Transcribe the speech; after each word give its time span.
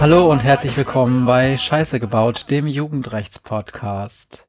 Hallo 0.00 0.30
und 0.30 0.38
herzlich 0.44 0.76
willkommen 0.76 1.26
bei 1.26 1.56
Scheiße 1.56 1.98
gebaut, 1.98 2.46
dem 2.50 2.68
Jugendrechtspodcast. 2.68 4.46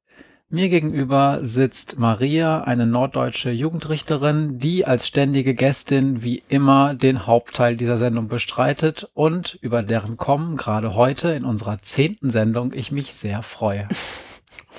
Mir 0.52 0.70
gegenüber 0.70 1.40
sitzt 1.42 1.98
Maria, 1.98 2.62
eine 2.62 2.86
norddeutsche 2.86 3.50
Jugendrichterin, 3.50 4.60
die 4.60 4.86
als 4.86 5.08
ständige 5.08 5.56
Gästin 5.56 6.22
wie 6.22 6.44
immer 6.50 6.94
den 6.94 7.26
Hauptteil 7.26 7.76
dieser 7.76 7.98
Sendung 7.98 8.28
bestreitet 8.28 9.10
und 9.16 9.58
über 9.62 9.82
deren 9.82 10.18
Kommen 10.18 10.56
gerade 10.56 10.94
heute 10.94 11.32
in 11.32 11.46
unserer 11.46 11.82
zehnten 11.82 12.30
Sendung 12.30 12.74
ich 12.74 12.92
mich 12.92 13.16
sehr 13.16 13.42
freue. 13.42 13.88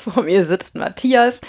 Vor 0.01 0.23
mir 0.23 0.47
sitzt 0.47 0.77
Matthias. 0.77 1.43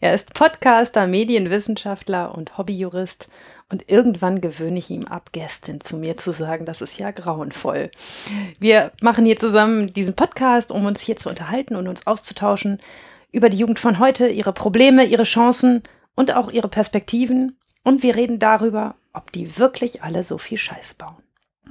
Er 0.00 0.14
ist 0.14 0.32
Podcaster, 0.32 1.06
Medienwissenschaftler 1.06 2.34
und 2.34 2.56
Hobbyjurist. 2.56 3.28
Und 3.68 3.90
irgendwann 3.90 4.40
gewöhne 4.40 4.78
ich 4.78 4.88
ihm 4.88 5.04
ab, 5.04 5.30
Gästin 5.32 5.82
zu 5.82 5.98
mir 5.98 6.16
zu 6.16 6.32
sagen. 6.32 6.64
Das 6.64 6.80
ist 6.80 6.98
ja 6.98 7.10
grauenvoll. 7.10 7.90
Wir 8.58 8.92
machen 9.02 9.26
hier 9.26 9.36
zusammen 9.36 9.92
diesen 9.92 10.16
Podcast, 10.16 10.72
um 10.72 10.86
uns 10.86 11.02
hier 11.02 11.16
zu 11.16 11.28
unterhalten 11.28 11.76
und 11.76 11.86
uns 11.86 12.06
auszutauschen 12.06 12.80
über 13.30 13.50
die 13.50 13.58
Jugend 13.58 13.78
von 13.78 13.98
heute, 13.98 14.28
ihre 14.28 14.54
Probleme, 14.54 15.04
ihre 15.04 15.24
Chancen 15.24 15.82
und 16.14 16.34
auch 16.34 16.50
ihre 16.50 16.68
Perspektiven. 16.68 17.58
Und 17.84 18.02
wir 18.02 18.16
reden 18.16 18.38
darüber, 18.38 18.94
ob 19.12 19.32
die 19.32 19.58
wirklich 19.58 20.02
alle 20.02 20.24
so 20.24 20.38
viel 20.38 20.56
Scheiß 20.56 20.94
bauen. 20.94 21.22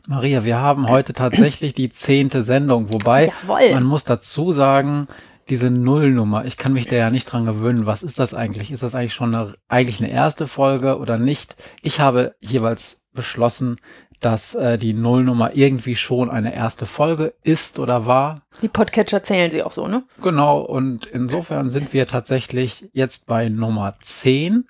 Maria, 0.05 0.45
wir 0.45 0.59
haben 0.59 0.87
heute 0.87 1.13
tatsächlich 1.13 1.73
die 1.73 1.89
zehnte 1.89 2.43
Sendung, 2.43 2.93
wobei 2.93 3.31
Jawohl. 3.41 3.71
man 3.73 3.83
muss 3.83 4.03
dazu 4.03 4.51
sagen, 4.51 5.07
diese 5.49 5.69
Nullnummer, 5.69 6.45
ich 6.45 6.57
kann 6.57 6.73
mich 6.73 6.87
da 6.87 6.95
ja 6.95 7.09
nicht 7.09 7.25
dran 7.25 7.45
gewöhnen. 7.45 7.85
Was 7.85 8.03
ist 8.03 8.19
das 8.19 8.33
eigentlich? 8.33 8.71
Ist 8.71 8.83
das 8.83 8.95
eigentlich 8.95 9.13
schon 9.13 9.33
eine, 9.33 9.53
eigentlich 9.67 9.99
eine 9.99 10.11
erste 10.11 10.47
Folge 10.47 10.97
oder 10.97 11.17
nicht? 11.17 11.55
Ich 11.81 11.99
habe 11.99 12.35
jeweils 12.39 13.05
beschlossen, 13.13 13.77
dass 14.19 14.55
äh, 14.55 14.77
die 14.77 14.93
Nullnummer 14.93 15.55
irgendwie 15.55 15.95
schon 15.95 16.29
eine 16.29 16.53
erste 16.53 16.85
Folge 16.85 17.33
ist 17.43 17.79
oder 17.79 18.05
war. 18.05 18.41
Die 18.61 18.67
Podcatcher 18.67 19.23
zählen 19.23 19.51
sie 19.51 19.63
auch 19.63 19.71
so, 19.71 19.87
ne? 19.87 20.03
Genau, 20.21 20.59
und 20.59 21.05
insofern 21.05 21.69
sind 21.69 21.93
wir 21.93 22.07
tatsächlich 22.07 22.89
jetzt 22.93 23.27
bei 23.27 23.49
Nummer 23.49 23.95
10. 23.99 24.67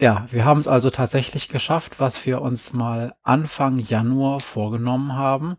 Ja, 0.00 0.26
wir 0.30 0.44
haben 0.44 0.58
es 0.58 0.68
also 0.68 0.90
tatsächlich 0.90 1.48
geschafft, 1.48 1.98
was 1.98 2.24
wir 2.26 2.42
uns 2.42 2.72
mal 2.72 3.14
Anfang 3.22 3.78
Januar 3.78 4.40
vorgenommen 4.40 5.14
haben, 5.14 5.56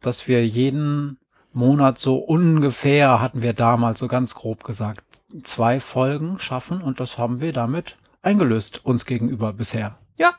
dass 0.00 0.28
wir 0.28 0.46
jeden 0.46 1.17
Monat 1.52 1.98
so 1.98 2.16
ungefähr, 2.16 3.20
hatten 3.20 3.42
wir 3.42 3.52
damals 3.52 3.98
so 3.98 4.08
ganz 4.08 4.34
grob 4.34 4.64
gesagt, 4.64 5.04
zwei 5.42 5.80
Folgen 5.80 6.38
schaffen 6.38 6.82
und 6.82 7.00
das 7.00 7.18
haben 7.18 7.40
wir 7.40 7.52
damit 7.52 7.96
eingelöst 8.22 8.84
uns 8.84 9.06
gegenüber 9.06 9.52
bisher. 9.52 9.98
Ja, 10.18 10.34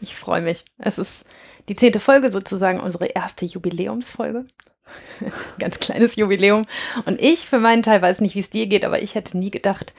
ich 0.00 0.14
freue 0.14 0.42
mich. 0.42 0.64
Es 0.78 0.98
ist 0.98 1.26
die 1.68 1.74
zehnte 1.74 2.00
Folge, 2.00 2.30
sozusagen 2.30 2.80
unsere 2.80 3.06
erste 3.06 3.44
Jubiläumsfolge. 3.44 4.46
Ganz 5.58 5.78
kleines 5.80 6.16
Jubiläum. 6.16 6.66
Und 7.06 7.20
ich 7.20 7.46
für 7.46 7.58
meinen 7.58 7.82
Teil 7.82 8.02
weiß 8.02 8.20
nicht, 8.20 8.34
wie 8.34 8.40
es 8.40 8.50
dir 8.50 8.66
geht, 8.66 8.84
aber 8.84 9.02
ich 9.02 9.14
hätte 9.14 9.38
nie 9.38 9.50
gedacht, 9.50 9.94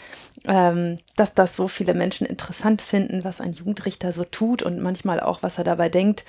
ähm, 0.45 0.97
dass 1.15 1.33
das 1.33 1.55
so 1.55 1.67
viele 1.67 1.93
Menschen 1.93 2.27
interessant 2.27 2.81
finden, 2.81 3.23
was 3.23 3.41
ein 3.41 3.53
Jugendrichter 3.53 4.11
so 4.11 4.23
tut 4.23 4.61
und 4.61 4.81
manchmal 4.81 5.19
auch, 5.19 5.43
was 5.43 5.57
er 5.57 5.63
dabei 5.63 5.89
denkt. 5.89 6.25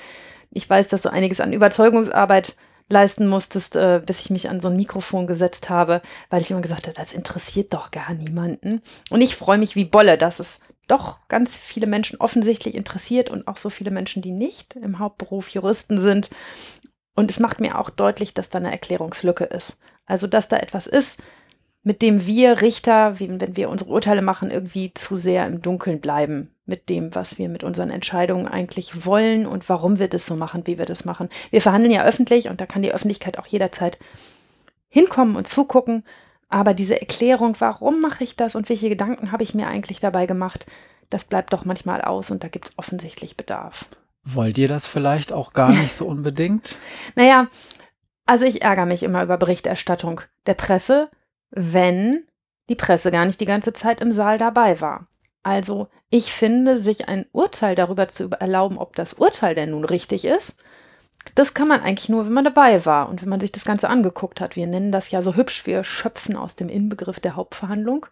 Ich 0.51 0.69
weiß, 0.69 0.89
dass 0.89 1.03
du 1.03 1.13
einiges 1.13 1.41
an 1.41 1.53
Überzeugungsarbeit 1.53 2.57
leisten 2.89 3.27
musstest, 3.27 3.77
äh, 3.77 4.01
bis 4.05 4.21
ich 4.21 4.31
mich 4.31 4.49
an 4.49 4.61
so 4.61 4.69
ein 4.69 4.77
Mikrofon 4.77 5.27
gesetzt 5.27 5.69
habe, 5.71 6.03
weil 6.31 6.41
ich 6.41 6.51
immer 6.51 6.61
gesagt 6.61 6.87
habe, 6.87 6.97
das 6.97 7.13
interessiert 7.13 7.73
doch 7.75 7.91
gar 7.91 8.15
niemanden. 8.15 8.81
Und 9.11 9.21
ich 9.21 9.37
freue 9.37 9.59
mich 9.59 9.77
wie 9.77 9.85
Bolle, 9.85 10.19
dass 10.19 10.41
es 10.41 10.61
doch 10.87 11.27
ganz 11.29 11.57
viele 11.57 11.87
Menschen 11.87 12.21
offensichtlich 12.21 12.75
interessiert 12.75 13.29
und 13.29 13.49
auch 13.49 13.57
so 13.57 13.71
viele 13.71 13.91
Menschen, 13.91 14.23
die 14.23 14.31
nicht 14.31 14.77
im 14.77 14.99
Hauptberuf 15.01 15.49
Juristen 15.49 15.99
sind. 15.99 16.31
Und 17.15 17.31
es 17.31 17.41
macht 17.41 17.61
mir 17.61 17.79
auch 17.79 17.91
deutlich, 17.91 18.35
dass 18.35 18.51
da 18.51 18.59
eine 18.59 18.71
Erklärungslücke 18.71 19.45
ist. 19.45 19.79
Also, 20.05 20.29
dass 20.29 20.49
da 20.49 20.59
etwas 20.59 20.87
ist, 20.87 21.21
mit 21.87 22.03
dem 22.03 22.27
wir 22.27 22.63
Richter, 22.63 23.21
wenn 23.21 23.57
wir 23.57 23.69
unsere 23.69 23.91
Urteile 23.91 24.21
machen, 24.21 24.51
irgendwie 24.51 24.93
zu 24.93 25.17
sehr 25.17 25.47
im 25.47 25.63
Dunkeln 25.63 26.01
bleiben 26.01 26.51
mit 26.65 26.89
dem, 26.89 27.15
was 27.15 27.39
wir 27.39 27.49
mit 27.49 27.63
unseren 27.63 27.91
Entscheidungen 27.91 28.49
eigentlich 28.49 29.07
wollen 29.07 29.47
und 29.47 29.69
warum 29.69 30.01
wir 30.01 30.09
das 30.09 30.27
so 30.27 30.35
machen, 30.35 30.67
wie 30.67 30.79
wir 30.79 30.85
das 30.85 31.05
machen. 31.05 31.29
Wir 31.51 31.63
verhandeln 31.63 31.95
ja 31.95 32.03
öffentlich 32.03 32.49
und 32.49 32.61
da 32.61 32.67
kann 32.67 32.83
die 32.83 32.91
Öffentlichkeit 32.91 33.39
auch 33.39 33.47
jederzeit 33.47 34.01
hinkommen 34.89 35.37
und 35.37 35.47
zugucken. 35.47 36.03
Aber 36.49 36.75
diese 36.75 37.01
Erklärung, 37.01 37.55
warum 37.61 38.01
mache 38.01 38.25
ich 38.25 38.35
das 38.35 38.57
und 38.57 38.69
welche 38.69 38.89
Gedanken 38.89 39.31
habe 39.31 39.45
ich 39.45 39.55
mir 39.55 39.69
eigentlich 39.69 40.01
dabei 40.01 40.27
gemacht, 40.27 40.67
das 41.09 41.27
bleibt 41.27 41.53
doch 41.53 41.65
manchmal 41.65 42.01
aus 42.01 42.33
und 42.33 42.43
da 42.43 42.49
gibt 42.49 42.67
es 42.67 42.79
offensichtlich 42.81 43.37
Bedarf. 43.37 43.87
Wollt 44.25 44.59
ihr 44.59 44.67
das 44.67 44.87
vielleicht 44.87 45.33
auch 45.33 45.53
gar 45.53 45.71
nicht 45.71 45.93
so 45.93 46.07
unbedingt? 46.07 46.75
naja, 47.15 47.47
also 48.25 48.45
ich 48.45 48.63
ärgere 48.63 48.87
mich 48.87 49.05
immer 49.05 49.23
über 49.23 49.37
Berichterstattung 49.37 50.23
der 50.47 50.55
Presse, 50.55 51.11
wenn 51.57 52.25
die 52.69 52.77
Presse 52.77 53.11
gar 53.11 53.25
nicht 53.25 53.41
die 53.41 53.47
ganze 53.47 53.73
Zeit 53.73 54.01
im 54.01 54.13
Saal 54.13 54.39
dabei 54.39 54.81
war. 54.81 55.09
Also 55.43 55.89
ich 56.11 56.33
finde, 56.33 56.79
sich 56.79 57.09
ein 57.09 57.27
Urteil 57.33 57.75
darüber 57.75 58.09
zu 58.09 58.31
erlauben, 58.31 58.79
ob 58.79 58.95
das 58.95 59.15
Urteil 59.15 59.55
denn 59.55 59.71
nun 59.71 59.85
richtig 59.85 60.25
ist, 60.25 60.59
das 61.35 61.55
kann 61.55 61.67
man 61.67 61.81
eigentlich 61.81 62.09
nur, 62.09 62.27
wenn 62.27 62.33
man 62.33 62.45
dabei 62.45 62.85
war 62.87 63.09
und 63.09 63.23
wenn 63.23 63.29
man 63.29 63.41
sich 63.41 63.53
das 63.53 63.65
Ganze 63.65 63.89
angeguckt 63.89 64.41
hat. 64.41 64.55
Wir 64.55 64.67
nennen 64.67 64.93
das 64.93 65.11
ja 65.11 65.23
so 65.23 65.35
hübsch, 65.35 65.67
wir 65.67 65.83
schöpfen 65.83 66.37
aus 66.37 66.57
dem 66.57 66.69
Inbegriff 66.69 67.19
der 67.19 67.37
Hauptverhandlung. 67.37 68.07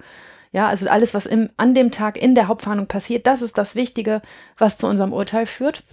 Ja, 0.52 0.68
also 0.68 0.88
alles, 0.88 1.14
was 1.14 1.26
im, 1.26 1.48
an 1.56 1.74
dem 1.74 1.90
Tag 1.90 2.16
in 2.16 2.34
der 2.34 2.48
Hauptverhandlung 2.48 2.88
passiert, 2.88 3.26
das 3.26 3.42
ist 3.42 3.58
das 3.58 3.74
Wichtige, 3.74 4.22
was 4.56 4.78
zu 4.78 4.86
unserem 4.86 5.12
Urteil 5.12 5.46
führt. 5.46 5.84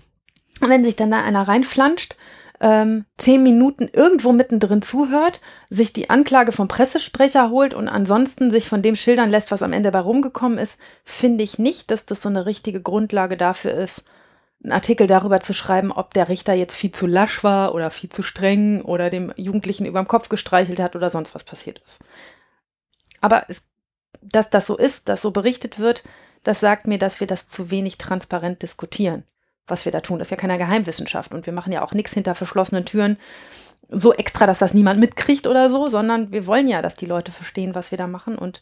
Und 0.59 0.69
wenn 0.69 0.83
sich 0.83 0.95
dann 0.95 1.11
da 1.11 1.23
einer 1.23 1.47
reinflanscht, 1.47 2.15
ähm, 2.61 3.05
zehn 3.17 3.41
Minuten 3.41 3.89
irgendwo 3.91 4.31
mittendrin 4.31 4.83
zuhört, 4.83 5.41
sich 5.69 5.93
die 5.93 6.11
Anklage 6.11 6.51
vom 6.51 6.67
Pressesprecher 6.67 7.49
holt 7.49 7.73
und 7.73 7.87
ansonsten 7.87 8.51
sich 8.51 8.69
von 8.69 8.83
dem 8.83 8.95
schildern 8.95 9.31
lässt, 9.31 9.51
was 9.51 9.63
am 9.63 9.73
Ende 9.73 9.91
bei 9.91 9.99
rumgekommen 9.99 10.59
ist, 10.59 10.79
finde 11.03 11.43
ich 11.43 11.57
nicht, 11.57 11.89
dass 11.89 12.05
das 12.05 12.21
so 12.21 12.29
eine 12.29 12.45
richtige 12.45 12.79
Grundlage 12.79 13.35
dafür 13.35 13.73
ist, 13.73 14.05
einen 14.63 14.73
Artikel 14.73 15.07
darüber 15.07 15.39
zu 15.39 15.55
schreiben, 15.55 15.91
ob 15.91 16.13
der 16.13 16.29
Richter 16.29 16.53
jetzt 16.53 16.75
viel 16.75 16.91
zu 16.91 17.07
lasch 17.07 17.43
war 17.43 17.73
oder 17.73 17.89
viel 17.89 18.11
zu 18.11 18.21
streng 18.21 18.83
oder 18.83 19.09
dem 19.09 19.33
Jugendlichen 19.35 19.87
überm 19.87 20.07
Kopf 20.07 20.29
gestreichelt 20.29 20.79
hat 20.79 20.95
oder 20.95 21.09
sonst 21.09 21.33
was 21.33 21.43
passiert 21.43 21.79
ist. 21.79 21.99
Aber 23.21 23.45
es, 23.47 23.63
dass 24.21 24.51
das 24.51 24.67
so 24.67 24.77
ist, 24.77 25.09
dass 25.09 25.23
so 25.23 25.31
berichtet 25.31 25.79
wird, 25.79 26.03
das 26.43 26.59
sagt 26.59 26.85
mir, 26.85 26.99
dass 26.99 27.19
wir 27.19 27.27
das 27.27 27.47
zu 27.47 27.71
wenig 27.71 27.97
transparent 27.97 28.61
diskutieren, 28.61 29.23
was 29.71 29.85
wir 29.85 29.91
da 29.91 30.01
tun. 30.01 30.19
Das 30.19 30.27
ist 30.27 30.31
ja 30.31 30.37
keine 30.37 30.57
Geheimwissenschaft 30.57 31.33
und 31.33 31.45
wir 31.45 31.53
machen 31.53 31.73
ja 31.73 31.81
auch 31.81 31.93
nichts 31.93 32.13
hinter 32.13 32.35
verschlossenen 32.35 32.85
Türen 32.85 33.17
so 33.89 34.13
extra, 34.13 34.45
dass 34.45 34.59
das 34.59 34.73
niemand 34.73 34.99
mitkriegt 34.99 35.47
oder 35.47 35.69
so, 35.69 35.87
sondern 35.87 36.31
wir 36.31 36.45
wollen 36.45 36.67
ja, 36.67 36.81
dass 36.81 36.95
die 36.95 37.05
Leute 37.05 37.31
verstehen, 37.31 37.75
was 37.75 37.91
wir 37.91 37.97
da 37.97 38.07
machen 38.07 38.37
und 38.37 38.61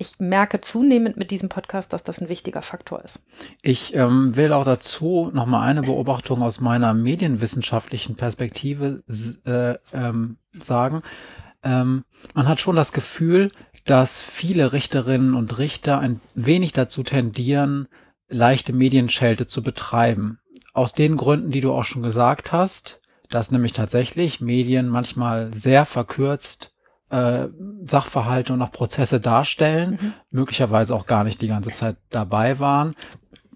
ich 0.00 0.18
merke 0.18 0.62
zunehmend 0.62 1.18
mit 1.18 1.30
diesem 1.30 1.50
Podcast, 1.50 1.92
dass 1.92 2.02
das 2.02 2.22
ein 2.22 2.30
wichtiger 2.30 2.62
Faktor 2.62 3.04
ist. 3.04 3.22
Ich 3.60 3.94
ähm, 3.94 4.34
will 4.34 4.54
auch 4.54 4.64
dazu 4.64 5.30
nochmal 5.34 5.68
eine 5.68 5.82
Beobachtung 5.82 6.40
aus 6.40 6.58
meiner 6.58 6.94
medienwissenschaftlichen 6.94 8.16
Perspektive 8.16 9.02
äh, 9.44 9.74
ähm, 9.92 10.38
sagen. 10.58 11.02
Ähm, 11.62 12.04
man 12.32 12.48
hat 12.48 12.60
schon 12.60 12.76
das 12.76 12.92
Gefühl, 12.92 13.50
dass 13.84 14.22
viele 14.22 14.72
Richterinnen 14.72 15.34
und 15.34 15.58
Richter 15.58 15.98
ein 15.98 16.20
wenig 16.34 16.72
dazu 16.72 17.02
tendieren, 17.02 17.86
leichte 18.28 18.72
Medienschelte 18.72 19.46
zu 19.46 19.62
betreiben. 19.62 20.39
Aus 20.72 20.92
den 20.92 21.16
Gründen, 21.16 21.50
die 21.50 21.60
du 21.60 21.72
auch 21.72 21.84
schon 21.84 22.02
gesagt 22.02 22.52
hast, 22.52 23.00
dass 23.28 23.50
nämlich 23.50 23.72
tatsächlich 23.72 24.40
Medien 24.40 24.88
manchmal 24.88 25.52
sehr 25.52 25.84
verkürzt 25.84 26.74
äh, 27.10 27.48
Sachverhalte 27.84 28.52
und 28.52 28.62
auch 28.62 28.70
Prozesse 28.72 29.20
darstellen, 29.20 29.98
mhm. 30.00 30.12
möglicherweise 30.30 30.94
auch 30.94 31.06
gar 31.06 31.24
nicht 31.24 31.42
die 31.42 31.48
ganze 31.48 31.70
Zeit 31.70 31.96
dabei 32.10 32.58
waren, 32.60 32.94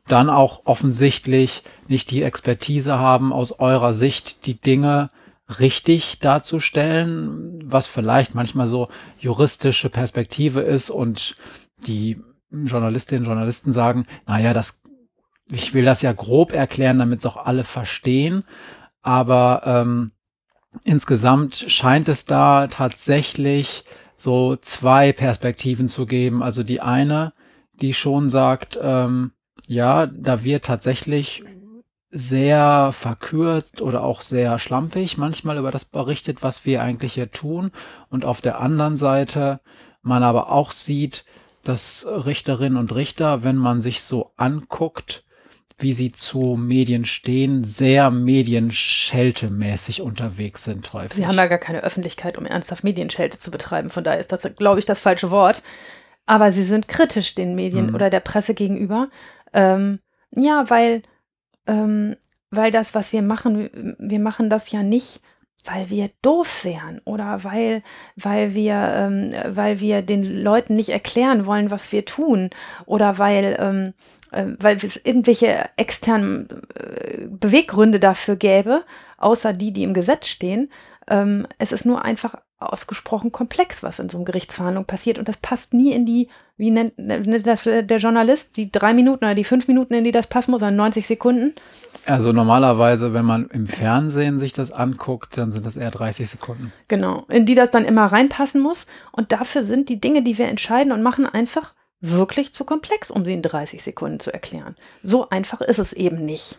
dann 0.06 0.29
auch 0.29 0.62
offensichtlich 0.67 1.62
nicht 1.88 2.11
die 2.11 2.23
Expertise 2.23 2.99
haben, 2.99 3.33
aus 3.33 3.53
eurer 3.53 3.93
Sicht 3.93 4.47
die 4.47 4.61
Dinge 4.61 5.09
richtig 5.61 6.19
darzustellen, 6.19 7.61
was 7.65 7.87
vielleicht 7.87 8.35
manchmal 8.35 8.67
so 8.67 8.88
juristische 9.19 9.88
Perspektive 9.88 10.61
ist 10.61 10.91
und 10.91 11.37
die 11.87 12.21
Journalistinnen 12.50 13.25
und 13.25 13.29
Journalisten 13.29 13.73
sagen, 13.73 14.06
naja, 14.27 14.53
das, 14.53 14.83
ich 15.50 15.75
will 15.75 15.85
das 15.85 16.02
ja 16.02 16.12
grob 16.12 16.52
erklären, 16.52 16.99
damit 16.99 17.20
es 17.20 17.26
auch 17.26 17.37
alle 17.37 17.64
verstehen, 17.64 18.44
aber 19.02 19.62
ähm, 19.64 20.12
insgesamt 20.85 21.55
scheint 21.55 22.08
es 22.08 22.25
da 22.25 22.67
tatsächlich 22.67 23.85
so 24.17 24.56
zwei 24.56 25.12
Perspektiven 25.12 25.88
zu 25.88 26.06
geben. 26.06 26.43
Also 26.43 26.62
die 26.62 26.81
eine, 26.81 27.32
die 27.81 27.93
schon 27.93 28.29
sagt, 28.29 28.79
ähm, 28.81 29.32
ja, 29.67 30.06
da 30.06 30.44
wird 30.44 30.64
tatsächlich 30.64 31.43
sehr 32.11 32.90
verkürzt 32.93 33.82
oder 33.82 34.05
auch 34.05 34.20
sehr 34.20 34.58
schlampig 34.58 35.19
manchmal 35.19 35.58
über 35.58 35.73
das 35.73 35.85
berichtet, 35.85 36.43
was 36.43 36.64
wir 36.64 36.82
eigentlich 36.82 37.14
hier 37.14 37.31
tun. 37.31 37.73
Und 38.08 38.25
auf 38.25 38.40
der 38.40 38.61
anderen 38.61 38.97
Seite 38.97 39.61
man 40.00 40.23
aber 40.23 40.50
auch 40.50 40.70
sieht, 40.70 41.25
dass 41.64 42.06
Richterinnen 42.06 42.79
und 42.79 42.94
Richter, 42.94 43.43
wenn 43.43 43.56
man 43.56 43.81
sich 43.81 44.02
so 44.02 44.32
anguckt, 44.37 45.25
wie 45.85 45.93
sie 45.93 46.11
zu 46.13 46.57
Medien 46.57 47.05
stehen, 47.05 47.63
sehr 47.63 48.11
medienscheltemäßig 48.11 50.01
unterwegs 50.01 50.65
sind 50.65 50.91
häufig. 50.95 51.13
Sie 51.17 51.27
haben 51.27 51.37
ja 51.37 51.47
gar 51.47 51.59
keine 51.59 51.83
Öffentlichkeit, 51.83 52.39
um 52.39 52.47
ernsthaft 52.47 52.85
Medienschelte 52.85 53.39
zu 53.39 53.51
betreiben. 53.51 53.91
Von 53.91 54.03
daher 54.03 54.19
ist 54.19 54.33
das, 54.33 54.49
glaube 54.57 54.79
ich, 54.79 54.87
das 54.87 55.01
falsche 55.01 55.31
Wort. 55.31 55.63
Aber 56.27 56.51
sie 56.51 56.63
sind 56.63 56.89
kritisch 56.89 57.35
den 57.35 57.55
Medien 57.55 57.89
Mhm. 57.89 57.95
oder 57.95 58.09
der 58.09 58.21
Presse 58.21 58.55
gegenüber. 58.55 59.09
Ähm, 59.53 59.99
ja, 60.31 60.69
weil, 60.71 61.03
ähm, 61.67 62.17
weil 62.51 62.71
das, 62.71 62.95
was 62.95 63.13
wir 63.13 63.21
machen, 63.21 63.95
wir 63.99 64.19
machen 64.21 64.49
das 64.49 64.73
ja 64.73 64.83
nicht, 64.83 65.21
weil 65.64 65.90
wir 65.90 66.11
doof 66.22 66.64
wären 66.64 67.00
oder 67.05 67.43
weil, 67.44 67.82
weil 68.16 68.55
wir, 68.55 68.75
ähm, 68.75 69.31
weil 69.49 69.81
wir 69.81 70.02
den 70.02 70.43
Leuten 70.43 70.76
nicht 70.76 70.90
erklären 70.90 71.46
wollen, 71.46 71.70
was 71.70 71.90
wir 71.93 72.05
tun 72.05 72.50
oder 72.87 73.19
weil, 73.19 73.56
ähm, 73.58 73.94
äh, 74.31 74.55
weil 74.58 74.76
es 74.76 74.96
irgendwelche 74.96 75.69
externen 75.76 76.49
äh, 76.75 77.26
Beweggründe 77.26 77.99
dafür 77.99 78.37
gäbe, 78.37 78.84
außer 79.19 79.52
die, 79.52 79.72
die 79.72 79.84
im 79.84 79.94
Gesetz 79.94 80.28
stehen. 80.28 80.70
Ähm, 81.08 81.46
es 81.58 81.72
ist 81.72 81.87
nur 81.87 82.05
einfach 82.05 82.37
ausgesprochen 82.58 83.32
komplex, 83.32 83.82
was 83.82 83.99
in 83.99 84.08
so 84.08 84.19
einer 84.19 84.25
Gerichtsverhandlung 84.25 84.84
passiert. 84.84 85.19
Und 85.19 85.28
das 85.28 85.37
passt 85.37 85.75
nie 85.75 85.93
in 85.93 86.06
die, 86.06 86.28
wie 86.56 86.70
nennt, 86.70 86.99
nennt 86.99 87.46
das 87.46 87.64
der 87.64 87.99
Journalist, 87.99 88.56
die 88.56 88.70
drei 88.70 88.94
Minuten 88.94 89.25
oder 89.25 89.34
die 89.34 89.44
fünf 89.44 89.69
Minuten, 89.69 89.94
in 89.94 90.05
die 90.05 90.12
das 90.12 90.26
passen 90.26 90.52
muss, 90.52 90.62
an 90.62 90.76
90 90.76 91.06
Sekunden. 91.06 91.55
Also 92.06 92.33
normalerweise, 92.33 93.15
wenn 93.15 93.25
man 93.25 93.49
im 93.49 93.67
Fernsehen 93.67 94.39
sich 94.39 94.53
das 94.53 94.71
anguckt, 94.71 95.37
dann 95.37 95.51
sind 95.51 95.65
das 95.65 95.77
eher 95.77 95.91
30 95.91 96.29
Sekunden. 96.29 96.73
Genau, 96.89 97.25
in 97.29 97.47
die 97.47 97.55
das 97.55 97.71
dann 97.71 97.85
immer 97.85 98.06
reinpassen 98.06 98.61
muss. 98.61 98.87
Und 99.12 99.33
dafür 99.33 99.65
sind 99.65 99.89
die 99.89 100.01
Dinge, 100.01 100.23
die 100.23 100.39
wir 100.39 100.49
entscheiden 100.49 100.93
und 100.93 101.03
machen, 101.03 101.27
einfach 101.27 101.73
wirklich 102.01 102.53
zu 102.53 102.65
komplex, 102.65 103.11
um 103.11 103.25
sie 103.25 103.33
in 103.33 103.43
30 103.43 103.83
Sekunden 103.83 104.21
zu 104.21 104.33
erklären. 104.33 104.77
So 105.03 105.31
einfach 105.31 105.61
ist 105.61 105.79
es 105.79 105.93
eben 105.93 106.25
nicht. 106.25 106.59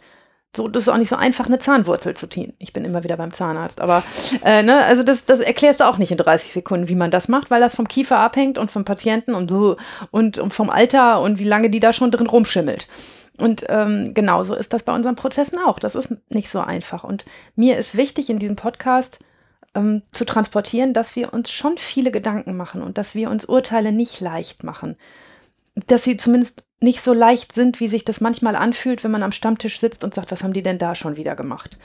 So, 0.55 0.69
das 0.69 0.83
ist 0.83 0.89
auch 0.89 0.97
nicht 0.97 1.09
so 1.09 1.17
einfach, 1.17 1.47
eine 1.47 1.59
Zahnwurzel 1.59 2.15
zu 2.15 2.29
ziehen. 2.29 2.53
Ich 2.59 2.71
bin 2.71 2.85
immer 2.85 3.03
wieder 3.03 3.17
beim 3.17 3.33
Zahnarzt, 3.33 3.81
aber 3.81 4.03
äh, 4.43 4.63
ne, 4.63 4.85
also 4.85 5.03
das, 5.03 5.25
das 5.25 5.41
erklärst 5.41 5.81
du 5.81 5.83
auch 5.83 5.97
nicht 5.97 6.11
in 6.11 6.17
30 6.17 6.53
Sekunden, 6.53 6.87
wie 6.87 6.95
man 6.95 7.11
das 7.11 7.27
macht, 7.27 7.51
weil 7.51 7.59
das 7.59 7.75
vom 7.75 7.89
Kiefer 7.89 8.19
abhängt 8.19 8.57
und 8.57 8.71
vom 8.71 8.85
Patienten 8.85 9.35
und 9.35 9.51
und, 10.11 10.37
und 10.37 10.53
vom 10.53 10.69
Alter 10.69 11.19
und 11.19 11.39
wie 11.39 11.43
lange 11.43 11.69
die 11.69 11.81
da 11.81 11.91
schon 11.91 12.09
drin 12.09 12.27
rumschimmelt. 12.27 12.87
Und 13.37 13.65
ähm, 13.67 14.13
genauso 14.13 14.55
ist 14.55 14.73
das 14.73 14.83
bei 14.83 14.93
unseren 14.93 15.15
Prozessen 15.15 15.59
auch. 15.59 15.79
Das 15.79 15.95
ist 15.95 16.13
nicht 16.29 16.49
so 16.49 16.61
einfach. 16.61 17.03
Und 17.03 17.25
mir 17.55 17.77
ist 17.77 17.97
wichtig 17.97 18.29
in 18.29 18.39
diesem 18.39 18.55
Podcast 18.55 19.19
ähm, 19.73 20.03
zu 20.11 20.25
transportieren, 20.25 20.93
dass 20.93 21.15
wir 21.15 21.33
uns 21.33 21.51
schon 21.51 21.77
viele 21.77 22.11
Gedanken 22.11 22.55
machen 22.55 22.81
und 22.81 22.97
dass 22.97 23.13
wir 23.13 23.29
uns 23.29 23.45
Urteile 23.45 23.91
nicht 23.91 24.21
leicht 24.21 24.63
machen. 24.63 24.95
Dass 25.87 26.05
sie 26.05 26.15
zumindest 26.15 26.63
nicht 26.79 27.01
so 27.01 27.13
leicht 27.13 27.51
sind, 27.51 27.79
wie 27.79 27.89
sich 27.89 28.05
das 28.05 28.21
manchmal 28.21 28.55
anfühlt, 28.55 29.03
wenn 29.03 29.11
man 29.11 29.23
am 29.23 29.33
Stammtisch 29.33 29.79
sitzt 29.79 30.03
und 30.03 30.13
sagt, 30.13 30.31
was 30.31 30.43
haben 30.43 30.53
die 30.53 30.63
denn 30.63 30.77
da 30.77 30.95
schon 30.95 31.17
wieder 31.17 31.35
gemacht? 31.35 31.77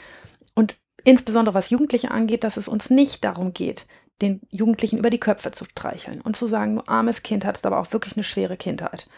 Und 0.55 0.77
insbesondere 1.05 1.55
was 1.55 1.71
Jugendliche 1.71 2.11
angeht, 2.11 2.45
dass 2.45 2.57
es 2.57 2.69
uns 2.69 2.91
nicht 2.91 3.25
darum 3.25 3.53
geht, 3.53 3.87
den 4.23 4.41
Jugendlichen 4.51 4.99
über 4.99 5.11
die 5.11 5.21
Köpfe 5.21 5.51
zu 5.51 5.65
streicheln 5.65 6.21
und 6.21 6.37
zu 6.37 6.47
sagen, 6.47 6.77
du 6.77 6.83
armes 6.87 7.23
Kind 7.23 7.45
hattest 7.45 7.67
aber 7.67 7.81
auch 7.81 7.93
wirklich 7.93 8.17
eine 8.17 8.25
schwere 8.25 8.57
Kindheit. 8.57 9.09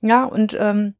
Ja, 0.00 0.24
und 0.24 0.56
ähm, 0.60 0.94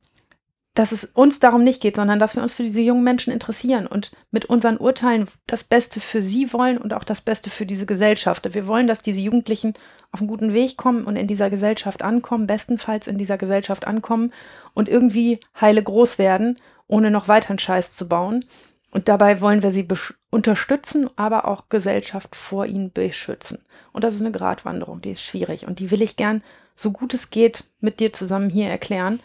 dass 0.75 0.93
es 0.93 1.05
uns 1.05 1.39
darum 1.39 1.65
nicht 1.65 1.83
geht, 1.83 1.97
sondern 1.97 2.19
dass 2.19 2.35
wir 2.35 2.43
uns 2.43 2.55
für 2.55 2.63
diese 2.63 2.81
jungen 2.81 3.05
Menschen 3.05 3.33
interessieren 3.33 3.87
und 3.87 4.11
mit 4.31 4.47
unseren 4.47 4.79
Urteilen 4.79 5.29
das 5.47 5.65
Beste 5.65 6.01
für 6.01 6.23
sie 6.23 6.53
wollen 6.53 6.79
und 6.79 6.95
auch 6.95 7.05
das 7.05 7.21
Beste 7.21 7.51
für 7.51 7.67
diese 7.67 7.85
Gesellschaft. 7.85 8.55
Wir 8.55 8.67
wollen, 8.67 8.87
dass 8.87 9.03
diese 9.03 9.21
Jugendlichen 9.21 9.75
auf 10.13 10.21
einen 10.21 10.29
guten 10.29 10.55
Weg 10.55 10.79
kommen 10.79 11.05
und 11.05 11.17
in 11.17 11.27
dieser 11.27 11.51
Gesellschaft 11.51 12.03
ankommen, 12.03 12.47
bestenfalls 12.47 13.07
in 13.07 13.19
dieser 13.19 13.37
Gesellschaft 13.37 13.87
ankommen 13.87 14.33
und 14.73 14.89
irgendwie 14.89 15.41
heile 15.61 15.83
groß 15.83 16.19
werden, 16.19 16.59
ohne 16.87 17.11
noch 17.11 17.29
weiteren 17.29 17.59
Scheiß 17.59 17.95
zu 17.95 18.09
bauen. 18.09 18.47
Und 18.91 19.09
dabei 19.09 19.41
wollen 19.41 19.63
wir 19.63 19.71
sie 19.71 19.87
unterstützen, 20.31 21.11
aber 21.17 21.49
auch 21.49 21.69
Gesellschaft 21.69 22.35
vor 22.35 22.65
ihnen 22.67 22.93
beschützen. 22.93 23.59
Und 23.93 24.05
das 24.05 24.15
ist 24.15 24.21
eine 24.21 24.33
Gratwanderung, 24.33 25.03
die 25.03 25.13
ist 25.13 25.23
schwierig 25.23 25.67
und 25.67 25.81
die 25.81 25.91
will 25.91 26.03
ich 26.03 26.17
gern, 26.17 26.43
so 26.75 26.93
gut 26.93 27.13
es 27.13 27.29
geht, 27.29 27.65
mit 27.81 28.01
dir 28.01 28.15
zusammen 28.15 28.49
hier 28.49 28.69
erklären 28.69 29.21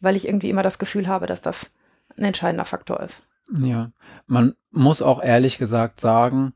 weil 0.00 0.16
ich 0.16 0.26
irgendwie 0.26 0.50
immer 0.50 0.62
das 0.62 0.78
Gefühl 0.78 1.08
habe, 1.08 1.26
dass 1.26 1.42
das 1.42 1.74
ein 2.16 2.24
entscheidender 2.24 2.64
Faktor 2.64 3.00
ist. 3.00 3.26
Ja, 3.58 3.90
man 4.26 4.54
muss 4.70 5.02
auch 5.02 5.22
ehrlich 5.22 5.58
gesagt 5.58 6.00
sagen, 6.00 6.54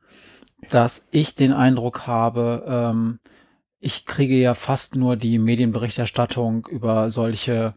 dass 0.71 1.07
ich 1.11 1.35
den 1.35 1.53
Eindruck 1.53 2.07
habe, 2.07 2.65
ähm, 2.67 3.19
ich 3.81 4.07
kriege 4.07 4.37
ja 4.37 4.55
fast 4.55 4.97
nur 4.97 5.17
die 5.17 5.39
Medienberichterstattung 5.39 6.67
über 6.67 7.11
solche 7.11 7.75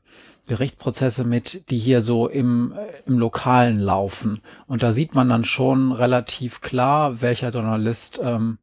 Gerichtsprozesse 0.48 1.25
mit, 1.25 1.69
die 1.69 1.80
hier 1.80 2.00
so 2.00 2.30
im, 2.30 2.74
im 3.06 3.19
Lokalen 3.19 3.80
laufen. 3.80 4.42
Und 4.68 4.84
da 4.84 4.92
sieht 4.92 5.14
man 5.16 5.28
dann 5.28 5.44
schon 5.44 5.92
relativ 5.92 6.62
klar, 6.62 7.22
welcher 7.22 7.50
Journalist 7.50 8.22
ähm, 8.24 8.60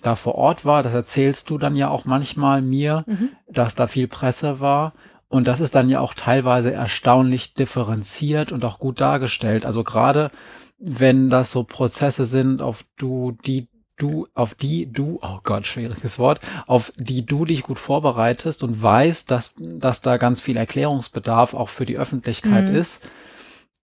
da 0.00 0.14
vor 0.14 0.36
Ort 0.36 0.64
war. 0.64 0.82
Das 0.82 0.94
erzählst 0.94 1.50
du 1.50 1.58
dann 1.58 1.76
ja 1.76 1.90
auch 1.90 2.06
manchmal 2.06 2.62
mir, 2.62 3.04
mhm. 3.06 3.30
dass 3.48 3.74
da 3.74 3.86
viel 3.86 4.08
Presse 4.08 4.60
war. 4.60 4.94
Und 5.28 5.46
das 5.46 5.60
ist 5.60 5.74
dann 5.74 5.90
ja 5.90 6.00
auch 6.00 6.14
teilweise 6.14 6.72
erstaunlich 6.72 7.54
differenziert 7.54 8.50
und 8.50 8.64
auch 8.64 8.78
gut 8.78 9.00
dargestellt. 9.00 9.66
Also 9.66 9.84
gerade 9.84 10.30
wenn 10.78 11.28
das 11.28 11.50
so 11.50 11.64
Prozesse 11.64 12.24
sind, 12.24 12.62
auf 12.62 12.84
du, 12.96 13.32
die 13.44 13.68
du, 13.98 14.26
auf 14.34 14.54
die 14.54 14.90
du, 14.90 15.18
oh 15.22 15.40
Gott, 15.42 15.66
schwieriges 15.66 16.18
Wort, 16.18 16.40
auf 16.66 16.92
die 16.96 17.26
du 17.26 17.44
dich 17.44 17.62
gut 17.64 17.78
vorbereitest 17.78 18.62
und 18.62 18.80
weißt, 18.82 19.30
dass, 19.30 19.54
dass 19.58 20.00
da 20.00 20.16
ganz 20.16 20.40
viel 20.40 20.56
Erklärungsbedarf 20.56 21.52
auch 21.52 21.68
für 21.68 21.84
die 21.84 21.98
Öffentlichkeit 21.98 22.68
Mhm. 22.68 22.76
ist, 22.76 23.00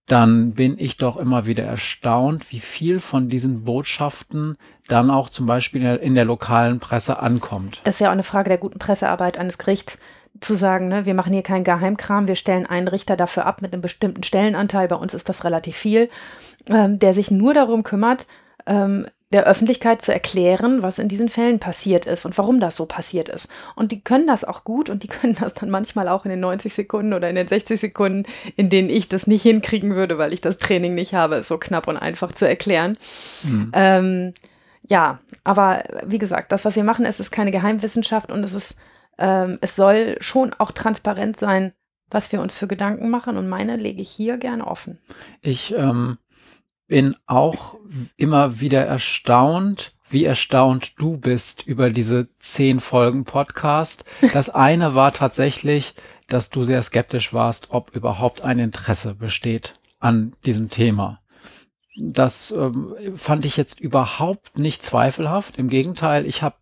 dann 0.06 0.52
bin 0.52 0.78
ich 0.78 0.96
doch 0.96 1.16
immer 1.16 1.46
wieder 1.46 1.64
erstaunt, 1.64 2.52
wie 2.52 2.60
viel 2.60 3.00
von 3.00 3.28
diesen 3.28 3.64
Botschaften 3.64 4.56
dann 4.86 5.10
auch 5.10 5.28
zum 5.28 5.46
Beispiel 5.46 5.80
in 5.80 5.86
der, 5.86 6.00
in 6.00 6.14
der 6.14 6.24
lokalen 6.24 6.78
Presse 6.78 7.18
ankommt. 7.18 7.80
Das 7.84 7.96
ist 7.96 8.00
ja 8.00 8.08
auch 8.08 8.12
eine 8.12 8.22
Frage 8.22 8.48
der 8.48 8.58
guten 8.58 8.78
Pressearbeit 8.78 9.36
eines 9.36 9.58
Gerichts, 9.58 9.98
zu 10.40 10.56
sagen, 10.56 10.88
ne, 10.88 11.06
wir 11.06 11.14
machen 11.14 11.32
hier 11.32 11.42
keinen 11.42 11.64
Geheimkram, 11.64 12.28
wir 12.28 12.36
stellen 12.36 12.66
einen 12.66 12.88
Richter 12.88 13.16
dafür 13.16 13.46
ab 13.46 13.62
mit 13.62 13.72
einem 13.72 13.82
bestimmten 13.82 14.22
Stellenanteil, 14.22 14.88
bei 14.88 14.96
uns 14.96 15.14
ist 15.14 15.28
das 15.28 15.44
relativ 15.44 15.76
viel, 15.76 16.08
ähm, 16.66 16.98
der 16.98 17.14
sich 17.14 17.30
nur 17.30 17.54
darum 17.54 17.82
kümmert, 17.82 18.26
ähm, 18.66 19.06
der 19.32 19.44
Öffentlichkeit 19.44 20.02
zu 20.02 20.12
erklären, 20.12 20.82
was 20.82 21.00
in 21.00 21.08
diesen 21.08 21.28
Fällen 21.28 21.58
passiert 21.58 22.06
ist 22.06 22.24
und 22.24 22.38
warum 22.38 22.60
das 22.60 22.76
so 22.76 22.86
passiert 22.86 23.28
ist. 23.28 23.48
Und 23.74 23.90
die 23.90 24.00
können 24.00 24.26
das 24.26 24.44
auch 24.44 24.62
gut 24.62 24.88
und 24.88 25.02
die 25.02 25.08
können 25.08 25.36
das 25.38 25.54
dann 25.54 25.70
manchmal 25.70 26.08
auch 26.08 26.24
in 26.24 26.30
den 26.30 26.40
90 26.40 26.72
Sekunden 26.72 27.12
oder 27.12 27.28
in 27.28 27.34
den 27.34 27.48
60 27.48 27.78
Sekunden, 27.78 28.24
in 28.54 28.70
denen 28.70 28.88
ich 28.88 29.08
das 29.08 29.26
nicht 29.26 29.42
hinkriegen 29.42 29.94
würde, 29.96 30.18
weil 30.18 30.32
ich 30.32 30.40
das 30.40 30.58
Training 30.58 30.94
nicht 30.94 31.14
habe, 31.14 31.42
so 31.42 31.58
knapp 31.58 31.88
und 31.88 31.96
einfach 31.96 32.32
zu 32.32 32.48
erklären. 32.48 32.96
Hm. 33.42 33.70
Ähm, 33.72 34.34
ja, 34.88 35.18
aber 35.42 35.82
wie 36.04 36.18
gesagt, 36.18 36.52
das, 36.52 36.64
was 36.64 36.76
wir 36.76 36.84
machen, 36.84 37.04
es 37.04 37.18
ist 37.18 37.32
keine 37.32 37.50
Geheimwissenschaft 37.50 38.30
und 38.30 38.44
es 38.44 38.54
ist, 38.54 38.76
ähm, 39.18 39.58
es 39.60 39.76
soll 39.76 40.16
schon 40.20 40.52
auch 40.54 40.72
transparent 40.72 41.38
sein, 41.38 41.72
was 42.10 42.30
wir 42.32 42.40
uns 42.40 42.54
für 42.54 42.66
Gedanken 42.66 43.10
machen 43.10 43.36
und 43.36 43.48
meine 43.48 43.76
lege 43.76 44.02
ich 44.02 44.10
hier 44.10 44.36
gerne 44.38 44.66
offen. 44.66 44.98
Ich 45.40 45.74
ähm, 45.76 46.18
bin 46.86 47.16
auch 47.26 47.76
immer 48.16 48.60
wieder 48.60 48.84
erstaunt, 48.84 49.92
wie 50.08 50.24
erstaunt 50.24 51.00
du 51.00 51.18
bist 51.18 51.66
über 51.66 51.90
diese 51.90 52.28
zehn 52.36 52.78
Folgen 52.78 53.24
Podcast. 53.24 54.04
Das 54.32 54.50
eine 54.50 54.94
war 54.94 55.12
tatsächlich, 55.12 55.94
dass 56.28 56.50
du 56.50 56.62
sehr 56.62 56.82
skeptisch 56.82 57.32
warst, 57.32 57.70
ob 57.70 57.94
überhaupt 57.94 58.42
ein 58.42 58.58
Interesse 58.58 59.14
besteht 59.14 59.74
an 59.98 60.34
diesem 60.44 60.68
Thema. 60.68 61.20
Das 61.98 62.50
ähm, 62.50 62.94
fand 63.14 63.44
ich 63.46 63.56
jetzt 63.56 63.80
überhaupt 63.80 64.58
nicht 64.58 64.82
zweifelhaft. 64.82 65.58
Im 65.58 65.68
Gegenteil, 65.68 66.26
ich 66.26 66.42
habe 66.42 66.56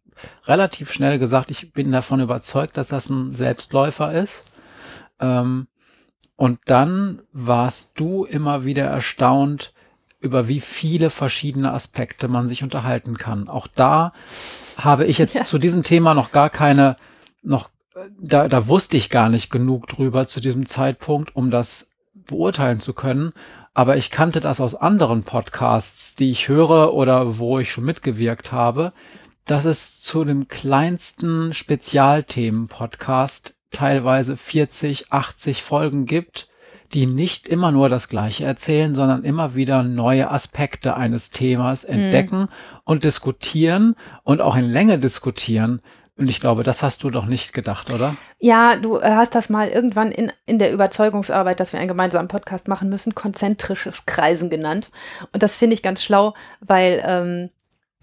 relativ 0.47 0.93
schnell 0.93 1.19
gesagt, 1.19 1.51
ich 1.51 1.73
bin 1.73 1.93
davon 1.93 2.21
überzeugt, 2.21 2.77
dass 2.77 2.89
das 2.89 3.09
ein 3.09 3.35
Selbstläufer 3.35 4.13
ist. 4.13 4.45
Ähm, 5.21 5.67
und 6.37 6.59
dann 6.67 7.23
warst 7.33 7.99
du 7.99 8.25
immer 8.25 8.65
wieder 8.65 8.85
erstaunt, 8.85 9.73
über 10.21 10.49
wie 10.49 10.61
viele 10.61 11.11
verschiedene 11.11 11.73
Aspekte 11.73 12.29
man 12.29 12.47
sich 12.47 12.63
unterhalten 12.63 13.17
kann. 13.19 13.49
Auch 13.49 13.67
da 13.67 14.13
habe 14.79 15.05
ich 15.05 15.19
jetzt 15.19 15.35
Ja. 15.35 15.45
zu 15.45 15.59
diesem 15.59 15.83
Thema 15.83 16.15
noch 16.15 16.33
gar 16.33 16.51
keine, 16.51 16.97
noch, 17.43 17.69
da, 18.19 18.49
da 18.49 18.67
wusste 18.67 18.97
ich 18.97 19.11
gar 19.11 19.29
nicht 19.29 19.51
genug 19.51 19.87
drüber 19.87 20.27
zu 20.27 20.41
diesem 20.41 20.67
Zeitpunkt, 20.67 21.37
um 21.37 21.51
das 21.51 21.91
beurteilen 22.15 22.79
zu 22.79 22.95
können. 22.95 23.33
Aber 23.75 23.97
ich 23.97 24.11
kannte 24.11 24.41
das 24.41 24.61
aus 24.61 24.75
anderen 24.75 25.25
Podcasts, 25.25 26.15
die 26.15 26.31
ich 26.31 26.49
höre 26.49 26.95
oder 26.95 27.39
wo 27.39 27.59
ich 27.59 27.71
schon 27.71 27.85
mitgewirkt 27.85 28.51
habe, 28.51 28.93
dass 29.45 29.65
es 29.65 30.01
zu 30.01 30.25
dem 30.25 30.49
kleinsten 30.49 31.53
Spezialthemen-Podcast 31.53 33.57
teilweise 33.71 34.37
40, 34.37 35.13
80 35.13 35.63
Folgen 35.63 36.07
gibt, 36.07 36.49
die 36.93 37.07
nicht 37.07 37.49
immer 37.49 37.73
nur 37.73 37.89
das 37.89 38.09
Gleiche 38.09 38.45
erzählen, 38.45 38.95
sondern 38.95 39.25
immer 39.25 39.55
wieder 39.55 39.83
neue 39.83 40.31
Aspekte 40.31 40.97
eines 40.97 41.31
Themas 41.31 41.85
entdecken 41.85 42.49
und 42.85 43.05
diskutieren 43.05 43.97
und 44.23 44.41
auch 44.41 44.57
in 44.57 44.71
Länge 44.71 44.99
diskutieren. 44.99 45.81
Und 46.17 46.31
ich 46.31 46.41
glaube, 46.41 46.63
das 46.63 46.85
hast 46.85 47.03
du 47.03 47.11
doch 47.11 47.27
nicht 47.27 47.53
gedacht, 47.53 47.91
oder? 47.91 48.17
Ja, 48.41 48.77
du 48.77 48.99
äh, 48.99 49.17
hast 49.17 49.35
das 49.35 49.49
mal 49.49 49.69
irgendwann 49.69 50.13
in, 50.13 50.31
in 50.47 50.61
der 50.61 50.73
Überzeugungsarbeit, 50.73 51.59
dass 51.59 51.73
wir 51.73 51.81
einen 51.81 51.89
gemeinsamen 51.89 52.29
Podcast 52.29 52.69
machen 52.69 52.89
müssen, 52.89 53.17
konzentrisches 53.17 54.07
Kreisen 54.07 54.49
genannt. 54.49 54.93
Und 55.33 55.43
das 55.43 55.57
finde 55.57 55.75
ich 55.75 55.83
ganz 55.83 56.05
schlau, 56.05 56.35
weil 56.61 57.03
ähm, 57.05 57.51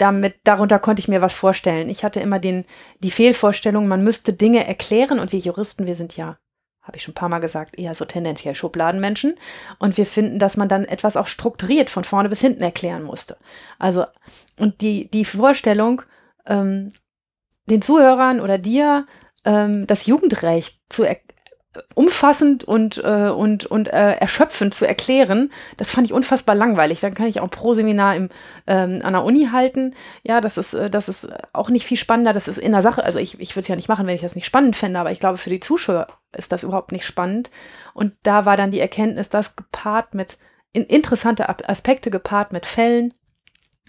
damit, 0.01 0.35
darunter 0.43 0.79
konnte 0.79 0.99
ich 0.99 1.07
mir 1.07 1.21
was 1.21 1.35
vorstellen. 1.35 1.89
Ich 1.89 2.03
hatte 2.03 2.19
immer 2.19 2.39
den, 2.39 2.65
die 2.99 3.11
Fehlvorstellung, 3.11 3.87
man 3.87 4.03
müsste 4.03 4.33
Dinge 4.33 4.65
erklären 4.65 5.19
und 5.19 5.31
wir 5.31 5.39
Juristen, 5.39 5.87
wir 5.87 5.95
sind 5.95 6.17
ja 6.17 6.37
habe 6.83 6.97
ich 6.97 7.03
schon 7.03 7.11
ein 7.11 7.15
paar 7.15 7.29
Mal 7.29 7.39
gesagt, 7.39 7.77
eher 7.77 7.93
so 7.93 8.05
tendenziell 8.05 8.55
Schubladenmenschen. 8.55 9.35
Und 9.77 9.97
wir 9.97 10.05
finden, 10.05 10.39
dass 10.39 10.57
man 10.57 10.67
dann 10.67 10.83
etwas 10.83 11.15
auch 11.15 11.27
strukturiert 11.27 11.91
von 11.91 12.03
vorne 12.03 12.27
bis 12.27 12.41
hinten 12.41 12.63
erklären 12.63 13.03
musste. 13.03 13.37
Also, 13.77 14.05
und 14.57 14.81
die, 14.81 15.09
die 15.09 15.23
Vorstellung, 15.23 16.01
ähm, 16.47 16.91
den 17.67 17.83
Zuhörern 17.83 18.41
oder 18.41 18.57
dir 18.57 19.05
ähm, 19.45 19.85
das 19.85 20.07
Jugendrecht 20.07 20.79
zu 20.89 21.03
er 21.03 21.17
umfassend 21.95 22.65
und, 22.65 23.01
äh, 23.03 23.29
und, 23.29 23.65
und 23.65 23.87
äh, 23.87 24.15
erschöpfend 24.15 24.73
zu 24.73 24.85
erklären, 24.85 25.51
das 25.77 25.91
fand 25.91 26.05
ich 26.05 26.13
unfassbar 26.13 26.53
langweilig. 26.53 26.99
Dann 26.99 27.13
kann 27.13 27.27
ich 27.27 27.39
auch 27.39 27.45
ein 27.45 27.49
Pro-Seminar 27.49 28.15
im, 28.15 28.29
ähm, 28.67 28.99
an 29.03 29.13
der 29.13 29.23
Uni 29.23 29.49
halten. 29.51 29.95
Ja, 30.23 30.41
das 30.41 30.57
ist, 30.57 30.73
äh, 30.73 30.89
das 30.89 31.07
ist 31.07 31.29
auch 31.53 31.69
nicht 31.69 31.85
viel 31.85 31.97
spannender. 31.97 32.33
Das 32.33 32.49
ist 32.49 32.57
in 32.57 32.73
der 32.73 32.81
Sache, 32.81 33.03
also 33.03 33.19
ich, 33.19 33.39
ich 33.39 33.55
würde 33.55 33.61
es 33.61 33.67
ja 33.69 33.77
nicht 33.77 33.87
machen, 33.87 34.05
wenn 34.05 34.15
ich 34.15 34.21
das 34.21 34.35
nicht 34.35 34.45
spannend 34.45 34.75
fände, 34.75 34.99
aber 34.99 35.11
ich 35.11 35.21
glaube, 35.21 35.37
für 35.37 35.49
die 35.49 35.61
Zuschauer 35.61 36.07
ist 36.35 36.51
das 36.51 36.63
überhaupt 36.63 36.91
nicht 36.91 37.05
spannend. 37.05 37.51
Und 37.93 38.15
da 38.23 38.45
war 38.45 38.57
dann 38.57 38.71
die 38.71 38.81
Erkenntnis, 38.81 39.29
dass 39.29 39.55
gepaart 39.55 40.13
mit, 40.13 40.39
in 40.73 40.83
interessante 40.83 41.47
Aspekte 41.69 42.11
gepaart 42.11 42.51
mit 42.51 42.65
Fällen, 42.65 43.13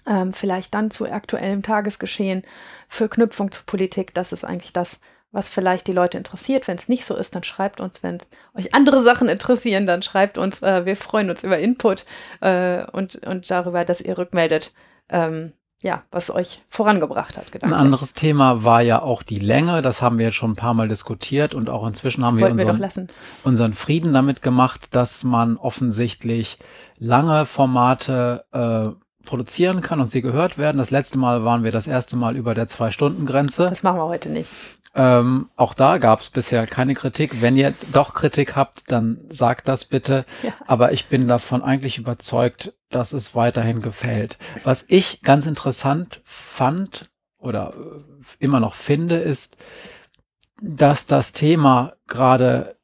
ähm, 0.07 0.33
vielleicht 0.33 0.75
dann 0.75 0.93
zu 0.93 1.11
aktuellem 1.11 1.63
Tagesgeschehen, 1.63 2.43
Verknüpfung 2.87 3.51
zur 3.51 3.67
Politik, 3.67 4.15
das 4.15 4.33
ist 4.33 4.45
eigentlich 4.45 4.73
das, 4.73 5.01
was 5.33 5.49
vielleicht 5.49 5.87
die 5.87 5.93
Leute 5.93 6.19
interessiert. 6.19 6.69
Wenn 6.69 6.77
es 6.77 6.89
nicht 6.89 7.05
so 7.05 7.17
ist, 7.17 7.35
dann 7.35 7.43
schreibt 7.43 7.81
uns. 7.81 8.03
Wenn 8.03 8.19
euch 8.55 8.75
andere 8.75 9.03
Sachen 9.03 9.29
interessieren, 9.29 9.87
dann 9.87 10.03
schreibt 10.03 10.39
uns. 10.39 10.63
Äh, 10.63 10.85
wir 10.87 10.97
freuen 10.97 11.31
uns 11.31 11.43
über 11.43 11.59
Input 11.59 12.05
äh, 12.41 12.85
und, 12.93 13.17
und 13.27 13.51
darüber, 13.51 13.85
dass 13.85 14.03
ihr 14.03 14.17
rückmeldet, 14.19 14.73
ähm, 15.09 15.55
ja, 15.83 16.05
was 16.13 16.31
euch 16.31 16.63
vorangebracht 16.69 17.37
hat. 17.37 17.51
Gedanklich. 17.51 17.81
Ein 17.81 17.87
anderes 17.87 18.13
Thema 18.13 18.63
war 18.63 18.83
ja 18.83 19.03
auch 19.03 19.23
die 19.23 19.41
Länge. 19.41 19.83
Das 19.83 20.01
haben 20.01 20.19
wir 20.19 20.27
jetzt 20.27 20.37
schon 20.37 20.53
ein 20.53 20.57
paar 20.57 20.75
Mal 20.75 20.87
diskutiert 20.87 21.55
und 21.55 21.71
auch 21.71 21.85
inzwischen 21.87 22.25
haben 22.25 22.39
wir 22.39 22.49
unseren, 22.49 22.79
wir 22.79 23.07
unseren, 23.43 23.73
Frieden 23.73 24.13
damit 24.13 24.43
gemacht, 24.43 24.95
dass 24.95 25.25
man 25.25 25.57
offensichtlich 25.57 26.59
lange 26.99 27.47
Formate 27.47 28.45
äh, 28.53 29.02
produzieren 29.25 29.81
kann 29.81 30.01
und 30.01 30.07
sie 30.07 30.23
gehört 30.23 30.59
werden. 30.59 30.79
Das 30.79 30.91
letzte 30.91 31.19
Mal 31.19 31.45
waren 31.45 31.65
wir 31.65 31.71
das 31.71 31.87
erste 31.87 32.17
Mal 32.17 32.37
über 32.37 32.55
der 32.55 32.67
Zwei-Stunden-Grenze. 32.67 33.67
Das 33.69 33.83
machen 33.83 33.99
wir 33.99 34.07
heute 34.07 34.29
nicht. 34.29 34.51
Ähm, 34.95 35.49
auch 35.57 35.73
da 35.73 35.99
gab 35.99 36.21
es 36.21 36.31
bisher 36.31 36.67
keine 36.67 36.95
Kritik. 36.95 37.41
Wenn 37.41 37.57
ihr 37.57 37.73
doch 37.93 38.15
Kritik 38.15 38.57
habt, 38.57 38.91
dann 38.91 39.25
sagt 39.31 39.69
das 39.69 39.87
bitte. 39.87 40.27
Ja. 40.43 40.53
Aber 40.67 40.93
ich 40.93 41.07
bin 41.07 41.29
davon 41.29 41.63
eigentlich 41.63 41.99
überzeugt, 41.99 42.75
dass 42.91 43.13
es 43.13 43.35
weiterhin 43.35 43.81
gefällt. 43.81 44.39
Was 44.65 44.85
ich 44.89 45.23
ganz 45.23 45.47
interessant 45.47 46.21
fand 46.25 47.11
oder 47.39 47.73
äh, 47.75 48.45
immer 48.45 48.61
noch 48.61 48.75
finde, 48.75 49.17
ist, 49.17 49.57
dass 50.61 51.07
das 51.07 51.33
Thema 51.33 51.95
gerade 52.07 52.77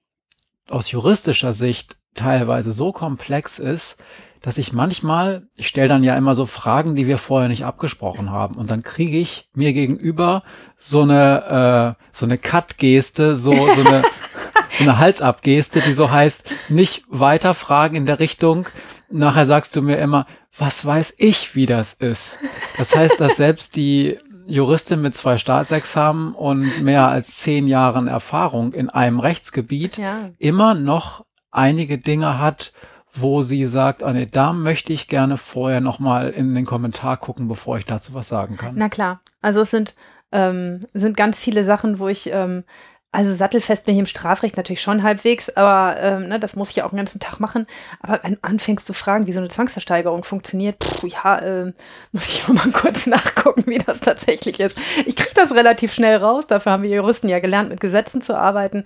aus 0.68 0.90
juristischer 0.90 1.52
Sicht 1.52 1.96
teilweise 2.14 2.72
so 2.72 2.92
komplex 2.92 3.58
ist, 3.58 3.98
dass 4.40 4.58
ich 4.58 4.72
manchmal, 4.72 5.48
ich 5.56 5.66
stelle 5.66 5.88
dann 5.88 6.04
ja 6.04 6.16
immer 6.16 6.34
so 6.34 6.46
Fragen, 6.46 6.94
die 6.94 7.06
wir 7.06 7.18
vorher 7.18 7.48
nicht 7.48 7.64
abgesprochen 7.64 8.30
haben. 8.30 8.54
Und 8.56 8.70
dann 8.70 8.82
kriege 8.82 9.18
ich 9.18 9.48
mir 9.54 9.72
gegenüber 9.72 10.42
so 10.76 11.02
eine, 11.02 11.96
äh, 11.98 12.04
so 12.12 12.26
eine 12.26 12.38
Cut-Geste, 12.38 13.34
so, 13.34 13.54
so 13.54 13.88
eine, 13.88 14.02
so 14.70 14.84
eine 14.84 14.98
Halsabgeste, 14.98 15.80
die 15.80 15.92
so 15.92 16.10
heißt, 16.10 16.50
nicht 16.68 17.04
weiter 17.08 17.54
fragen 17.54 17.96
in 17.96 18.06
der 18.06 18.20
Richtung. 18.20 18.68
Nachher 19.10 19.46
sagst 19.46 19.74
du 19.74 19.82
mir 19.82 19.96
immer, 19.98 20.26
was 20.56 20.84
weiß 20.84 21.14
ich, 21.18 21.54
wie 21.54 21.66
das 21.66 21.92
ist. 21.94 22.40
Das 22.76 22.94
heißt, 22.94 23.20
dass 23.20 23.36
selbst 23.36 23.76
die 23.76 24.18
Juristin 24.46 25.02
mit 25.02 25.14
zwei 25.14 25.36
Staatsexamen 25.36 26.34
und 26.34 26.82
mehr 26.82 27.08
als 27.08 27.36
zehn 27.36 27.66
Jahren 27.66 28.06
Erfahrung 28.06 28.72
in 28.72 28.88
einem 28.88 29.20
Rechtsgebiet 29.20 29.98
ja. 29.98 30.30
immer 30.38 30.74
noch 30.74 31.26
einige 31.50 31.98
Dinge 31.98 32.38
hat, 32.38 32.72
wo 33.20 33.42
sie 33.42 33.66
sagt, 33.66 34.02
ah 34.02 34.12
nee, 34.12 34.28
da 34.30 34.52
möchte 34.52 34.92
ich 34.92 35.08
gerne 35.08 35.36
vorher 35.36 35.80
nochmal 35.80 36.30
in 36.30 36.54
den 36.54 36.64
Kommentar 36.64 37.16
gucken, 37.16 37.48
bevor 37.48 37.78
ich 37.78 37.86
dazu 37.86 38.14
was 38.14 38.28
sagen 38.28 38.56
kann. 38.56 38.74
Na 38.76 38.88
klar, 38.88 39.20
also 39.40 39.60
es 39.60 39.70
sind, 39.70 39.94
ähm, 40.32 40.86
sind 40.94 41.16
ganz 41.16 41.38
viele 41.38 41.64
Sachen, 41.64 41.98
wo 41.98 42.08
ich, 42.08 42.30
ähm, 42.32 42.64
also 43.10 43.32
sattelfest 43.32 43.86
bin 43.86 43.94
ich 43.94 44.00
im 44.00 44.06
Strafrecht 44.06 44.58
natürlich 44.58 44.82
schon 44.82 45.02
halbwegs, 45.02 45.48
aber 45.48 45.96
ähm, 45.98 46.28
ne, 46.28 46.38
das 46.38 46.56
muss 46.56 46.70
ich 46.70 46.76
ja 46.76 46.84
auch 46.84 46.90
den 46.90 46.98
ganzen 46.98 47.20
Tag 47.20 47.40
machen. 47.40 47.66
Aber 48.00 48.20
wenn 48.22 48.34
du 48.34 48.38
anfängst 48.42 48.86
zu 48.86 48.92
fragen, 48.92 49.26
wie 49.26 49.32
so 49.32 49.40
eine 49.40 49.48
Zwangsversteigerung 49.48 50.24
funktioniert, 50.24 50.84
pff, 50.84 51.04
ja, 51.04 51.38
äh, 51.38 51.72
muss 52.12 52.28
ich 52.28 52.46
mal 52.48 52.70
kurz 52.72 53.06
nachgucken, 53.06 53.64
wie 53.66 53.78
das 53.78 54.00
tatsächlich 54.00 54.60
ist. 54.60 54.78
Ich 55.06 55.16
kriege 55.16 55.34
das 55.34 55.54
relativ 55.54 55.94
schnell 55.94 56.16
raus, 56.16 56.46
dafür 56.46 56.72
haben 56.72 56.82
wir 56.82 56.90
Juristen 56.90 57.30
ja 57.30 57.40
gelernt, 57.40 57.70
mit 57.70 57.80
Gesetzen 57.80 58.20
zu 58.20 58.36
arbeiten. 58.36 58.84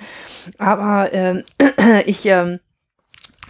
Aber 0.57 1.13
äh, 1.13 1.43
ich 2.07 2.25
äh, 2.27 2.61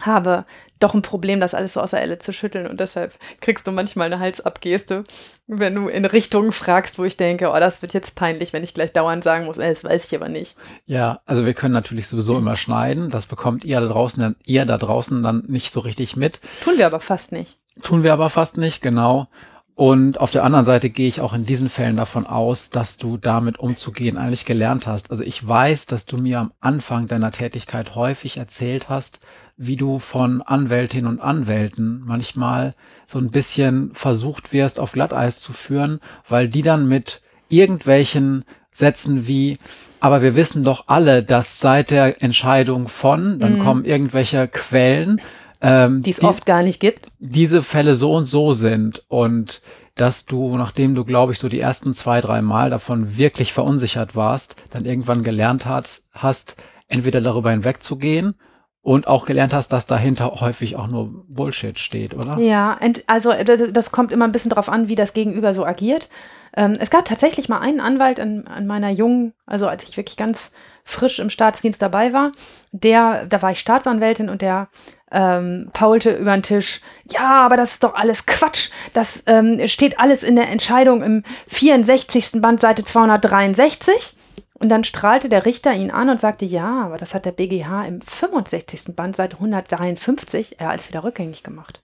habe 0.01 0.47
doch 0.83 0.95
ein 0.95 1.03
Problem, 1.03 1.41
das 1.41 1.55
alles 1.55 1.75
so 1.75 1.81
aus 1.81 1.91
der 1.91 2.03
Elle 2.03 2.19
zu 2.19 2.33
schütteln. 2.33 2.67
Und 2.67 2.81
deshalb 2.81 3.19
kriegst 3.41 3.67
du 3.67 3.73
manchmal 3.73 4.07
eine 4.07 4.19
Halsabgeste, 4.19 5.05
wenn 5.47 5.75
du 5.75 5.89
in 5.89 6.05
Richtungen 6.05 6.53
fragst, 6.53 6.99
wo 6.99 7.05
ich 7.05 7.17
denke, 7.17 7.51
oh, 7.51 7.59
das 7.59 7.83
wird 7.83 7.95
jetzt 7.95 8.15
peinlich, 8.15 8.53
wenn 8.53 8.65
ich 8.65 8.75
gleich 8.75 8.93
dauernd 8.93 9.25
sagen 9.25 9.47
muss, 9.47 9.59
ey, 9.59 9.71
das 9.71 9.85
weiß 9.85 10.07
ich 10.07 10.15
aber 10.15 10.29
nicht. 10.29 10.57
Ja, 10.87 11.21
also 11.27 11.47
wir 11.47 11.55
können 11.55 11.75
natürlich 11.75 12.07
sowieso 12.07 12.39
immer 12.39 12.57
schneiden. 12.57 13.11
Das 13.11 13.27
bekommt 13.27 13.65
ihr 13.65 13.81
da 13.81 13.87
draußen 13.87 14.21
dann, 14.21 14.37
ihr 14.45 14.65
da 14.65 14.79
draußen 14.79 15.23
dann 15.23 15.45
nicht 15.47 15.73
so 15.73 15.81
richtig 15.81 16.17
mit. 16.17 16.41
Tun 16.63 16.75
wir 16.77 16.87
aber 16.87 17.01
fast 17.01 17.33
nicht. 17.33 17.59
Tun 17.83 18.03
wir 18.03 18.13
aber 18.13 18.29
fast 18.29 18.59
nicht, 18.59 18.83
genau. 18.83 19.29
Und 19.75 20.21
auf 20.21 20.31
der 20.31 20.45
anderen 20.45 20.67
Seite 20.67 20.91
gehe 20.91 21.09
ich 21.09 21.21
auch 21.21 21.33
in 21.33 21.47
diesen 21.47 21.71
Fällen 21.71 21.97
davon 21.97 22.27
aus, 22.27 22.69
dass 22.69 22.99
du 22.99 23.17
damit 23.17 23.59
umzugehen 23.59 24.19
eigentlich 24.19 24.45
gelernt 24.45 24.87
hast. 24.87 25.11
Also 25.11 25.23
ich 25.23 25.47
weiß, 25.47 25.87
dass 25.87 26.05
du 26.05 26.19
mir 26.19 26.41
am 26.41 26.53
Anfang 26.61 27.07
deiner 27.07 27.31
Tätigkeit 27.31 27.95
häufig 27.95 28.37
erzählt 28.37 28.91
hast, 28.91 29.21
wie 29.57 29.77
du 29.77 29.99
von 29.99 30.43
Anwältinnen 30.43 31.07
und 31.07 31.21
Anwälten 31.21 32.03
manchmal 32.05 32.73
so 33.07 33.19
ein 33.19 33.31
bisschen 33.31 33.95
versucht 33.95 34.53
wirst, 34.53 34.81
auf 34.81 34.93
Glatteis 34.93 35.41
zu 35.41 35.53
führen, 35.53 36.01
weil 36.29 36.49
die 36.49 36.63
dann 36.63 36.89
mit 36.89 37.21
irgendwelchen 37.49 38.45
Sätzen 38.71 39.27
wie, 39.27 39.59
aber 40.01 40.23
wir 40.23 40.35
wissen 40.35 40.65
doch 40.65 40.89
alle, 40.89 41.23
dass 41.23 41.61
seit 41.61 41.91
der 41.91 42.23
Entscheidung 42.23 42.89
von, 42.89 43.39
dann 43.39 43.59
mhm. 43.59 43.63
kommen 43.63 43.85
irgendwelche 43.85 44.49
Quellen, 44.49 45.21
ähm, 45.61 46.03
die 46.03 46.11
es 46.11 46.23
oft 46.23 46.47
gar 46.47 46.63
nicht 46.63 46.81
gibt, 46.81 47.09
diese 47.19 47.63
Fälle 47.63 47.95
so 47.95 48.15
und 48.15 48.25
so 48.25 48.53
sind 48.53 49.05
und 49.09 49.61
dass 49.95 50.25
du, 50.25 50.57
nachdem 50.57 50.95
du, 50.95 51.05
glaube 51.05 51.33
ich, 51.33 51.39
so 51.39 51.49
die 51.49 51.61
ersten 51.61 51.93
zwei, 51.93 52.21
drei 52.21 52.41
Mal 52.41 52.71
davon 52.71 53.19
wirklich 53.19 53.53
verunsichert 53.53 54.17
warst, 54.17 54.57
dann 54.71 54.87
irgendwann 54.87 55.23
gelernt 55.23 55.67
hast, 55.67 56.09
hast 56.13 56.57
entweder 56.89 57.21
darüber 57.21 57.51
hinwegzugehen 57.51 58.35
und 58.83 59.07
auch 59.07 59.25
gelernt 59.25 59.53
hast, 59.53 59.69
dass 59.69 59.87
dahinter 59.87 60.41
häufig 60.41 60.77
auch 60.77 60.89
nur 60.89 61.25
Bullshit 61.29 61.79
steht, 61.79 62.15
oder? 62.17 62.39
Ja, 62.39 62.79
also 63.07 63.33
das 63.33 63.93
kommt 63.93 64.11
immer 64.11 64.27
ein 64.27 64.33
bisschen 64.33 64.51
drauf 64.51 64.69
an, 64.69 64.89
wie 64.89 64.97
das 64.97 65.15
Gegenüber 65.15 65.55
so 65.55 65.65
agiert. 65.65 66.09
Ähm, 66.57 66.77
es 66.81 66.91
gab 66.91 67.05
tatsächlich 67.05 67.49
mal 67.49 67.61
einen 67.61 67.81
Anwalt 67.81 68.19
an, 68.19 68.47
an 68.47 68.67
meiner 68.67 68.91
jungen, 68.91 69.35
also 69.47 69.69
als 69.69 69.85
ich 69.85 69.97
wirklich 69.97 70.17
ganz 70.17 70.53
frisch 70.85 71.21
im 71.21 71.31
Staatsdienst 71.31 71.81
dabei 71.81 72.13
war, 72.13 72.33
der, 72.73 73.25
da 73.27 73.41
war 73.41 73.53
ich 73.53 73.61
Staatsanwältin 73.61 74.29
und 74.29 74.43
der 74.43 74.69
ähm, 75.13 75.71
paulte 75.73 76.11
über 76.11 76.33
den 76.33 76.43
Tisch, 76.43 76.81
ja, 77.11 77.45
aber 77.45 77.57
das 77.57 77.75
ist 77.75 77.85
doch 77.85 77.95
alles 77.95 78.27
Quatsch. 78.27 78.71
Das 78.93 79.23
ähm, 79.27 79.61
steht 79.69 80.01
alles 80.01 80.25
in 80.25 80.35
der 80.35 80.51
Entscheidung 80.51 81.03
im 81.03 81.23
64. 81.47 82.41
Band, 82.43 82.61
Seite 82.61 82.85
263. 82.85 84.17
Und 84.63 84.69
dann 84.69 84.85
strahlte 84.85 85.29
der 85.29 85.45
Richter 85.45 85.75
ihn 85.75 85.91
an 85.91 86.09
und 86.09 86.21
sagte, 86.21 86.45
ja, 86.45 86.85
aber 86.85 86.97
das 86.97 87.15
hat 87.15 87.25
der 87.25 87.33
BGH 87.33 87.85
im 87.85 88.01
65. 88.01 88.95
Band, 88.95 89.17
Seite 89.17 89.39
153, 89.39 90.61
er 90.61 90.71
als 90.71 90.89
wieder 90.89 91.03
rückgängig 91.03 91.43
gemacht. 91.43 91.83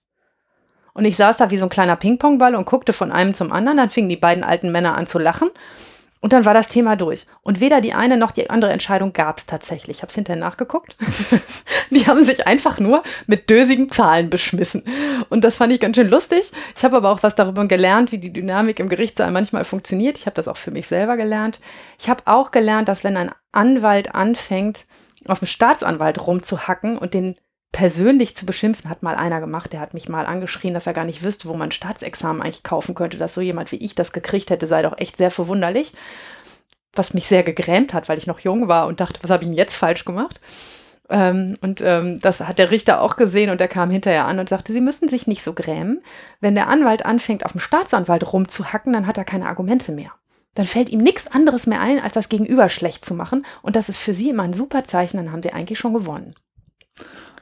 Und 0.94 1.04
ich 1.04 1.16
saß 1.16 1.38
da 1.38 1.50
wie 1.50 1.58
so 1.58 1.64
ein 1.64 1.70
kleiner 1.70 1.96
Ping-Pong-Ball 1.96 2.54
und 2.54 2.66
guckte 2.66 2.92
von 2.92 3.10
einem 3.10 3.34
zum 3.34 3.50
anderen. 3.50 3.78
Dann 3.78 3.90
fingen 3.90 4.08
die 4.08 4.16
beiden 4.16 4.44
alten 4.44 4.70
Männer 4.70 4.96
an 4.96 5.08
zu 5.08 5.18
lachen. 5.18 5.50
Und 6.20 6.32
dann 6.32 6.44
war 6.44 6.54
das 6.54 6.68
Thema 6.68 6.96
durch. 6.96 7.26
Und 7.42 7.60
weder 7.60 7.80
die 7.80 7.92
eine 7.92 8.16
noch 8.16 8.32
die 8.32 8.50
andere 8.50 8.72
Entscheidung 8.72 9.12
gab 9.12 9.38
es 9.38 9.46
tatsächlich. 9.46 9.98
Ich 9.98 10.02
habe 10.02 10.10
es 10.10 10.14
hinterher 10.14 10.40
nachgeguckt. 10.40 10.96
die 11.90 12.06
haben 12.06 12.24
sich 12.24 12.46
einfach 12.46 12.80
nur 12.80 13.02
mit 13.26 13.50
dösigen 13.50 13.88
Zahlen 13.88 14.28
beschmissen. 14.28 14.82
Und 15.28 15.44
das 15.44 15.58
fand 15.58 15.72
ich 15.72 15.80
ganz 15.80 15.96
schön 15.96 16.08
lustig. 16.08 16.52
Ich 16.76 16.84
habe 16.84 16.96
aber 16.96 17.10
auch 17.10 17.22
was 17.22 17.36
darüber 17.36 17.66
gelernt, 17.66 18.10
wie 18.10 18.18
die 18.18 18.32
Dynamik 18.32 18.80
im 18.80 18.88
Gerichtssaal 18.88 19.30
manchmal 19.30 19.64
funktioniert. 19.64 20.18
Ich 20.18 20.26
habe 20.26 20.34
das 20.34 20.48
auch 20.48 20.56
für 20.56 20.72
mich 20.72 20.88
selber 20.88 21.16
gelernt. 21.16 21.60
Ich 21.98 22.08
habe 22.08 22.22
auch 22.24 22.50
gelernt, 22.50 22.88
dass 22.88 23.04
wenn 23.04 23.16
ein 23.16 23.30
Anwalt 23.52 24.14
anfängt, 24.14 24.86
auf 25.26 25.40
dem 25.40 25.46
Staatsanwalt 25.46 26.26
rumzuhacken 26.26 26.98
und 26.98 27.14
den 27.14 27.36
persönlich 27.72 28.34
zu 28.34 28.46
beschimpfen, 28.46 28.88
hat 28.88 29.02
mal 29.02 29.14
einer 29.14 29.40
gemacht, 29.40 29.72
der 29.72 29.80
hat 29.80 29.94
mich 29.94 30.08
mal 30.08 30.26
angeschrien, 30.26 30.74
dass 30.74 30.86
er 30.86 30.94
gar 30.94 31.04
nicht 31.04 31.22
wüsste, 31.22 31.48
wo 31.48 31.54
man 31.54 31.70
Staatsexamen 31.70 32.42
eigentlich 32.42 32.62
kaufen 32.62 32.94
könnte, 32.94 33.18
dass 33.18 33.34
so 33.34 33.40
jemand 33.40 33.72
wie 33.72 33.76
ich 33.76 33.94
das 33.94 34.12
gekriegt 34.12 34.50
hätte, 34.50 34.66
sei 34.66 34.82
doch 34.82 34.98
echt 34.98 35.16
sehr 35.16 35.30
verwunderlich. 35.30 35.92
was 36.94 37.14
mich 37.14 37.28
sehr 37.28 37.42
gegrämt 37.44 37.94
hat, 37.94 38.08
weil 38.08 38.18
ich 38.18 38.26
noch 38.26 38.40
jung 38.40 38.66
war 38.68 38.86
und 38.88 39.00
dachte, 39.00 39.20
was 39.22 39.30
habe 39.30 39.44
ich 39.44 39.48
denn 39.48 39.56
jetzt 39.56 39.76
falsch 39.76 40.04
gemacht? 40.04 40.40
Ähm, 41.10 41.56
und 41.60 41.80
ähm, 41.82 42.20
das 42.20 42.40
hat 42.40 42.58
der 42.58 42.70
Richter 42.70 43.00
auch 43.02 43.16
gesehen 43.16 43.50
und 43.50 43.60
er 43.60 43.68
kam 43.68 43.90
hinterher 43.90 44.26
an 44.26 44.38
und 44.38 44.48
sagte, 44.48 44.72
Sie 44.72 44.80
müssen 44.80 45.08
sich 45.08 45.26
nicht 45.26 45.42
so 45.42 45.52
grämen. 45.54 46.02
Wenn 46.40 46.54
der 46.54 46.68
Anwalt 46.68 47.06
anfängt, 47.06 47.44
auf 47.44 47.52
dem 47.52 47.60
Staatsanwalt 47.60 48.32
rumzuhacken, 48.32 48.92
dann 48.92 49.06
hat 49.06 49.18
er 49.18 49.24
keine 49.24 49.46
Argumente 49.46 49.92
mehr. 49.92 50.10
Dann 50.54 50.66
fällt 50.66 50.88
ihm 50.88 51.00
nichts 51.00 51.28
anderes 51.28 51.66
mehr 51.66 51.80
ein, 51.80 52.00
als 52.00 52.14
das 52.14 52.28
Gegenüber 52.28 52.68
schlecht 52.68 53.04
zu 53.04 53.14
machen. 53.14 53.46
Und 53.62 53.76
das 53.76 53.88
ist 53.88 53.98
für 53.98 54.12
Sie 54.12 54.30
immer 54.30 54.42
ein 54.42 54.54
super 54.54 54.84
Zeichen, 54.84 55.18
dann 55.18 55.30
haben 55.32 55.42
Sie 55.42 55.52
eigentlich 55.52 55.78
schon 55.78 55.94
gewonnen. 55.94 56.34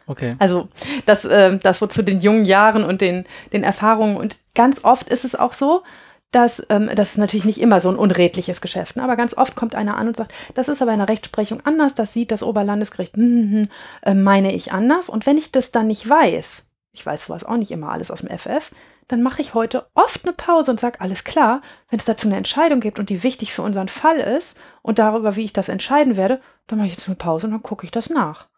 Okay. 0.06 0.34
Also 0.38 0.68
das, 1.04 1.24
äh, 1.24 1.58
das 1.58 1.78
so 1.78 1.86
zu 1.86 2.02
den 2.02 2.20
jungen 2.20 2.44
Jahren 2.44 2.84
und 2.84 3.00
den, 3.00 3.24
den 3.52 3.64
Erfahrungen. 3.64 4.16
Und 4.16 4.38
ganz 4.54 4.84
oft 4.84 5.08
ist 5.08 5.24
es 5.24 5.34
auch 5.34 5.52
so, 5.52 5.82
dass 6.30 6.62
ähm, 6.70 6.90
das 6.94 7.12
ist 7.12 7.18
natürlich 7.18 7.44
nicht 7.44 7.60
immer 7.60 7.80
so 7.80 7.88
ein 7.88 7.96
unredliches 7.96 8.60
Geschäft, 8.60 8.96
ne? 8.96 9.02
aber 9.02 9.16
ganz 9.16 9.36
oft 9.36 9.54
kommt 9.54 9.74
einer 9.74 9.96
an 9.96 10.08
und 10.08 10.16
sagt, 10.16 10.34
das 10.54 10.68
ist 10.68 10.82
aber 10.82 10.92
in 10.92 10.98
der 10.98 11.08
Rechtsprechung 11.08 11.60
anders, 11.64 11.94
das 11.94 12.12
sieht 12.12 12.30
das 12.30 12.42
Oberlandesgericht, 12.42 13.16
hm, 13.16 13.52
hm, 13.52 13.68
äh, 14.02 14.14
meine 14.14 14.52
ich 14.52 14.72
anders. 14.72 15.08
Und 15.08 15.26
wenn 15.26 15.38
ich 15.38 15.52
das 15.52 15.70
dann 15.70 15.86
nicht 15.86 16.08
weiß, 16.08 16.68
ich 16.92 17.06
weiß 17.06 17.26
sowas 17.26 17.44
auch 17.44 17.56
nicht 17.56 17.70
immer 17.70 17.90
alles 17.90 18.10
aus 18.10 18.20
dem 18.20 18.36
FF, 18.36 18.72
dann 19.08 19.22
mache 19.22 19.40
ich 19.40 19.54
heute 19.54 19.86
oft 19.94 20.24
eine 20.24 20.32
Pause 20.32 20.72
und 20.72 20.80
sage, 20.80 21.00
alles 21.00 21.22
klar, 21.22 21.60
wenn 21.90 21.98
es 21.98 22.04
dazu 22.04 22.26
eine 22.26 22.36
Entscheidung 22.36 22.80
gibt 22.80 22.98
und 22.98 23.08
die 23.08 23.22
wichtig 23.22 23.52
für 23.52 23.62
unseren 23.62 23.88
Fall 23.88 24.18
ist 24.18 24.58
und 24.82 24.98
darüber, 24.98 25.36
wie 25.36 25.44
ich 25.44 25.52
das 25.52 25.68
entscheiden 25.68 26.16
werde, 26.16 26.40
dann 26.66 26.78
mache 26.78 26.88
ich 26.88 26.94
jetzt 26.94 27.06
eine 27.06 27.16
Pause 27.16 27.46
und 27.46 27.52
dann 27.52 27.62
gucke 27.62 27.84
ich 27.84 27.92
das 27.92 28.10
nach. 28.10 28.48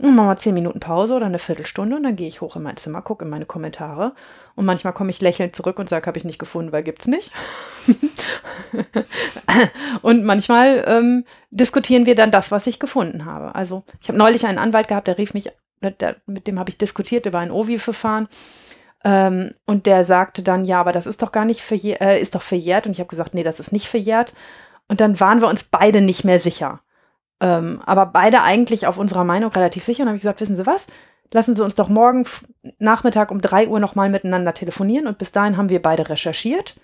Und 0.00 0.16
machen 0.16 0.28
wir 0.28 0.36
zehn 0.36 0.54
Minuten 0.54 0.80
Pause 0.80 1.14
oder 1.14 1.26
eine 1.26 1.38
Viertelstunde 1.38 1.94
und 1.94 2.02
dann 2.02 2.16
gehe 2.16 2.26
ich 2.26 2.40
hoch 2.40 2.56
in 2.56 2.62
mein 2.62 2.76
Zimmer, 2.76 3.00
gucke 3.00 3.24
in 3.24 3.30
meine 3.30 3.46
Kommentare 3.46 4.12
und 4.56 4.64
manchmal 4.64 4.92
komme 4.92 5.10
ich 5.10 5.20
lächelnd 5.20 5.54
zurück 5.54 5.78
und 5.78 5.88
sage, 5.88 6.06
habe 6.06 6.18
ich 6.18 6.24
nicht 6.24 6.40
gefunden, 6.40 6.72
weil 6.72 6.82
gibt's 6.82 7.06
nicht. 7.06 7.30
und 10.02 10.24
manchmal 10.24 10.84
ähm, 10.88 11.24
diskutieren 11.52 12.06
wir 12.06 12.16
dann 12.16 12.32
das, 12.32 12.50
was 12.50 12.66
ich 12.66 12.80
gefunden 12.80 13.24
habe. 13.24 13.54
Also 13.54 13.84
ich 14.00 14.08
habe 14.08 14.18
neulich 14.18 14.46
einen 14.46 14.58
Anwalt 14.58 14.88
gehabt, 14.88 15.06
der 15.06 15.16
rief 15.16 15.32
mich, 15.32 15.52
der, 15.80 16.16
mit 16.26 16.48
dem 16.48 16.58
habe 16.58 16.70
ich 16.70 16.78
diskutiert 16.78 17.26
über 17.26 17.38
ein 17.38 17.52
OVI-Verfahren 17.52 18.26
ähm, 19.04 19.54
und 19.64 19.86
der 19.86 20.04
sagte 20.04 20.42
dann, 20.42 20.64
ja, 20.64 20.80
aber 20.80 20.92
das 20.92 21.06
ist 21.06 21.22
doch 21.22 21.30
gar 21.30 21.44
nicht 21.44 21.60
verjährt, 21.60 22.00
äh, 22.00 22.18
ist 22.18 22.34
doch 22.34 22.42
verjährt 22.42 22.86
und 22.86 22.92
ich 22.92 22.98
habe 22.98 23.10
gesagt, 23.10 23.34
nee, 23.34 23.44
das 23.44 23.60
ist 23.60 23.70
nicht 23.70 23.86
verjährt. 23.86 24.34
Und 24.88 25.00
dann 25.00 25.20
waren 25.20 25.40
wir 25.40 25.48
uns 25.48 25.64
beide 25.64 26.00
nicht 26.00 26.24
mehr 26.24 26.38
sicher. 26.38 26.80
Ähm, 27.40 27.80
aber 27.84 28.06
beide 28.06 28.42
eigentlich 28.42 28.86
auf 28.86 28.98
unserer 28.98 29.24
Meinung 29.24 29.50
relativ 29.52 29.84
sicher. 29.84 30.02
Und 30.02 30.08
habe 30.08 30.16
ich 30.16 30.22
gesagt, 30.22 30.40
wissen 30.40 30.56
Sie 30.56 30.66
was? 30.66 30.86
Lassen 31.32 31.56
Sie 31.56 31.64
uns 31.64 31.74
doch 31.74 31.88
morgen 31.88 32.26
Nachmittag 32.78 33.30
um 33.30 33.40
drei 33.40 33.68
Uhr 33.68 33.80
nochmal 33.80 34.08
miteinander 34.08 34.54
telefonieren. 34.54 35.06
Und 35.06 35.18
bis 35.18 35.32
dahin 35.32 35.56
haben 35.56 35.68
wir 35.68 35.82
beide 35.82 36.08
recherchiert. 36.08 36.76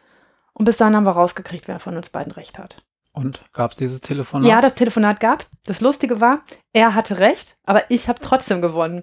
Und 0.52 0.64
bis 0.64 0.76
dahin 0.76 0.96
haben 0.96 1.06
wir 1.06 1.12
rausgekriegt, 1.12 1.68
wer 1.68 1.78
von 1.78 1.96
uns 1.96 2.10
beiden 2.10 2.32
recht 2.32 2.58
hat. 2.58 2.76
Und 3.12 3.42
gab 3.52 3.72
es 3.72 3.76
dieses 3.76 4.00
Telefonat? 4.00 4.48
Ja, 4.48 4.60
das 4.60 4.74
Telefonat 4.74 5.20
gab 5.20 5.40
es. 5.40 5.50
Das 5.64 5.80
Lustige 5.80 6.20
war, 6.20 6.42
er 6.72 6.94
hatte 6.94 7.18
recht, 7.18 7.56
aber 7.64 7.90
ich 7.90 8.08
habe 8.08 8.20
trotzdem 8.20 8.62
gewonnen, 8.62 9.02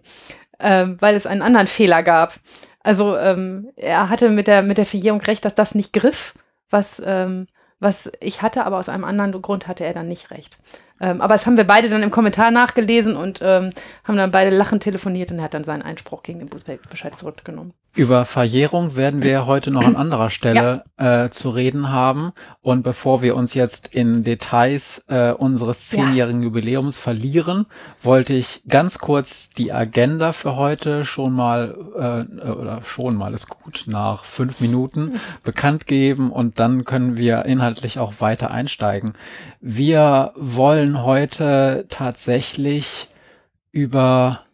ähm, 0.59 0.97
weil 0.99 1.15
es 1.15 1.25
einen 1.25 1.41
anderen 1.41 1.67
Fehler 1.67 2.03
gab. 2.03 2.39
Also 2.81 3.17
ähm, 3.17 3.69
er 3.75 4.09
hatte 4.09 4.29
mit 4.29 4.47
der, 4.47 4.61
mit 4.61 4.77
der 4.77 4.85
Verjährung 4.85 5.21
recht, 5.21 5.43
dass 5.43 5.55
das 5.55 5.75
nicht 5.75 5.91
griff, 5.91 6.35
was, 6.69 7.01
ähm, 7.05 7.47
was 7.79 8.11
ich 8.21 8.41
hatte, 8.41 8.65
aber 8.65 8.77
aus 8.77 8.87
einem 8.87 9.03
anderen 9.03 9.41
Grund 9.41 9.67
hatte 9.67 9.83
er 9.83 9.93
dann 9.93 10.07
nicht 10.07 10.31
recht. 10.31 10.57
Ähm, 10.99 11.21
aber 11.21 11.35
das 11.35 11.45
haben 11.45 11.57
wir 11.57 11.63
beide 11.63 11.89
dann 11.89 12.03
im 12.03 12.11
Kommentar 12.11 12.51
nachgelesen 12.51 13.15
und 13.15 13.41
ähm, 13.43 13.71
haben 14.03 14.17
dann 14.17 14.31
beide 14.31 14.55
lachend 14.55 14.83
telefoniert 14.83 15.31
und 15.31 15.39
er 15.39 15.45
hat 15.45 15.53
dann 15.53 15.63
seinen 15.63 15.81
Einspruch 15.81 16.23
gegen 16.23 16.39
den 16.39 16.49
Bußbescheid 16.49 17.15
zurückgenommen. 17.15 17.73
Über 17.95 18.25
Verjährung 18.25 18.95
werden 18.95 19.23
wir 19.23 19.47
heute 19.47 19.71
noch 19.71 19.85
an 19.85 19.95
anderer 19.95 20.29
Stelle 20.29 20.83
ja. 20.99 21.25
äh, 21.25 21.29
zu 21.31 21.49
reden 21.49 21.89
haben. 21.89 22.31
Und 22.61 22.83
bevor 22.83 23.21
wir 23.21 23.35
uns 23.35 23.55
jetzt 23.55 23.95
in 23.95 24.23
Details 24.23 25.05
äh, 25.07 25.31
unseres 25.31 25.87
zehnjährigen 25.89 26.41
ja. 26.41 26.45
Jubiläums 26.45 26.99
verlieren, 26.99 27.65
wollte 28.03 28.33
ich 28.33 28.61
ganz 28.67 28.99
kurz 28.99 29.49
die 29.49 29.73
Agenda 29.73 30.31
für 30.31 30.55
heute 30.57 31.05
schon 31.05 31.33
mal, 31.33 31.75
äh, 31.95 32.49
oder 32.51 32.83
schon 32.83 33.15
mal 33.15 33.33
ist 33.33 33.49
gut, 33.49 33.85
nach 33.87 34.25
fünf 34.25 34.59
Minuten 34.59 35.19
bekannt 35.43 35.87
geben 35.87 36.31
und 36.31 36.59
dann 36.59 36.85
können 36.85 37.17
wir 37.17 37.45
inhaltlich 37.45 37.97
auch 37.97 38.13
weiter 38.19 38.51
einsteigen. 38.51 39.13
Wir 39.69 40.31
wollen 40.37 41.03
heute 41.03 41.87
tatsächlich 41.89 43.09
über 43.73 44.45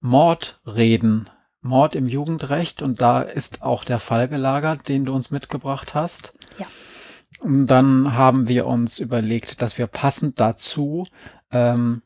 Mord 0.00 0.60
reden. 0.66 1.30
Mord 1.60 1.94
im 1.94 2.08
Jugendrecht 2.08 2.82
und 2.82 3.00
da 3.00 3.22
ist 3.22 3.62
auch 3.62 3.84
der 3.84 4.00
Fall 4.00 4.26
gelagert, 4.26 4.88
den 4.88 5.04
du 5.04 5.14
uns 5.14 5.30
mitgebracht 5.30 5.94
hast. 5.94 6.36
Ja. 6.58 6.66
Und 7.38 7.68
dann 7.68 8.16
haben 8.16 8.48
wir 8.48 8.66
uns 8.66 8.98
überlegt, 8.98 9.62
dass 9.62 9.78
wir 9.78 9.86
passend 9.86 10.40
dazu 10.40 11.06
ähm, 11.52 12.02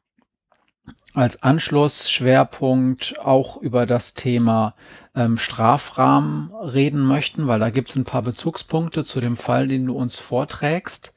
als 1.15 1.43
Anschlussschwerpunkt 1.43 3.19
auch 3.19 3.57
über 3.57 3.87
das 3.87 4.13
Thema 4.13 4.75
ähm, 5.15 5.39
Strafrahmen 5.39 6.53
reden 6.55 7.01
möchten, 7.01 7.47
weil 7.47 7.61
da 7.61 7.71
gibt 7.71 7.89
es 7.89 7.97
ein 7.97 8.05
paar 8.05 8.21
Bezugspunkte 8.21 9.05
zu 9.05 9.23
dem 9.23 9.39
Fall, 9.39 9.69
den 9.69 9.87
du 9.87 9.97
uns 9.97 10.19
vorträgst. 10.19 11.15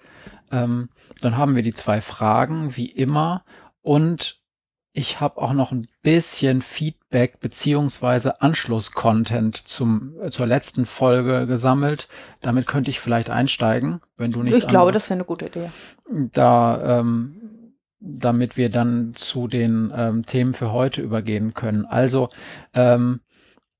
Ähm, 0.49 0.87
dann 1.23 1.37
haben 1.37 1.55
wir 1.55 1.63
die 1.63 1.73
zwei 1.73 2.01
Fragen, 2.01 2.75
wie 2.75 2.89
immer. 2.89 3.43
Und 3.81 4.39
ich 4.91 5.21
habe 5.21 5.41
auch 5.41 5.53
noch 5.53 5.71
ein 5.71 5.87
bisschen 6.01 6.61
Feedback 6.61 7.39
beziehungsweise 7.39 8.41
Anschluss-Content 8.41 9.55
zum 9.55 10.19
äh, 10.21 10.29
zur 10.29 10.47
letzten 10.47 10.85
Folge 10.85 11.45
gesammelt. 11.47 12.07
Damit 12.41 12.65
könnte 12.65 12.89
ich 12.89 12.99
vielleicht 12.99 13.29
einsteigen, 13.29 14.01
wenn 14.17 14.31
du 14.31 14.43
nicht. 14.43 14.55
Ich 14.55 14.67
glaube, 14.67 14.91
das 14.91 15.09
wäre 15.09 15.19
eine 15.19 15.25
gute 15.25 15.45
Idee. 15.45 15.69
Da, 16.33 16.99
ähm, 16.99 17.75
damit 17.99 18.57
wir 18.57 18.69
dann 18.69 19.13
zu 19.13 19.47
den 19.47 19.93
ähm, 19.95 20.25
Themen 20.25 20.53
für 20.53 20.71
heute 20.71 21.01
übergehen 21.01 21.53
können. 21.53 21.85
Also 21.85 22.29
ähm, 22.73 23.21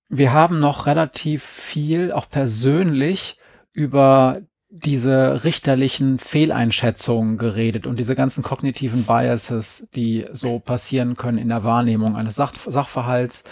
wir 0.10 0.34
haben 0.34 0.60
noch 0.60 0.86
relativ 0.86 1.44
viel, 1.44 2.12
auch 2.12 2.30
persönlich, 2.30 3.38
über 3.72 4.42
diese 4.70 5.44
richterlichen 5.44 6.20
Fehleinschätzungen 6.20 7.38
geredet 7.38 7.88
und 7.88 7.98
diese 7.98 8.16
ganzen 8.16 8.44
kognitiven 8.44 9.04
Biases, 9.04 9.88
die 9.96 10.28
so 10.32 10.60
passieren 10.60 11.16
können 11.16 11.40
in 11.40 11.50
der 11.50 11.64
Wahrnehmung 11.64 12.16
eines 12.16 12.36
Sach 12.36 12.54
Sachverhalts. 12.56 13.44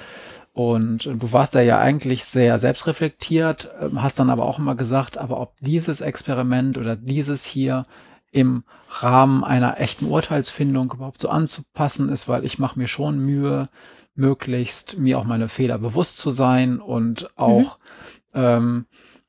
Und 0.53 1.05
du 1.05 1.31
warst 1.33 1.53
da 1.53 1.61
ja 1.61 1.79
eigentlich 1.79 2.23
sehr 2.23 2.57
selbstreflektiert, 2.57 3.69
ähm, 3.79 4.01
hast 4.01 4.19
dann 4.19 4.29
aber 4.29 4.45
auch 4.45 4.57
immer 4.57 4.75
gesagt, 4.75 5.17
aber 5.17 5.39
ob 5.39 5.55
dieses 5.59 6.01
Experiment 6.01 6.77
oder 6.77 6.95
dieses 6.95 7.45
hier 7.45 7.85
im 8.31 8.63
Rahmen 8.89 9.43
einer 9.43 9.79
echten 9.79 10.05
Urteilsfindung 10.05 10.91
überhaupt 10.93 11.19
so 11.19 11.29
anzupassen 11.29 12.09
ist, 12.09 12.27
weil 12.27 12.43
ich 12.43 12.59
mache 12.59 12.77
mir 12.77 12.87
schon 12.87 13.19
Mühe, 13.19 13.69
möglichst 14.15 14.97
mir 14.97 15.19
auch 15.19 15.25
meine 15.25 15.47
Fehler 15.47 15.77
bewusst 15.77 16.17
zu 16.17 16.31
sein 16.31 16.79
und 16.79 17.29
auch 17.37 17.77
mhm. 18.33 18.41
ähm, 18.41 18.85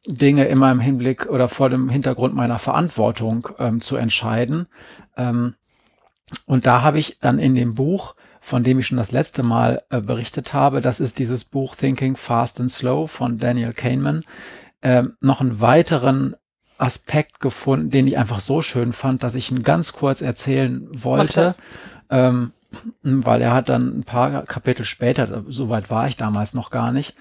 Dinge 0.08 0.46
immer 0.46 0.72
im 0.72 0.80
Hinblick 0.80 1.26
oder 1.26 1.48
vor 1.48 1.68
dem 1.68 1.88
Hintergrund 1.88 2.34
meiner 2.34 2.58
Verantwortung 2.58 3.48
ähm, 3.58 3.80
zu 3.80 3.96
entscheiden. 3.96 4.66
Ähm, 5.16 5.54
und 6.46 6.66
da 6.66 6.82
habe 6.82 6.98
ich 6.98 7.18
dann 7.20 7.38
in 7.38 7.54
dem 7.54 7.74
Buch, 7.74 8.14
von 8.40 8.64
dem 8.64 8.78
ich 8.78 8.86
schon 8.86 8.98
das 8.98 9.12
letzte 9.12 9.42
Mal 9.42 9.82
äh, 9.90 10.00
berichtet 10.00 10.54
habe, 10.54 10.80
das 10.80 11.00
ist 11.00 11.18
dieses 11.18 11.44
Buch 11.44 11.76
Thinking 11.76 12.16
Fast 12.16 12.60
and 12.60 12.70
Slow 12.70 13.06
von 13.06 13.38
Daniel 13.38 13.72
Kahneman, 13.72 14.22
äh, 14.80 15.02
noch 15.20 15.40
einen 15.40 15.60
weiteren 15.60 16.36
Aspekt 16.78 17.40
gefunden, 17.40 17.90
den 17.90 18.06
ich 18.06 18.16
einfach 18.16 18.38
so 18.38 18.60
schön 18.60 18.92
fand, 18.92 19.22
dass 19.22 19.34
ich 19.34 19.50
ihn 19.50 19.62
ganz 19.62 19.92
kurz 19.92 20.22
erzählen 20.22 20.86
wollte. 20.90 21.54
Ähm, 22.08 22.52
weil 23.02 23.40
er 23.40 23.52
hat 23.52 23.68
dann 23.68 23.98
ein 23.98 24.04
paar 24.04 24.42
Kapitel 24.42 24.84
später, 24.84 25.44
soweit 25.48 25.90
war 25.90 26.06
ich 26.06 26.16
damals 26.16 26.54
noch 26.54 26.70
gar 26.70 26.92
nicht, 26.92 27.14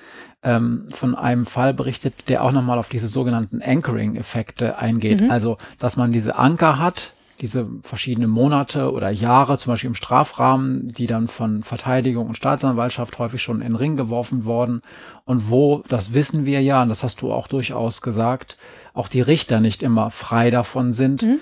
ähm, 0.43 0.87
von 0.89 1.15
einem 1.15 1.45
Fall 1.45 1.73
berichtet, 1.73 2.29
der 2.29 2.43
auch 2.43 2.51
nochmal 2.51 2.77
auf 2.77 2.89
diese 2.89 3.07
sogenannten 3.07 3.61
Anchoring-Effekte 3.61 4.77
eingeht. 4.77 5.21
Mhm. 5.21 5.31
Also, 5.31 5.57
dass 5.79 5.95
man 5.95 6.11
diese 6.11 6.35
Anker 6.35 6.79
hat, 6.79 7.13
diese 7.39 7.67
verschiedenen 7.83 8.31
Monate 8.31 8.91
oder 8.91 9.09
Jahre, 9.09 9.57
zum 9.57 9.71
Beispiel 9.71 9.89
im 9.89 9.95
Strafrahmen, 9.95 10.89
die 10.89 11.05
dann 11.05 11.27
von 11.27 11.63
Verteidigung 11.63 12.27
und 12.27 12.35
Staatsanwaltschaft 12.35 13.19
häufig 13.19 13.41
schon 13.41 13.61
in 13.61 13.67
den 13.67 13.75
Ring 13.75 13.95
geworfen 13.95 14.45
worden 14.45 14.81
und 15.23 15.49
wo, 15.49 15.83
das 15.87 16.13
wissen 16.13 16.45
wir 16.45 16.61
ja, 16.63 16.81
und 16.81 16.89
das 16.89 17.03
hast 17.03 17.21
du 17.21 17.31
auch 17.31 17.47
durchaus 17.47 18.01
gesagt, 18.01 18.57
auch 18.93 19.07
die 19.07 19.21
Richter 19.21 19.59
nicht 19.59 19.83
immer 19.83 20.09
frei 20.09 20.49
davon 20.49 20.91
sind, 20.91 21.21
mhm 21.21 21.39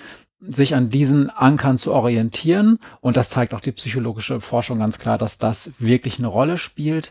sich 0.48 0.74
an 0.74 0.90
diesen 0.90 1.30
Ankern 1.30 1.78
zu 1.78 1.92
orientieren. 1.92 2.78
Und 3.00 3.16
das 3.16 3.30
zeigt 3.30 3.54
auch 3.54 3.60
die 3.60 3.72
psychologische 3.72 4.40
Forschung 4.40 4.78
ganz 4.78 4.98
klar, 4.98 5.18
dass 5.18 5.38
das 5.38 5.72
wirklich 5.78 6.18
eine 6.18 6.28
Rolle 6.28 6.58
spielt. 6.58 7.10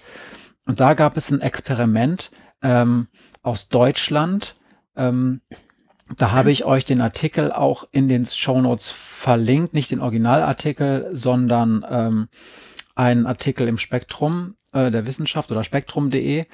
Und 0.66 0.80
da 0.80 0.94
gab 0.94 1.18
es 1.18 1.32
ein 1.32 1.42
Experiment 1.42 2.32
ähm, 2.62 3.08
aus 3.44 3.70
Deutschland. 3.70 4.56
Ähm, 4.96 5.42
da 6.18 6.32
habe 6.32 6.52
ich 6.52 6.66
euch 6.66 6.86
den 6.86 7.02
Artikel 7.02 7.52
auch 7.52 7.88
in 7.92 8.08
den 8.08 8.26
Show 8.26 8.62
Notes 8.62 8.92
verlinkt, 8.92 9.74
nicht 9.74 9.92
den 9.92 10.02
Originalartikel, 10.02 11.10
sondern 11.12 11.86
ähm, 11.90 12.28
einen 12.96 13.26
Artikel 13.26 13.68
im 13.68 13.78
Spektrum 13.78 14.56
äh, 14.72 14.92
der 14.92 15.08
Wissenschaft 15.08 15.52
oder 15.52 15.64
spektrum.de. 15.64 16.46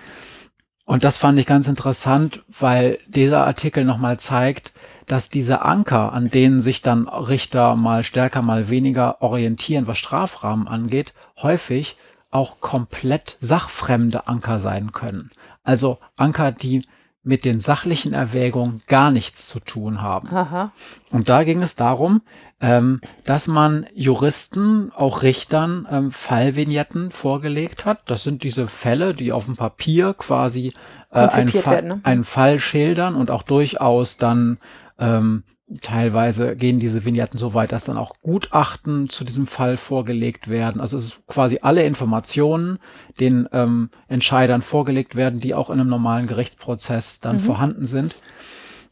Und 0.85 1.03
das 1.03 1.17
fand 1.17 1.37
ich 1.39 1.45
ganz 1.45 1.67
interessant, 1.67 2.43
weil 2.47 2.97
dieser 3.07 3.45
Artikel 3.45 3.85
nochmal 3.85 4.19
zeigt, 4.19 4.73
dass 5.11 5.27
diese 5.27 5.63
Anker, 5.63 6.13
an 6.13 6.29
denen 6.29 6.61
sich 6.61 6.81
dann 6.81 7.09
Richter 7.09 7.75
mal 7.75 8.01
stärker, 8.01 8.41
mal 8.41 8.69
weniger 8.69 9.21
orientieren, 9.21 9.85
was 9.85 9.97
Strafrahmen 9.97 10.69
angeht, 10.69 11.13
häufig 11.41 11.97
auch 12.29 12.61
komplett 12.61 13.35
sachfremde 13.41 14.29
Anker 14.29 14.57
sein 14.57 14.93
können. 14.93 15.31
Also 15.63 15.97
Anker, 16.15 16.53
die 16.53 16.83
mit 17.23 17.43
den 17.43 17.59
sachlichen 17.59 18.13
Erwägungen 18.13 18.83
gar 18.87 19.11
nichts 19.11 19.47
zu 19.47 19.59
tun 19.59 20.01
haben. 20.01 20.29
Aha. 20.29 20.71
Und 21.11 21.27
da 21.27 21.43
ging 21.43 21.61
es 21.61 21.75
darum, 21.75 22.21
ähm, 22.61 23.01
dass 23.25 23.47
man 23.47 23.85
Juristen, 23.93 24.93
auch 24.95 25.23
Richtern, 25.23 25.87
ähm, 25.91 26.11
Fallvignetten 26.11 27.11
vorgelegt 27.11 27.85
hat. 27.85 28.09
Das 28.09 28.23
sind 28.23 28.43
diese 28.43 28.65
Fälle, 28.67 29.13
die 29.13 29.33
auf 29.33 29.45
dem 29.45 29.57
Papier 29.57 30.13
quasi 30.13 30.73
äh, 31.11 31.19
einen, 31.19 31.49
Fall, 31.49 31.73
werden, 31.73 31.87
ne? 31.87 31.99
einen 32.03 32.23
Fall 32.23 32.59
schildern 32.59 33.15
und 33.15 33.29
auch 33.29 33.43
durchaus 33.43 34.17
dann 34.17 34.57
ähm, 35.01 35.43
teilweise 35.81 36.55
gehen 36.55 36.79
diese 36.79 37.05
Vignetten 37.05 37.37
so 37.39 37.53
weit, 37.53 37.71
dass 37.71 37.85
dann 37.85 37.97
auch 37.97 38.13
Gutachten 38.21 39.09
zu 39.09 39.23
diesem 39.23 39.47
Fall 39.47 39.77
vorgelegt 39.77 40.47
werden. 40.47 40.81
Also 40.81 40.97
es 40.97 41.05
ist 41.05 41.27
quasi 41.27 41.59
alle 41.61 41.83
Informationen 41.83 42.77
den 43.19 43.47
ähm, 43.51 43.89
Entscheidern 44.07 44.61
vorgelegt 44.61 45.15
werden, 45.15 45.39
die 45.39 45.55
auch 45.55 45.69
in 45.69 45.79
einem 45.79 45.89
normalen 45.89 46.27
Gerichtsprozess 46.27 47.19
dann 47.19 47.37
Mhm. 47.37 47.39
vorhanden 47.41 47.85
sind. 47.85 48.15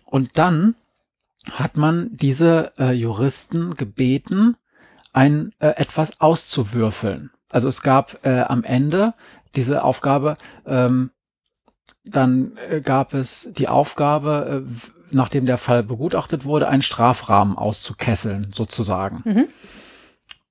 Und 0.06 0.38
dann 0.38 0.76
hat 1.54 1.78
man 1.78 2.10
diese 2.12 2.72
äh, 2.78 2.92
Juristen 2.92 3.76
gebeten, 3.76 4.56
ein 5.14 5.52
äh, 5.60 5.70
etwas 5.70 6.22
auszuwürfeln. 6.22 7.32
Also 7.50 7.68
es 7.68 7.82
gab 7.82 8.26
äh, 8.26 8.42
am 8.42 8.64
Ende 8.64 9.14
diese 9.56 9.84
Aufgabe, 9.84 10.38
ähm, 10.66 11.12
dann 12.06 12.58
äh, 12.70 12.82
gab 12.82 13.14
es 13.14 13.50
die 13.54 13.68
Aufgabe, 13.68 14.64
äh, 14.68 14.99
nachdem 15.12 15.46
der 15.46 15.58
Fall 15.58 15.84
begutachtet 15.84 16.46
wurde, 16.46 16.68
einen 16.68 16.82
Strafrahmen 16.82 17.58
auszukesseln, 17.58 18.52
sozusagen. 18.54 19.22
Mhm. 19.26 19.48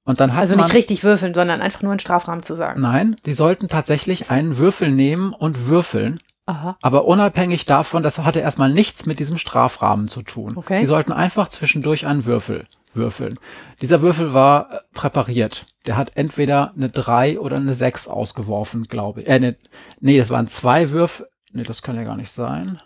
Und 0.05 0.21
dann 0.21 0.33
hat 0.33 0.41
Also 0.41 0.57
man, 0.57 0.65
nicht 0.65 0.75
richtig 0.75 1.05
würfeln, 1.05 1.35
sondern 1.35 1.61
einfach 1.61 1.83
nur 1.83 1.93
einen 1.93 2.01
Strafrahmen 2.01 2.43
zu 2.43 2.57
sagen. 2.57 2.81
nein, 2.81 3.17
die 3.27 3.35
sollten 3.35 3.69
tatsächlich 3.69 4.31
einen 4.31 4.57
Würfel 4.57 4.91
nehmen 4.91 5.35
und 5.35 5.67
würfeln. 5.69 6.19
Aha. 6.47 6.79
Aber 6.81 7.05
unabhängig 7.05 7.67
davon, 7.67 8.03
das 8.03 8.19
hatte 8.19 8.41
erstmal 8.41 8.73
nichts 8.73 9.05
mit 9.05 9.19
diesem 9.19 9.37
Strafrahmen 9.37 10.09
zu 10.09 10.23
tun. 10.23 10.55
Okay. 10.57 10.79
Sie 10.79 10.87
sollten 10.87 11.13
einfach 11.13 11.49
zwischendurch 11.49 12.07
einen 12.07 12.25
Würfel 12.25 12.67
würfeln. 12.95 13.39
Dieser 13.83 14.01
Würfel 14.01 14.33
war 14.33 14.73
äh, 14.73 14.79
präpariert. 14.95 15.67
Der 15.85 15.99
hat 15.99 16.13
entweder 16.15 16.73
eine 16.75 16.89
3 16.89 17.39
oder 17.39 17.57
eine 17.59 17.75
6 17.75 18.09
ausgeworfen, 18.09 18.85
glaube 18.85 19.21
ich. 19.21 19.29
Äh, 19.29 19.41
ne, 19.41 19.57
nee, 20.01 20.17
das 20.17 20.31
waren 20.31 20.47
zwei 20.47 20.91
Würfel. 20.91 21.29
Nee, 21.53 21.65
das 21.65 21.83
kann 21.83 21.97
ja 21.97 22.05
gar 22.05 22.17
nicht 22.17 22.31
sein. 22.31 22.79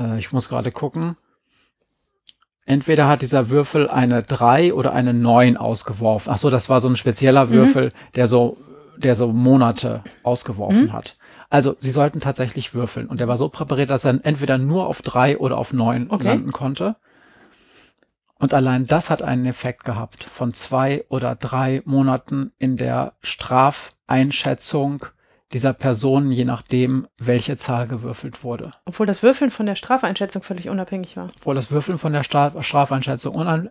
Äh, 0.00 0.18
ich 0.18 0.32
muss 0.32 0.48
gerade 0.48 0.72
gucken. 0.72 1.16
Entweder 2.66 3.08
hat 3.08 3.22
dieser 3.22 3.50
Würfel 3.50 3.88
eine 3.88 4.22
3 4.22 4.74
oder 4.74 4.92
eine 4.92 5.12
9 5.12 5.56
ausgeworfen. 5.56 6.32
Ach 6.32 6.36
so, 6.36 6.50
das 6.50 6.68
war 6.68 6.80
so 6.80 6.88
ein 6.88 6.96
spezieller 6.96 7.50
Würfel, 7.50 7.90
der 8.14 8.26
so, 8.26 8.56
der 8.96 9.14
so 9.14 9.32
Monate 9.32 10.04
ausgeworfen 10.22 10.92
hat. 10.92 11.14
Also, 11.48 11.74
sie 11.78 11.90
sollten 11.90 12.20
tatsächlich 12.20 12.74
würfeln. 12.74 13.08
Und 13.08 13.18
der 13.18 13.26
war 13.26 13.36
so 13.36 13.48
präpariert, 13.48 13.90
dass 13.90 14.04
er 14.04 14.24
entweder 14.24 14.56
nur 14.56 14.86
auf 14.86 15.02
3 15.02 15.38
oder 15.38 15.58
auf 15.58 15.72
9 15.72 16.06
Okay. 16.10 16.24
landen 16.24 16.52
konnte. 16.52 16.96
Und 18.38 18.54
allein 18.54 18.86
das 18.86 19.10
hat 19.10 19.20
einen 19.22 19.46
Effekt 19.46 19.84
gehabt 19.84 20.22
von 20.24 20.52
zwei 20.54 21.04
oder 21.08 21.34
drei 21.34 21.82
Monaten 21.84 22.52
in 22.58 22.76
der 22.76 23.14
Strafeinschätzung 23.20 25.04
dieser 25.52 25.72
Personen, 25.72 26.30
je 26.30 26.44
nachdem, 26.44 27.06
welche 27.18 27.56
Zahl 27.56 27.88
gewürfelt 27.88 28.44
wurde. 28.44 28.70
Obwohl 28.84 29.06
das 29.06 29.22
Würfeln 29.22 29.50
von 29.50 29.66
der 29.66 29.74
Strafeinschätzung 29.74 30.42
völlig 30.42 30.68
unabhängig 30.68 31.16
war. 31.16 31.28
Obwohl 31.36 31.54
das 31.54 31.70
Würfeln 31.70 31.98
von 31.98 32.12
der 32.12 32.22
Straf 32.22 32.54
Strafeinschätzung 32.64 33.34
unan 33.34 33.68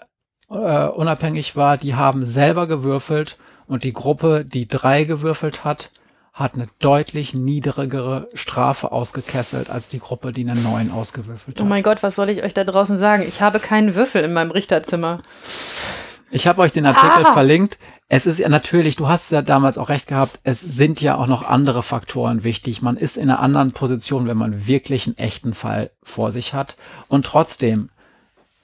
äh, 0.50 0.56
unabhängig 0.88 1.56
war, 1.56 1.78
die 1.78 1.96
haben 1.96 2.26
selber 2.26 2.68
gewürfelt 2.68 3.38
und 3.68 3.84
die 3.84 3.94
Gruppe, 3.94 4.46
die 4.46 4.68
drei 4.68 5.04
gewürfelt 5.04 5.64
hat, 5.64 5.92
hat 6.34 6.56
eine 6.56 6.68
deutlich 6.80 7.34
niedrigere 7.34 8.30
Strafe 8.34 8.92
ausgekesselt 8.92 9.70
als 9.70 9.90
die 9.90 10.00
Gruppe, 10.00 10.32
die 10.32 10.50
eine 10.50 10.60
neun 10.60 10.90
ausgewürfelt 10.92 11.58
Oh 11.60 11.64
hat. 11.64 11.70
mein 11.70 11.84
Gott, 11.84 12.02
was 12.02 12.16
soll 12.16 12.30
ich 12.30 12.44
euch 12.44 12.54
da 12.54 12.64
draußen 12.64 12.98
sagen? 12.98 13.24
Ich 13.28 13.42
habe 13.42 13.60
keinen 13.60 13.94
Würfel 13.96 14.24
in 14.24 14.34
meinem 14.34 14.52
Richterzimmer. 14.52 15.22
Ich 16.32 16.48
habe 16.48 16.62
euch 16.62 16.72
den 16.72 16.86
Artikel 16.86 17.26
Ah! 17.26 17.34
verlinkt. 17.34 17.78
Es 18.08 18.26
ist 18.26 18.40
ja 18.40 18.50
natürlich, 18.50 18.96
du 18.96 19.08
hast 19.08 19.32
ja 19.32 19.42
damals 19.42 19.78
auch 19.78 19.90
recht 19.90 20.08
gehabt, 20.08 20.40
es 20.44 20.62
sind 20.62 21.02
ja 21.02 21.16
auch 21.16 21.28
noch 21.28 21.48
andere 21.48 21.84
Faktoren 21.84 22.44
wichtig. 22.44 22.82
Man 22.82 22.98
ist 22.98 23.18
in 23.18 23.30
einer 23.30 23.40
anderen 23.40 23.72
Position, 23.72 24.28
wenn 24.28 24.38
man 24.38 24.68
wirklich 24.68 25.06
einen 25.06 25.18
echten 25.18 25.54
Fall 25.54 25.92
vor 26.02 26.32
sich 26.32 26.54
hat. 26.54 26.76
Und 27.08 27.26
trotzdem, 27.26 27.90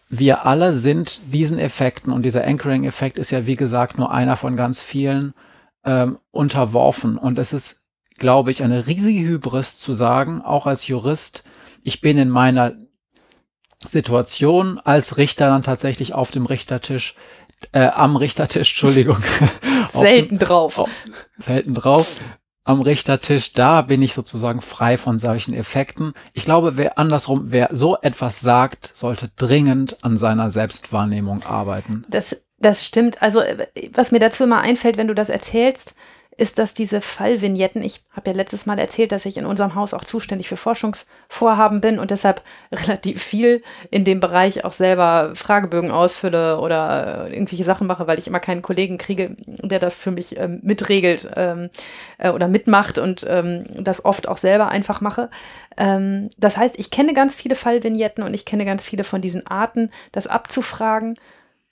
wir 0.09 0.45
alle 0.45 0.73
sind 0.73 1.21
diesen 1.31 1.59
Effekten 1.59 2.11
und 2.11 2.23
dieser 2.23 2.45
Anchoring-Effekt 2.45 3.17
ist 3.17 3.31
ja, 3.31 3.47
wie 3.47 3.55
gesagt, 3.55 3.97
nur 3.97 4.11
einer 4.11 4.35
von 4.35 4.55
ganz 4.55 4.81
vielen 4.81 5.33
ähm, 5.83 6.17
unterworfen. 6.31 7.17
Und 7.17 7.37
es 7.39 7.53
ist, 7.53 7.83
glaube 8.17 8.51
ich, 8.51 8.63
eine 8.63 8.87
riesige 8.87 9.27
Hybris 9.27 9.79
zu 9.79 9.93
sagen, 9.93 10.41
auch 10.41 10.67
als 10.67 10.87
Jurist, 10.87 11.43
ich 11.83 12.01
bin 12.01 12.17
in 12.17 12.29
meiner 12.29 12.73
Situation 13.79 14.79
als 14.83 15.17
Richter 15.17 15.47
dann 15.47 15.61
tatsächlich 15.61 16.13
auf 16.13 16.31
dem 16.31 16.45
Richtertisch, 16.45 17.15
äh, 17.71 17.87
am 17.87 18.15
Richtertisch, 18.15 18.71
Entschuldigung. 18.71 19.17
auf 19.85 19.91
dem- 19.91 20.01
Selten 20.01 20.39
drauf. 20.39 20.77
Oh, 20.79 20.87
selten 21.37 21.73
drauf. 21.73 22.19
Am 22.67 22.81
Richtertisch, 22.81 23.53
da 23.53 23.83
bin 23.83 24.01
ich 24.01 24.13
sozusagen 24.13 24.59
frei 24.59 24.97
von 24.97 25.19
solchen 25.19 25.53
Effekten. 25.53 26.13
Ich 26.33 26.45
glaube, 26.45 26.77
wer 26.77 26.97
andersrum, 26.97 27.51
wer 27.51 27.69
so 27.71 27.97
etwas 28.01 28.39
sagt, 28.39 28.89
sollte 28.95 29.29
dringend 29.35 30.03
an 30.03 30.17
seiner 30.17 30.49
Selbstwahrnehmung 30.49 31.43
arbeiten. 31.43 32.05
Das, 32.09 32.47
das 32.57 32.83
stimmt. 32.83 33.21
Also, 33.21 33.41
äh, 33.41 33.67
was 33.93 34.11
mir 34.11 34.17
dazu 34.19 34.43
immer 34.45 34.61
einfällt, 34.61 34.97
wenn 34.97 35.07
du 35.07 35.13
das 35.13 35.29
erzählst, 35.29 35.93
ist, 36.37 36.59
dass 36.59 36.73
diese 36.73 37.01
Fallvignetten, 37.01 37.81
ich 37.81 38.01
habe 38.11 38.31
ja 38.31 38.35
letztes 38.35 38.65
Mal 38.65 38.77
erzählt, 38.77 39.11
dass 39.11 39.25
ich 39.25 39.37
in 39.37 39.45
unserem 39.45 39.75
Haus 39.75 39.93
auch 39.93 40.03
zuständig 40.03 40.49
für 40.49 40.57
Forschungsvorhaben 40.57 41.81
bin 41.81 41.99
und 41.99 42.11
deshalb 42.11 42.41
relativ 42.71 43.23
viel 43.23 43.63
in 43.89 44.03
dem 44.03 44.19
Bereich 44.19 44.65
auch 44.65 44.73
selber 44.73 45.31
Fragebögen 45.35 45.91
ausfülle 45.91 46.59
oder 46.59 47.27
äh, 47.27 47.33
irgendwelche 47.33 47.63
Sachen 47.63 47.87
mache, 47.87 48.07
weil 48.07 48.19
ich 48.19 48.27
immer 48.27 48.39
keinen 48.39 48.61
Kollegen 48.61 48.97
kriege, 48.97 49.37
der 49.45 49.79
das 49.79 49.95
für 49.95 50.11
mich 50.11 50.37
ähm, 50.37 50.59
mitregelt 50.63 51.29
ähm, 51.35 51.69
äh, 52.17 52.29
oder 52.29 52.47
mitmacht 52.47 52.97
und 52.97 53.25
ähm, 53.29 53.65
das 53.79 54.03
oft 54.03 54.27
auch 54.27 54.37
selber 54.37 54.67
einfach 54.67 55.01
mache. 55.01 55.29
Ähm, 55.77 56.29
das 56.37 56.57
heißt, 56.57 56.77
ich 56.77 56.91
kenne 56.91 57.13
ganz 57.13 57.35
viele 57.35 57.55
Fallvignetten 57.55 58.23
und 58.23 58.33
ich 58.33 58.45
kenne 58.45 58.65
ganz 58.65 58.83
viele 58.83 59.03
von 59.03 59.21
diesen 59.21 59.47
Arten, 59.47 59.91
das 60.11 60.27
abzufragen. 60.27 61.17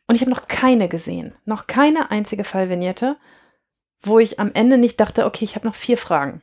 Und 0.08 0.16
ich 0.16 0.22
habe 0.22 0.32
noch 0.32 0.48
keine 0.48 0.90
gesehen, 0.90 1.34
noch 1.46 1.66
keine 1.68 2.12
einzige 2.12 2.44
Fallvignette, 2.44 3.16
wo 4.04 4.20
ich 4.20 4.40
am 4.40 4.52
Ende 4.54 4.78
nicht 4.78 5.00
dachte, 5.00 5.26
okay, 5.26 5.46
ich 5.46 5.56
habe 5.56 5.68
noch 5.68 5.76
vier 5.76 5.98
Fragen. 5.98 6.42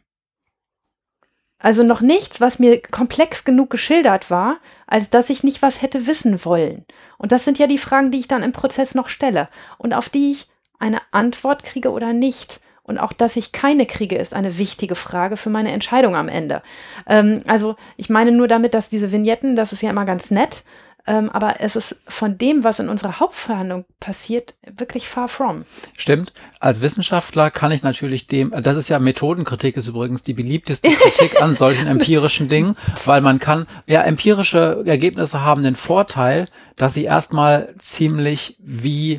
Also 1.58 1.82
noch 1.82 2.00
nichts, 2.00 2.40
was 2.40 2.58
mir 2.58 2.80
komplex 2.80 3.44
genug 3.44 3.68
geschildert 3.68 4.30
war, 4.30 4.58
als 4.86 5.10
dass 5.10 5.28
ich 5.28 5.44
nicht 5.44 5.60
was 5.60 5.82
hätte 5.82 6.06
wissen 6.06 6.44
wollen. 6.44 6.86
Und 7.18 7.32
das 7.32 7.44
sind 7.44 7.58
ja 7.58 7.66
die 7.66 7.78
Fragen, 7.78 8.10
die 8.10 8.18
ich 8.18 8.28
dann 8.28 8.42
im 8.42 8.52
Prozess 8.52 8.94
noch 8.94 9.08
stelle 9.08 9.48
und 9.76 9.92
auf 9.92 10.08
die 10.08 10.30
ich 10.30 10.48
eine 10.78 11.02
Antwort 11.10 11.62
kriege 11.62 11.90
oder 11.90 12.14
nicht. 12.14 12.60
Und 12.82 12.98
auch, 12.98 13.12
dass 13.12 13.36
ich 13.36 13.52
keine 13.52 13.86
kriege, 13.86 14.16
ist 14.16 14.34
eine 14.34 14.58
wichtige 14.58 14.94
Frage 14.94 15.36
für 15.36 15.50
meine 15.50 15.70
Entscheidung 15.70 16.16
am 16.16 16.28
Ende. 16.28 16.62
Ähm, 17.06 17.42
also 17.46 17.76
ich 17.96 18.08
meine 18.08 18.32
nur 18.32 18.48
damit, 18.48 18.72
dass 18.72 18.88
diese 18.88 19.12
Vignetten, 19.12 19.54
das 19.54 19.72
ist 19.72 19.82
ja 19.82 19.90
immer 19.90 20.06
ganz 20.06 20.30
nett, 20.30 20.64
ähm, 21.06 21.30
aber 21.30 21.60
es 21.60 21.76
ist 21.76 22.02
von 22.08 22.38
dem, 22.38 22.64
was 22.64 22.78
in 22.78 22.88
unserer 22.88 23.20
Hauptverhandlung 23.20 23.84
passiert, 24.00 24.54
wirklich 24.70 25.08
far 25.08 25.28
from. 25.28 25.64
Stimmt. 25.96 26.32
Als 26.58 26.80
Wissenschaftler 26.80 27.50
kann 27.50 27.72
ich 27.72 27.82
natürlich 27.82 28.26
dem, 28.26 28.52
das 28.62 28.76
ist 28.76 28.88
ja 28.88 28.98
Methodenkritik, 28.98 29.76
ist 29.76 29.86
übrigens 29.86 30.22
die 30.22 30.34
beliebteste 30.34 30.90
Kritik 30.90 31.40
an 31.42 31.54
solchen 31.54 31.86
empirischen 31.88 32.48
Dingen, 32.48 32.76
weil 33.04 33.20
man 33.20 33.38
kann, 33.38 33.66
ja, 33.86 34.02
empirische 34.02 34.82
Ergebnisse 34.86 35.42
haben 35.42 35.62
den 35.62 35.76
Vorteil, 35.76 36.46
dass 36.76 36.94
sie 36.94 37.04
erstmal 37.04 37.74
ziemlich 37.78 38.56
wie 38.60 39.18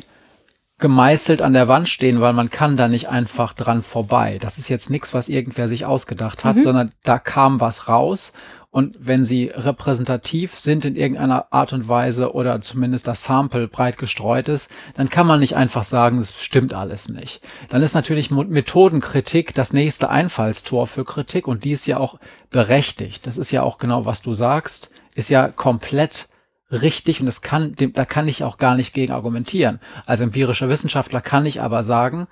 gemeißelt 0.82 1.42
an 1.42 1.52
der 1.52 1.68
Wand 1.68 1.88
stehen, 1.88 2.20
weil 2.20 2.32
man 2.32 2.50
kann 2.50 2.76
da 2.76 2.88
nicht 2.88 3.08
einfach 3.08 3.54
dran 3.54 3.82
vorbei. 3.82 4.38
Das 4.40 4.58
ist 4.58 4.68
jetzt 4.68 4.90
nichts, 4.90 5.14
was 5.14 5.28
irgendwer 5.28 5.68
sich 5.68 5.86
ausgedacht 5.86 6.44
hat, 6.44 6.58
sondern 6.58 6.90
da 7.04 7.20
kam 7.20 7.60
was 7.60 7.88
raus. 7.88 8.32
Und 8.72 8.96
wenn 8.98 9.22
sie 9.22 9.52
repräsentativ 9.54 10.58
sind 10.58 10.86
in 10.86 10.96
irgendeiner 10.96 11.52
Art 11.52 11.74
und 11.74 11.88
Weise 11.88 12.32
oder 12.32 12.58
zumindest 12.62 13.06
das 13.06 13.22
Sample 13.24 13.68
breit 13.68 13.98
gestreut 13.98 14.48
ist, 14.48 14.70
dann 14.94 15.10
kann 15.10 15.26
man 15.26 15.40
nicht 15.40 15.56
einfach 15.56 15.82
sagen, 15.82 16.16
es 16.18 16.42
stimmt 16.42 16.72
alles 16.72 17.10
nicht. 17.10 17.42
Dann 17.68 17.82
ist 17.82 17.92
natürlich 17.92 18.30
Methodenkritik 18.30 19.52
das 19.52 19.74
nächste 19.74 20.08
Einfallstor 20.08 20.86
für 20.86 21.04
Kritik 21.04 21.46
und 21.48 21.64
die 21.64 21.72
ist 21.72 21.86
ja 21.86 21.98
auch 21.98 22.18
berechtigt. 22.48 23.26
Das 23.26 23.36
ist 23.36 23.50
ja 23.50 23.62
auch 23.62 23.76
genau, 23.76 24.06
was 24.06 24.22
du 24.22 24.32
sagst, 24.32 24.90
ist 25.14 25.28
ja 25.28 25.48
komplett 25.48 26.30
richtig 26.70 27.20
und 27.20 27.26
das 27.26 27.42
kann, 27.42 27.76
da 27.76 28.06
kann 28.06 28.26
ich 28.26 28.42
auch 28.42 28.56
gar 28.56 28.74
nicht 28.74 28.94
gegen 28.94 29.12
argumentieren. 29.12 29.80
Als 30.06 30.20
empirischer 30.20 30.70
Wissenschaftler 30.70 31.20
kann 31.20 31.44
ich 31.44 31.60
aber 31.60 31.82
sagen, 31.82 32.26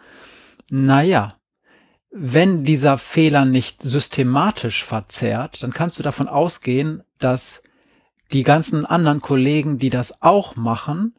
na 0.70 1.02
ja, 1.02 1.28
wenn 2.10 2.64
dieser 2.64 2.98
Fehler 2.98 3.44
nicht 3.44 3.82
systematisch 3.82 4.84
verzerrt, 4.84 5.62
dann 5.62 5.72
kannst 5.72 5.98
du 5.98 6.02
davon 6.02 6.28
ausgehen, 6.28 7.02
dass 7.18 7.62
die 8.32 8.42
ganzen 8.42 8.84
anderen 8.86 9.20
Kollegen, 9.20 9.78
die 9.78 9.90
das 9.90 10.22
auch 10.22 10.56
machen, 10.56 11.14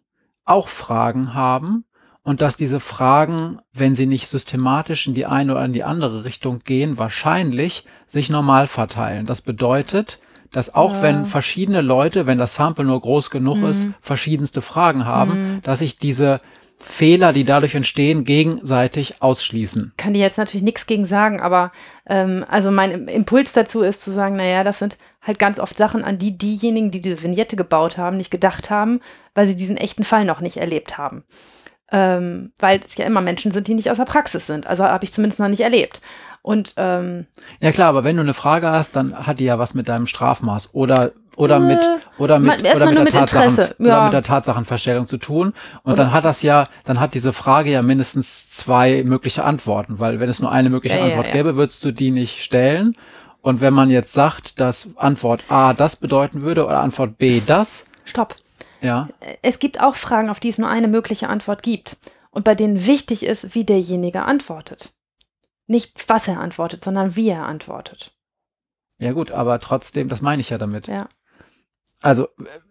auch 0.46 0.68
Fragen 0.68 1.34
haben 1.34 1.86
und 2.24 2.42
dass 2.42 2.58
diese 2.58 2.80
Fragen, 2.80 3.60
wenn 3.74 3.94
sie 3.94 4.06
nicht 4.06 4.28
systematisch 4.28 5.08
in 5.08 5.14
die 5.14 5.26
eine 5.26 5.54
oder 5.54 5.66
in 5.66 5.74
die 5.74 5.84
andere 5.84 6.24
Richtung 6.24 6.60
gehen, 6.60 6.98
wahrscheinlich 6.98 7.86
sich 8.06 8.30
normal 8.30 8.68
verteilen. 8.68 9.26
Das 9.26 9.42
bedeutet, 9.42 10.20
dass 10.52 10.76
auch 10.76 10.96
Ja. 10.96 11.02
wenn 11.04 11.26
verschiedene 11.26 11.82
Leute, 11.82 12.26
wenn 12.28 12.38
das 12.38 12.56
Sample 12.56 12.84
nur 12.84 13.00
groß 13.00 13.30
genug 13.30 13.60
Mhm. 13.60 13.66
ist, 13.68 13.88
verschiedenste 14.02 14.62
Fragen 14.62 15.06
haben, 15.06 15.32
Mhm. 15.56 15.62
dass 15.64 15.80
sich 15.80 15.98
diese 15.98 16.42
Fehler, 16.84 17.32
die 17.34 17.44
dadurch 17.44 17.76
entstehen, 17.76 18.24
gegenseitig 18.24 19.22
ausschließen. 19.22 19.94
kann 19.98 20.14
die 20.14 20.20
jetzt 20.20 20.38
natürlich 20.38 20.64
nichts 20.64 20.88
gegen 20.88 21.06
sagen, 21.06 21.40
aber 21.40 21.72
ähm, 22.08 22.46
also 22.50 22.72
mein 22.72 22.92
Im- 22.92 23.08
Impuls 23.08 23.54
dazu 23.54 23.82
ist 23.82 24.02
zu 24.02 24.12
sagen, 24.12 24.36
naja, 24.36 24.64
das 24.64 24.80
sind 24.80 24.98
halt 25.22 25.40
ganz 25.40 25.60
oft 25.60 25.78
Sachen, 25.78 26.04
an 26.04 26.18
die 26.18 26.38
diejenigen, 26.38 26.92
die 26.92 27.00
diese 27.02 27.22
Vignette 27.22 27.56
gebaut 27.56 27.98
haben, 27.98 28.18
nicht 28.18 28.32
gedacht 28.32 28.70
haben, 28.70 29.00
weil 29.36 29.48
sie 29.48 29.56
diesen 29.56 29.78
echten 29.78 30.04
Fall 30.04 30.26
noch 30.26 30.42
nicht 30.42 30.58
erlebt 30.58 30.98
haben. 30.98 31.24
Ähm, 31.94 32.54
weil 32.58 32.80
es 32.80 32.96
ja 32.96 33.06
immer 33.06 33.20
Menschen 33.22 33.52
sind, 33.52 33.68
die 33.68 33.74
nicht 33.76 33.92
aus 33.92 33.98
der 33.98 34.06
Praxis 34.06 34.48
sind. 34.48 34.66
Also 34.66 34.84
habe 34.86 35.04
ich 35.04 35.12
zumindest 35.12 35.40
noch 35.40 35.50
nicht 35.50 35.60
erlebt. 35.60 36.00
Und 36.42 36.74
ähm, 36.78 37.28
Ja 37.60 37.72
klar, 37.72 37.90
aber 37.90 38.04
wenn 38.06 38.16
du 38.16 38.22
eine 38.24 38.34
Frage 38.34 38.72
hast, 38.72 38.96
dann 38.96 39.28
hat 39.28 39.40
die 39.40 39.46
ja 39.46 39.60
was 39.60 39.74
mit 39.74 39.90
deinem 39.90 40.08
Strafmaß 40.08 40.74
oder 40.74 41.12
oder 41.38 41.56
Äh, 41.58 41.60
mit 41.60 41.80
oder 42.18 42.40
mit 42.40 42.60
oder 42.60 42.86
mit 42.88 42.96
der 42.98 43.04
mit 43.04 43.14
Tatsachen, 43.14 43.50
Interesse, 43.50 43.76
oder 43.80 43.88
ja. 43.90 44.04
mit 44.06 44.14
der 44.14 44.22
Tatsachenfeststellung 44.24 45.08
zu 45.08 45.18
tun 45.18 45.54
und 45.84 45.94
Oder- 45.94 46.04
dann 46.04 46.12
hat 46.14 46.26
das 46.26 46.42
ja 46.42 46.68
dann 46.84 47.00
hat 47.00 47.14
diese 47.14 47.34
Frage 47.34 47.72
ja 47.72 47.82
mindestens 47.82 48.50
zwei 48.50 49.04
mögliche 49.04 49.44
Antworten, 49.44 50.00
weil 50.00 50.20
wenn 50.20 50.30
es 50.30 50.40
nur 50.40 50.52
eine 50.52 50.70
mögliche 50.70 50.96
Ja, 50.96 51.02
ja, 51.02 51.08
Antwort 51.08 51.28
ja. 51.28 51.34
gäbe, 51.34 51.56
würdest 51.56 51.84
du 51.86 51.92
die 51.92 52.12
nicht 52.12 52.44
stellen 52.44 52.96
und 53.42 53.62
wenn 53.62 53.74
man 53.74 53.90
jetzt 53.90 54.14
sagt, 54.14 54.60
dass 54.60 54.90
Antwort 54.98 55.44
A 55.50 55.74
das 55.74 55.96
bedeuten 55.96 56.42
würde 56.42 56.66
oder 56.66 56.80
Antwort 56.82 57.18
B 57.18 57.42
das, 57.48 57.86
stopp. 58.06 58.36
ja, 58.82 59.10
Es 59.42 59.58
gibt 59.60 59.82
auch 59.82 59.96
Fragen, 59.96 60.30
auf 60.30 60.40
die 60.40 60.50
es 60.50 60.58
nur 60.58 60.70
eine 60.70 60.88
mögliche 60.88 61.28
Antwort 61.30 61.64
gibt. 61.64 61.98
Und 62.34 62.46
bei 62.46 62.56
denen 62.56 62.86
wichtig 62.86 63.26
ist, 63.26 63.56
wie 63.56 63.66
derjenige 63.66 64.22
antwortet. 64.24 64.92
Nicht, 65.68 66.08
was 66.08 66.28
er 66.30 66.40
antwortet, 66.40 66.82
sondern 66.84 67.16
wie 67.18 67.28
er 67.30 67.46
antwortet. 67.46 68.14
ja 69.00 69.12
gut, 69.12 69.32
aber 69.32 69.60
trotzdem, 69.60 70.08
das 70.08 70.22
meine 70.22 70.40
ich 70.40 70.50
ja 70.52 70.58
damit. 70.58 70.88
Ja. 70.88 71.08
Also 72.02 72.28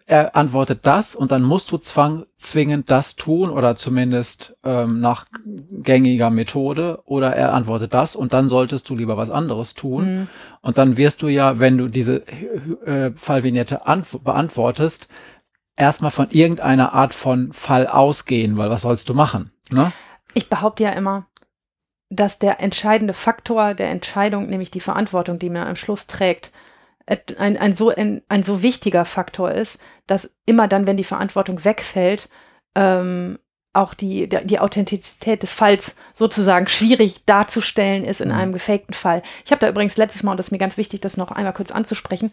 er 0.07 0.35
antwortet 0.35 0.81
das 0.83 1.15
und 1.15 1.31
dann 1.31 1.43
musst 1.43 1.71
du 1.71 1.79
zwang, 1.79 2.27
zwingend 2.37 2.91
das 2.91 3.15
tun 3.15 3.49
oder 3.49 3.77
zumindest 3.77 4.57
ähm, 4.65 5.01
nach 5.01 5.27
gängiger 5.45 6.31
Methode 6.31 7.01
oder 7.05 7.35
er 7.37 7.55
antwortet 7.55 7.95
das 7.95 8.17
und 8.17 8.33
dann 8.33 8.49
solltest 8.49 8.89
du 8.91 8.97
lieber 8.97 9.17
was 9.17 9.31
anderes 9.31 9.75
tun 9.75 10.05
Mhm. 10.05 10.29
und 10.63 10.79
dann 10.79 10.97
wirst 10.97 11.23
du 11.23 11.29
ja, 11.29 11.61
wenn 11.61 11.79
du 11.79 11.87
diese 11.87 12.27
äh, 12.85 13.13
Fallvignette 13.15 13.87
antw- 13.87 14.19
beantwortest, 14.21 15.07
erstmal 15.77 16.11
von 16.11 16.27
irgendeiner 16.31 16.93
Art 16.93 17.15
von 17.15 17.53
Fall 17.53 17.87
ausgehen, 17.87 18.57
weil 18.57 18.69
was 18.69 18.81
sollst 18.81 19.09
du 19.09 19.15
machen? 19.15 19.53
Ne? 19.71 19.93
Ich 20.35 20.51
behaupte 20.51 20.83
ja 20.83 20.91
immer, 20.91 21.27
dass 22.09 22.41
der 22.41 22.61
entscheidende 22.61 23.15
Faktor 23.15 23.75
der 23.75 23.91
Entscheidung, 23.91 24.49
nämlich 24.49 24.73
die 24.73 24.81
Verantwortung, 24.81 25.39
die 25.39 25.51
man 25.51 25.69
am 25.69 25.77
Schluss 25.77 26.09
trägt, 26.09 26.51
ein, 27.39 27.57
ein, 27.57 27.75
so, 27.75 27.91
ein, 27.91 28.23
ein 28.29 28.43
so 28.43 28.63
wichtiger 28.63 29.05
Faktor 29.05 29.51
ist, 29.53 29.79
dass 30.07 30.35
immer 30.47 30.69
dann, 30.69 30.87
wenn 30.87 30.97
die 30.97 31.05
Verantwortung 31.05 31.65
wegfällt, 31.65 32.29
ähm, 32.75 33.39
auch 33.73 33.95
die, 33.95 34.29
die 34.29 34.59
Authentizität 34.59 35.43
des 35.45 35.53
Falls 35.53 35.95
sozusagen 36.13 36.67
schwierig 36.69 37.25
darzustellen 37.25 38.05
ist 38.05 38.21
in 38.21 38.29
Mhm. 38.31 38.35
einem 38.35 38.53
gefakten 38.53 38.95
Fall. 38.95 39.23
Ich 39.45 39.53
habe 39.53 39.61
da 39.61 39.69
übrigens 39.69 39.97
letztes 39.97 40.25
Mal, 40.25 40.33
und 40.33 40.39
das 40.39 40.47
ist 40.47 40.53
mir 40.53 40.59
ganz 40.59 40.77
wichtig, 40.77 41.01
das 41.01 41.17
noch 41.17 41.31
einmal 41.31 41.53
kurz 41.53 41.71
anzusprechen, 41.71 42.33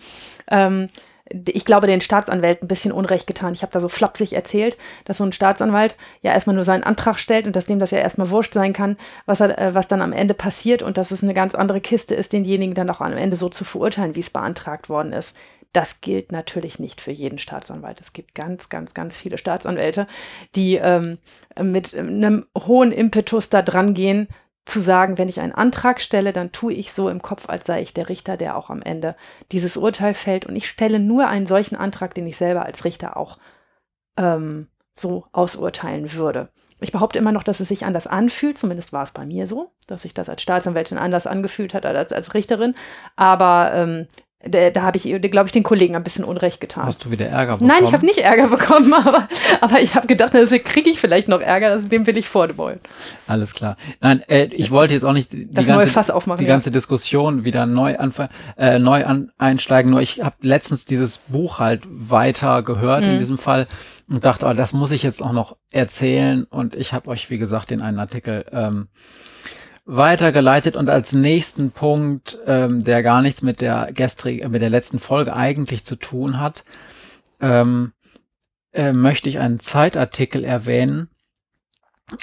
ähm, 0.49 0.87
ich 1.29 1.65
glaube, 1.65 1.87
den 1.87 2.01
Staatsanwälten 2.01 2.65
ein 2.65 2.67
bisschen 2.67 2.91
Unrecht 2.91 3.27
getan. 3.27 3.53
Ich 3.53 3.61
habe 3.61 3.71
da 3.71 3.79
so 3.79 3.89
flapsig 3.89 4.33
erzählt, 4.33 4.77
dass 5.05 5.17
so 5.17 5.23
ein 5.23 5.31
Staatsanwalt 5.31 5.97
ja 6.21 6.31
erstmal 6.31 6.55
nur 6.55 6.65
seinen 6.65 6.83
Antrag 6.83 7.19
stellt 7.19 7.47
und 7.47 7.55
dass 7.55 7.65
dem 7.65 7.79
das 7.79 7.91
ja 7.91 7.99
erstmal 7.99 8.29
wurscht 8.29 8.53
sein 8.53 8.73
kann, 8.73 8.97
was, 9.25 9.39
er, 9.39 9.57
äh, 9.57 9.73
was 9.73 9.87
dann 9.87 10.01
am 10.01 10.13
Ende 10.13 10.33
passiert 10.33 10.81
und 10.81 10.97
dass 10.97 11.11
es 11.11 11.23
eine 11.23 11.33
ganz 11.33 11.55
andere 11.55 11.81
Kiste 11.81 12.15
ist, 12.15 12.33
denjenigen 12.33 12.75
dann 12.75 12.89
auch 12.89 13.01
am 13.01 13.17
Ende 13.17 13.35
so 13.35 13.49
zu 13.49 13.65
verurteilen, 13.65 14.15
wie 14.15 14.21
es 14.21 14.29
beantragt 14.29 14.89
worden 14.89 15.13
ist. 15.13 15.35
Das 15.73 16.01
gilt 16.01 16.31
natürlich 16.31 16.79
nicht 16.79 17.01
für 17.01 17.11
jeden 17.11 17.37
Staatsanwalt. 17.37 17.99
Es 17.99 18.13
gibt 18.13 18.33
ganz, 18.33 18.69
ganz, 18.69 18.93
ganz 18.93 19.17
viele 19.17 19.37
Staatsanwälte, 19.37 20.07
die 20.55 20.75
ähm, 20.75 21.19
mit 21.61 21.93
einem 21.93 22.45
hohen 22.57 22.91
Impetus 22.91 23.49
da 23.49 23.61
dran 23.61 23.93
gehen, 23.93 24.27
zu 24.67 24.81
sagen, 24.81 25.17
wenn 25.17 25.29
ich 25.29 25.39
einen 25.39 25.53
Antrag 25.53 26.01
stelle, 26.01 26.33
dann 26.33 26.51
tue 26.51 26.73
ich 26.73 26.91
so 26.91 27.09
im 27.09 27.21
Kopf, 27.21 27.49
als 27.49 27.65
sei 27.65 27.81
ich 27.81 27.93
der 27.93 28.09
Richter, 28.09 28.37
der 28.37 28.57
auch 28.57 28.69
am 28.69 28.81
Ende 28.81 29.15
dieses 29.51 29.77
Urteil 29.77 30.13
fällt. 30.13 30.45
Und 30.45 30.55
ich 30.55 30.67
stelle 30.67 30.99
nur 30.99 31.27
einen 31.27 31.47
solchen 31.47 31.75
Antrag, 31.75 32.13
den 32.13 32.27
ich 32.27 32.37
selber 32.37 32.65
als 32.65 32.83
Richter 32.83 33.17
auch 33.17 33.37
ähm, 34.17 34.67
so 34.93 35.25
ausurteilen 35.31 36.13
würde. 36.13 36.49
Ich 36.79 36.91
behaupte 36.91 37.17
immer 37.17 37.31
noch, 37.31 37.43
dass 37.43 37.59
es 37.59 37.69
sich 37.69 37.85
anders 37.85 38.05
anfühlt, 38.05 38.57
zumindest 38.57 38.93
war 38.93 39.03
es 39.03 39.11
bei 39.11 39.25
mir 39.25 39.47
so, 39.47 39.71
dass 39.87 40.03
sich 40.03 40.13
das 40.13 40.29
als 40.29 40.43
Staatsanwältin 40.43 40.99
anders 40.99 41.25
angefühlt 41.25 41.73
hat 41.73 41.85
als 41.85 42.13
als 42.13 42.33
Richterin. 42.33 42.75
Aber 43.15 43.71
ähm, 43.73 44.07
da, 44.45 44.69
da 44.69 44.83
habe 44.83 44.97
ich, 44.97 45.03
glaube 45.03 45.47
ich, 45.47 45.51
den 45.51 45.63
Kollegen 45.63 45.95
ein 45.95 46.03
bisschen 46.03 46.23
Unrecht 46.23 46.61
getan. 46.61 46.85
Hast 46.85 47.03
du 47.03 47.09
wieder 47.11 47.25
Ärger 47.25 47.53
bekommen? 47.53 47.69
Nein, 47.69 47.83
ich 47.83 47.93
habe 47.93 48.05
nicht 48.05 48.19
Ärger 48.19 48.47
bekommen, 48.49 48.93
aber, 49.05 49.27
aber 49.61 49.81
ich 49.81 49.95
habe 49.95 50.05
gedacht, 50.05 50.33
deswegen 50.33 50.63
kriege 50.63 50.89
ich 50.89 50.99
vielleicht 50.99 51.27
noch 51.27 51.41
Ärger, 51.41 51.69
das, 51.69 51.89
dem 51.89 52.05
will 52.05 52.17
ich 52.17 52.29
vorbeugen. 52.29 52.79
Alles 53.27 53.55
klar. 53.55 53.77
Nein, 53.99 54.21
äh, 54.27 54.45
ich 54.45 54.69
wollte 54.69 54.93
jetzt 54.93 55.03
auch 55.03 55.13
nicht 55.13 55.31
die 55.33 55.47
Das 55.47 55.65
ganze, 55.65 55.73
neue 55.73 55.87
Fass 55.87 56.11
aufmachen, 56.11 56.39
die 56.39 56.45
ja. 56.45 56.53
ganze 56.53 56.69
Diskussion 56.69 57.45
wieder 57.45 57.65
neu 57.65 57.97
anfangen, 57.97 58.29
äh, 58.57 58.77
neu 58.77 59.05
an, 59.05 59.31
einsteigen. 59.39 59.89
Nur 59.89 60.01
ich 60.01 60.21
habe 60.21 60.35
letztens 60.41 60.85
dieses 60.85 61.17
Buch 61.17 61.57
halt 61.59 61.81
weiter 61.87 62.61
gehört 62.61 63.03
Mhm. 63.03 63.11
in 63.13 63.17
diesem 63.17 63.37
Fall 63.39 63.65
und 64.07 64.23
dachte, 64.23 64.45
oh, 64.45 64.53
das 64.53 64.71
muss 64.71 64.91
ich 64.91 65.01
jetzt 65.01 65.21
auch 65.21 65.33
noch 65.33 65.57
erzählen. 65.71 66.43
Und 66.43 66.75
ich 66.75 66.93
habe 66.93 67.09
euch, 67.09 67.29
wie 67.31 67.39
gesagt, 67.39 67.71
den 67.71 67.81
einen 67.81 67.99
Artikel 67.99 68.45
ähm, 68.51 68.87
weitergeleitet 69.87 70.75
und 70.75 70.89
als 70.89 71.13
nächsten 71.13 71.71
Punkt, 71.71 72.37
ähm, 72.45 72.83
der 72.83 73.01
gar 73.03 73.21
nichts 73.21 73.41
mit 73.41 73.61
der 73.61 73.91
gestrigen, 73.93 74.51
mit 74.51 74.61
der 74.61 74.69
letzten 74.69 74.99
Folge 74.99 75.35
eigentlich 75.35 75.85
zu 75.85 75.95
tun 75.95 76.39
hat, 76.39 76.65
ähm, 77.39 77.93
äh, 78.73 78.91
möchte 78.91 79.29
ich 79.29 79.39
einen 79.39 79.61
Zeitartikel 79.61 80.43
erwähnen, 80.43 81.07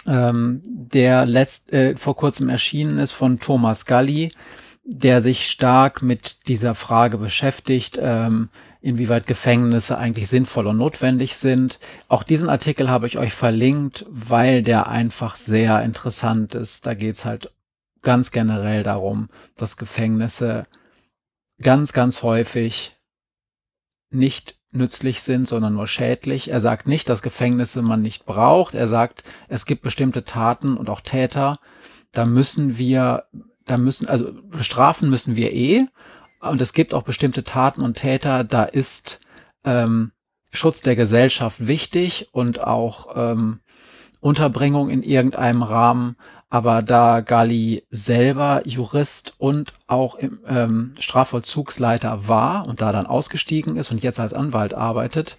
ähm, 0.07 0.63
der 0.67 1.25
letzt, 1.25 1.73
äh, 1.73 1.97
vor 1.97 2.15
kurzem 2.17 2.51
erschienen 2.51 2.99
ist 2.99 3.13
von 3.13 3.39
Thomas 3.39 3.87
Galli, 3.87 4.31
der 4.85 5.23
sich 5.23 5.47
stark 5.47 6.03
mit 6.03 6.49
dieser 6.49 6.75
Frage 6.75 7.17
beschäftigt, 7.17 7.99
ähm, 8.01 8.51
inwieweit 8.85 9.27
Gefängnisse 9.27 9.97
eigentlich 9.97 10.29
sinnvoll 10.29 10.67
und 10.67 10.77
notwendig 10.77 11.37
sind. 11.37 11.79
Auch 12.09 12.23
diesen 12.23 12.51
Artikel 12.51 12.91
habe 12.91 13.07
ich 13.07 13.17
euch 13.17 13.33
verlinkt, 13.33 14.05
weil 14.11 14.63
der 14.63 14.89
einfach 14.89 15.37
sehr 15.37 15.83
interessant 15.83 16.55
ist. 16.55 16.85
Da 16.85 16.93
geht's 16.93 17.25
halt 17.25 17.51
ganz 18.03 18.31
generell 18.31 18.83
darum, 18.83 19.31
dass 19.57 19.79
Gefängnisse 19.79 20.67
ganz, 21.63 21.95
ganz 21.95 22.23
häufig 22.23 22.95
nicht 24.11 24.59
nützlich 24.71 25.23
sind, 25.23 25.49
sondern 25.49 25.75
nur 25.75 25.87
schädlich. 25.87 26.51
Er 26.51 26.61
sagt 26.61 26.87
nicht, 26.87 27.09
dass 27.09 27.23
Gefängnisse 27.23 27.81
man 27.81 28.03
nicht 28.03 28.27
braucht. 28.27 28.75
Er 28.75 28.87
sagt, 28.87 29.25
es 29.49 29.65
gibt 29.65 29.81
bestimmte 29.81 30.25
Taten 30.25 30.77
und 30.77 30.91
auch 30.91 31.01
Täter, 31.01 31.57
da 32.13 32.27
müssen 32.27 32.77
wir, 32.77 33.25
da 33.65 33.79
müssen, 33.79 34.09
also 34.09 34.31
bestrafen 34.51 35.09
müssen 35.09 35.37
wir 35.37 35.53
eh. 35.55 35.87
Und 36.49 36.61
es 36.61 36.73
gibt 36.73 36.95
auch 36.95 37.03
bestimmte 37.03 37.45
Taten 37.45 37.83
und 37.83 37.95
Täter, 37.95 38.45
da 38.45 38.65
ist 38.65 39.21
ähm, 39.65 40.13
Schutz 40.51 40.83
der 40.83 40.97
Gesellschaft 40.97 41.67
wichtig 41.67 42.29
und 42.33 42.63
auch 42.63 43.17
ähm, 43.17 43.61
Unterbringung 44.21 44.91
in 44.91 45.03
irgendeinem 45.03 45.63
Rahmen. 45.63 46.17
Aber 46.49 46.83
da 46.83 47.21
Gali 47.21 47.85
selber 47.91 48.63
Jurist 48.65 49.35
und 49.39 49.73
auch 49.89 50.15
im, 50.15 50.39
ähm, 50.47 50.95
Strafvollzugsleiter 51.01 52.29
war 52.29 52.69
und 52.69 52.81
da 52.81 52.93
dann 52.93 53.07
ausgestiegen 53.07 53.77
ist 53.77 53.91
und 53.91 54.03
jetzt 54.03 54.21
als 54.21 54.33
Anwalt 54.33 54.73
arbeitet, 54.73 55.37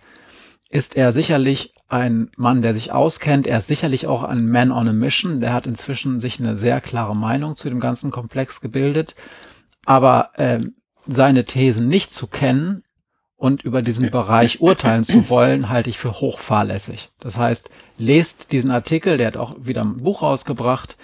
ist 0.70 0.98
er 0.98 1.12
sicherlich 1.12 1.74
ein 1.88 2.32
Mann, 2.36 2.62
der 2.62 2.74
sich 2.74 2.92
auskennt. 2.92 3.48
Er 3.48 3.58
ist 3.58 3.68
sicherlich 3.68 4.08
auch 4.08 4.24
ein 4.24 4.50
Man 4.50 4.72
on 4.72 4.90
a 4.90 4.94
Mission. 4.94 5.40
Der 5.40 5.54
hat 5.54 5.68
inzwischen 5.68 6.20
sich 6.20 6.40
eine 6.40 6.58
sehr 6.58 6.82
klare 6.82 7.16
Meinung 7.16 7.56
zu 7.56 7.70
dem 7.70 7.80
ganzen 7.80 8.12
Komplex 8.12 8.60
gebildet. 8.60 9.16
Aber 9.86 10.32
ähm, 10.36 10.76
seine 11.08 11.46
Thesen 11.46 11.88
nicht 11.88 12.12
zu 12.12 12.28
kennen 12.28 12.84
und 13.38 13.64
über 13.64 13.82
diesen 13.82 14.10
Bereich 14.12 14.60
urteilen 14.62 15.04
zu 15.04 15.30
wollen, 15.30 15.70
halte 15.70 15.90
ich 15.90 15.98
für 15.98 16.14
hochfahrlässig. 16.14 17.10
Das 17.20 17.38
heißt, 17.38 17.70
lest 17.98 18.52
diesen 18.52 18.72
Artikel, 18.72 19.18
der 19.18 19.28
hat 19.28 19.38
auch 19.38 19.56
wieder 19.60 19.82
ein 19.84 19.98
Buch 19.98 20.22
rausgebracht. 20.22 20.98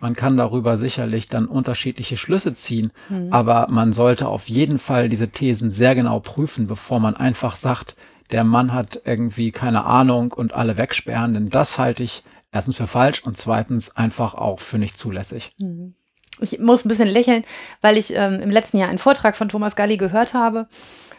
Man 0.00 0.14
kann 0.14 0.36
darüber 0.36 0.76
sicherlich 0.76 1.28
dann 1.28 1.46
unterschiedliche 1.46 2.16
Schlüsse 2.16 2.54
ziehen, 2.54 2.92
Mhm. 3.08 3.32
aber 3.32 3.66
man 3.70 3.90
sollte 3.90 4.28
auf 4.28 4.48
jeden 4.48 4.78
Fall 4.78 5.08
diese 5.08 5.28
Thesen 5.30 5.70
sehr 5.72 5.94
genau 5.96 6.20
prüfen, 6.20 6.66
bevor 6.68 7.00
man 7.00 7.16
einfach 7.16 7.56
sagt, 7.56 7.96
der 8.30 8.44
Mann 8.44 8.72
hat 8.72 9.00
irgendwie 9.06 9.50
keine 9.50 9.84
Ahnung 9.86 10.32
und 10.32 10.52
alle 10.52 10.76
wegsperren, 10.76 11.34
denn 11.34 11.48
das 11.48 11.78
halte 11.78 12.02
ich 12.04 12.22
erstens 12.52 12.76
für 12.76 12.86
falsch 12.86 13.22
und 13.24 13.36
zweitens 13.36 13.96
einfach 13.96 14.34
auch 14.34 14.60
für 14.60 14.78
nicht 14.78 14.96
zulässig. 14.96 15.52
Mhm. 15.60 15.94
Ich 16.40 16.58
muss 16.58 16.84
ein 16.84 16.88
bisschen 16.88 17.08
lächeln, 17.08 17.44
weil 17.80 17.96
ich 17.96 18.14
ähm, 18.14 18.40
im 18.40 18.50
letzten 18.50 18.78
Jahr 18.78 18.88
einen 18.88 18.98
Vortrag 18.98 19.36
von 19.36 19.48
Thomas 19.48 19.76
Galli 19.76 19.96
gehört 19.96 20.34
habe, 20.34 20.68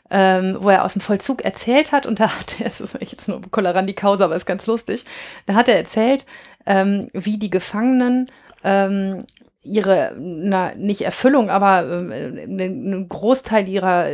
ähm, 0.09 0.57
wo 0.59 0.69
er 0.69 0.85
aus 0.85 0.93
dem 0.93 1.01
Vollzug 1.01 1.43
erzählt 1.43 1.91
hat. 1.91 2.07
Und 2.07 2.19
da 2.19 2.29
hat 2.39 2.59
er, 2.59 2.65
es 2.67 2.79
ist 2.79 2.97
jetzt 2.99 3.27
nur 3.27 3.41
Kolarandi 3.51 3.93
Causa, 3.93 4.25
aber 4.25 4.35
ist 4.35 4.45
ganz 4.45 4.67
lustig. 4.67 5.05
Da 5.45 5.53
hat 5.53 5.67
er 5.67 5.77
erzählt, 5.77 6.25
ähm, 6.65 7.09
wie 7.13 7.37
die 7.37 7.49
Gefangenen 7.49 8.29
ähm, 8.63 9.19
ihre, 9.61 10.15
na, 10.17 10.73
nicht 10.75 11.01
Erfüllung, 11.01 11.49
aber 11.49 11.83
äh, 11.83 12.43
einen 12.43 13.09
Großteil 13.09 13.67
ihrer, 13.67 14.09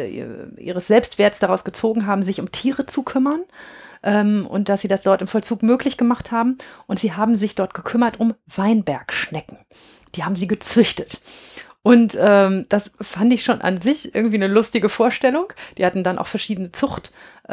ihres 0.57 0.87
Selbstwerts 0.87 1.39
daraus 1.39 1.63
gezogen 1.63 2.07
haben, 2.07 2.23
sich 2.23 2.39
um 2.39 2.51
Tiere 2.51 2.85
zu 2.85 3.03
kümmern 3.03 3.41
ähm, 4.03 4.47
und 4.47 4.69
dass 4.69 4.81
sie 4.81 4.87
das 4.87 5.03
dort 5.03 5.21
im 5.21 5.27
Vollzug 5.27 5.63
möglich 5.63 5.97
gemacht 5.97 6.31
haben. 6.31 6.57
Und 6.87 6.99
sie 6.99 7.13
haben 7.13 7.35
sich 7.35 7.55
dort 7.55 7.73
gekümmert 7.73 8.19
um 8.19 8.33
Weinbergschnecken. 8.47 9.57
Die 10.15 10.23
haben 10.23 10.35
sie 10.35 10.47
gezüchtet. 10.47 11.19
Und 11.85 12.17
ähm, 12.19 12.65
das 12.67 12.93
fand 12.99 13.31
ich 13.31 13.43
schon 13.43 13.61
an 13.61 13.79
sich 13.79 14.15
irgendwie 14.15 14.37
eine 14.37 14.47
lustige 14.47 14.89
Vorstellung. 14.89 15.53
Die 15.77 15.85
hatten 15.85 16.03
dann 16.03 16.17
auch 16.17 16.25
verschiedene 16.25 16.71
Zuchtkisten 16.71 17.49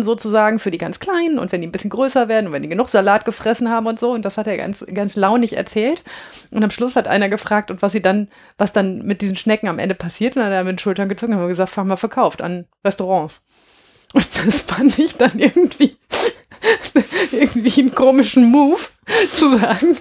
äh, 0.00 0.04
sozusagen 0.04 0.58
für 0.58 0.72
die 0.72 0.78
ganz 0.78 0.98
Kleinen 0.98 1.38
und 1.38 1.52
wenn 1.52 1.60
die 1.60 1.68
ein 1.68 1.72
bisschen 1.72 1.90
größer 1.90 2.26
werden 2.26 2.48
und 2.48 2.52
wenn 2.52 2.64
die 2.64 2.68
genug 2.68 2.88
Salat 2.88 3.24
gefressen 3.24 3.70
haben 3.70 3.86
und 3.86 4.00
so. 4.00 4.10
Und 4.10 4.24
das 4.24 4.36
hat 4.36 4.48
er 4.48 4.56
ganz, 4.56 4.84
ganz 4.92 5.14
launig 5.14 5.56
erzählt. 5.56 6.02
Und 6.50 6.64
am 6.64 6.72
Schluss 6.72 6.96
hat 6.96 7.06
einer 7.06 7.28
gefragt, 7.28 7.70
und 7.70 7.82
was 7.82 7.92
sie 7.92 8.02
dann, 8.02 8.26
was 8.58 8.72
dann 8.72 9.06
mit 9.06 9.22
diesen 9.22 9.36
Schnecken 9.36 9.68
am 9.68 9.78
Ende 9.78 9.94
passiert. 9.94 10.34
Und 10.34 10.42
dann 10.42 10.50
hat 10.50 10.56
er 10.58 10.64
mit 10.64 10.72
den 10.72 10.78
Schultern 10.80 11.08
gezogen 11.08 11.34
und 11.34 11.46
gesagt, 11.46 11.70
fahren 11.70 11.86
wir 11.86 11.96
verkauft 11.96 12.42
an 12.42 12.66
Restaurants. 12.84 13.46
Und 14.12 14.26
das 14.44 14.62
fand 14.62 14.98
ich 14.98 15.16
dann 15.16 15.38
irgendwie, 15.38 15.96
irgendwie 17.32 17.80
einen 17.80 17.94
komischen 17.94 18.44
Move, 18.50 18.80
zu 19.28 19.56
sagen, 19.56 19.96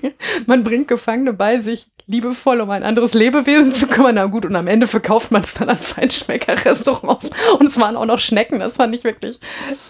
man 0.48 0.64
bringt 0.64 0.88
Gefangene 0.88 1.34
bei 1.34 1.60
sich 1.60 1.88
liebevoll, 2.08 2.62
um 2.62 2.70
ein 2.70 2.84
anderes 2.84 3.14
Lebewesen 3.14 3.74
zu 3.74 3.88
kümmern. 3.88 4.16
Na 4.16 4.26
gut, 4.26 4.46
und 4.46 4.56
am 4.56 4.68
Ende 4.68 4.88
verkauft 4.88 5.32
man 5.32 5.44
es 5.44 5.54
dann 5.54 5.70
an 5.70 5.78
Feinschmecker-Restaurants. 5.78 7.30
Und 7.60 7.68
es 7.68 7.80
waren 7.80 7.96
auch 7.96 8.06
noch 8.06 8.20
Schnecken. 8.20 8.60
Das 8.60 8.78
fand 8.78 8.96
ich 8.96 9.04
wirklich 9.04 9.40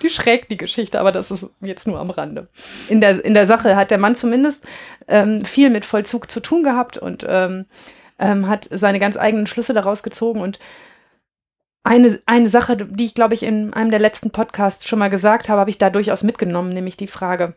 die 0.01 0.10
schräg, 0.10 0.47
die 0.49 0.58
Geschichte. 0.58 0.99
Aber 0.99 1.12
das 1.12 1.32
ist 1.32 1.47
jetzt 1.62 1.88
nur 1.88 1.99
am 1.99 2.10
Rande. 2.10 2.47
In 2.88 3.01
der, 3.01 3.23
in 3.23 3.34
der 3.34 3.45
Sache 3.45 3.75
hat 3.75 3.91
der 3.91 3.97
Mann 3.97 4.15
zumindest 4.15 4.63
ähm, 5.08 5.43
viel 5.43 5.69
mit 5.69 5.86
Vollzug 5.86 6.32
zu 6.32 6.39
tun 6.39 6.63
gehabt 6.63 6.97
und 6.97 7.25
ähm, 7.28 7.65
ähm, 8.17 8.47
hat 8.47 8.67
seine 8.71 8.99
ganz 8.99 9.17
eigenen 9.17 9.47
Schlüsse 9.47 9.73
daraus 9.73 10.04
gezogen 10.04 10.39
und 10.41 10.60
eine, 11.85 12.19
eine 12.25 12.49
Sache, 12.49 12.77
die 12.77 13.05
ich, 13.05 13.13
glaube 13.13 13.35
ich, 13.35 13.43
in 13.43 13.73
einem 13.73 13.91
der 13.91 13.99
letzten 13.99 14.31
Podcasts 14.31 14.87
schon 14.87 14.99
mal 14.99 15.09
gesagt 15.09 15.49
habe, 15.49 15.59
habe 15.59 15.69
ich 15.69 15.77
da 15.77 15.89
durchaus 15.89 16.23
mitgenommen, 16.23 16.69
nämlich 16.69 16.97
die 16.97 17.07
Frage, 17.07 17.53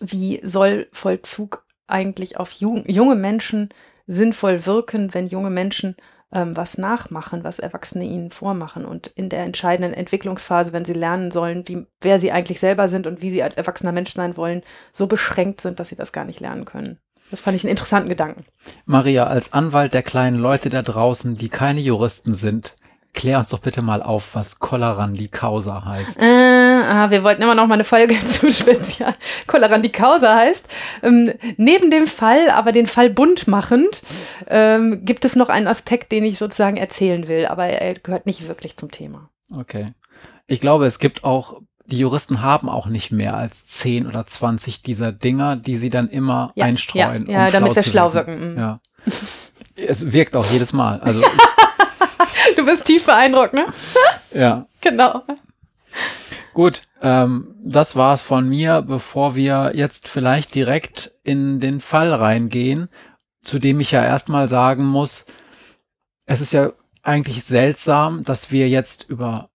wie 0.00 0.40
soll 0.42 0.88
Vollzug 0.92 1.64
eigentlich 1.86 2.38
auf 2.38 2.50
jung, 2.52 2.84
junge 2.88 3.14
Menschen 3.14 3.70
sinnvoll 4.06 4.66
wirken, 4.66 5.14
wenn 5.14 5.28
junge 5.28 5.50
Menschen 5.50 5.96
ähm, 6.32 6.56
was 6.56 6.76
nachmachen, 6.76 7.44
was 7.44 7.60
Erwachsene 7.60 8.04
ihnen 8.04 8.32
vormachen 8.32 8.84
und 8.84 9.06
in 9.08 9.28
der 9.28 9.44
entscheidenden 9.44 9.94
Entwicklungsphase, 9.94 10.72
wenn 10.72 10.84
sie 10.84 10.92
lernen 10.92 11.30
sollen, 11.30 11.66
wie, 11.68 11.86
wer 12.00 12.18
sie 12.18 12.32
eigentlich 12.32 12.58
selber 12.58 12.88
sind 12.88 13.06
und 13.06 13.22
wie 13.22 13.30
sie 13.30 13.44
als 13.44 13.56
erwachsener 13.56 13.92
Mensch 13.92 14.12
sein 14.12 14.36
wollen, 14.36 14.62
so 14.92 15.06
beschränkt 15.06 15.60
sind, 15.60 15.78
dass 15.78 15.88
sie 15.88 15.96
das 15.96 16.12
gar 16.12 16.24
nicht 16.24 16.40
lernen 16.40 16.64
können. 16.64 16.98
Das 17.30 17.40
fand 17.40 17.56
ich 17.56 17.64
einen 17.64 17.70
interessanten 17.70 18.08
Gedanken. 18.08 18.44
Maria, 18.86 19.26
als 19.26 19.52
Anwalt 19.52 19.94
der 19.94 20.02
kleinen 20.02 20.36
Leute 20.36 20.68
da 20.68 20.82
draußen, 20.82 21.36
die 21.36 21.48
keine 21.48 21.80
Juristen 21.80 22.34
sind, 22.34 22.76
Klär 23.16 23.38
uns 23.38 23.48
doch 23.48 23.60
bitte 23.60 23.80
mal 23.80 24.02
auf, 24.02 24.34
was 24.34 24.58
Collarandi 24.58 25.28
Causa 25.28 25.86
heißt. 25.86 26.20
Äh, 26.20 26.24
ah, 26.26 27.10
wir 27.10 27.24
wollten 27.24 27.40
immer 27.40 27.54
noch 27.54 27.66
mal 27.66 27.74
eine 27.74 27.84
Folge 27.84 28.14
zu 28.28 28.52
Spezial. 28.52 29.14
Collarandi 29.46 29.88
Causa 29.88 30.36
heißt, 30.36 30.68
ähm, 31.02 31.32
neben 31.56 31.90
dem 31.90 32.06
Fall, 32.06 32.50
aber 32.50 32.72
den 32.72 32.86
Fall 32.86 33.08
bunt 33.08 33.48
machend, 33.48 34.02
ähm, 34.48 35.02
gibt 35.06 35.24
es 35.24 35.34
noch 35.34 35.48
einen 35.48 35.66
Aspekt, 35.66 36.12
den 36.12 36.24
ich 36.24 36.36
sozusagen 36.36 36.76
erzählen 36.76 37.26
will, 37.26 37.46
aber 37.46 37.64
er 37.64 37.94
gehört 37.94 38.26
nicht 38.26 38.46
wirklich 38.48 38.76
zum 38.76 38.90
Thema. 38.90 39.30
Okay. 39.50 39.86
Ich 40.46 40.60
glaube, 40.60 40.84
es 40.84 40.98
gibt 40.98 41.24
auch 41.24 41.62
die 41.86 41.98
Juristen 41.98 42.42
haben 42.42 42.68
auch 42.68 42.86
nicht 42.86 43.12
mehr 43.12 43.36
als 43.36 43.64
10 43.64 44.06
oder 44.08 44.26
20 44.26 44.82
dieser 44.82 45.12
Dinger, 45.12 45.56
die 45.56 45.76
sie 45.76 45.88
dann 45.88 46.08
immer 46.08 46.52
ja, 46.56 46.64
einstreuen. 46.64 47.26
Ja, 47.28 47.38
ja 47.38 47.46
um 47.46 47.52
damit 47.52 47.76
wir 47.76 47.82
schlau 47.84 48.12
wirken. 48.12 48.52
Mhm. 48.52 48.58
Ja. 48.58 48.80
es 49.76 50.12
wirkt 50.12 50.34
auch 50.34 50.44
jedes 50.50 50.72
Mal. 50.72 51.00
Also 51.00 51.22
du 52.56 52.64
bist 52.64 52.84
tief 52.84 53.06
beeindruckt, 53.06 53.54
ne? 53.54 53.66
Ja. 54.32 54.66
Genau. 54.80 55.22
Gut, 56.54 56.82
ähm, 57.02 57.54
das 57.62 57.96
war's 57.96 58.22
von 58.22 58.48
mir, 58.48 58.82
bevor 58.82 59.34
wir 59.34 59.72
jetzt 59.74 60.08
vielleicht 60.08 60.54
direkt 60.54 61.12
in 61.22 61.60
den 61.60 61.80
Fall 61.80 62.12
reingehen, 62.12 62.88
zu 63.42 63.58
dem 63.58 63.80
ich 63.80 63.90
ja 63.90 64.04
erstmal 64.04 64.48
sagen 64.48 64.84
muss, 64.84 65.26
es 66.24 66.40
ist 66.40 66.52
ja 66.52 66.72
eigentlich 67.02 67.44
seltsam, 67.44 68.24
dass 68.24 68.50
wir 68.50 68.68
jetzt 68.68 69.08
über 69.08 69.50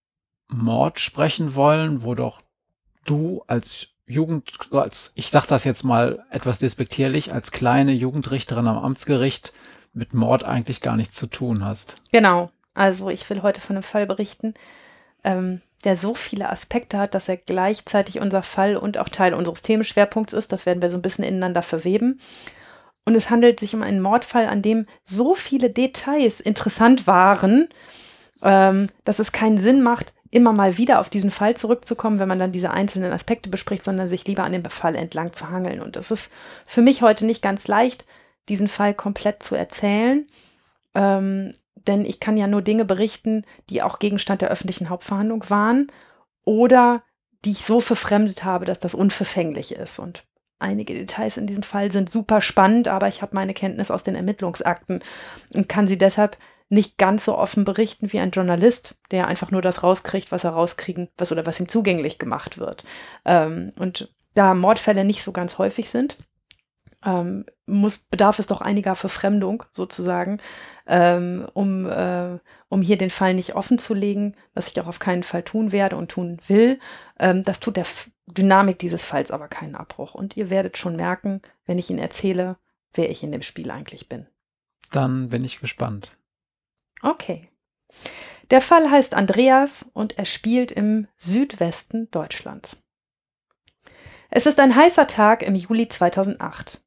Mord 0.48 1.00
sprechen 1.00 1.56
wollen, 1.56 2.04
wo 2.04 2.16
doch 2.16 2.42
du 3.06 3.44
als 3.48 3.88
Jugend, 4.06 4.52
als, 4.72 5.12
ich 5.16 5.30
sag 5.30 5.46
das 5.48 5.64
jetzt 5.64 5.84
mal 5.84 6.24
etwas 6.30 6.60
despektierlich, 6.60 7.34
als 7.34 7.52
kleine 7.52 7.94
Jugendrichterin 7.94 8.68
am 8.68 8.78
Amtsgericht 8.78 9.54
mit 9.94 10.14
Mord 10.14 10.44
eigentlich 10.44 10.82
gar 10.82 10.96
nichts 10.96 11.16
zu 11.16 11.28
tun 11.28 11.64
hast. 11.64 11.96
Genau. 12.12 12.50
Also 12.74 13.10
ich 13.10 13.30
will 13.30 13.42
heute 13.42 13.62
von 13.62 13.76
einem 13.76 13.84
Fall 13.84 14.06
berichten, 14.06 14.54
ähm, 15.24 15.62
der 15.84 15.98
so 15.98 16.16
viele 16.16 16.50
Aspekte 16.50 16.98
hat, 16.98 17.16
dass 17.16 17.28
er 17.28 17.38
gleichzeitig 17.38 18.20
unser 18.20 18.44
Fall 18.44 18.78
und 18.78 18.98
auch 18.98 19.10
Teil 19.10 19.34
unseres 19.34 19.62
Themenschwerpunkts 19.62 20.34
ist. 20.34 20.52
Das 20.52 20.66
werden 20.66 20.82
wir 20.82 20.90
so 20.90 20.98
ein 20.98 21.02
bisschen 21.02 21.26
ineinander 21.26 21.62
verweben. 21.62 22.20
Und 23.04 23.16
es 23.16 23.30
handelt 23.30 23.60
sich 23.60 23.74
um 23.74 23.82
einen 23.82 24.00
Mordfall, 24.00 24.48
an 24.48 24.62
dem 24.62 24.86
so 25.04 25.34
viele 25.34 25.70
Details 25.70 26.40
interessant 26.40 27.08
waren, 27.08 27.68
ähm, 28.44 28.88
dass 29.04 29.20
es 29.20 29.32
keinen 29.32 29.60
Sinn 29.60 29.82
macht, 29.82 30.14
immer 30.30 30.54
mal 30.54 30.78
wieder 30.78 31.00
auf 31.00 31.10
diesen 31.10 31.32
Fall 31.32 31.58
zurückzukommen, 31.58 32.20
wenn 32.20 32.30
man 32.30 32.40
dann 32.40 32.52
diese 32.54 32.72
einzelnen 32.72 33.12
Aspekte 33.12 33.50
bespricht, 33.50 33.84
sondern 33.84 34.08
sich 34.08 34.26
lieber 34.28 34.44
an 34.44 34.54
dem 34.54 34.64
Fall 34.66 34.96
entlang 34.96 35.34
zu 35.34 35.50
hangeln. 35.50 35.82
Und 35.82 35.98
es 35.98 36.10
ist 36.10 36.32
für 36.66 36.82
mich 36.82 37.02
heute 37.02 37.26
nicht 37.26 37.42
ganz 37.42 37.68
leicht, 37.68 38.06
diesen 38.52 38.68
Fall 38.68 38.94
komplett 38.94 39.42
zu 39.42 39.56
erzählen. 39.56 40.28
Ähm, 40.94 41.54
denn 41.88 42.06
ich 42.06 42.20
kann 42.20 42.38
ja 42.38 42.48
nur 42.48 42.62
Dinge 42.62 42.86
berichten, 42.86 43.46
die 43.70 43.82
auch 43.82 43.98
Gegenstand 43.98 44.42
der 44.42 44.50
öffentlichen 44.50 44.90
Hauptverhandlung 44.90 45.50
waren 45.50 45.88
oder 46.44 47.02
die 47.46 47.52
ich 47.52 47.64
so 47.66 47.80
verfremdet 47.80 48.44
habe, 48.44 48.66
dass 48.66 48.80
das 48.80 48.94
unverfänglich 48.94 49.72
ist. 49.74 49.98
Und 49.98 50.26
einige 50.60 50.94
Details 50.94 51.38
in 51.38 51.48
diesem 51.48 51.64
Fall 51.64 51.92
sind 51.92 52.12
super 52.12 52.42
spannend, 52.42 52.90
aber 52.90 53.08
ich 53.08 53.22
habe 53.22 53.36
meine 53.36 53.54
Kenntnis 53.54 53.90
aus 53.90 54.04
den 54.04 54.16
Ermittlungsakten 54.16 55.02
und 55.54 55.70
kann 55.70 55.88
sie 55.88 55.98
deshalb 55.98 56.38
nicht 56.70 56.98
ganz 56.98 57.26
so 57.26 57.38
offen 57.38 57.64
berichten 57.64 58.12
wie 58.14 58.20
ein 58.20 58.32
Journalist, 58.32 58.96
der 59.12 59.28
einfach 59.28 59.50
nur 59.50 59.62
das 59.62 59.82
rauskriegt, 59.82 60.32
was 60.32 60.44
er 60.44 60.52
rauskriegen, 60.52 61.10
was 61.18 61.32
oder 61.32 61.46
was 61.46 61.60
ihm 61.60 61.68
zugänglich 61.68 62.20
gemacht 62.20 62.60
wird. 62.60 62.84
Ähm, 63.26 63.72
und 63.78 64.14
da 64.36 64.54
Mordfälle 64.54 65.04
nicht 65.04 65.24
so 65.24 65.32
ganz 65.32 65.58
häufig 65.58 65.90
sind, 65.90 66.18
ähm, 67.06 67.46
muss, 67.72 68.00
bedarf 68.00 68.40
es 68.40 68.48
doch 68.48 68.62
einiger 68.62 68.96
Verfremdung 68.96 69.64
sozusagen, 69.72 70.40
ähm, 70.88 71.48
um, 71.54 71.88
äh, 71.88 72.38
um 72.70 72.82
hier 72.82 72.98
den 72.98 73.10
Fall 73.10 73.34
nicht 73.34 73.56
offen 73.56 73.78
zu 73.78 73.94
legen, 73.94 74.36
was 74.54 74.68
ich 74.68 74.80
auch 74.80 74.88
auf 74.88 75.00
keinen 75.00 75.24
Fall 75.24 75.44
tun 75.44 75.72
werde 75.72 75.96
und 75.96 76.10
tun 76.10 76.40
will. 76.48 76.80
Ähm, 77.20 77.44
das 77.44 77.60
tut 77.60 77.78
der 77.78 77.84
F 77.84 78.10
Dynamik 78.28 78.80
dieses 78.80 79.04
Falls 79.04 79.32
aber 79.32 79.48
keinen 79.48 79.76
Abbruch. 79.76 80.16
Und 80.16 80.38
ihr 80.38 80.50
werdet 80.50 80.78
schon 80.78 80.96
merken, 80.96 81.42
wenn 81.66 81.78
ich 81.78 81.90
Ihnen 81.90 82.00
erzähle, 82.00 82.58
wer 82.94 83.10
ich 83.10 83.24
in 83.24 83.32
dem 83.32 83.42
Spiel 83.42 83.72
eigentlich 83.72 84.08
bin. 84.08 84.28
Dann 84.92 85.30
bin 85.30 85.44
ich 85.44 85.60
gespannt. 85.60 86.16
Okay. 87.02 87.50
Der 88.52 88.62
Fall 88.62 88.90
heißt 88.90 89.14
Andreas 89.14 89.90
und 89.94 90.18
er 90.18 90.26
spielt 90.26 90.72
im 90.72 91.08
Südwesten 91.18 92.10
Deutschlands. 92.12 92.78
Es 94.30 94.46
ist 94.46 94.60
ein 94.60 94.76
heißer 94.76 95.08
Tag 95.08 95.44
im 95.44 95.56
Juli 95.56 95.88
2008. 95.88 96.81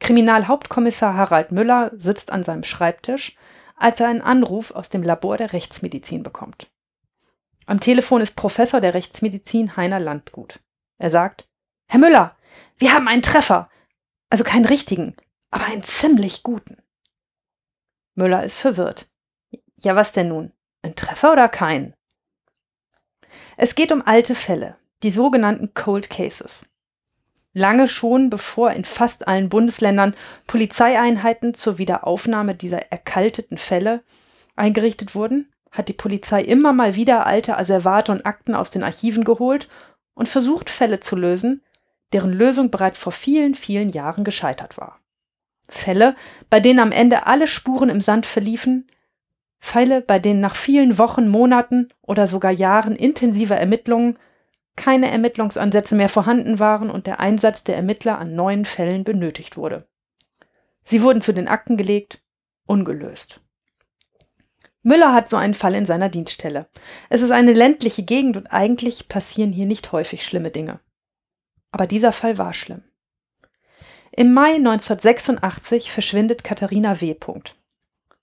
Kriminalhauptkommissar 0.00 1.14
Harald 1.14 1.52
Müller 1.52 1.90
sitzt 1.94 2.30
an 2.30 2.44
seinem 2.44 2.64
Schreibtisch, 2.64 3.36
als 3.76 4.00
er 4.00 4.08
einen 4.08 4.22
Anruf 4.22 4.70
aus 4.70 4.88
dem 4.88 5.02
Labor 5.02 5.36
der 5.36 5.52
Rechtsmedizin 5.52 6.22
bekommt. 6.22 6.70
Am 7.66 7.80
Telefon 7.80 8.22
ist 8.22 8.36
Professor 8.36 8.80
der 8.80 8.94
Rechtsmedizin 8.94 9.76
Heiner 9.76 10.00
Landgut. 10.00 10.60
Er 10.98 11.10
sagt, 11.10 11.48
Herr 11.88 12.00
Müller, 12.00 12.36
wir 12.78 12.92
haben 12.92 13.08
einen 13.08 13.22
Treffer. 13.22 13.70
Also 14.30 14.44
keinen 14.44 14.66
richtigen, 14.66 15.16
aber 15.50 15.64
einen 15.66 15.82
ziemlich 15.82 16.42
guten. 16.42 16.76
Müller 18.14 18.44
ist 18.44 18.58
verwirrt. 18.58 19.08
Ja, 19.76 19.96
was 19.96 20.12
denn 20.12 20.28
nun? 20.28 20.52
Ein 20.82 20.96
Treffer 20.96 21.32
oder 21.32 21.48
kein? 21.48 21.94
Es 23.56 23.74
geht 23.74 23.92
um 23.92 24.02
alte 24.06 24.34
Fälle, 24.34 24.76
die 25.02 25.10
sogenannten 25.10 25.74
Cold 25.74 26.10
Cases 26.10 26.66
lange 27.52 27.88
schon 27.88 28.30
bevor 28.30 28.72
in 28.72 28.84
fast 28.84 29.26
allen 29.28 29.48
Bundesländern 29.48 30.14
Polizeieinheiten 30.46 31.54
zur 31.54 31.78
Wiederaufnahme 31.78 32.54
dieser 32.54 32.92
erkalteten 32.92 33.58
Fälle 33.58 34.02
eingerichtet 34.56 35.14
wurden, 35.14 35.52
hat 35.70 35.88
die 35.88 35.94
Polizei 35.94 36.42
immer 36.42 36.72
mal 36.72 36.94
wieder 36.94 37.26
alte 37.26 37.56
Asservate 37.56 38.12
und 38.12 38.26
Akten 38.26 38.54
aus 38.54 38.70
den 38.70 38.82
Archiven 38.82 39.24
geholt 39.24 39.68
und 40.14 40.28
versucht, 40.28 40.70
Fälle 40.70 41.00
zu 41.00 41.16
lösen, 41.16 41.62
deren 42.12 42.32
Lösung 42.32 42.70
bereits 42.70 42.98
vor 42.98 43.12
vielen, 43.12 43.54
vielen 43.54 43.90
Jahren 43.90 44.24
gescheitert 44.24 44.78
war. 44.78 45.00
Fälle, 45.68 46.16
bei 46.48 46.60
denen 46.60 46.80
am 46.80 46.92
Ende 46.92 47.26
alle 47.26 47.46
Spuren 47.46 47.90
im 47.90 48.00
Sand 48.00 48.24
verliefen, 48.24 48.88
Fälle, 49.60 50.00
bei 50.00 50.18
denen 50.18 50.40
nach 50.40 50.54
vielen 50.54 50.98
Wochen, 50.98 51.28
Monaten 51.28 51.88
oder 52.00 52.26
sogar 52.26 52.52
Jahren 52.52 52.96
intensiver 52.96 53.56
Ermittlungen 53.56 54.18
keine 54.78 55.10
Ermittlungsansätze 55.10 55.96
mehr 55.96 56.08
vorhanden 56.08 56.60
waren 56.60 56.88
und 56.88 57.06
der 57.06 57.20
Einsatz 57.20 57.64
der 57.64 57.76
Ermittler 57.76 58.18
an 58.18 58.34
neuen 58.34 58.64
Fällen 58.64 59.04
benötigt 59.04 59.56
wurde. 59.56 59.86
Sie 60.82 61.02
wurden 61.02 61.20
zu 61.20 61.34
den 61.34 61.48
Akten 61.48 61.76
gelegt, 61.76 62.22
ungelöst. 62.64 63.42
Müller 64.82 65.12
hat 65.12 65.28
so 65.28 65.36
einen 65.36 65.54
Fall 65.54 65.74
in 65.74 65.84
seiner 65.84 66.08
Dienststelle. 66.08 66.68
Es 67.10 67.22
ist 67.22 67.32
eine 67.32 67.52
ländliche 67.52 68.04
Gegend 68.04 68.36
und 68.36 68.46
eigentlich 68.46 69.08
passieren 69.08 69.52
hier 69.52 69.66
nicht 69.66 69.90
häufig 69.92 70.24
schlimme 70.24 70.50
Dinge. 70.50 70.80
Aber 71.72 71.86
dieser 71.86 72.12
Fall 72.12 72.38
war 72.38 72.54
schlimm. 72.54 72.84
Im 74.12 74.32
Mai 74.32 74.54
1986 74.54 75.90
verschwindet 75.90 76.44
Katharina 76.44 77.00
W. 77.00 77.16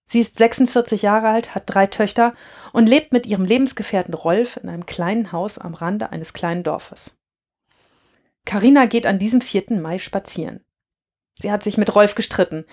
Sie 0.05 0.19
ist 0.19 0.37
46 0.37 1.01
Jahre 1.01 1.29
alt, 1.29 1.55
hat 1.55 1.63
drei 1.65 1.87
Töchter 1.87 2.35
und 2.73 2.87
lebt 2.87 3.11
mit 3.11 3.25
ihrem 3.25 3.45
Lebensgefährten 3.45 4.13
Rolf 4.13 4.57
in 4.57 4.69
einem 4.69 4.85
kleinen 4.85 5.31
Haus 5.31 5.57
am 5.57 5.73
Rande 5.73 6.11
eines 6.11 6.33
kleinen 6.33 6.63
Dorfes. 6.63 7.11
Karina 8.45 8.85
geht 8.85 9.07
an 9.07 9.17
diesem 9.17 9.41
4. 9.41 9.79
Mai 9.81 9.97
spazieren. 9.97 10.63
Sie 11.35 11.51
hat 11.51 11.63
sich 11.63 11.77
mit 11.77 11.95
Rolf 11.95 12.15
gestritten. 12.15 12.65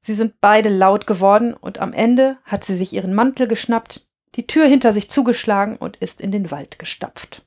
Sie 0.00 0.14
sind 0.14 0.40
beide 0.40 0.68
laut 0.68 1.06
geworden 1.06 1.54
und 1.54 1.78
am 1.78 1.92
Ende 1.92 2.38
hat 2.44 2.64
sie 2.64 2.74
sich 2.74 2.92
ihren 2.92 3.14
Mantel 3.14 3.48
geschnappt, 3.48 4.08
die 4.36 4.46
Tür 4.46 4.66
hinter 4.66 4.92
sich 4.92 5.10
zugeschlagen 5.10 5.76
und 5.76 5.96
ist 5.96 6.20
in 6.20 6.30
den 6.30 6.50
Wald 6.50 6.78
gestapft. 6.78 7.46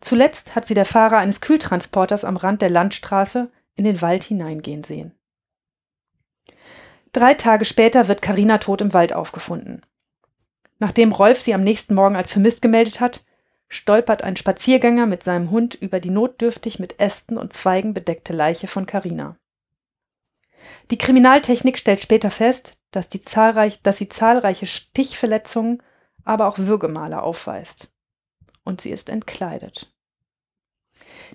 Zuletzt 0.00 0.54
hat 0.54 0.66
sie 0.66 0.74
der 0.74 0.84
Fahrer 0.84 1.18
eines 1.18 1.40
Kühltransporters 1.40 2.24
am 2.24 2.36
Rand 2.36 2.60
der 2.60 2.70
Landstraße 2.70 3.50
in 3.74 3.84
den 3.84 4.02
Wald 4.02 4.24
hineingehen 4.24 4.84
sehen. 4.84 5.14
Drei 7.12 7.34
Tage 7.34 7.64
später 7.64 8.08
wird 8.08 8.22
Karina 8.22 8.58
tot 8.58 8.80
im 8.80 8.94
Wald 8.94 9.12
aufgefunden. 9.12 9.82
Nachdem 10.78 11.12
Rolf 11.12 11.40
sie 11.40 11.54
am 11.54 11.62
nächsten 11.62 11.94
Morgen 11.94 12.16
als 12.16 12.32
vermisst 12.32 12.62
gemeldet 12.62 13.00
hat, 13.00 13.24
stolpert 13.68 14.22
ein 14.22 14.36
Spaziergänger 14.36 15.06
mit 15.06 15.22
seinem 15.22 15.50
Hund 15.50 15.74
über 15.74 16.00
die 16.00 16.10
notdürftig 16.10 16.78
mit 16.78 16.98
Ästen 17.00 17.38
und 17.38 17.52
Zweigen 17.52 17.94
bedeckte 17.94 18.32
Leiche 18.32 18.66
von 18.66 18.86
Karina. 18.86 19.36
Die 20.90 20.98
Kriminaltechnik 20.98 21.78
stellt 21.78 22.02
später 22.02 22.30
fest, 22.30 22.76
dass, 22.90 23.08
zahlreich, 23.08 23.82
dass 23.82 23.98
sie 23.98 24.08
zahlreiche 24.08 24.66
Stichverletzungen, 24.66 25.82
aber 26.24 26.46
auch 26.46 26.58
Würgemale 26.58 27.22
aufweist. 27.22 27.92
Und 28.64 28.80
sie 28.80 28.90
ist 28.90 29.08
entkleidet. 29.08 29.92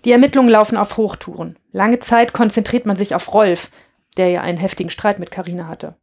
Die 0.05 0.11
Ermittlungen 0.11 0.49
laufen 0.49 0.77
auf 0.77 0.97
Hochtouren. 0.97 1.57
Lange 1.71 1.99
Zeit 1.99 2.33
konzentriert 2.33 2.85
man 2.85 2.97
sich 2.97 3.15
auf 3.15 3.33
Rolf, 3.33 3.71
der 4.17 4.29
ja 4.29 4.41
einen 4.41 4.57
heftigen 4.57 4.89
Streit 4.89 5.19
mit 5.19 5.31
Karina 5.31 5.67
hatte. 5.67 5.95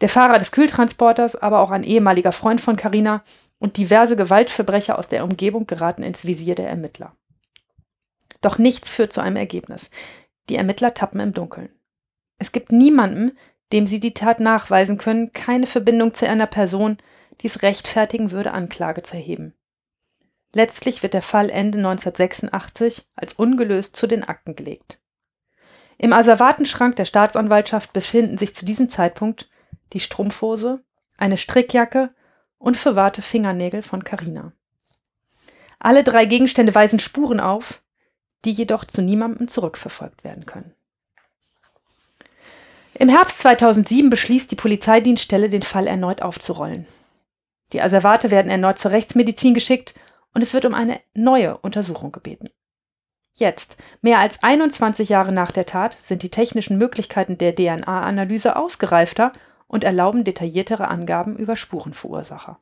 Der 0.00 0.08
Fahrer 0.08 0.38
des 0.38 0.52
Kühltransporters, 0.52 1.36
aber 1.36 1.60
auch 1.60 1.70
ein 1.70 1.82
ehemaliger 1.82 2.32
Freund 2.32 2.60
von 2.60 2.76
Karina 2.76 3.22
und 3.58 3.76
diverse 3.76 4.16
Gewaltverbrecher 4.16 4.98
aus 4.98 5.08
der 5.08 5.24
Umgebung 5.24 5.66
geraten 5.66 6.02
ins 6.02 6.24
Visier 6.24 6.54
der 6.54 6.68
Ermittler. 6.68 7.16
Doch 8.40 8.58
nichts 8.58 8.90
führt 8.90 9.12
zu 9.12 9.20
einem 9.20 9.36
Ergebnis. 9.36 9.90
Die 10.48 10.56
Ermittler 10.56 10.94
tappen 10.94 11.20
im 11.20 11.32
Dunkeln. 11.34 11.70
Es 12.38 12.52
gibt 12.52 12.70
niemanden, 12.70 13.36
dem 13.72 13.86
sie 13.86 14.00
die 14.00 14.14
Tat 14.14 14.40
nachweisen 14.40 14.96
können, 14.96 15.32
keine 15.32 15.66
Verbindung 15.66 16.14
zu 16.14 16.28
einer 16.28 16.46
Person, 16.46 16.98
die 17.40 17.48
es 17.48 17.62
rechtfertigen 17.62 18.30
würde, 18.30 18.52
Anklage 18.52 19.02
zu 19.02 19.16
erheben. 19.16 19.54
Letztlich 20.54 21.02
wird 21.02 21.14
der 21.14 21.22
Fall 21.22 21.50
Ende 21.50 21.78
1986 21.78 23.10
als 23.14 23.34
ungelöst 23.34 23.96
zu 23.96 24.06
den 24.06 24.24
Akten 24.24 24.56
gelegt. 24.56 25.00
Im 25.98 26.12
Asservatenschrank 26.12 26.94
der 26.96 27.04
Staatsanwaltschaft 27.04 27.92
befinden 27.92 28.38
sich 28.38 28.54
zu 28.54 28.64
diesem 28.64 28.88
Zeitpunkt 28.88 29.50
die 29.92 30.00
Strumpfhose, 30.00 30.80
eine 31.16 31.36
Strickjacke 31.36 32.14
und 32.58 32.76
verwahrte 32.76 33.20
Fingernägel 33.20 33.82
von 33.82 34.04
Carina. 34.04 34.52
Alle 35.80 36.04
drei 36.04 36.24
Gegenstände 36.24 36.74
weisen 36.74 37.00
Spuren 37.00 37.40
auf, 37.40 37.82
die 38.44 38.52
jedoch 38.52 38.84
zu 38.84 39.02
niemandem 39.02 39.48
zurückverfolgt 39.48 40.22
werden 40.22 40.46
können. 40.46 40.72
Im 42.94 43.08
Herbst 43.08 43.40
2007 43.40 44.10
beschließt 44.10 44.50
die 44.50 44.56
Polizeidienststelle, 44.56 45.48
den 45.48 45.62
Fall 45.62 45.86
erneut 45.86 46.22
aufzurollen. 46.22 46.86
Die 47.72 47.80
Asservate 47.80 48.30
werden 48.30 48.50
erneut 48.50 48.78
zur 48.78 48.92
Rechtsmedizin 48.92 49.54
geschickt 49.54 49.94
und 50.34 50.42
es 50.42 50.54
wird 50.54 50.64
um 50.64 50.74
eine 50.74 51.00
neue 51.14 51.58
Untersuchung 51.58 52.12
gebeten. 52.12 52.50
Jetzt, 53.38 53.76
mehr 54.02 54.18
als 54.18 54.42
21 54.42 55.08
Jahre 55.08 55.30
nach 55.30 55.52
der 55.52 55.64
Tat, 55.64 55.94
sind 55.94 56.22
die 56.24 56.30
technischen 56.30 56.76
Möglichkeiten 56.76 57.38
der 57.38 57.54
DNA-Analyse 57.54 58.56
ausgereifter 58.56 59.32
und 59.68 59.84
erlauben 59.84 60.24
detailliertere 60.24 60.88
Angaben 60.88 61.36
über 61.36 61.54
Spurenverursacher. 61.54 62.58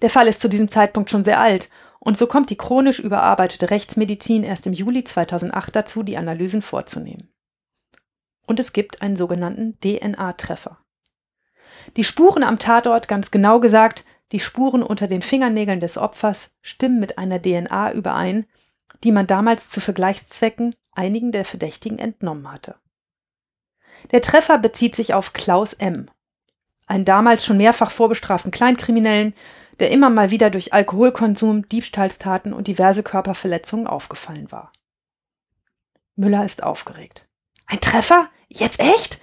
Der 0.00 0.10
Fall 0.10 0.28
ist 0.28 0.40
zu 0.40 0.48
diesem 0.48 0.68
Zeitpunkt 0.68 1.10
schon 1.10 1.24
sehr 1.24 1.40
alt 1.40 1.70
und 1.98 2.16
so 2.16 2.28
kommt 2.28 2.50
die 2.50 2.56
chronisch 2.56 3.00
überarbeitete 3.00 3.70
Rechtsmedizin 3.70 4.44
erst 4.44 4.66
im 4.68 4.72
Juli 4.72 5.02
2008 5.02 5.74
dazu, 5.74 6.04
die 6.04 6.16
Analysen 6.16 6.62
vorzunehmen. 6.62 7.32
Und 8.46 8.60
es 8.60 8.72
gibt 8.72 9.02
einen 9.02 9.16
sogenannten 9.16 9.78
DNA-Treffer. 9.80 10.78
Die 11.96 12.04
Spuren 12.04 12.44
am 12.44 12.60
Tatort, 12.60 13.08
ganz 13.08 13.30
genau 13.30 13.58
gesagt, 13.58 14.04
die 14.30 14.40
Spuren 14.40 14.82
unter 14.82 15.08
den 15.08 15.22
Fingernägeln 15.22 15.80
des 15.80 15.98
Opfers, 15.98 16.50
stimmen 16.62 17.00
mit 17.00 17.18
einer 17.18 17.40
DNA 17.40 17.92
überein, 17.92 18.46
die 19.04 19.12
man 19.12 19.26
damals 19.26 19.70
zu 19.70 19.80
Vergleichszwecken 19.80 20.74
einigen 20.92 21.32
der 21.32 21.44
Verdächtigen 21.44 21.98
entnommen 21.98 22.50
hatte. 22.50 22.76
Der 24.10 24.22
Treffer 24.22 24.58
bezieht 24.58 24.96
sich 24.96 25.14
auf 25.14 25.32
Klaus 25.32 25.72
M., 25.72 26.10
einen 26.86 27.04
damals 27.04 27.44
schon 27.44 27.58
mehrfach 27.58 27.90
vorbestraften 27.90 28.50
Kleinkriminellen, 28.50 29.34
der 29.78 29.90
immer 29.90 30.10
mal 30.10 30.30
wieder 30.30 30.50
durch 30.50 30.72
Alkoholkonsum, 30.72 31.68
Diebstahlstaten 31.68 32.52
und 32.52 32.66
diverse 32.66 33.02
Körperverletzungen 33.02 33.86
aufgefallen 33.86 34.50
war. 34.50 34.72
Müller 36.16 36.44
ist 36.44 36.62
aufgeregt. 36.62 37.28
Ein 37.66 37.80
Treffer? 37.80 38.28
Jetzt 38.48 38.80
echt? 38.80 39.20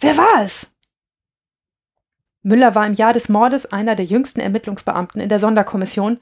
Wer 0.00 0.16
war 0.16 0.44
es? 0.44 0.72
Müller 2.42 2.74
war 2.74 2.86
im 2.86 2.92
Jahr 2.92 3.12
des 3.12 3.28
Mordes 3.28 3.66
einer 3.66 3.94
der 3.94 4.04
jüngsten 4.04 4.40
Ermittlungsbeamten 4.40 5.20
in 5.20 5.28
der 5.28 5.38
Sonderkommission 5.38 6.20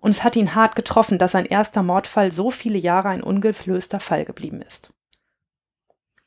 und 0.00 0.10
es 0.10 0.24
hat 0.24 0.36
ihn 0.36 0.54
hart 0.54 0.76
getroffen, 0.76 1.18
dass 1.18 1.32
sein 1.32 1.44
erster 1.44 1.82
Mordfall 1.82 2.32
so 2.32 2.50
viele 2.50 2.78
Jahre 2.78 3.08
ein 3.08 3.22
ungeflößter 3.22 4.00
Fall 4.00 4.24
geblieben 4.24 4.62
ist. 4.62 4.92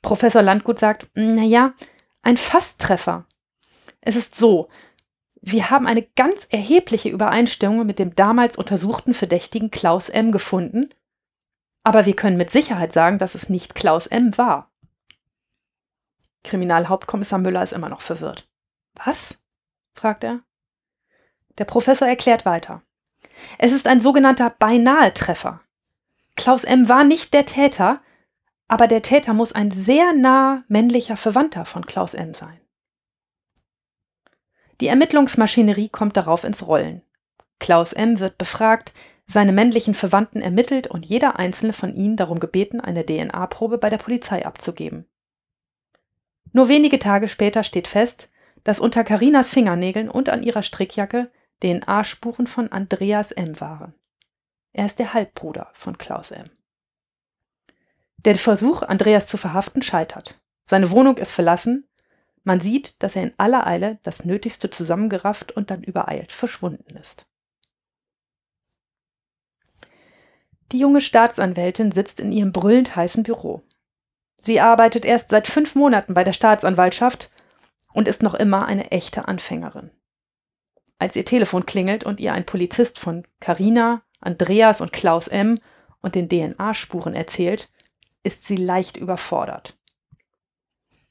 Professor 0.01 0.41
Landgut 0.41 0.79
sagt, 0.79 1.09
na 1.13 1.43
ja, 1.43 1.73
ein 2.21 2.37
Fasttreffer. 2.37 3.25
Es 4.01 4.15
ist 4.15 4.35
so, 4.35 4.69
wir 5.41 5.69
haben 5.69 5.87
eine 5.87 6.03
ganz 6.03 6.45
erhebliche 6.45 7.09
Übereinstimmung 7.09 7.85
mit 7.85 7.97
dem 7.97 8.15
damals 8.15 8.57
untersuchten 8.57 9.13
Verdächtigen 9.13 9.71
Klaus 9.71 10.09
M. 10.09 10.31
gefunden, 10.31 10.89
aber 11.83 12.05
wir 12.05 12.15
können 12.15 12.37
mit 12.37 12.51
Sicherheit 12.51 12.93
sagen, 12.93 13.17
dass 13.17 13.35
es 13.35 13.49
nicht 13.49 13.73
Klaus 13.73 14.05
M. 14.07 14.37
war. 14.37 14.71
Kriminalhauptkommissar 16.43 17.39
Müller 17.39 17.63
ist 17.63 17.73
immer 17.73 17.89
noch 17.89 18.01
verwirrt. 18.01 18.49
Was? 18.93 19.39
fragt 19.93 20.23
er. 20.23 20.41
Der 21.57 21.65
Professor 21.65 22.07
erklärt 22.07 22.45
weiter. 22.45 22.81
Es 23.57 23.71
ist 23.71 23.87
ein 23.87 24.01
sogenannter 24.01 24.49
Beinahe-Treffer. 24.49 25.61
Klaus 26.35 26.63
M. 26.63 26.89
war 26.89 27.03
nicht 27.03 27.33
der 27.33 27.45
Täter, 27.45 27.97
aber 28.67 28.87
der 28.87 29.01
Täter 29.01 29.33
muss 29.33 29.53
ein 29.53 29.71
sehr 29.71 30.13
nah 30.13 30.63
männlicher 30.67 31.17
Verwandter 31.17 31.65
von 31.65 31.85
Klaus 31.85 32.13
M. 32.13 32.33
sein. 32.33 32.59
Die 34.79 34.87
Ermittlungsmaschinerie 34.87 35.89
kommt 35.89 36.17
darauf 36.17 36.43
ins 36.43 36.65
Rollen. 36.65 37.01
Klaus 37.59 37.93
M. 37.93 38.19
wird 38.19 38.37
befragt, 38.37 38.93
seine 39.27 39.51
männlichen 39.51 39.93
Verwandten 39.93 40.41
ermittelt 40.41 40.87
und 40.87 41.05
jeder 41.05 41.37
einzelne 41.37 41.73
von 41.73 41.95
ihnen 41.95 42.17
darum 42.17 42.39
gebeten, 42.39 42.81
eine 42.81 43.05
DNA-Probe 43.05 43.77
bei 43.77 43.89
der 43.89 43.97
Polizei 43.97 44.45
abzugeben. 44.45 45.05
Nur 46.53 46.67
wenige 46.67 46.99
Tage 46.99 47.27
später 47.27 47.63
steht 47.63 47.87
fest, 47.87 48.29
dass 48.63 48.79
unter 48.79 49.03
Karinas 49.03 49.51
Fingernägeln 49.51 50.09
und 50.09 50.29
an 50.29 50.43
ihrer 50.43 50.63
Strickjacke 50.63 51.31
DNA-Spuren 51.61 52.47
von 52.47 52.71
Andreas 52.71 53.31
M. 53.31 53.59
waren. 53.61 53.93
Er 54.73 54.85
ist 54.85 54.99
der 54.99 55.13
Halbbruder 55.13 55.69
von 55.73 55.97
Klaus 55.97 56.31
M. 56.31 56.49
Der 58.17 58.35
Versuch, 58.35 58.81
Andreas 58.81 59.27
zu 59.27 59.37
verhaften, 59.37 59.81
scheitert. 59.81 60.39
Seine 60.65 60.91
Wohnung 60.91 61.17
ist 61.17 61.31
verlassen. 61.31 61.87
Man 62.43 62.59
sieht, 62.59 63.01
dass 63.03 63.15
er 63.15 63.23
in 63.23 63.33
aller 63.37 63.67
Eile 63.67 63.99
das 64.03 64.25
Nötigste 64.25 64.69
zusammengerafft 64.69 65.51
und 65.51 65.69
dann 65.69 65.83
übereilt 65.83 66.31
verschwunden 66.31 66.95
ist. 66.95 67.25
Die 70.71 70.79
junge 70.79 71.01
Staatsanwältin 71.01 71.91
sitzt 71.91 72.19
in 72.19 72.31
ihrem 72.31 72.53
brüllend 72.53 72.95
heißen 72.95 73.23
Büro. 73.23 73.61
Sie 74.41 74.59
arbeitet 74.59 75.05
erst 75.05 75.29
seit 75.29 75.47
fünf 75.47 75.75
Monaten 75.75 76.13
bei 76.13 76.23
der 76.23 76.33
Staatsanwaltschaft 76.33 77.29
und 77.93 78.07
ist 78.07 78.23
noch 78.23 78.33
immer 78.33 78.65
eine 78.65 78.89
echte 78.91 79.27
Anfängerin 79.27 79.91
als 81.01 81.15
ihr 81.15 81.25
Telefon 81.25 81.65
klingelt 81.65 82.03
und 82.03 82.19
ihr 82.19 82.31
ein 82.31 82.45
Polizist 82.45 82.99
von 82.99 83.23
Carina, 83.39 84.03
Andreas 84.19 84.81
und 84.81 84.93
Klaus 84.93 85.27
M. 85.27 85.59
und 86.03 86.13
den 86.13 86.29
DNA-Spuren 86.29 87.15
erzählt, 87.15 87.71
ist 88.21 88.45
sie 88.45 88.55
leicht 88.55 88.97
überfordert. 88.97 89.75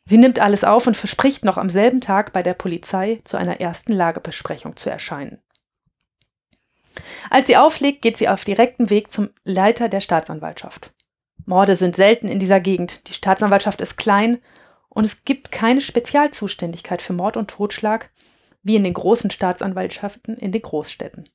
Sie 0.04 0.16
nimmt 0.16 0.38
alles 0.38 0.62
auf 0.62 0.86
und 0.86 0.96
verspricht 0.96 1.44
noch 1.44 1.58
am 1.58 1.68
selben 1.68 2.00
Tag 2.00 2.32
bei 2.32 2.44
der 2.44 2.54
Polizei 2.54 3.20
zu 3.24 3.36
einer 3.36 3.60
ersten 3.60 3.92
Lagebesprechung 3.92 4.76
zu 4.76 4.90
erscheinen. 4.90 5.42
Als 7.28 7.48
sie 7.48 7.56
auflegt, 7.56 8.00
geht 8.00 8.16
sie 8.16 8.28
auf 8.28 8.44
direktem 8.44 8.90
Weg 8.90 9.10
zum 9.10 9.30
Leiter 9.42 9.88
der 9.88 10.00
Staatsanwaltschaft. 10.00 10.92
Morde 11.46 11.74
sind 11.74 11.96
selten 11.96 12.28
in 12.28 12.38
dieser 12.38 12.60
Gegend, 12.60 13.08
die 13.08 13.14
Staatsanwaltschaft 13.14 13.80
ist 13.80 13.96
klein 13.96 14.38
und 14.88 15.02
es 15.02 15.24
gibt 15.24 15.50
keine 15.50 15.80
Spezialzuständigkeit 15.80 17.02
für 17.02 17.12
Mord 17.12 17.36
und 17.36 17.50
Totschlag 17.50 18.10
wie 18.62 18.76
in 18.76 18.84
den 18.84 18.94
großen 18.94 19.30
Staatsanwaltschaften 19.30 20.36
in 20.36 20.52
den 20.52 20.62
Großstädten. 20.62 21.28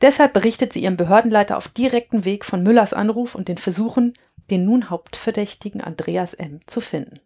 Deshalb 0.00 0.32
berichtet 0.32 0.72
sie 0.72 0.82
ihrem 0.82 0.96
Behördenleiter 0.96 1.56
auf 1.56 1.68
direktem 1.68 2.24
Weg 2.24 2.44
von 2.44 2.62
Müllers 2.62 2.92
Anruf 2.92 3.34
und 3.34 3.48
den 3.48 3.58
Versuchen, 3.58 4.14
den 4.50 4.64
nun 4.64 4.90
Hauptverdächtigen 4.90 5.80
Andreas 5.80 6.34
M. 6.34 6.60
zu 6.66 6.80
finden. 6.80 7.20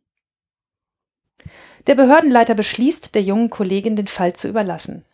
Der 1.86 1.94
Behördenleiter 1.94 2.54
beschließt, 2.54 3.14
der 3.14 3.22
jungen 3.22 3.50
Kollegin 3.50 3.96
den 3.96 4.06
Fall 4.06 4.32
zu 4.34 4.48
überlassen. 4.48 5.04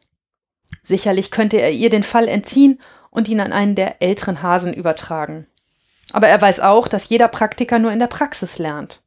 Sicherlich 0.82 1.30
könnte 1.30 1.60
er 1.60 1.72
ihr 1.72 1.90
den 1.90 2.02
Fall 2.02 2.28
entziehen 2.28 2.80
und 3.10 3.28
ihn 3.28 3.40
an 3.40 3.52
einen 3.52 3.74
der 3.74 4.02
älteren 4.02 4.42
Hasen 4.42 4.74
übertragen. 4.74 5.46
Aber 6.12 6.28
er 6.28 6.40
weiß 6.40 6.60
auch, 6.60 6.88
dass 6.88 7.08
jeder 7.08 7.28
Praktiker 7.28 7.78
nur 7.78 7.92
in 7.92 7.98
der 7.98 8.06
Praxis 8.06 8.58
lernt. 8.58 9.02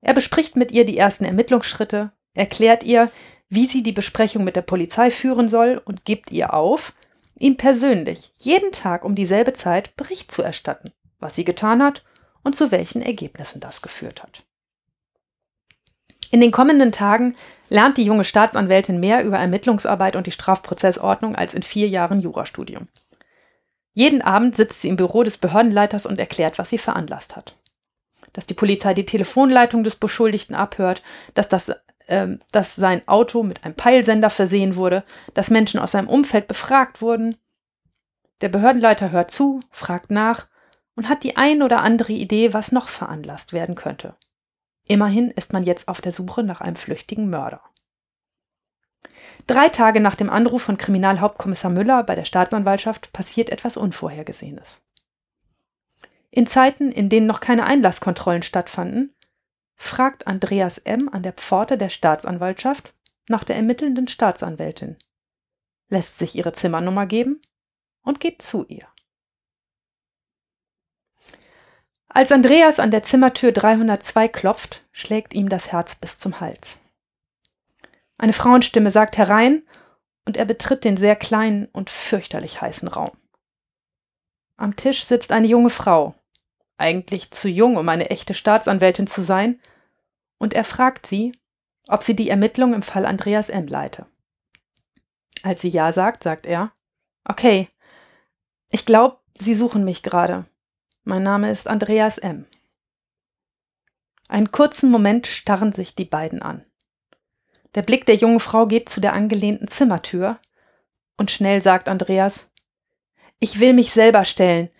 Er 0.00 0.14
bespricht 0.14 0.56
mit 0.56 0.70
ihr 0.72 0.84
die 0.84 0.98
ersten 0.98 1.24
Ermittlungsschritte, 1.24 2.12
erklärt 2.34 2.84
ihr, 2.84 3.10
wie 3.48 3.66
sie 3.66 3.82
die 3.82 3.92
Besprechung 3.92 4.44
mit 4.44 4.56
der 4.56 4.62
Polizei 4.62 5.10
führen 5.10 5.48
soll 5.48 5.80
und 5.84 6.04
gibt 6.04 6.30
ihr 6.30 6.54
auf, 6.54 6.92
ihm 7.38 7.56
persönlich 7.56 8.32
jeden 8.36 8.72
Tag 8.72 9.04
um 9.04 9.14
dieselbe 9.14 9.52
Zeit 9.52 9.96
Bericht 9.96 10.32
zu 10.32 10.42
erstatten, 10.42 10.92
was 11.18 11.34
sie 11.34 11.44
getan 11.44 11.82
hat 11.82 12.04
und 12.42 12.56
zu 12.56 12.70
welchen 12.70 13.02
Ergebnissen 13.02 13.60
das 13.60 13.82
geführt 13.82 14.22
hat. 14.22 14.44
In 16.30 16.40
den 16.40 16.52
kommenden 16.52 16.92
Tagen 16.92 17.36
lernt 17.70 17.96
die 17.96 18.04
junge 18.04 18.24
Staatsanwältin 18.24 19.00
mehr 19.00 19.24
über 19.24 19.38
Ermittlungsarbeit 19.38 20.16
und 20.16 20.26
die 20.26 20.32
Strafprozessordnung 20.32 21.34
als 21.36 21.54
in 21.54 21.62
vier 21.62 21.88
Jahren 21.88 22.20
Jurastudium. 22.20 22.88
Jeden 23.94 24.22
Abend 24.22 24.56
sitzt 24.56 24.82
sie 24.82 24.88
im 24.88 24.96
Büro 24.96 25.22
des 25.22 25.38
Behördenleiters 25.38 26.06
und 26.06 26.20
erklärt, 26.20 26.58
was 26.58 26.70
sie 26.70 26.78
veranlasst 26.78 27.34
hat. 27.34 27.56
Dass 28.32 28.46
die 28.46 28.54
Polizei 28.54 28.94
die 28.94 29.06
Telefonleitung 29.06 29.84
des 29.84 29.96
Beschuldigten 29.96 30.54
abhört, 30.54 31.02
dass, 31.34 31.48
das, 31.48 31.72
äh, 32.08 32.36
dass 32.52 32.76
sein 32.76 33.06
Auto 33.06 33.42
mit 33.42 33.64
einem 33.64 33.74
Peilsender 33.74 34.30
versehen 34.30 34.76
wurde, 34.76 35.04
dass 35.34 35.50
Menschen 35.50 35.80
aus 35.80 35.92
seinem 35.92 36.08
Umfeld 36.08 36.48
befragt 36.48 37.00
wurden. 37.00 37.36
Der 38.40 38.48
Behördenleiter 38.48 39.10
hört 39.10 39.30
zu, 39.30 39.60
fragt 39.70 40.10
nach 40.10 40.48
und 40.94 41.08
hat 41.08 41.22
die 41.22 41.36
ein 41.36 41.62
oder 41.62 41.82
andere 41.82 42.12
Idee, 42.12 42.52
was 42.52 42.72
noch 42.72 42.88
veranlasst 42.88 43.52
werden 43.52 43.74
könnte. 43.74 44.14
Immerhin 44.86 45.30
ist 45.30 45.52
man 45.52 45.62
jetzt 45.62 45.86
auf 45.86 46.00
der 46.00 46.12
Suche 46.12 46.42
nach 46.42 46.60
einem 46.60 46.76
flüchtigen 46.76 47.30
Mörder. 47.30 47.60
Drei 49.46 49.68
Tage 49.68 50.00
nach 50.00 50.14
dem 50.14 50.30
Anruf 50.30 50.62
von 50.62 50.76
Kriminalhauptkommissar 50.76 51.70
Müller 51.70 52.02
bei 52.02 52.14
der 52.14 52.24
Staatsanwaltschaft 52.24 53.12
passiert 53.12 53.50
etwas 53.50 53.76
Unvorhergesehenes. 53.76 54.82
In 56.30 56.46
Zeiten, 56.46 56.90
in 56.92 57.08
denen 57.08 57.26
noch 57.26 57.40
keine 57.40 57.64
Einlasskontrollen 57.64 58.42
stattfanden, 58.42 59.14
fragt 59.78 60.26
Andreas 60.26 60.78
M. 60.78 61.08
an 61.08 61.22
der 61.22 61.32
Pforte 61.32 61.78
der 61.78 61.88
Staatsanwaltschaft 61.88 62.92
nach 63.28 63.44
der 63.44 63.56
ermittelnden 63.56 64.08
Staatsanwältin, 64.08 64.96
lässt 65.88 66.18
sich 66.18 66.34
ihre 66.34 66.52
Zimmernummer 66.52 67.06
geben 67.06 67.40
und 68.02 68.20
geht 68.20 68.42
zu 68.42 68.66
ihr. 68.66 68.86
Als 72.08 72.32
Andreas 72.32 72.80
an 72.80 72.90
der 72.90 73.02
Zimmertür 73.02 73.52
302 73.52 74.28
klopft, 74.28 74.82
schlägt 74.92 75.34
ihm 75.34 75.48
das 75.48 75.72
Herz 75.72 75.94
bis 75.94 76.18
zum 76.18 76.40
Hals. 76.40 76.78
Eine 78.16 78.32
Frauenstimme 78.32 78.90
sagt 78.90 79.16
herein 79.16 79.62
und 80.24 80.36
er 80.36 80.44
betritt 80.44 80.84
den 80.84 80.96
sehr 80.96 81.16
kleinen 81.16 81.66
und 81.66 81.90
fürchterlich 81.90 82.60
heißen 82.60 82.88
Raum. 82.88 83.16
Am 84.56 84.74
Tisch 84.74 85.04
sitzt 85.04 85.30
eine 85.30 85.46
junge 85.46 85.70
Frau, 85.70 86.14
eigentlich 86.78 87.30
zu 87.30 87.48
jung, 87.48 87.76
um 87.76 87.88
eine 87.88 88.10
echte 88.10 88.34
Staatsanwältin 88.34 89.06
zu 89.06 89.22
sein, 89.22 89.60
und 90.38 90.54
er 90.54 90.64
fragt 90.64 91.06
sie, 91.06 91.32
ob 91.88 92.02
sie 92.02 92.16
die 92.16 92.30
Ermittlung 92.30 92.74
im 92.74 92.82
Fall 92.82 93.06
Andreas 93.06 93.48
M. 93.48 93.66
leite. 93.66 94.06
Als 95.42 95.62
sie 95.62 95.68
Ja 95.68 95.92
sagt, 95.92 96.22
sagt 96.22 96.46
er, 96.46 96.72
okay, 97.24 97.68
ich 98.70 98.84
glaube, 98.86 99.18
Sie 99.40 99.54
suchen 99.54 99.84
mich 99.84 100.02
gerade. 100.02 100.46
Mein 101.04 101.22
Name 101.22 101.50
ist 101.50 101.68
Andreas 101.68 102.18
M. 102.18 102.46
Einen 104.28 104.50
kurzen 104.50 104.90
Moment 104.90 105.28
starren 105.28 105.72
sich 105.72 105.94
die 105.94 106.04
beiden 106.04 106.42
an. 106.42 106.66
Der 107.76 107.82
Blick 107.82 108.04
der 108.04 108.16
jungen 108.16 108.40
Frau 108.40 108.66
geht 108.66 108.88
zu 108.88 109.00
der 109.00 109.12
angelehnten 109.12 109.68
Zimmertür, 109.68 110.40
und 111.16 111.30
schnell 111.30 111.62
sagt 111.62 111.88
Andreas 111.88 112.50
Ich 113.38 113.60
will 113.60 113.74
mich 113.74 113.92
selber 113.92 114.24
stellen, 114.24 114.70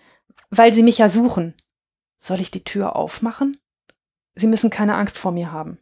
weil 0.51 0.73
Sie 0.73 0.83
mich 0.83 0.99
ja 0.99 1.09
suchen. 1.09 1.55
Soll 2.19 2.41
ich 2.41 2.51
die 2.51 2.65
Tür 2.65 2.97
aufmachen? 2.97 3.59
Sie 4.39 4.47
müssen 4.47 4.71
keine 4.71 4.95
Angst 4.95 5.19
vor 5.19 5.33
mir 5.33 5.51
haben. 5.51 5.79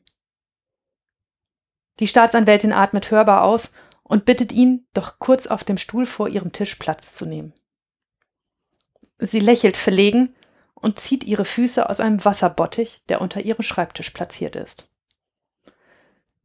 Die 2.00 2.09
Staatsanwältin 2.09 2.72
atmet 2.72 3.11
hörbar 3.11 3.44
aus 3.44 3.70
und 4.02 4.24
bittet 4.24 4.52
ihn, 4.52 4.86
doch 4.94 5.18
kurz 5.18 5.46
auf 5.46 5.62
dem 5.62 5.78
Stuhl 5.78 6.07
vor 6.07 6.28
ihrem 6.28 6.52
Tisch 6.52 6.74
Platz 6.76 7.14
zu 7.14 7.26
nehmen. 7.26 7.52
Sie 9.18 9.40
lächelt 9.40 9.76
verlegen 9.76 10.34
und 10.74 10.98
zieht 10.98 11.24
ihre 11.24 11.44
Füße 11.44 11.88
aus 11.88 12.00
einem 12.00 12.24
Wasserbottich, 12.24 13.02
der 13.09 13.20
unter 13.20 13.40
ihrem 13.40 13.62
Schreibtisch 13.62 14.11
platziert 14.11 14.57
ist. 14.57 14.88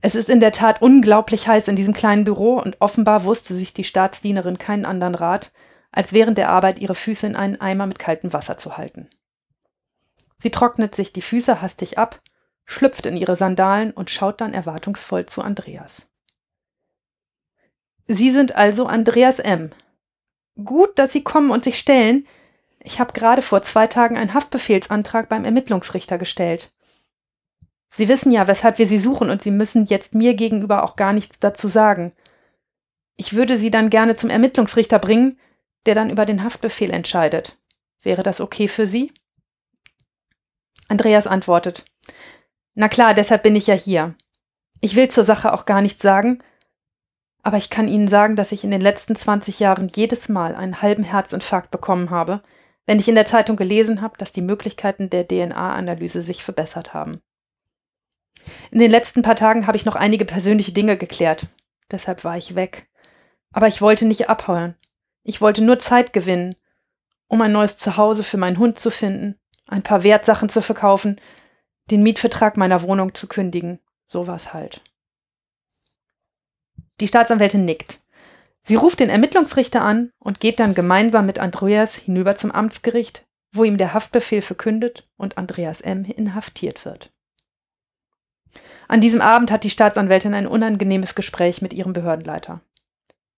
Es 0.02 0.16
ist 0.16 0.30
in 0.30 0.40
der 0.40 0.52
Tat 0.52 0.82
unglaublich 0.82 1.48
heiß 1.48 1.68
in 1.68 1.76
diesem 1.76 1.94
kleinen 1.94 2.24
Büro 2.26 2.56
und 2.56 2.82
offenbar 2.82 3.24
wusste 3.24 3.54
sich 3.54 3.74
die 3.74 3.84
Staatsdienerin 3.84 4.58
keinen 4.58 4.86
anderen 4.86 5.16
Rat, 5.16 5.52
als 5.92 6.12
während 6.12 6.38
der 6.38 6.50
Arbeit 6.50 6.80
ihre 6.80 6.96
Füße 6.96 7.28
in 7.28 7.36
einen 7.36 7.62
Eimer 7.62 7.86
mit 7.86 8.00
kaltem 8.00 8.34
Wasser 8.34 8.58
zu 8.58 8.78
halten. 8.78 9.10
Sie 10.42 10.50
trocknet 10.50 10.96
sich 10.96 11.14
die 11.14 11.22
Füße 11.22 11.62
hastig 11.62 12.00
ab, 12.00 12.20
schlüpft 12.66 13.06
in 13.06 13.16
ihre 13.16 13.36
Sandalen 13.36 13.92
und 13.92 14.10
schaut 14.10 14.42
dann 14.42 14.56
erwartungsvoll 14.56 15.28
zu 15.28 15.44
Andreas. 15.44 16.08
Sie 18.08 18.32
sind 18.32 18.56
also 18.56 18.88
Andreas 18.88 19.38
M. 19.38 19.70
Gut, 20.66 20.98
dass 20.98 21.14
Sie 21.14 21.24
kommen 21.24 21.52
und 21.52 21.64
sich 21.64 21.78
stellen, 21.78 22.26
ich 22.80 23.00
habe 23.00 23.14
gerade 23.14 23.44
vor 23.44 23.62
zwei 23.62 23.86
Tagen 23.86 24.18
einen 24.18 24.34
Haftbefehlsantrag 24.34 25.30
beim 25.30 25.46
Ermittlungsrichter 25.46 26.18
gestellt. 26.18 26.74
Sie 27.90 28.08
wissen 28.08 28.32
ja, 28.32 28.48
weshalb 28.48 28.80
wir 28.80 28.88
Sie 28.88 28.98
suchen, 28.98 29.30
und 29.30 29.44
Sie 29.44 29.52
müssen 29.52 29.86
jetzt 29.86 30.16
mir 30.16 30.34
gegenüber 30.34 30.84
auch 30.84 30.96
gar 30.96 31.14
nichts 31.14 31.38
dazu 31.38 31.68
sagen. 31.68 32.14
Ich 33.16 33.36
würde 33.36 33.60
Sie 33.60 33.70
dann 33.70 33.92
gerne 33.92 34.16
zum 34.16 34.32
Ermittlungsrichter 34.32 34.98
bringen, 34.98 35.40
der 35.86 35.94
dann 35.94 36.10
über 36.10 36.26
den 36.26 36.44
Haftbefehl 36.44 36.90
entscheidet. 36.90 37.60
Wäre 38.02 38.24
das 38.24 38.42
okay 38.42 38.68
für 38.68 38.88
Sie? 38.88 39.12
Andreas 40.92 41.26
antwortet. 41.26 41.86
Na 42.76 42.90
klar, 42.90 43.14
deshalb 43.14 43.44
bin 43.44 43.56
ich 43.56 43.68
ja 43.68 43.74
hier. 43.74 44.16
Ich 44.82 44.96
will 44.96 45.10
zur 45.10 45.24
Sache 45.24 45.54
auch 45.54 45.66
gar 45.66 45.82
nichts 45.82 46.02
sagen, 46.02 46.40
aber 47.44 47.58
ich 47.58 47.70
kann 47.70 47.88
Ihnen 47.88 48.08
sagen, 48.08 48.36
dass 48.36 48.52
ich 48.52 48.64
in 48.64 48.72
den 48.72 48.82
letzten 48.82 49.16
20 49.16 49.60
Jahren 49.60 49.88
jedes 49.88 50.30
Mal 50.30 50.56
einen 50.56 50.82
halben 50.82 51.04
Herzinfarkt 51.04 51.72
bekommen 51.72 52.10
habe, 52.12 52.44
wenn 52.86 53.00
ich 53.00 53.08
in 53.08 53.16
der 53.16 53.26
Zeitung 53.26 53.56
gelesen 53.56 54.02
habe, 54.02 54.18
dass 54.18 54.34
die 54.34 54.42
Möglichkeiten 54.42 55.10
der 55.10 55.28
DNA-Analyse 55.28 56.22
sich 56.22 56.44
verbessert 56.44 56.94
haben. 56.94 57.22
In 58.72 58.80
den 58.80 58.92
letzten 58.92 59.22
paar 59.22 59.36
Tagen 59.36 59.68
habe 59.68 59.78
ich 59.78 59.86
noch 59.86 59.96
einige 59.96 60.26
persönliche 60.26 60.72
Dinge 60.72 60.98
geklärt. 60.98 61.48
Deshalb 61.92 62.24
war 62.24 62.38
ich 62.38 62.56
weg. 62.56 62.90
Aber 63.54 63.68
ich 63.68 63.82
wollte 63.82 64.06
nicht 64.06 64.30
abhauen. 64.30 64.76
Ich 65.24 65.42
wollte 65.42 65.64
nur 65.64 65.80
Zeit 65.80 66.14
gewinnen, 66.14 66.56
um 67.28 67.42
ein 67.42 67.52
neues 67.52 67.78
Zuhause 67.78 68.24
für 68.24 68.38
meinen 68.38 68.58
Hund 68.58 68.80
zu 68.80 68.90
finden, 68.90 69.41
ein 69.72 69.84
paar 69.84 70.04
Wertsachen 70.04 70.50
zu 70.50 70.62
verkaufen, 70.62 71.20
den 71.90 72.04
Mietvertrag 72.04 72.58
meiner 72.58 72.82
Wohnung 72.84 73.14
zu 73.14 73.28
kündigen. 73.28 73.80
So 74.08 74.28
war's 74.28 74.54
halt. 74.54 74.82
Die 77.00 77.08
Staatsanwältin 77.08 77.66
nickt. 77.66 78.00
Sie 78.62 78.76
ruft 78.76 79.00
den 79.00 79.10
Ermittlungsrichter 79.10 79.82
an 79.82 80.12
und 80.20 80.40
geht 80.40 80.60
dann 80.60 80.76
gemeinsam 80.76 81.26
mit 81.26 81.40
Andreas 81.40 81.96
hinüber 81.96 82.36
zum 82.36 82.52
Amtsgericht, 82.52 83.26
wo 83.54 83.64
ihm 83.64 83.78
der 83.78 83.94
Haftbefehl 83.94 84.42
verkündet 84.42 85.10
und 85.18 85.38
Andreas 85.38 85.82
M. 85.82 86.06
inhaftiert 86.06 86.86
wird. 86.86 87.10
An 88.88 89.02
diesem 89.02 89.22
Abend 89.22 89.52
hat 89.52 89.64
die 89.64 89.70
Staatsanwältin 89.70 90.34
ein 90.34 90.48
unangenehmes 90.48 91.16
Gespräch 91.16 91.62
mit 91.62 91.74
ihrem 91.74 91.94
Behördenleiter. 91.94 92.62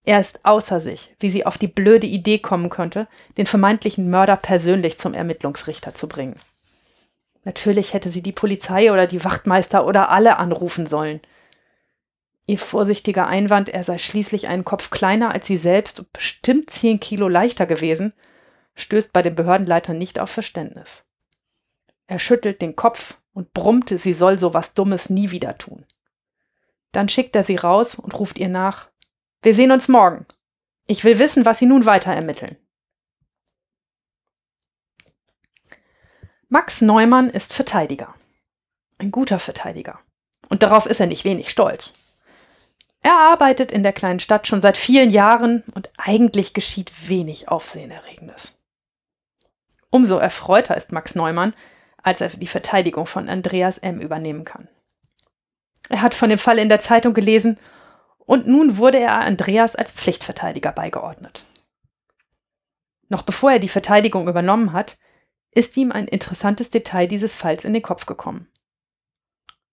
Er 0.04 0.20
ist 0.20 0.44
außer 0.44 0.80
sich, 0.80 1.14
wie 1.18 1.28
sie 1.28 1.46
auf 1.46 1.58
die 1.58 1.66
blöde 1.66 2.06
Idee 2.06 2.38
kommen 2.38 2.68
konnte, 2.68 3.06
den 3.36 3.46
vermeintlichen 3.46 4.10
Mörder 4.10 4.36
persönlich 4.36 4.98
zum 4.98 5.14
Ermittlungsrichter 5.14 5.94
zu 5.94 6.08
bringen. 6.08 6.38
Natürlich 7.44 7.92
hätte 7.92 8.10
sie 8.10 8.22
die 8.22 8.32
Polizei 8.32 8.92
oder 8.92 9.06
die 9.06 9.24
Wachtmeister 9.24 9.86
oder 9.86 10.10
alle 10.10 10.36
anrufen 10.38 10.86
sollen– 10.86 11.20
Ihr 12.46 12.58
vorsichtiger 12.58 13.26
Einwand, 13.26 13.70
er 13.70 13.84
sei 13.84 13.96
schließlich 13.96 14.48
einen 14.48 14.64
Kopf 14.64 14.90
kleiner 14.90 15.32
als 15.32 15.46
sie 15.46 15.56
selbst 15.56 16.00
und 16.00 16.12
bestimmt 16.12 16.68
zehn 16.68 17.00
Kilo 17.00 17.28
leichter 17.28 17.64
gewesen, 17.64 18.12
stößt 18.74 19.12
bei 19.12 19.22
dem 19.22 19.34
Behördenleiter 19.34 19.94
nicht 19.94 20.18
auf 20.18 20.30
Verständnis. 20.30 21.08
Er 22.06 22.18
schüttelt 22.18 22.60
den 22.60 22.76
Kopf 22.76 23.16
und 23.32 23.54
brummte, 23.54 23.96
sie 23.96 24.12
soll 24.12 24.38
so 24.38 24.52
was 24.52 24.74
Dummes 24.74 25.08
nie 25.08 25.30
wieder 25.30 25.56
tun. 25.56 25.86
Dann 26.92 27.08
schickt 27.08 27.34
er 27.34 27.42
sie 27.42 27.56
raus 27.56 27.94
und 27.94 28.18
ruft 28.18 28.38
ihr 28.38 28.48
nach. 28.48 28.88
Wir 29.44 29.54
sehen 29.54 29.72
uns 29.72 29.88
morgen. 29.88 30.24
Ich 30.86 31.04
will 31.04 31.18
wissen, 31.18 31.44
was 31.44 31.58
Sie 31.58 31.66
nun 31.66 31.84
weiter 31.84 32.14
ermitteln. 32.14 32.56
Max 36.48 36.80
Neumann 36.80 37.28
ist 37.28 37.52
Verteidiger. 37.52 38.14
Ein 38.96 39.10
guter 39.10 39.38
Verteidiger. 39.38 40.00
Und 40.48 40.62
darauf 40.62 40.86
ist 40.86 40.98
er 40.98 41.06
nicht 41.06 41.26
wenig 41.26 41.50
stolz. 41.50 41.92
Er 43.02 43.18
arbeitet 43.18 43.70
in 43.70 43.82
der 43.82 43.92
kleinen 43.92 44.18
Stadt 44.18 44.46
schon 44.46 44.62
seit 44.62 44.78
vielen 44.78 45.10
Jahren 45.10 45.62
und 45.74 45.92
eigentlich 45.98 46.54
geschieht 46.54 47.10
wenig 47.10 47.50
Aufsehenerregendes. 47.50 48.56
Umso 49.90 50.16
erfreuter 50.16 50.74
ist 50.74 50.90
Max 50.90 51.14
Neumann, 51.14 51.54
als 52.02 52.22
er 52.22 52.30
die 52.30 52.46
Verteidigung 52.46 53.04
von 53.04 53.28
Andreas 53.28 53.76
M. 53.76 54.00
übernehmen 54.00 54.46
kann. 54.46 54.68
Er 55.90 56.00
hat 56.00 56.14
von 56.14 56.30
dem 56.30 56.38
Fall 56.38 56.58
in 56.58 56.70
der 56.70 56.80
Zeitung 56.80 57.12
gelesen 57.12 57.58
und 58.26 58.46
nun 58.46 58.78
wurde 58.78 58.98
er 58.98 59.18
Andreas 59.20 59.76
als 59.76 59.92
Pflichtverteidiger 59.92 60.72
beigeordnet. 60.72 61.44
Noch 63.08 63.22
bevor 63.22 63.52
er 63.52 63.58
die 63.58 63.68
Verteidigung 63.68 64.28
übernommen 64.28 64.72
hat, 64.72 64.98
ist 65.50 65.76
ihm 65.76 65.92
ein 65.92 66.08
interessantes 66.08 66.70
Detail 66.70 67.06
dieses 67.06 67.36
Falls 67.36 67.64
in 67.64 67.72
den 67.72 67.82
Kopf 67.82 68.06
gekommen. 68.06 68.48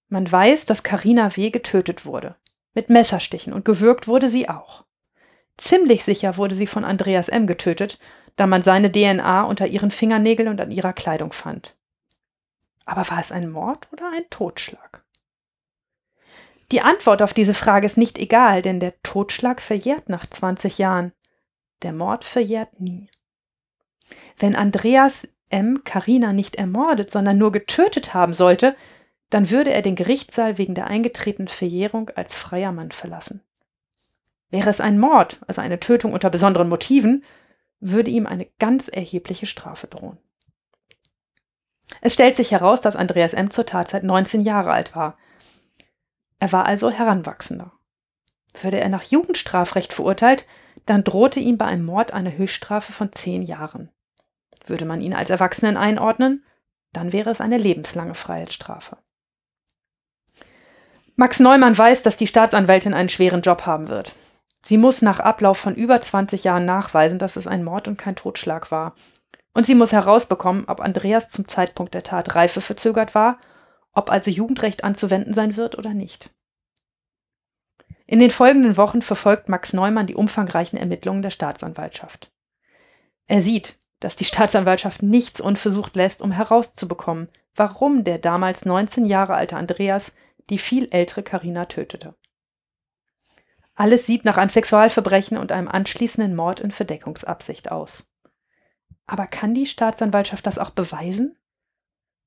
Man 0.09 0.29
weiß, 0.29 0.65
dass 0.65 0.83
Karina 0.83 1.35
W. 1.35 1.49
getötet 1.49 2.05
wurde. 2.05 2.35
Mit 2.73 2.89
Messerstichen 2.89 3.53
und 3.53 3.65
gewürgt 3.65 4.07
wurde 4.07 4.29
sie 4.29 4.49
auch. 4.49 4.85
Ziemlich 5.57 6.03
sicher 6.03 6.37
wurde 6.37 6.55
sie 6.55 6.67
von 6.67 6.83
Andreas 6.85 7.29
M. 7.29 7.47
getötet, 7.47 7.97
da 8.35 8.47
man 8.47 8.63
seine 8.63 8.91
DNA 8.91 9.43
unter 9.43 9.67
ihren 9.67 9.91
Fingernägeln 9.91 10.49
und 10.49 10.59
an 10.61 10.71
ihrer 10.71 10.93
Kleidung 10.93 11.33
fand. 11.33 11.77
Aber 12.85 13.09
war 13.09 13.19
es 13.19 13.31
ein 13.31 13.49
Mord 13.49 13.87
oder 13.91 14.11
ein 14.13 14.29
Totschlag? 14.29 15.00
Die 16.71 16.81
Antwort 16.81 17.21
auf 17.21 17.33
diese 17.33 17.53
Frage 17.53 17.85
ist 17.85 17.97
nicht 17.97 18.17
egal, 18.17 18.61
denn 18.61 18.79
der 18.79 18.93
Totschlag 19.03 19.61
verjährt 19.61 20.07
nach 20.07 20.25
20 20.25 20.77
Jahren. 20.77 21.11
Der 21.81 21.91
Mord 21.91 22.23
verjährt 22.23 22.79
nie. 22.79 23.09
Wenn 24.37 24.55
Andreas 24.55 25.27
M. 25.49 25.83
Carina 25.83 26.31
nicht 26.31 26.55
ermordet, 26.55 27.11
sondern 27.11 27.37
nur 27.37 27.51
getötet 27.51 28.13
haben 28.13 28.33
sollte, 28.33 28.75
dann 29.29 29.49
würde 29.49 29.71
er 29.71 29.81
den 29.81 29.95
Gerichtssaal 29.95 30.57
wegen 30.57 30.73
der 30.75 30.87
eingetretenen 30.87 31.49
Verjährung 31.49 32.09
als 32.15 32.35
freier 32.35 32.71
Mann 32.71 32.91
verlassen. 32.91 33.41
Wäre 34.49 34.69
es 34.69 34.81
ein 34.81 34.99
Mord, 34.99 35.39
also 35.47 35.61
eine 35.61 35.79
Tötung 35.79 36.13
unter 36.13 36.29
besonderen 36.29 36.69
Motiven, 36.69 37.25
würde 37.79 38.11
ihm 38.11 38.27
eine 38.27 38.47
ganz 38.59 38.87
erhebliche 38.87 39.45
Strafe 39.45 39.87
drohen. 39.87 40.17
Es 41.99 42.13
stellt 42.13 42.37
sich 42.37 42.51
heraus, 42.51 42.79
dass 42.79 42.95
Andreas 42.95 43.33
M. 43.33 43.51
zur 43.51 43.65
Tatzeit 43.65 44.03
19 44.03 44.41
Jahre 44.41 44.71
alt 44.71 44.95
war. 44.95 45.17
Er 46.41 46.51
war 46.51 46.65
also 46.65 46.89
Heranwachsender. 46.89 47.71
Würde 48.59 48.79
er 48.79 48.89
nach 48.89 49.03
Jugendstrafrecht 49.03 49.93
verurteilt, 49.93 50.47
dann 50.87 51.03
drohte 51.03 51.39
ihm 51.39 51.59
bei 51.59 51.65
einem 51.65 51.85
Mord 51.85 52.13
eine 52.13 52.35
Höchststrafe 52.35 52.91
von 52.91 53.13
zehn 53.13 53.43
Jahren. 53.43 53.91
Würde 54.65 54.85
man 54.85 55.01
ihn 55.01 55.13
als 55.13 55.29
Erwachsenen 55.29 55.77
einordnen, 55.77 56.43
dann 56.93 57.13
wäre 57.13 57.29
es 57.29 57.41
eine 57.41 57.59
lebenslange 57.59 58.15
Freiheitsstrafe. 58.15 58.97
Max 61.15 61.39
Neumann 61.39 61.77
weiß, 61.77 62.01
dass 62.01 62.17
die 62.17 62.25
Staatsanwältin 62.25 62.95
einen 62.95 63.09
schweren 63.09 63.43
Job 63.43 63.67
haben 63.67 63.89
wird. 63.89 64.15
Sie 64.63 64.77
muss 64.77 65.03
nach 65.03 65.19
Ablauf 65.19 65.59
von 65.59 65.75
über 65.75 66.01
20 66.01 66.43
Jahren 66.43 66.65
nachweisen, 66.65 67.19
dass 67.19 67.35
es 67.35 67.45
ein 67.45 67.63
Mord 67.63 67.87
und 67.87 67.99
kein 67.99 68.15
Totschlag 68.15 68.71
war. 68.71 68.95
Und 69.53 69.67
sie 69.67 69.75
muss 69.75 69.91
herausbekommen, 69.91 70.65
ob 70.65 70.79
Andreas 70.79 71.29
zum 71.29 71.47
Zeitpunkt 71.47 71.93
der 71.93 72.03
Tat 72.03 72.33
reife 72.33 72.61
verzögert 72.61 73.13
war 73.13 73.37
ob 73.93 74.09
also 74.09 74.31
Jugendrecht 74.31 74.83
anzuwenden 74.83 75.33
sein 75.33 75.57
wird 75.57 75.77
oder 75.77 75.93
nicht. 75.93 76.29
In 78.05 78.19
den 78.19 78.31
folgenden 78.31 78.77
Wochen 78.77 79.01
verfolgt 79.01 79.47
Max 79.47 79.73
Neumann 79.73 80.07
die 80.07 80.15
umfangreichen 80.15 80.77
Ermittlungen 80.77 81.21
der 81.21 81.29
Staatsanwaltschaft. 81.29 82.31
Er 83.27 83.39
sieht, 83.39 83.79
dass 84.01 84.15
die 84.15 84.25
Staatsanwaltschaft 84.25 85.03
nichts 85.03 85.39
unversucht 85.39 85.95
lässt, 85.95 86.21
um 86.21 86.31
herauszubekommen, 86.31 87.29
warum 87.55 88.03
der 88.03 88.17
damals 88.17 88.65
19 88.65 89.05
Jahre 89.05 89.35
alte 89.35 89.55
Andreas 89.55 90.11
die 90.49 90.57
viel 90.57 90.89
ältere 90.91 91.23
Karina 91.23 91.65
tötete. 91.65 92.15
Alles 93.75 94.05
sieht 94.05 94.25
nach 94.25 94.37
einem 94.37 94.49
Sexualverbrechen 94.49 95.37
und 95.37 95.51
einem 95.51 95.69
anschließenden 95.69 96.35
Mord 96.35 96.59
in 96.59 96.71
Verdeckungsabsicht 96.71 97.71
aus. 97.71 98.11
Aber 99.05 99.27
kann 99.27 99.53
die 99.53 99.65
Staatsanwaltschaft 99.65 100.45
das 100.45 100.57
auch 100.57 100.71
beweisen? 100.71 101.37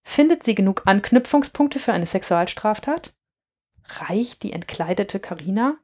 Findet 0.05 0.45
sie 0.45 0.55
genug 0.55 0.83
Anknüpfungspunkte 0.85 1.79
für 1.79 1.93
eine 1.93 2.07
Sexualstraftat? 2.07 3.13
Reicht 3.87 4.43
die 4.43 4.53
entkleidete 4.53 5.19
Karina? 5.19 5.77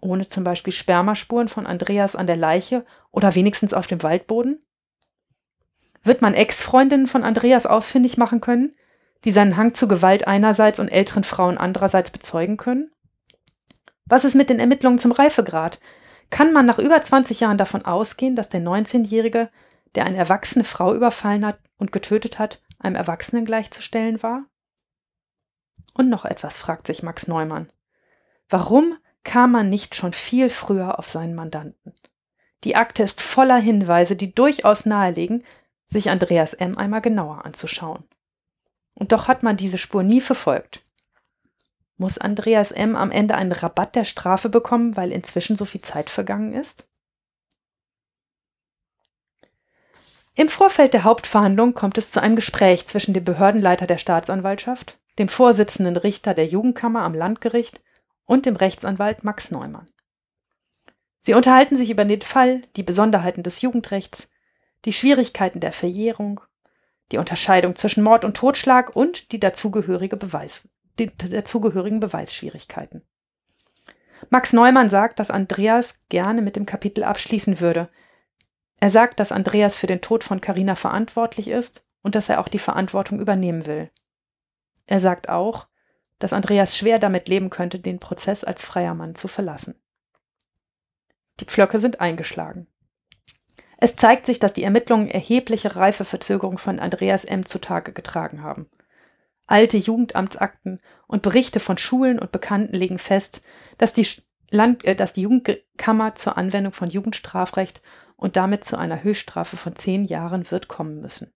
Ohne 0.00 0.28
zum 0.28 0.44
Beispiel 0.44 0.72
Spermaspuren 0.72 1.48
von 1.48 1.66
Andreas 1.66 2.14
an 2.14 2.26
der 2.26 2.36
Leiche 2.36 2.86
oder 3.10 3.34
wenigstens 3.34 3.74
auf 3.74 3.86
dem 3.86 4.02
Waldboden? 4.02 4.60
Wird 6.04 6.22
man 6.22 6.34
Ex-Freundinnen 6.34 7.08
von 7.08 7.24
Andreas 7.24 7.66
ausfindig 7.66 8.16
machen 8.16 8.40
können, 8.40 8.76
die 9.24 9.32
seinen 9.32 9.56
Hang 9.56 9.74
zu 9.74 9.88
Gewalt 9.88 10.28
einerseits 10.28 10.78
und 10.78 10.88
älteren 10.88 11.24
Frauen 11.24 11.58
andererseits 11.58 12.12
bezeugen 12.12 12.56
können? 12.56 12.92
Was 14.06 14.24
ist 14.24 14.36
mit 14.36 14.50
den 14.50 14.60
Ermittlungen 14.60 14.98
zum 14.98 15.12
Reifegrad? 15.12 15.80
Kann 16.30 16.52
man 16.52 16.66
nach 16.66 16.78
über 16.78 17.00
20 17.00 17.40
Jahren 17.40 17.58
davon 17.58 17.84
ausgehen, 17.84 18.36
dass 18.36 18.48
der 18.48 18.60
19-Jährige, 18.60 19.50
der 19.94 20.06
eine 20.06 20.16
erwachsene 20.16 20.64
Frau 20.64 20.94
überfallen 20.94 21.44
hat 21.44 21.58
und 21.78 21.90
getötet 21.92 22.38
hat, 22.38 22.60
einem 22.78 22.96
Erwachsenen 22.96 23.44
gleichzustellen 23.44 24.22
war? 24.22 24.44
Und 25.94 26.08
noch 26.08 26.24
etwas 26.24 26.58
fragt 26.58 26.86
sich 26.86 27.02
Max 27.02 27.26
Neumann. 27.26 27.72
Warum 28.48 28.96
kam 29.24 29.52
man 29.52 29.68
nicht 29.68 29.94
schon 29.94 30.12
viel 30.12 30.48
früher 30.48 30.98
auf 30.98 31.08
seinen 31.08 31.34
Mandanten? 31.34 31.94
Die 32.64 32.76
Akte 32.76 33.02
ist 33.02 33.20
voller 33.20 33.58
Hinweise, 33.58 34.16
die 34.16 34.34
durchaus 34.34 34.86
nahelegen, 34.86 35.44
sich 35.86 36.10
Andreas 36.10 36.54
M. 36.54 36.76
einmal 36.76 37.00
genauer 37.00 37.44
anzuschauen. 37.44 38.04
Und 38.94 39.12
doch 39.12 39.28
hat 39.28 39.42
man 39.42 39.56
diese 39.56 39.78
Spur 39.78 40.02
nie 40.02 40.20
verfolgt. 40.20 40.84
Muss 41.96 42.18
Andreas 42.18 42.70
M. 42.72 42.94
am 42.94 43.10
Ende 43.10 43.34
einen 43.34 43.52
Rabatt 43.52 43.96
der 43.96 44.04
Strafe 44.04 44.48
bekommen, 44.48 44.96
weil 44.96 45.12
inzwischen 45.12 45.56
so 45.56 45.64
viel 45.64 45.80
Zeit 45.80 46.10
vergangen 46.10 46.52
ist? 46.52 46.88
Im 50.38 50.48
Vorfeld 50.48 50.94
der 50.94 51.02
Hauptverhandlung 51.02 51.74
kommt 51.74 51.98
es 51.98 52.12
zu 52.12 52.22
einem 52.22 52.36
Gespräch 52.36 52.86
zwischen 52.86 53.12
dem 53.12 53.24
Behördenleiter 53.24 53.88
der 53.88 53.98
Staatsanwaltschaft, 53.98 54.96
dem 55.18 55.28
Vorsitzenden 55.28 55.96
Richter 55.96 56.32
der 56.32 56.46
Jugendkammer 56.46 57.02
am 57.02 57.12
Landgericht 57.12 57.82
und 58.24 58.46
dem 58.46 58.54
Rechtsanwalt 58.54 59.24
Max 59.24 59.50
Neumann. 59.50 59.90
Sie 61.18 61.34
unterhalten 61.34 61.76
sich 61.76 61.90
über 61.90 62.04
den 62.04 62.20
Fall, 62.20 62.62
die 62.76 62.84
Besonderheiten 62.84 63.42
des 63.42 63.62
Jugendrechts, 63.62 64.30
die 64.84 64.92
Schwierigkeiten 64.92 65.58
der 65.58 65.72
Verjährung, 65.72 66.40
die 67.10 67.18
Unterscheidung 67.18 67.74
zwischen 67.74 68.04
Mord 68.04 68.24
und 68.24 68.36
Totschlag 68.36 68.94
und 68.94 69.32
die 69.32 69.40
dazugehörige 69.40 70.16
Beweis, 70.16 70.68
die 71.00 71.10
dazugehörigen 71.16 71.98
Beweisschwierigkeiten. 71.98 73.02
Max 74.30 74.52
Neumann 74.52 74.88
sagt, 74.88 75.18
dass 75.18 75.32
Andreas 75.32 75.96
gerne 76.08 76.42
mit 76.42 76.54
dem 76.54 76.64
Kapitel 76.64 77.02
abschließen 77.02 77.58
würde, 77.58 77.88
er 78.80 78.90
sagt, 78.90 79.20
dass 79.20 79.32
Andreas 79.32 79.76
für 79.76 79.86
den 79.86 80.00
Tod 80.00 80.24
von 80.24 80.40
Carina 80.40 80.74
verantwortlich 80.74 81.48
ist 81.48 81.84
und 82.02 82.14
dass 82.14 82.28
er 82.28 82.40
auch 82.40 82.48
die 82.48 82.58
Verantwortung 82.58 83.20
übernehmen 83.20 83.66
will. 83.66 83.90
Er 84.86 85.00
sagt 85.00 85.28
auch, 85.28 85.66
dass 86.18 86.32
Andreas 86.32 86.76
schwer 86.76 86.98
damit 86.98 87.28
leben 87.28 87.50
könnte, 87.50 87.78
den 87.78 88.00
Prozess 88.00 88.44
als 88.44 88.64
freier 88.64 88.94
Mann 88.94 89.14
zu 89.14 89.28
verlassen. 89.28 89.80
Die 91.40 91.44
Pflöcke 91.44 91.78
sind 91.78 92.00
eingeschlagen. 92.00 92.66
Es 93.80 93.94
zeigt 93.94 94.26
sich, 94.26 94.40
dass 94.40 94.52
die 94.52 94.64
Ermittlungen 94.64 95.08
erhebliche 95.08 95.76
Reifeverzögerung 95.76 96.58
von 96.58 96.80
Andreas 96.80 97.24
M. 97.24 97.46
zutage 97.46 97.92
getragen 97.92 98.42
haben. 98.42 98.68
Alte 99.46 99.76
Jugendamtsakten 99.76 100.80
und 101.06 101.22
Berichte 101.22 101.60
von 101.60 101.78
Schulen 101.78 102.18
und 102.18 102.32
Bekannten 102.32 102.74
legen 102.74 102.98
fest, 102.98 103.42
dass 103.78 103.92
die, 103.92 104.06
Land 104.50 104.84
äh, 104.84 104.96
dass 104.96 105.12
die 105.12 105.22
Jugendkammer 105.22 106.16
zur 106.16 106.36
Anwendung 106.36 106.72
von 106.72 106.90
Jugendstrafrecht 106.90 107.80
und 108.18 108.36
damit 108.36 108.64
zu 108.64 108.76
einer 108.76 109.02
Höchststrafe 109.02 109.56
von 109.56 109.76
zehn 109.76 110.04
Jahren 110.04 110.50
wird 110.50 110.68
kommen 110.68 111.00
müssen. 111.00 111.32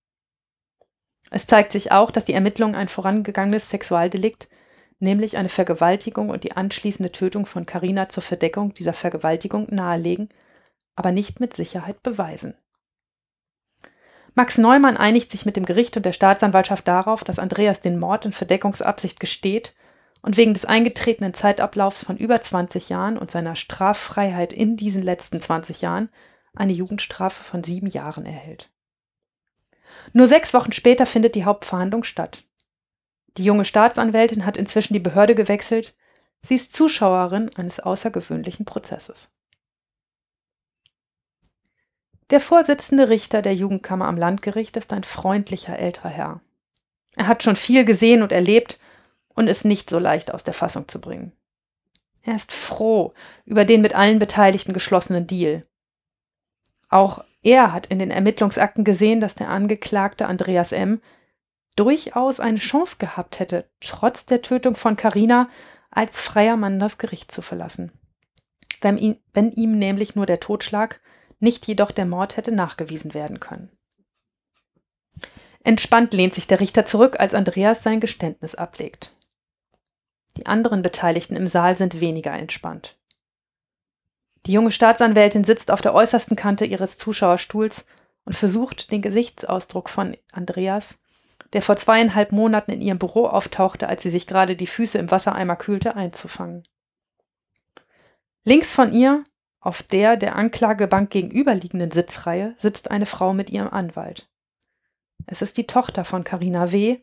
Es 1.31 1.47
zeigt 1.47 1.73
sich 1.73 1.93
auch, 1.93 2.11
dass 2.11 2.27
die 2.27 2.35
Ermittlungen 2.35 2.75
ein 2.75 2.89
vorangegangenes 2.89 3.71
Sexualdelikt, 3.71 4.49
nämlich 4.99 5.39
eine 5.39 5.49
Vergewaltigung 5.49 6.29
und 6.29 6.45
die 6.45 6.53
anschließende 6.53 7.13
Tötung 7.13 7.47
von 7.47 7.65
Carina 7.65 8.09
zur 8.09 8.23
Verdeckung 8.23 8.75
dieser 8.75 8.93
Vergewaltigung 8.93 9.69
nahelegen, 9.71 10.29
aber 10.95 11.13
nicht 11.13 11.41
mit 11.41 11.57
Sicherheit 11.57 12.03
beweisen. 12.03 12.55
Max 14.35 14.59
Neumann 14.59 14.97
einigt 14.97 15.31
sich 15.31 15.47
mit 15.47 15.57
dem 15.57 15.65
Gericht 15.65 15.97
und 15.97 16.05
der 16.05 16.13
Staatsanwaltschaft 16.13 16.87
darauf, 16.89 17.23
dass 17.23 17.39
Andreas 17.39 17.81
den 17.81 17.99
Mord 17.99 18.27
in 18.27 18.33
Verdeckungsabsicht 18.33 19.21
gesteht 19.21 19.75
und 20.21 20.37
wegen 20.37 20.55
des 20.55 20.65
eingetretenen 20.65 21.35
Zeitablaufs 21.35 22.05
von 22.05 22.17
über 22.17 22.41
20 22.41 22.89
Jahren 22.89 23.19
und 23.19 23.31
seiner 23.31 23.57
Straffreiheit 23.57 24.53
in 24.53 24.77
diesen 24.77 25.03
letzten 25.03 25.41
20 25.41 25.83
Jahren 25.83 26.09
eine 26.55 26.73
Jugendstrafe 26.73 27.43
von 27.43 27.65
sieben 27.65 27.87
Jahren 27.87 28.27
erhält. 28.27 28.71
Nur 30.13 30.27
sechs 30.27 30.55
Wochen 30.55 30.73
später 30.73 31.07
findet 31.07 31.35
die 31.35 31.45
Hauptverhandlung 31.45 32.05
statt. 32.05 32.45
Die 33.37 33.45
junge 33.45 33.65
Staatsanwältin 33.65 34.45
hat 34.45 34.57
inzwischen 34.57 34.95
die 34.95 35.01
Behörde 35.01 35.35
gewechselt. 35.35 35.95
Sie 36.43 36.55
ist 36.55 36.75
Zuschauerin 36.75 37.51
eines 37.57 37.81
außergewöhnlichen 37.81 38.67
Prozesses. 38.67 39.31
Der 42.31 42.41
Vorsitzende 42.41 43.09
Richter 43.09 43.43
der 43.43 43.55
Jugendkammer 43.55 44.07
am 44.07 44.17
Landgericht 44.17 44.77
ist 44.77 44.93
ein 44.93 45.05
freundlicher 45.05 45.79
älterer 45.79 46.09
Herr. 46.09 46.41
Er 47.15 47.27
hat 47.27 47.43
schon 47.43 47.57
viel 47.57 47.85
gesehen 47.85 48.23
und 48.23 48.33
erlebt 48.33 48.81
und 49.35 49.49
ist 49.49 49.65
nicht 49.65 49.91
so 49.91 49.99
leicht 49.99 50.33
aus 50.33 50.45
der 50.45 50.55
Fassung 50.55 50.89
zu 50.89 51.01
bringen. 51.01 51.33
Er 52.23 52.37
ist 52.37 52.53
froh 52.53 53.13
über 53.45 53.65
den 53.65 53.83
mit 53.83 53.95
allen 53.95 54.19
Beteiligten 54.19 54.73
geschlossenen 54.73 55.27
Deal. 55.27 55.67
Auch 56.93 57.25
er 57.43 57.73
hat 57.73 57.87
in 57.87 57.99
den 57.99 58.11
Ermittlungsakten 58.11 58.85
gesehen, 58.85 59.21
dass 59.21 59.35
der 59.35 59.49
Angeklagte 59.49 60.27
Andreas 60.27 60.73
M. 60.73 61.01
durchaus 61.75 62.39
eine 62.39 62.59
Chance 62.59 62.99
gehabt 62.99 63.41
hätte, 63.41 63.67
trotz 63.81 64.27
der 64.27 64.43
Tötung 64.43 64.75
von 64.75 64.95
Carina 64.95 65.49
als 65.91 66.21
freier 66.21 66.59
Mann 66.59 66.79
das 66.79 66.99
Gericht 66.99 67.33
zu 67.33 67.41
verlassen. 67.41 67.93
Wenn, 68.83 68.99
ihn, 68.99 69.19
wenn 69.33 69.53
ihm 69.53 69.79
nämlich 69.79 70.17
nur 70.17 70.27
der 70.27 70.39
Totschlag, 70.39 71.01
nicht 71.41 71.67
jedoch 71.67 71.93
der 71.93 72.05
Mord 72.05 72.37
hätte 72.37 72.53
nachgewiesen 72.53 73.15
werden 73.15 73.41
können. 73.41 73.73
Entspannt 75.65 76.13
lehnt 76.13 76.35
sich 76.35 76.47
der 76.47 76.61
Richter 76.61 76.85
zurück, 76.85 77.19
als 77.19 77.33
Andreas 77.33 77.83
sein 77.83 78.01
Geständnis 78.01 78.55
ablegt. 78.55 79.17
Die 80.37 80.45
anderen 80.45 80.83
Beteiligten 80.83 81.37
im 81.37 81.47
Saal 81.47 81.75
sind 81.75 82.01
weniger 82.01 82.33
entspannt. 82.33 82.99
Die 84.47 84.53
junge 84.53 84.73
Staatsanwältin 84.73 85.45
sitzt 85.45 85.71
auf 85.71 85.81
der 85.81 85.95
äußersten 85.95 86.37
Kante 86.37 86.65
ihres 86.65 86.99
Zuschauerstuhls 86.99 87.87
und 88.25 88.35
versucht, 88.35 88.91
den 88.91 89.03
Gesichtsausdruck 89.03 89.89
von 89.89 90.17
Andreas, 90.33 90.99
der 91.53 91.63
vor 91.63 91.77
zweieinhalb 91.77 92.33
Monaten 92.33 92.73
in 92.73 92.81
ihrem 92.81 92.99
Büro 92.99 93.27
auftauchte, 93.27 93.89
als 93.89 94.03
sie 94.03 94.11
sich 94.11 94.27
gerade 94.27 94.57
die 94.57 94.67
Füße 94.67 94.99
im 94.99 95.11
Wassereimer 95.11 95.57
kühlte, 95.57 95.95
einzufangen. 95.95 96.65
Links 98.45 98.75
von 98.75 98.93
ihr, 98.93 99.23
auf 99.61 99.83
der 99.83 100.17
der 100.17 100.35
Anklagebank 100.35 101.11
gegenüberliegenden 101.11 101.93
Sitzreihe, 101.93 102.55
sitzt 102.59 102.91
eine 102.91 103.07
Frau 103.07 103.33
mit 103.33 103.51
ihrem 103.51 103.69
Anwalt. 103.69 104.29
Es 105.27 105.43
ist 105.43 105.57
die 105.57 105.67
Tochter 105.67 106.05
von 106.05 106.25
Carina 106.25 106.73
W., 106.73 106.99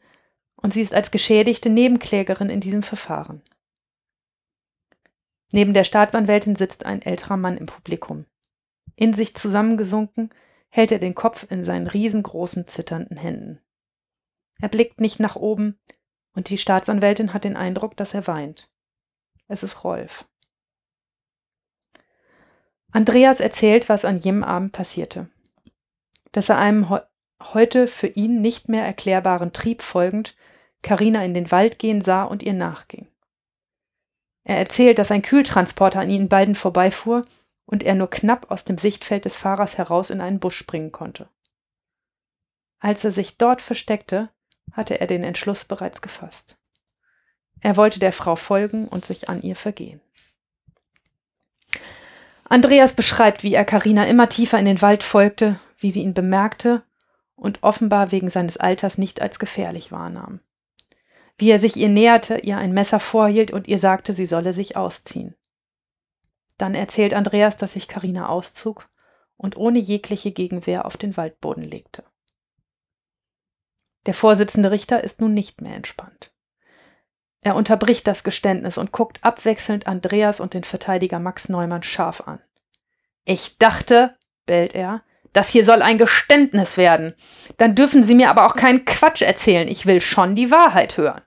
und 0.62 0.74
sie 0.74 0.82
ist 0.82 0.94
als 0.94 1.12
geschädigte 1.12 1.70
Nebenklägerin 1.70 2.50
in 2.50 2.60
diesem 2.60 2.84
Verfahren. 2.84 3.42
Neben 5.52 5.74
der 5.74 5.84
Staatsanwältin 5.84 6.56
sitzt 6.56 6.86
ein 6.86 7.02
älterer 7.02 7.38
Mann 7.38 7.58
im 7.58 7.66
Publikum. 7.66 8.26
In 8.96 9.14
sich 9.14 9.36
zusammengesunken 9.36 10.30
hält 10.70 10.92
er 10.92 11.00
den 11.00 11.16
Kopf 11.16 11.48
in 11.50 11.64
seinen 11.64 11.88
riesengroßen 11.88 12.68
zitternden 12.68 13.18
Händen. 13.18 13.60
Er 14.62 14.70
blickt 14.70 15.02
nicht 15.02 15.20
nach 15.20 15.36
oben, 15.36 15.80
und 16.34 16.50
die 16.50 16.58
Staatsanwältin 16.58 17.34
hat 17.34 17.44
den 17.44 17.58
Eindruck, 17.58 17.98
dass 17.98 18.14
er 18.14 18.28
weint. 18.28 18.70
Es 19.48 19.64
ist 19.64 19.84
Rolf. 19.84 20.26
Andreas 22.92 23.40
erzählt, 23.40 23.90
was 23.90 24.06
an 24.06 24.18
jenem 24.18 24.44
Abend 24.44 24.72
passierte. 24.72 25.30
Dass 26.32 26.50
er 26.50 26.58
einem 26.60 26.90
heute 27.42 27.88
für 27.88 28.08
ihn 28.08 28.42
nicht 28.42 28.70
mehr 28.70 28.86
erklärbaren 28.86 29.54
Trieb 29.54 29.82
folgend 29.82 30.36
Karina 30.82 31.24
in 31.24 31.34
den 31.34 31.52
Wald 31.52 31.80
gehen 31.80 32.02
sah 32.02 32.24
und 32.24 32.44
ihr 32.44 32.54
nachging. 32.54 33.08
Er 34.44 34.58
erzählt, 34.58 35.00
dass 35.00 35.12
ein 35.12 35.22
Kühltransporter 35.22 36.00
an 36.00 36.10
ihnen 36.10 36.30
beiden 36.30 36.56
vorbeifuhr 36.56 37.26
und 37.66 37.84
er 37.84 37.96
nur 37.96 38.10
knapp 38.10 38.50
aus 38.50 38.66
dem 38.66 38.78
Sichtfeld 38.78 39.26
des 39.26 39.38
Fahrers 39.38 39.78
heraus 39.78 40.10
in 40.10 40.22
einen 40.22 40.40
Busch 40.40 40.58
springen 40.58 40.92
konnte. 40.92 41.30
Als 42.80 43.04
er 43.04 43.12
sich 43.12 43.38
dort 43.38 43.62
versteckte, 43.62 44.30
hatte 44.72 45.00
er 45.00 45.08
den 45.08 45.24
Entschluss 45.24 45.66
bereits 45.66 46.02
gefasst. 46.02 46.58
Er 47.62 47.76
wollte 47.78 48.00
der 48.00 48.14
Frau 48.14 48.36
folgen 48.36 48.88
und 48.88 49.06
sich 49.06 49.30
an 49.30 49.42
ihr 49.42 49.56
vergehen. 49.56 50.02
Andreas 52.46 52.94
beschreibt, 52.96 53.44
wie 53.44 53.54
er 53.54 53.66
Karina 53.66 54.06
immer 54.06 54.30
tiefer 54.30 54.58
in 54.58 54.66
den 54.66 54.82
Wald 54.82 55.04
folgte, 55.04 55.60
wie 55.78 55.92
sie 55.92 56.02
ihn 56.02 56.14
bemerkte 56.14 56.84
und 57.36 57.62
offenbar 57.62 58.12
wegen 58.12 58.30
seines 58.30 58.58
Alters 58.58 58.98
nicht 58.98 59.22
als 59.22 59.38
gefährlich 59.38 59.92
wahrnahm 59.92 60.40
wie 61.40 61.50
er 61.50 61.60
sich 61.60 61.78
ihr 61.78 61.90
näherte, 61.90 62.38
ihr 62.40 62.58
ein 62.58 62.74
Messer 62.74 63.00
vorhielt 63.00 63.52
und 63.52 63.68
ihr 63.68 63.78
sagte, 63.78 64.14
sie 64.14 64.26
solle 64.26 64.54
sich 64.54 64.76
ausziehen. 64.76 65.36
Dann 66.58 66.76
erzählt 66.76 67.14
Andreas, 67.14 67.58
dass 67.58 67.74
sich 67.74 67.88
Karina 67.88 68.28
auszog 68.28 68.88
und 69.38 69.56
ohne 69.56 69.80
jegliche 69.80 70.32
Gegenwehr 70.32 70.86
auf 70.86 70.98
den 70.98 71.16
Waldboden 71.16 71.64
legte. 71.64 72.04
Der 74.06 74.14
Vorsitzende 74.14 74.70
Richter 74.70 75.04
ist 75.04 75.22
nun 75.22 75.34
nicht 75.34 75.62
mehr 75.62 75.76
entspannt. 75.76 76.34
Er 77.42 77.56
unterbricht 77.56 78.06
das 78.06 78.26
Geständnis 78.26 78.78
und 78.78 78.92
guckt 78.92 79.24
abwechselnd 79.24 79.88
Andreas 79.88 80.42
und 80.42 80.54
den 80.54 80.66
Verteidiger 80.66 81.20
Max 81.20 81.48
Neumann 81.48 81.84
scharf 81.84 82.22
an. 82.22 82.42
Ich 83.24 83.58
dachte, 83.58 84.14
bellt 84.46 84.76
er, 84.76 85.04
das 85.32 85.50
hier 85.50 85.64
soll 85.64 85.82
ein 85.82 85.98
Geständnis 85.98 86.76
werden. 86.76 87.14
Dann 87.58 87.76
dürfen 87.76 88.04
Sie 88.04 88.16
mir 88.16 88.30
aber 88.30 88.46
auch 88.46 88.56
keinen 88.56 88.84
Quatsch 88.84 89.22
erzählen. 89.22 89.68
Ich 89.68 89.86
will 89.86 90.02
schon 90.02 90.36
die 90.36 90.52
Wahrheit 90.52 90.98
hören. 90.98 91.22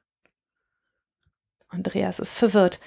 Andreas 1.72 2.18
ist 2.18 2.36
verwirrt. 2.36 2.80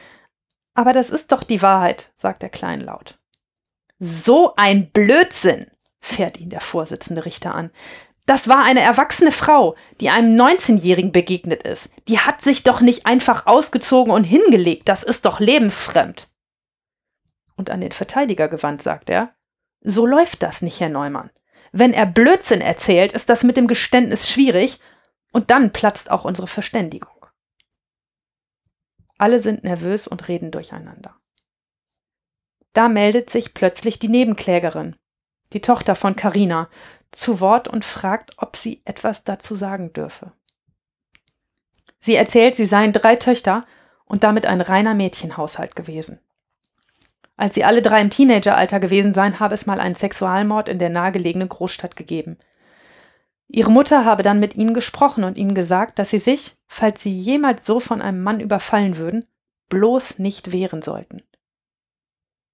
Aber 0.73 0.93
das 0.93 1.09
ist 1.09 1.31
doch 1.31 1.43
die 1.43 1.61
Wahrheit, 1.61 2.11
sagt 2.15 2.43
er 2.43 2.49
kleinlaut. 2.49 3.17
So 3.99 4.53
ein 4.55 4.91
Blödsinn, 4.91 5.67
fährt 5.99 6.39
ihn 6.39 6.49
der 6.49 6.61
Vorsitzende 6.61 7.25
Richter 7.25 7.55
an. 7.55 7.71
Das 8.25 8.47
war 8.47 8.63
eine 8.63 8.81
erwachsene 8.81 9.31
Frau, 9.31 9.75
die 10.01 10.09
einem 10.09 10.39
19-Jährigen 10.39 11.11
begegnet 11.11 11.63
ist. 11.63 11.91
Die 12.07 12.19
hat 12.19 12.41
sich 12.41 12.63
doch 12.63 12.81
nicht 12.81 13.05
einfach 13.05 13.45
ausgezogen 13.45 14.11
und 14.11 14.23
hingelegt. 14.23 14.89
Das 14.89 15.03
ist 15.03 15.25
doch 15.25 15.39
lebensfremd. 15.39 16.27
Und 17.55 17.69
an 17.69 17.81
den 17.81 17.91
Verteidiger 17.91 18.47
gewandt 18.47 18.81
sagt 18.81 19.09
er, 19.09 19.33
so 19.81 20.05
läuft 20.05 20.43
das 20.43 20.61
nicht, 20.61 20.79
Herr 20.79 20.89
Neumann. 20.89 21.29
Wenn 21.71 21.93
er 21.93 22.05
Blödsinn 22.05 22.61
erzählt, 22.61 23.11
ist 23.11 23.29
das 23.29 23.43
mit 23.43 23.57
dem 23.57 23.67
Geständnis 23.67 24.29
schwierig 24.29 24.79
und 25.31 25.51
dann 25.51 25.71
platzt 25.71 26.09
auch 26.09 26.25
unsere 26.25 26.47
Verständigung. 26.47 27.14
Alle 29.18 29.41
sind 29.41 29.63
nervös 29.63 30.07
und 30.07 30.28
reden 30.28 30.51
durcheinander. 30.51 31.16
Da 32.74 32.89
meldet 32.89 33.30
sich 33.30 33.53
plötzlich 33.53 33.99
die 33.99 34.09
Nebenklägerin, 34.09 34.95
die 35.53 35.61
Tochter 35.61 35.95
von 35.95 36.16
Carina, 36.16 36.70
zu 37.11 37.39
Wort 37.39 37.68
und 37.70 37.86
fragt, 37.86 38.34
ob 38.38 38.57
sie 38.57 38.82
etwas 38.84 39.24
dazu 39.24 39.55
sagen 39.55 39.93
dürfe. 39.93 40.32
Sie 41.99 42.16
erzählt, 42.16 42.55
sie 42.55 42.66
seien 42.66 42.91
drei 42.91 43.16
Töchter 43.16 43.66
und 44.05 44.24
damit 44.24 44.45
ein 44.45 44.61
reiner 44.61 44.93
Mädchenhaushalt 44.93 45.76
gewesen. 45.76 46.20
Als 47.38 47.55
sie 47.55 47.63
alle 47.63 47.82
drei 47.82 48.01
im 48.01 48.09
Teenageralter 48.09 48.80
gewesen 48.80 49.13
seien, 49.13 49.39
habe 49.39 49.55
es 49.55 49.66
mal 49.66 49.80
einen 49.80 49.95
Sexualmord 49.95 50.70
in 50.70 50.80
der 50.80 50.89
nahegelegenen 50.89 51.49
Großstadt 51.49 51.95
gegeben. 51.95 52.38
Ihre 53.48 53.72
Mutter 53.72 54.06
habe 54.06 54.24
dann 54.24 54.39
mit 54.39 54.56
ihnen 54.56 54.74
gesprochen 54.74 55.24
und 55.24 55.38
ihnen 55.38 55.54
gesagt, 55.54 56.00
dass 56.00 56.10
sie 56.10 56.20
sich, 56.20 56.58
falls 56.68 57.02
sie 57.02 57.14
jemals 57.14 57.66
so 57.66 57.80
von 57.80 58.02
einem 58.02 58.24
Mann 58.24 58.39
überfallen 58.39 58.98
würden, 58.98 59.26
bloß 59.70 60.20
nicht 60.20 60.52
wehren 60.52 60.82
sollten. 60.82 61.22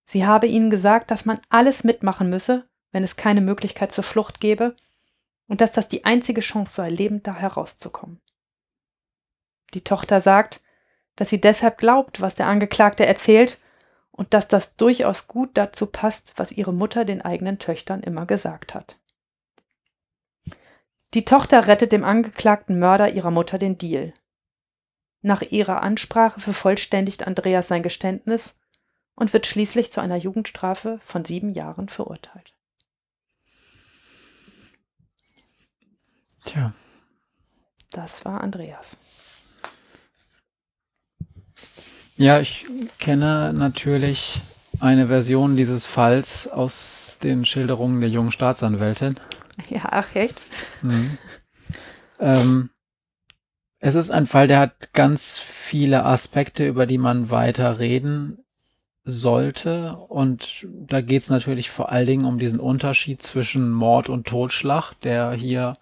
Sie 0.06 0.26
habe 0.26 0.48
ihnen 0.48 0.70
gesagt, 0.70 1.10
dass 1.12 1.26
man 1.26 1.40
alles 1.50 1.84
mitmachen 1.84 2.30
müsse, 2.30 2.66
wenn 2.92 3.04
es 3.04 3.16
keine 3.16 3.42
Möglichkeit 3.42 3.94
zur 3.94 4.04
Flucht 4.04 4.42
gäbe, 4.42 4.76
und 5.48 5.62
dass 5.62 5.72
das 5.72 5.88
die 5.88 6.06
einzige 6.06 6.42
Chance 6.42 6.74
sei, 6.74 6.90
lebend 6.90 7.28
da 7.28 7.36
herauszukommen. 7.36 8.22
Die 9.74 9.84
Tochter 9.84 10.20
sagt, 10.20 10.62
dass 11.16 11.30
sie 11.30 11.42
deshalb 11.42 11.78
glaubt, 11.78 12.22
was 12.22 12.36
der 12.36 12.48
Angeklagte 12.48 13.06
erzählt, 13.06 13.60
und 14.12 14.34
dass 14.34 14.48
das 14.48 14.76
durchaus 14.76 15.28
gut 15.28 15.52
dazu 15.54 15.88
passt, 15.88 16.34
was 16.36 16.52
ihre 16.52 16.74
Mutter 16.74 17.06
den 17.06 17.22
eigenen 17.22 17.60
Töchtern 17.60 18.04
immer 18.04 18.26
gesagt 18.26 18.74
hat. 18.74 18.98
Die 21.14 21.26
Tochter 21.26 21.68
rettet 21.68 21.92
dem 21.92 22.04
angeklagten 22.04 22.80
Mörder 22.80 23.12
ihrer 23.12 23.32
Mutter 23.32 23.58
den 23.58 23.78
Deal. 23.78 24.14
Nach 25.22 25.42
ihrer 25.42 25.82
Ansprache 25.82 26.40
vervollständigt 26.40 27.28
Andreas 27.28 27.68
sein 27.68 27.84
Geständnis 27.84 28.56
und 29.16 29.34
wird 29.34 29.46
schließlich 29.46 29.92
zu 29.92 30.02
einer 30.02 30.16
Jugendstrafe 30.16 31.00
von 31.06 31.26
sieben 31.26 31.52
Jahren 31.52 31.90
verurteilt. 31.90 32.54
Tja. 36.46 36.74
Das 37.92 38.24
war 38.24 38.42
Andreas. 38.42 38.98
Ja, 42.16 42.40
ich 42.40 42.66
kenne 43.00 43.52
natürlich 43.54 44.42
eine 44.80 45.08
Version 45.08 45.58
dieses 45.58 45.86
Falls 45.86 46.48
aus 46.48 47.18
den 47.22 47.46
Schilderungen 47.46 48.00
der 48.00 48.10
jungen 48.10 48.32
Staatsanwältin. 48.32 49.20
Ja, 49.70 49.82
ach 49.92 50.16
echt? 50.16 50.42
Mhm. 50.82 51.18
Ähm, 52.20 52.70
es 53.80 53.96
ist 53.96 54.12
ein 54.12 54.28
Fall, 54.28 54.48
der 54.48 54.60
hat 54.60 54.94
ganz 54.94 55.40
viele 55.40 56.06
Aspekte, 56.06 56.68
über 56.68 56.86
die 56.86 57.00
man 57.00 57.30
weiter 57.32 57.80
reden 57.80 58.38
sollte. 59.04 59.96
Und 59.96 60.68
da 60.72 61.02
geht 61.02 61.24
es 61.24 61.30
natürlich 61.30 61.70
vor 61.72 61.92
allen 61.92 62.06
Dingen 62.06 62.26
um 62.26 62.38
diesen 62.38 62.60
Unterschied 62.60 63.22
zwischen 63.22 63.72
Mord 63.72 64.10
und 64.10 64.28
Totschlag, 64.28 64.94
der 65.04 65.32
hier 65.32 65.74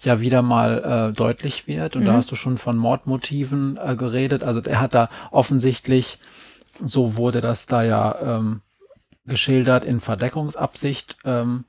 ja 0.00 0.20
wieder 0.20 0.42
mal 0.42 1.10
äh, 1.10 1.16
deutlich 1.16 1.68
wird. 1.68 1.94
Und 1.94 2.02
Mhm. 2.02 2.06
da 2.06 2.12
hast 2.14 2.30
du 2.30 2.34
schon 2.34 2.58
von 2.58 2.76
Mordmotiven 2.76 3.78
äh, 3.82 3.94
geredet. 3.94 4.42
Also 4.42 4.60
er 4.60 4.80
hat 4.80 4.94
da 4.94 5.08
offensichtlich, 5.30 6.18
so 6.82 7.16
wurde 7.16 7.40
das 7.40 7.66
da 7.66 7.82
ja 7.84 8.16
ähm, 8.20 8.60
geschildert, 9.24 9.84
in 9.84 10.00
Verdeckungsabsicht 10.00 11.18
ähm, 11.24 11.64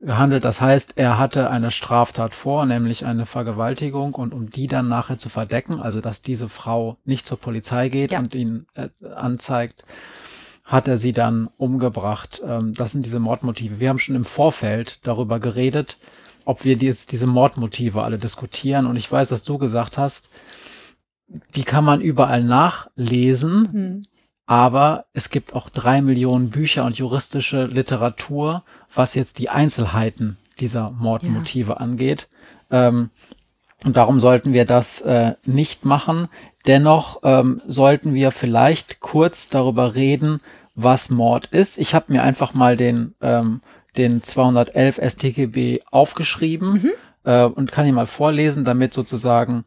gehandelt. 0.00 0.44
Das 0.44 0.60
heißt, 0.60 0.94
er 0.96 1.18
hatte 1.18 1.50
eine 1.50 1.70
Straftat 1.70 2.34
vor, 2.34 2.66
nämlich 2.66 3.06
eine 3.06 3.26
Vergewaltigung 3.26 4.14
und 4.14 4.34
um 4.34 4.50
die 4.50 4.66
dann 4.66 4.88
nachher 4.88 5.18
zu 5.18 5.28
verdecken, 5.28 5.80
also 5.80 6.00
dass 6.00 6.22
diese 6.22 6.48
Frau 6.48 6.96
nicht 7.04 7.26
zur 7.26 7.38
Polizei 7.38 7.88
geht 7.88 8.12
Ja. 8.12 8.18
und 8.18 8.34
ihn 8.34 8.66
äh, 8.74 8.88
anzeigt, 9.14 9.84
hat 10.64 10.88
er 10.88 10.96
sie 10.98 11.12
dann 11.12 11.48
umgebracht. 11.56 12.42
Ähm, 12.46 12.74
das 12.74 12.92
sind 12.92 13.04
diese 13.06 13.20
Mordmotive. 13.20 13.80
Wir 13.80 13.88
haben 13.88 13.98
schon 13.98 14.16
im 14.16 14.24
Vorfeld 14.24 15.06
darüber 15.06 15.40
geredet, 15.40 15.96
ob 16.44 16.64
wir 16.64 16.76
dies, 16.76 17.06
diese 17.06 17.26
Mordmotive 17.26 18.02
alle 18.02 18.18
diskutieren. 18.18 18.86
Und 18.86 18.96
ich 18.96 19.10
weiß, 19.10 19.28
dass 19.30 19.44
du 19.44 19.58
gesagt 19.58 19.96
hast, 19.98 20.28
die 21.54 21.64
kann 21.64 21.84
man 21.84 22.00
überall 22.00 22.44
nachlesen, 22.44 23.72
Hm. 23.72 24.02
Aber 24.46 25.06
es 25.12 25.30
gibt 25.30 25.54
auch 25.54 25.68
drei 25.68 26.00
Millionen 26.00 26.50
Bücher 26.50 26.84
und 26.84 26.96
juristische 26.96 27.66
Literatur, 27.66 28.62
was 28.94 29.14
jetzt 29.14 29.38
die 29.38 29.48
Einzelheiten 29.48 30.38
dieser 30.60 30.92
Mordmotive 30.92 31.80
angeht. 31.80 32.28
Ähm, 32.70 33.10
und 33.84 33.96
darum 33.96 34.18
sollten 34.18 34.52
wir 34.52 34.64
das 34.64 35.00
äh, 35.02 35.34
nicht 35.44 35.84
machen. 35.84 36.28
Dennoch 36.66 37.20
ähm, 37.24 37.60
sollten 37.66 38.14
wir 38.14 38.30
vielleicht 38.30 39.00
kurz 39.00 39.48
darüber 39.48 39.94
reden, 39.94 40.40
was 40.74 41.10
Mord 41.10 41.46
ist. 41.46 41.78
Ich 41.78 41.94
habe 41.94 42.12
mir 42.12 42.22
einfach 42.22 42.54
mal 42.54 42.76
den, 42.76 43.14
ähm, 43.20 43.60
den 43.96 44.22
211 44.22 45.00
StGB 45.02 45.80
aufgeschrieben 45.90 46.90
äh, 47.24 47.44
und 47.44 47.72
kann 47.72 47.86
ihn 47.86 47.94
mal 47.94 48.06
vorlesen, 48.06 48.64
damit 48.64 48.92
sozusagen 48.92 49.64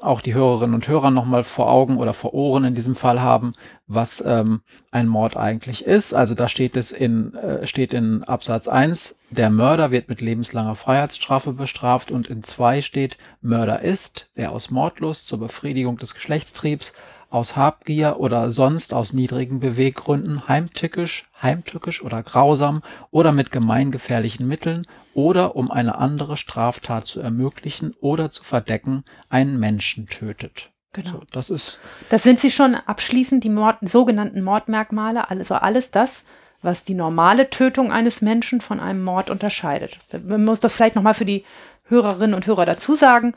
auch 0.00 0.20
die 0.20 0.34
Hörerinnen 0.34 0.74
und 0.74 0.88
Hörer 0.88 1.10
nochmal 1.10 1.42
vor 1.42 1.70
Augen 1.70 1.98
oder 1.98 2.12
vor 2.12 2.32
Ohren 2.32 2.64
in 2.64 2.74
diesem 2.74 2.94
Fall 2.94 3.20
haben, 3.20 3.52
was 3.86 4.22
ähm, 4.24 4.62
ein 4.90 5.08
Mord 5.08 5.36
eigentlich 5.36 5.84
ist. 5.84 6.14
Also 6.14 6.34
da 6.34 6.48
steht 6.48 6.76
es 6.76 6.92
in, 6.92 7.34
äh, 7.34 7.66
steht 7.66 7.92
in 7.92 8.22
Absatz 8.22 8.68
1, 8.68 9.18
der 9.30 9.50
Mörder 9.50 9.90
wird 9.90 10.08
mit 10.08 10.20
lebenslanger 10.20 10.74
Freiheitsstrafe 10.74 11.52
bestraft 11.52 12.10
und 12.10 12.28
in 12.28 12.42
2 12.42 12.82
steht, 12.82 13.18
Mörder 13.40 13.80
ist, 13.82 14.30
wer 14.34 14.52
aus 14.52 14.70
Mordlust 14.70 15.26
zur 15.26 15.40
Befriedigung 15.40 15.98
des 15.98 16.14
Geschlechtstriebs 16.14 16.92
aus 17.30 17.56
Habgier 17.56 18.16
oder 18.18 18.50
sonst 18.50 18.92
aus 18.92 19.12
niedrigen 19.12 19.60
Beweggründen 19.60 20.48
heimtückisch, 20.48 21.30
heimtückisch 21.40 22.02
oder 22.02 22.22
grausam 22.22 22.82
oder 23.10 23.32
mit 23.32 23.50
gemeingefährlichen 23.50 24.46
Mitteln 24.46 24.86
oder 25.14 25.56
um 25.56 25.70
eine 25.70 25.96
andere 25.96 26.36
Straftat 26.36 27.06
zu 27.06 27.20
ermöglichen 27.20 27.94
oder 28.00 28.30
zu 28.30 28.42
verdecken, 28.42 29.04
einen 29.28 29.58
Menschen 29.58 30.06
tötet. 30.06 30.70
Genau. 30.92 31.10
So, 31.10 31.22
das 31.30 31.50
ist 31.50 31.78
Das 32.08 32.24
sind 32.24 32.40
sie 32.40 32.50
schon 32.50 32.74
abschließend, 32.74 33.44
die 33.44 33.50
Mord, 33.50 33.76
sogenannten 33.82 34.42
Mordmerkmale, 34.42 35.30
also 35.30 35.54
alles 35.54 35.92
das, 35.92 36.24
was 36.62 36.84
die 36.84 36.94
normale 36.94 37.48
Tötung 37.48 37.92
eines 37.92 38.22
Menschen 38.22 38.60
von 38.60 38.80
einem 38.80 39.02
Mord 39.04 39.30
unterscheidet. 39.30 39.98
Man 40.24 40.44
muss 40.44 40.60
das 40.60 40.74
vielleicht 40.74 40.96
nochmal 40.96 41.14
für 41.14 41.24
die 41.24 41.44
Hörerinnen 41.84 42.34
und 42.34 42.46
Hörer 42.46 42.66
dazu 42.66 42.96
sagen. 42.96 43.34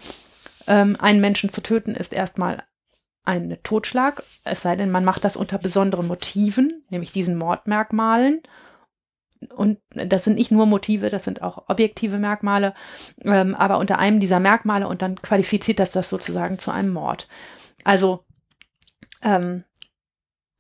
Ähm, 0.68 0.98
einen 1.00 1.22
Menschen 1.22 1.50
zu 1.50 1.62
töten 1.62 1.96
ist 1.96 2.14
erstmal 2.14 2.64
ein 3.24 3.58
Totschlag, 3.64 4.24
es 4.44 4.62
sei 4.62 4.76
denn, 4.76 4.92
man 4.92 5.06
macht 5.06 5.24
das 5.24 5.38
unter 5.38 5.58
besonderen 5.58 6.08
Motiven, 6.08 6.84
nämlich 6.90 7.12
diesen 7.12 7.38
Mordmerkmalen. 7.38 8.42
Und 9.56 9.80
das 9.90 10.24
sind 10.24 10.36
nicht 10.36 10.52
nur 10.52 10.66
Motive, 10.66 11.10
das 11.10 11.26
sind 11.26 11.42
auch 11.42 11.66
objektive 11.68 12.18
Merkmale, 12.18 12.74
ähm, 13.24 13.56
aber 13.56 13.78
unter 13.78 14.00
einem 14.00 14.20
dieser 14.20 14.40
Merkmale 14.40 14.88
und 14.88 15.02
dann 15.02 15.22
qualifiziert 15.22 15.80
das 15.80 15.92
das 15.92 16.10
sozusagen 16.10 16.60
zu 16.60 16.72
einem 16.72 16.94
Mord. 16.94 17.28
Also 17.84 18.24
ähm, 19.22 19.64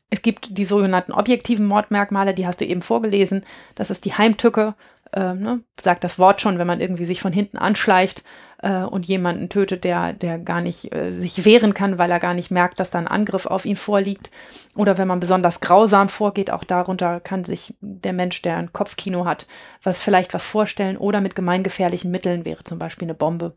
es 0.09 0.21
gibt 0.21 0.57
die 0.57 0.65
sogenannten 0.65 1.11
objektiven 1.11 1.65
Mordmerkmale, 1.65 2.33
die 2.33 2.45
hast 2.45 2.61
du 2.61 2.65
eben 2.65 2.81
vorgelesen. 2.81 3.45
Das 3.75 3.89
ist 3.89 4.05
die 4.05 4.13
Heimtücke, 4.13 4.75
ähm, 5.15 5.39
ne, 5.39 5.63
sagt 5.79 6.03
das 6.03 6.17
Wort 6.19 6.41
schon, 6.41 6.57
wenn 6.57 6.67
man 6.67 6.81
irgendwie 6.81 7.05
sich 7.05 7.21
von 7.21 7.31
hinten 7.31 7.57
anschleicht 7.57 8.23
äh, 8.61 8.83
und 8.83 9.05
jemanden 9.05 9.49
tötet, 9.49 9.83
der, 9.83 10.13
der 10.13 10.39
gar 10.39 10.61
nicht 10.61 10.93
äh, 10.93 11.11
sich 11.11 11.45
wehren 11.45 11.73
kann, 11.73 11.97
weil 11.97 12.09
er 12.09 12.19
gar 12.19 12.33
nicht 12.33 12.49
merkt, 12.49 12.79
dass 12.79 12.89
da 12.89 12.99
ein 12.99 13.07
Angriff 13.07 13.45
auf 13.45 13.65
ihn 13.65 13.75
vorliegt. 13.75 14.31
Oder 14.75 14.97
wenn 14.97 15.07
man 15.07 15.19
besonders 15.19 15.59
grausam 15.59 16.09
vorgeht, 16.09 16.51
auch 16.51 16.63
darunter 16.63 17.19
kann 17.19 17.43
sich 17.43 17.75
der 17.81 18.13
Mensch, 18.13 18.41
der 18.41 18.57
ein 18.57 18.73
Kopfkino 18.73 19.25
hat, 19.25 19.45
was 19.83 19.99
vielleicht 19.99 20.33
was 20.33 20.45
vorstellen 20.45 20.97
oder 20.97 21.21
mit 21.21 21.35
gemeingefährlichen 21.35 22.09
Mitteln 22.09 22.45
wäre 22.45 22.63
zum 22.63 22.79
Beispiel 22.79 23.05
eine 23.05 23.15
Bombe. 23.15 23.53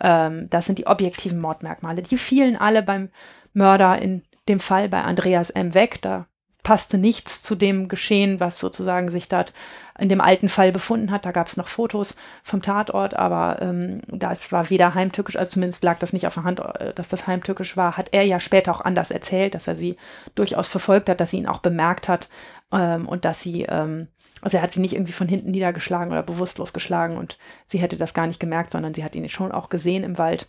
Ähm, 0.00 0.48
das 0.50 0.66
sind 0.66 0.78
die 0.78 0.86
objektiven 0.86 1.38
Mordmerkmale. 1.38 2.02
Die 2.02 2.16
fielen 2.16 2.56
alle 2.56 2.82
beim 2.82 3.10
Mörder 3.52 4.00
in 4.00 4.22
dem 4.48 4.60
Fall 4.60 4.88
bei 4.88 5.02
Andreas 5.02 5.50
M. 5.50 5.74
weg. 5.74 6.00
Da 6.02 6.26
passte 6.62 6.98
nichts 6.98 7.42
zu 7.42 7.54
dem 7.54 7.88
Geschehen, 7.88 8.40
was 8.40 8.58
sozusagen 8.58 9.08
sich 9.08 9.28
dort 9.28 9.52
in 9.98 10.08
dem 10.08 10.20
alten 10.20 10.48
Fall 10.48 10.72
befunden 10.72 11.10
hat. 11.10 11.26
Da 11.26 11.30
gab 11.30 11.46
es 11.46 11.56
noch 11.56 11.68
Fotos 11.68 12.16
vom 12.42 12.62
Tatort, 12.62 13.14
aber 13.14 13.60
ähm, 13.60 14.00
das 14.08 14.50
war 14.50 14.70
weder 14.70 14.94
heimtückisch, 14.94 15.36
also 15.36 15.52
zumindest 15.52 15.84
lag 15.84 15.98
das 15.98 16.12
nicht 16.12 16.26
auf 16.26 16.34
der 16.34 16.44
Hand, 16.44 16.60
äh, 16.60 16.94
dass 16.94 17.10
das 17.10 17.26
heimtückisch 17.26 17.76
war. 17.76 17.96
Hat 17.96 18.08
er 18.12 18.24
ja 18.24 18.40
später 18.40 18.72
auch 18.72 18.80
anders 18.80 19.10
erzählt, 19.10 19.54
dass 19.54 19.68
er 19.68 19.76
sie 19.76 19.96
durchaus 20.34 20.68
verfolgt 20.68 21.08
hat, 21.08 21.20
dass 21.20 21.30
sie 21.30 21.38
ihn 21.38 21.46
auch 21.46 21.60
bemerkt 21.60 22.08
hat 22.08 22.28
ähm, 22.72 23.06
und 23.06 23.24
dass 23.24 23.42
sie, 23.42 23.62
ähm, 23.62 24.08
also 24.40 24.56
er 24.56 24.62
hat 24.62 24.72
sie 24.72 24.80
nicht 24.80 24.94
irgendwie 24.94 25.12
von 25.12 25.28
hinten 25.28 25.50
niedergeschlagen 25.50 26.12
oder 26.12 26.22
bewusstlos 26.22 26.72
geschlagen 26.72 27.16
und 27.16 27.36
sie 27.66 27.78
hätte 27.78 27.96
das 27.96 28.14
gar 28.14 28.26
nicht 28.26 28.40
gemerkt, 28.40 28.70
sondern 28.70 28.94
sie 28.94 29.04
hat 29.04 29.14
ihn 29.14 29.28
schon 29.28 29.52
auch 29.52 29.68
gesehen 29.68 30.02
im 30.02 30.18
Wald. 30.18 30.48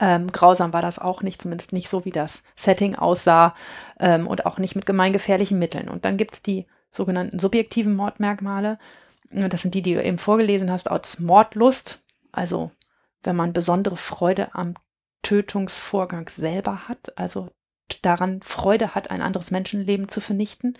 Ähm, 0.00 0.32
grausam 0.32 0.72
war 0.72 0.82
das 0.82 0.98
auch 0.98 1.22
nicht, 1.22 1.42
zumindest 1.42 1.72
nicht 1.72 1.88
so, 1.88 2.04
wie 2.04 2.10
das 2.10 2.42
Setting 2.56 2.96
aussah 2.96 3.54
ähm, 3.98 4.26
und 4.26 4.46
auch 4.46 4.58
nicht 4.58 4.74
mit 4.74 4.86
gemeingefährlichen 4.86 5.58
Mitteln. 5.58 5.88
Und 5.88 6.04
dann 6.04 6.16
gibt 6.16 6.34
es 6.34 6.42
die 6.42 6.66
sogenannten 6.90 7.38
subjektiven 7.38 7.94
Mordmerkmale. 7.94 8.78
Das 9.30 9.62
sind 9.62 9.74
die, 9.74 9.82
die 9.82 9.94
du 9.94 10.02
eben 10.02 10.18
vorgelesen 10.18 10.70
hast, 10.70 10.90
aus 10.90 11.20
Mordlust. 11.20 12.02
Also 12.32 12.70
wenn 13.22 13.36
man 13.36 13.52
besondere 13.52 13.96
Freude 13.96 14.54
am 14.54 14.74
Tötungsvorgang 15.22 16.28
selber 16.28 16.88
hat, 16.88 17.16
also 17.16 17.50
daran 18.02 18.40
Freude 18.42 18.94
hat, 18.94 19.10
ein 19.10 19.22
anderes 19.22 19.50
Menschenleben 19.50 20.08
zu 20.08 20.20
vernichten. 20.20 20.78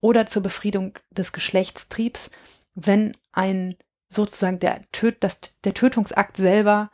Oder 0.00 0.26
zur 0.26 0.42
Befriedung 0.42 0.98
des 1.10 1.32
Geschlechtstriebs, 1.32 2.30
wenn 2.74 3.16
ein 3.32 3.76
sozusagen 4.08 4.58
der, 4.58 4.80
Töt, 4.92 5.18
das, 5.20 5.60
der 5.62 5.74
Tötungsakt 5.74 6.36
selber 6.36 6.90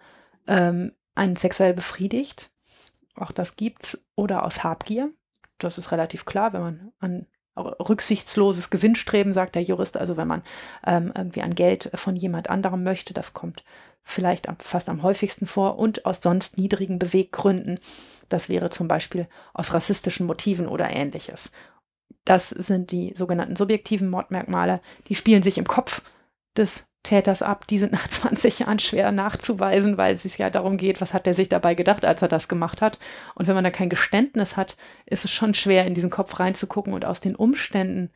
ähm, 0.48 0.92
einen 1.16 1.36
sexuell 1.36 1.74
befriedigt. 1.74 2.50
Auch 3.16 3.32
das 3.32 3.56
gibt's. 3.56 4.04
Oder 4.14 4.44
aus 4.44 4.62
Habgier. 4.62 5.10
Das 5.58 5.78
ist 5.78 5.90
relativ 5.90 6.24
klar, 6.24 6.52
wenn 6.52 6.60
man 6.60 6.92
an 7.00 7.26
rücksichtsloses 7.56 8.70
Gewinnstreben, 8.70 9.32
sagt 9.32 9.54
der 9.54 9.62
Jurist, 9.62 9.96
also 9.96 10.16
wenn 10.16 10.28
man 10.28 10.42
ähm, 10.86 11.12
irgendwie 11.14 11.42
an 11.42 11.54
Geld 11.54 11.90
von 11.94 12.14
jemand 12.14 12.50
anderem 12.50 12.82
möchte, 12.82 13.14
das 13.14 13.32
kommt 13.32 13.64
vielleicht 14.02 14.48
am, 14.48 14.58
fast 14.58 14.88
am 14.88 15.02
häufigsten 15.02 15.46
vor 15.46 15.78
und 15.78 16.04
aus 16.04 16.20
sonst 16.20 16.58
niedrigen 16.58 16.98
Beweggründen. 16.98 17.80
Das 18.28 18.48
wäre 18.48 18.70
zum 18.70 18.88
Beispiel 18.88 19.26
aus 19.54 19.72
rassistischen 19.72 20.26
Motiven 20.26 20.68
oder 20.68 20.90
ähnliches. 20.90 21.50
Das 22.24 22.50
sind 22.50 22.90
die 22.90 23.14
sogenannten 23.14 23.56
subjektiven 23.56 24.08
Mordmerkmale, 24.10 24.80
die 25.08 25.14
spielen 25.14 25.42
sich 25.42 25.58
im 25.58 25.66
Kopf 25.66 26.02
des 26.56 26.88
Täters 27.07 27.42
ab. 27.42 27.66
Die 27.66 27.78
sind 27.78 27.92
nach 27.92 28.09
20 28.09 28.61
Jahren 28.61 28.78
schwer 28.78 29.12
nachzuweisen, 29.12 29.96
weil 29.96 30.14
es 30.14 30.24
sich 30.24 30.38
ja 30.38 30.50
darum 30.50 30.76
geht, 30.76 31.00
was 31.00 31.14
hat 31.14 31.26
er 31.26 31.34
sich 31.34 31.48
dabei 31.48 31.74
gedacht, 31.74 32.04
als 32.04 32.22
er 32.22 32.28
das 32.28 32.48
gemacht 32.48 32.82
hat. 32.82 32.98
Und 33.34 33.46
wenn 33.46 33.54
man 33.54 33.64
da 33.64 33.70
kein 33.70 33.88
Geständnis 33.88 34.57
hat, 34.57 34.76
ist 35.07 35.24
es 35.24 35.30
schon 35.30 35.54
schwer, 35.54 35.86
in 35.86 35.94
diesen 35.94 36.11
Kopf 36.11 36.38
reinzugucken 36.38 36.92
und 36.92 37.04
aus 37.04 37.20
den 37.20 37.36
Umständen, 37.36 38.11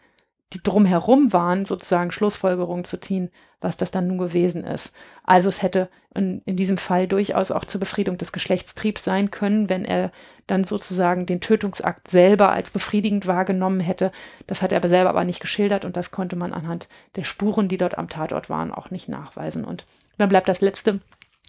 die 0.53 0.63
drumherum 0.63 1.33
waren, 1.33 1.65
sozusagen 1.65 2.11
Schlussfolgerungen 2.11 2.85
zu 2.85 3.01
ziehen, 3.01 3.31
was 3.61 3.77
das 3.77 3.91
dann 3.91 4.07
nun 4.07 4.19
gewesen 4.19 4.65
ist. 4.65 4.95
Also 5.23 5.49
es 5.49 5.63
hätte 5.63 5.89
in, 6.15 6.43
in 6.45 6.57
diesem 6.57 6.77
Fall 6.77 7.07
durchaus 7.07 7.51
auch 7.51 7.65
zur 7.65 7.79
Befriedung 7.79 8.19
des 8.19 8.33
Geschlechtstriebs 8.33 9.05
sein 9.05 9.31
können, 9.31 9.69
wenn 9.69 9.85
er 9.85 10.11
dann 10.47 10.65
sozusagen 10.65 11.27
den 11.27 11.41
Tötungsakt 11.41 12.09
selber 12.09 12.51
als 12.51 12.71
befriedigend 12.71 13.27
wahrgenommen 13.27 13.81
hätte. 13.81 14.11
Das 14.47 14.63
hat 14.63 14.73
er 14.73 14.79
aber 14.79 14.89
selber 14.89 15.11
aber 15.11 15.25
nicht 15.25 15.41
geschildert 15.41 15.85
und 15.85 15.97
das 15.97 16.11
konnte 16.11 16.37
man 16.37 16.53
anhand 16.53 16.89
der 17.17 17.25
Spuren, 17.25 17.69
die 17.69 17.77
dort 17.77 17.97
am 17.97 18.09
Tatort 18.09 18.51
waren, 18.51 18.73
auch 18.73 18.91
nicht 18.91 19.09
nachweisen. 19.09 19.65
Und 19.65 19.87
dann 20.19 20.29
bleibt 20.29 20.49
das 20.49 20.61
letzte, 20.63 21.01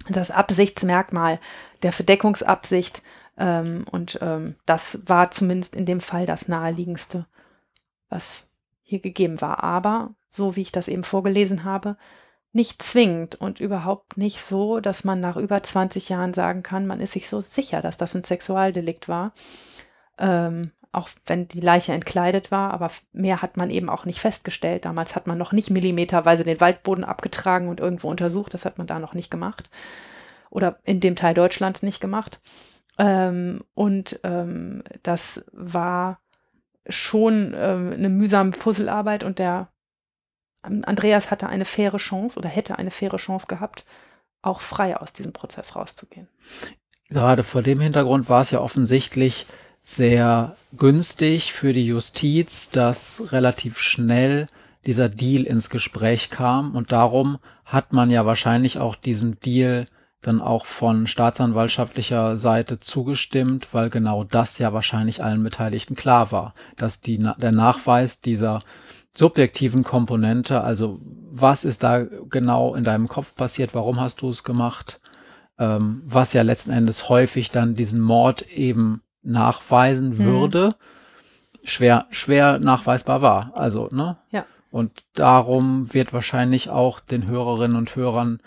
das 0.10 0.32
Absichtsmerkmal 0.32 1.40
der 1.82 1.92
Verdeckungsabsicht. 1.92 3.02
Ähm, 3.38 3.86
und 3.90 4.20
ähm, 4.22 4.56
das 4.66 5.02
war 5.08 5.32
zumindest 5.32 5.76
in 5.76 5.86
dem 5.86 6.02
Fall 6.02 6.26
das 6.26 6.48
naheliegendste, 6.48 7.26
was 8.10 8.51
hier 8.92 9.00
gegeben 9.00 9.42
war. 9.42 9.64
Aber, 9.64 10.14
so 10.30 10.56
wie 10.56 10.62
ich 10.62 10.72
das 10.72 10.88
eben 10.88 11.04
vorgelesen 11.04 11.64
habe, 11.64 11.98
nicht 12.54 12.84
zwingend 12.84 13.36
und 13.36 13.62
überhaupt 13.62 14.18
nicht 14.18 14.42
so, 14.42 14.82
dass 14.82 15.06
man 15.06 15.22
nach 15.22 15.38
über 15.38 15.64
20 15.64 16.10
Jahren 16.10 16.34
sagen 16.34 16.62
kann, 16.62 16.86
man 16.86 17.00
ist 17.00 17.14
sich 17.14 17.30
so 17.30 17.40
sicher, 17.40 17.82
dass 17.82 17.96
das 17.98 18.14
ein 18.14 18.24
Sexualdelikt 18.24 19.08
war. 19.08 19.32
Ähm, 20.20 20.72
auch 20.92 21.08
wenn 21.26 21.48
die 21.48 21.62
Leiche 21.62 21.94
entkleidet 21.94 22.52
war, 22.52 22.74
aber 22.74 22.92
mehr 23.14 23.42
hat 23.42 23.56
man 23.56 23.70
eben 23.70 23.90
auch 23.90 24.04
nicht 24.04 24.20
festgestellt. 24.20 24.84
Damals 24.84 25.16
hat 25.16 25.26
man 25.26 25.38
noch 25.38 25.54
nicht 25.54 25.70
millimeterweise 25.70 26.44
den 26.44 26.60
Waldboden 26.60 27.06
abgetragen 27.06 27.70
und 27.70 27.80
irgendwo 27.80 28.10
untersucht. 28.10 28.54
Das 28.54 28.66
hat 28.66 28.78
man 28.78 28.88
da 28.88 29.00
noch 29.00 29.14
nicht 29.14 29.32
gemacht. 29.32 29.70
Oder 30.50 30.80
in 30.84 31.00
dem 31.00 31.16
Teil 31.16 31.34
Deutschlands 31.34 31.82
nicht 31.82 32.02
gemacht. 32.02 32.42
Ähm, 32.98 33.64
und 33.74 34.20
ähm, 34.26 34.84
das 35.02 35.46
war 35.54 36.20
schon 36.88 37.54
ähm, 37.56 37.94
eine 37.94 38.10
mühsame 38.10 38.52
Puzzlearbeit 38.52 39.24
und 39.24 39.40
der 39.40 39.70
ähm, 40.66 40.84
Andreas 40.86 41.32
hatte 41.32 41.48
eine 41.48 41.66
faire 41.66 41.98
Chance 41.98 42.38
oder 42.38 42.50
hätte 42.50 42.78
eine 42.78 42.92
faire 42.92 43.18
Chance 43.18 43.48
gehabt, 43.48 43.86
auch 44.42 44.62
frei 44.62 44.98
aus 44.98 45.14
diesem 45.14 45.34
Prozess 45.34 45.76
rauszugehen. 45.76 46.28
Gerade 47.10 47.44
vor 47.44 47.62
dem 47.62 47.80
Hintergrund 47.80 48.30
war 48.30 48.42
es 48.42 48.52
ja 48.52 48.60
offensichtlich 48.60 49.46
sehr 49.82 50.56
günstig 50.78 51.54
für 51.54 51.74
die 51.74 51.86
Justiz, 51.86 52.70
dass 52.70 53.32
relativ 53.32 53.80
schnell 53.80 54.48
dieser 54.86 55.10
Deal 55.10 55.44
ins 55.44 55.70
Gespräch 55.70 56.30
kam 56.30 56.76
und 56.76 56.92
darum 56.92 57.38
hat 57.66 57.94
man 57.94 58.10
ja 58.10 58.26
wahrscheinlich 58.26 58.80
auch 58.80 58.96
diesem 58.96 59.40
Deal 59.40 59.86
dann 60.22 60.40
auch 60.40 60.66
von 60.66 61.08
staatsanwaltschaftlicher 61.08 62.36
Seite 62.36 62.80
zugestimmt, 62.80 63.74
weil 63.74 63.90
genau 63.90 64.24
das 64.24 64.60
ja 64.60 64.72
wahrscheinlich 64.72 65.24
allen 65.24 65.44
Beteiligten 65.44 65.96
klar 65.96 66.32
war, 66.32 66.54
dass 66.78 67.02
die, 67.02 67.18
der 67.18 67.52
Nachweis 67.52 68.22
dieser 68.22 68.62
subjektiven 69.14 69.84
Komponente, 69.84 70.62
also 70.62 71.00
was 71.32 71.66
ist 71.66 71.84
da 71.84 72.04
genau 72.04 72.76
in 72.76 72.84
deinem 72.84 73.08
Kopf 73.08 73.36
passiert, 73.36 73.74
warum 73.74 74.00
hast 74.00 74.22
du 74.22 74.30
es 74.30 74.44
gemacht, 74.44 75.02
ähm, 75.58 76.02
was 76.06 76.34
ja 76.34 76.44
letzten 76.44 76.72
Endes 76.72 77.10
häufig 77.10 77.52
dann 77.52 77.76
diesen 77.76 78.00
Mord 78.00 78.48
eben 78.50 79.02
nachweisen 79.24 80.10
mhm. 80.10 80.18
würde, 80.20 80.76
schwer, 81.64 82.08
schwer 82.10 82.60
nachweisbar 82.60 83.22
war. 83.22 83.52
Also, 83.56 83.90
ne? 83.92 84.18
Ja. 84.32 84.46
Und 84.72 85.04
darum 85.14 85.94
wird 85.94 86.14
wahrscheinlich 86.14 86.70
auch 86.70 87.00
den 87.00 87.30
Hörerinnen 87.30 87.76
und 87.76 87.96
Hörern 87.96 88.40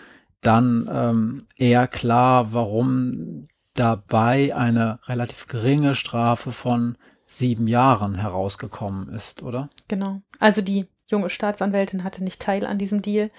dann 0.46 0.88
ähm, 0.92 1.46
eher 1.56 1.86
klar, 1.86 2.52
warum 2.52 3.46
dabei 3.74 4.54
eine 4.54 5.00
relativ 5.06 5.48
geringe 5.48 5.94
Strafe 5.94 6.52
von 6.52 6.96
sieben 7.26 7.66
Jahren 7.66 8.14
herausgekommen 8.16 9.08
ist, 9.08 9.42
oder? 9.42 9.68
Genau. 9.88 10.20
Also 10.38 10.62
die 10.62 10.86
junge 11.08 11.30
Staatsanwältin 11.30 12.04
hatte 12.04 12.22
nicht 12.22 12.40
teil 12.40 12.66
an 12.66 12.78
diesem 12.78 13.02
Deal. 13.02 13.30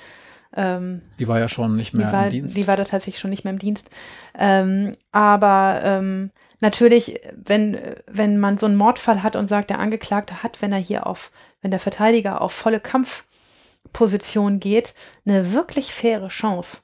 Ähm, 0.56 1.02
die 1.20 1.28
war 1.28 1.40
ja 1.40 1.48
schon 1.48 1.76
nicht 1.76 1.94
mehr 1.94 2.12
war, 2.12 2.26
im 2.26 2.32
Dienst. 2.32 2.58
Die 2.58 2.68
war 2.68 2.78
da 2.78 2.84
tatsächlich 2.84 3.20
schon 3.20 3.30
nicht 3.30 3.44
mehr 3.44 3.54
im 3.54 3.60
Dienst. 3.60 3.90
Ähm, 4.38 4.96
aber 5.12 5.82
ähm, 5.84 6.32
natürlich, 6.62 7.20
wenn, 7.36 7.78
wenn 8.08 8.38
man 8.38 8.58
so 8.58 8.66
einen 8.66 8.78
Mordfall 8.78 9.24
hat 9.24 9.36
und 9.36 9.48
sagt, 9.48 9.70
der 9.70 9.80
Angeklagte 9.80 10.44
hat, 10.44 10.62
wenn 10.62 10.72
er 10.72 10.80
hier 10.80 11.08
auf, 11.08 11.32
wenn 11.62 11.72
der 11.72 11.80
Verteidiger 11.80 12.42
auf 12.42 12.54
volle 12.54 12.80
Kampfposition 12.80 14.60
geht, 14.60 14.94
eine 15.26 15.54
wirklich 15.54 15.94
faire 15.94 16.28
Chance. 16.30 16.82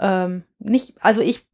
Ähm, 0.00 0.44
nicht, 0.58 0.94
also 1.00 1.20
ich 1.20 1.46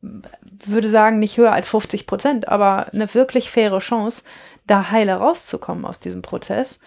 würde 0.00 0.88
sagen, 0.88 1.18
nicht 1.18 1.36
höher 1.36 1.52
als 1.52 1.68
50 1.68 2.06
Prozent, 2.06 2.48
aber 2.48 2.92
eine 2.92 3.12
wirklich 3.14 3.50
faire 3.50 3.78
Chance, 3.78 4.22
da 4.66 4.90
heile 4.90 5.14
rauszukommen 5.14 5.84
aus 5.84 6.00
diesem 6.00 6.22
Prozess. 6.22 6.80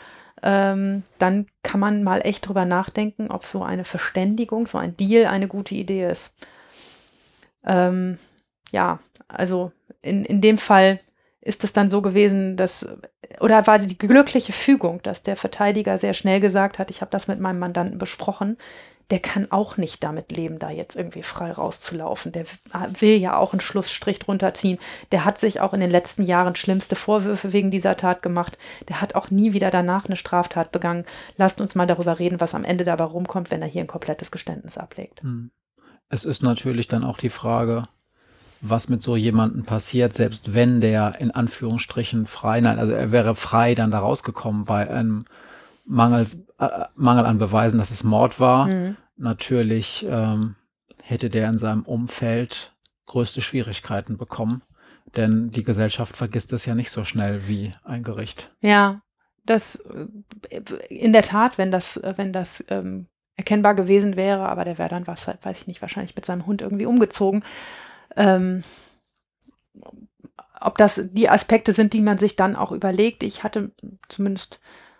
Ähm, 0.43 1.03
dann 1.17 1.47
kann 1.63 1.79
man 1.79 2.03
mal 2.03 2.21
echt 2.23 2.47
drüber 2.47 2.65
nachdenken, 2.65 3.31
ob 3.31 3.45
so 3.45 3.63
eine 3.63 3.83
Verständigung, 3.83 4.67
so 4.67 4.77
ein 4.77 4.95
Deal 4.95 5.25
eine 5.25 5.47
gute 5.47 5.75
Idee 5.75 6.07
ist. 6.07 6.35
Ähm, 7.65 8.17
ja, 8.71 8.99
also 9.27 9.71
in, 10.01 10.25
in 10.25 10.41
dem 10.41 10.57
Fall 10.57 10.99
ist 11.41 11.63
es 11.63 11.73
dann 11.73 11.89
so 11.89 12.01
gewesen, 12.01 12.55
dass, 12.55 12.87
oder 13.39 13.65
war 13.65 13.79
die 13.79 13.97
glückliche 13.97 14.53
Fügung, 14.53 15.01
dass 15.01 15.23
der 15.23 15.35
Verteidiger 15.35 15.97
sehr 15.97 16.13
schnell 16.13 16.39
gesagt 16.39 16.77
hat, 16.77 16.91
ich 16.91 17.01
habe 17.01 17.11
das 17.11 17.27
mit 17.27 17.39
meinem 17.39 17.59
Mandanten 17.59 17.97
besprochen, 17.97 18.57
der 19.09 19.19
kann 19.19 19.51
auch 19.51 19.77
nicht 19.77 20.03
damit 20.03 20.31
leben, 20.31 20.59
da 20.59 20.69
jetzt 20.69 20.95
irgendwie 20.95 21.23
frei 21.23 21.51
rauszulaufen. 21.51 22.33
Der 22.33 22.45
will 22.99 23.17
ja 23.17 23.37
auch 23.37 23.53
einen 23.53 23.61
Schlussstrich 23.61 24.19
drunter 24.19 24.53
ziehen. 24.53 24.79
Der 25.11 25.23
hat 25.23 25.37
sich 25.37 25.61
auch 25.61 25.73
in 25.73 25.79
den 25.79 25.91
letzten 25.91 26.23
Jahren 26.23 26.55
schlimmste 26.55 26.95
Vorwürfe 26.95 27.53
wegen 27.53 27.71
dieser 27.71 27.95
Tat 27.95 28.21
gemacht. 28.21 28.57
Der 28.89 28.99
hat 28.99 29.15
auch 29.15 29.31
nie 29.31 29.53
wieder 29.53 29.71
danach 29.71 30.05
eine 30.05 30.17
Straftat 30.17 30.71
begangen. 30.71 31.05
Lasst 31.37 31.61
uns 31.61 31.75
mal 31.75 31.87
darüber 31.87 32.19
reden, 32.19 32.41
was 32.41 32.53
am 32.53 32.65
Ende 32.65 32.83
dabei 32.83 33.05
rumkommt, 33.05 33.49
wenn 33.49 33.61
er 33.61 33.67
hier 33.67 33.81
ein 33.81 33.87
komplettes 33.87 34.31
Geständnis 34.31 34.77
ablegt. 34.77 35.21
Hm. 35.21 35.51
Es 36.09 36.25
ist 36.25 36.43
natürlich 36.43 36.87
dann 36.87 37.03
auch 37.03 37.17
die 37.17 37.29
Frage, 37.29 37.83
was 38.61 38.89
mit 38.89 39.01
so 39.01 39.15
jemandem 39.15 39.63
passiert, 39.63 40.13
selbst 40.13 40.53
wenn 40.53 40.81
der 40.81 41.19
in 41.19 41.31
Anführungsstrichen 41.31 42.25
frei, 42.25 42.59
nein, 42.59 42.79
also 42.79 42.91
er 42.91 43.11
wäre 43.11 43.35
frei 43.35 43.75
dann 43.75 43.91
da 43.91 43.99
rausgekommen 43.99 44.65
bei 44.65 44.89
einem 44.89 45.25
Mangel, 45.87 46.27
äh, 46.59 46.85
Mangel 46.95 47.25
an 47.25 47.37
Beweisen, 47.37 47.77
dass 47.77 47.91
es 47.91 48.03
Mord 48.03 48.39
war. 48.39 48.67
Mhm. 48.67 48.97
Natürlich 49.15 50.05
ähm, 50.07 50.55
hätte 51.01 51.29
der 51.29 51.49
in 51.49 51.57
seinem 51.57 51.83
Umfeld 51.83 52.75
größte 53.05 53.41
Schwierigkeiten 53.41 54.17
bekommen, 54.17 54.61
denn 55.15 55.49
die 55.49 55.63
Gesellschaft 55.63 56.15
vergisst 56.15 56.53
es 56.53 56.65
ja 56.65 56.75
nicht 56.75 56.91
so 56.91 57.03
schnell 57.03 57.47
wie 57.47 57.71
ein 57.83 58.03
Gericht. 58.03 58.51
Ja, 58.61 59.01
das 59.45 59.77
äh, 60.49 60.61
in 60.89 61.13
der 61.13 61.23
Tat, 61.23 61.57
wenn 61.57 61.71
das, 61.71 61.99
wenn 62.17 62.33
das 62.33 62.63
ähm, 62.69 63.07
erkennbar 63.37 63.75
gewesen 63.75 64.15
wäre, 64.15 64.49
aber 64.49 64.65
der 64.65 64.77
wäre 64.77 64.89
dann, 64.89 65.07
was 65.07 65.27
weiß 65.27 65.61
ich 65.61 65.67
nicht, 65.67 65.81
wahrscheinlich 65.81 66.15
mit 66.15 66.25
seinem 66.25 66.45
Hund 66.45 66.61
irgendwie 66.61 66.85
umgezogen. 66.85 67.43
Ähm, 68.15 68.63
ob 70.59 70.77
das 70.77 71.09
die 71.13 71.29
Aspekte 71.29 71.71
sind, 71.71 71.93
die 71.93 72.01
man 72.01 72.17
sich 72.17 72.35
dann 72.35 72.55
auch 72.55 72.71
überlegt. 72.71 73.23
Ich 73.23 73.43
hatte 73.43 73.71
zumindest, 74.09 74.59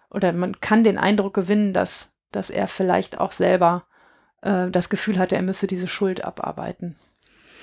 oder 0.09 0.31
man 0.33 0.59
kann 0.59 0.83
den 0.83 0.97
Eindruck 0.97 1.33
gewinnen, 1.33 1.73
dass, 1.73 2.13
dass 2.31 2.49
er 2.49 2.67
vielleicht 2.67 3.19
auch 3.19 3.31
selber 3.31 3.85
äh, 4.41 4.69
das 4.69 4.89
Gefühl 4.89 5.19
hatte, 5.19 5.35
er 5.35 5.41
müsse 5.41 5.67
diese 5.67 5.87
Schuld 5.87 6.23
abarbeiten 6.23 6.95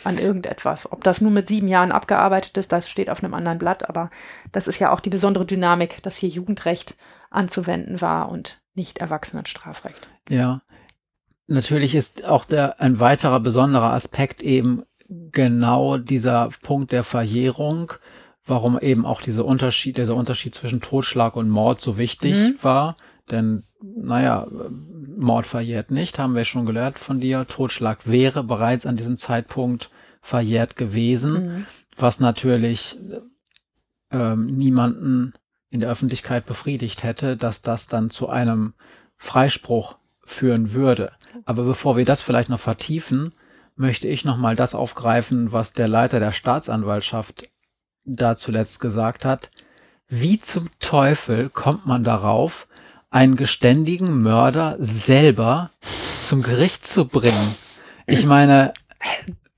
an 0.05 0.19
irgendetwas. 0.19 0.91
Ob 0.93 1.03
das 1.03 1.21
nur 1.21 1.31
mit 1.31 1.49
sieben 1.49 1.69
Jahren 1.69 1.93
abgearbeitet 1.93 2.57
ist, 2.59 2.73
das 2.73 2.89
steht 2.89 3.11
auf 3.11 3.25
einem 3.25 3.35
anderen 3.35 3.59
Blatt, 3.59 3.89
aber 3.89 4.11
das 4.53 4.69
ist 4.69 4.79
ja 4.79 4.93
auch 4.93 5.01
die 5.01 5.11
besondere 5.11 5.47
Dynamik, 5.47 6.03
dass 6.03 6.17
hier 6.17 6.29
Jugendrecht 6.29 6.97
anzuwenden 7.31 8.01
war 8.01 8.29
und 8.29 8.61
nicht 8.75 8.99
Erwachsenenstrafrecht. 8.99 10.09
Ja. 10.29 10.63
Natürlich 11.47 11.95
ist 11.95 12.25
auch 12.25 12.45
der, 12.45 12.81
ein 12.81 13.01
weiterer 13.01 13.41
besonderer 13.41 13.93
Aspekt 13.93 14.43
eben 14.43 14.85
genau 15.09 15.99
dieser 15.99 16.49
Punkt 16.63 16.93
der 16.93 17.05
Verjährung, 17.05 17.93
warum 18.47 18.79
eben 18.79 19.07
auch 19.07 19.23
dieser 19.23 19.45
Unterschied, 19.45 19.97
dieser 19.97 20.15
Unterschied 20.15 20.55
zwischen 20.55 20.81
Totschlag 20.81 21.37
und 21.37 21.49
Mord 21.49 21.81
so 21.81 21.97
wichtig 21.97 22.35
mhm. 22.35 22.59
war. 22.63 22.97
Denn, 23.31 23.63
naja, 23.83 24.47
Mord 25.17 25.47
verjährt 25.47 25.91
nicht, 25.91 26.19
haben 26.19 26.35
wir 26.35 26.45
schon 26.45 26.67
gelernt 26.67 26.99
von 26.99 27.21
dir. 27.21 27.47
Totschlag 27.47 28.01
wäre 28.07 28.45
bereits 28.45 28.85
an 28.85 28.97
diesem 28.97 29.17
Zeitpunkt 29.17 29.91
verjährt 30.21 30.77
gewesen, 30.77 31.33
mhm. 31.33 31.67
was 31.97 32.21
natürlich 32.21 32.97
ähm, 34.11 34.47
niemanden 34.47 35.33
in 35.71 35.81
der 35.81 35.91
Öffentlichkeit 35.91 36.47
befriedigt 36.47 37.03
hätte, 37.03 37.37
dass 37.37 37.63
das 37.63 37.89
dann 37.89 38.11
zu 38.11 38.29
einem 38.29 38.75
Freispruch 39.17 39.97
führen 40.23 40.73
würde. 40.73 41.13
Aber 41.47 41.65
bevor 41.65 41.97
wir 41.97 42.05
das 42.05 42.21
vielleicht 42.21 42.49
noch 42.49 42.61
vertiefen, 42.61 43.33
möchte 43.77 44.07
ich 44.07 44.25
nochmal 44.25 44.55
das 44.55 44.75
aufgreifen, 44.75 45.53
was 45.53 45.73
der 45.73 45.89
Leiter 45.89 46.21
der 46.21 46.33
Staatsanwaltschaft 46.33 47.49
da 48.05 48.37
zuletzt 48.37 48.81
gesagt 48.81 49.25
hat. 49.25 49.51
Wie 50.09 50.41
zum 50.41 50.69
Teufel 50.81 51.49
kommt 51.49 51.87
man 51.87 52.05
darauf, 52.05 52.69
einen 53.11 53.37
geständigen 53.37 54.23
Mörder 54.23 54.77
selber 54.79 55.71
zum 55.81 56.43
Gericht 56.43 56.87
zu 56.87 57.07
bringen? 57.07 57.55
Ich 58.07 58.27
meine, 58.27 58.73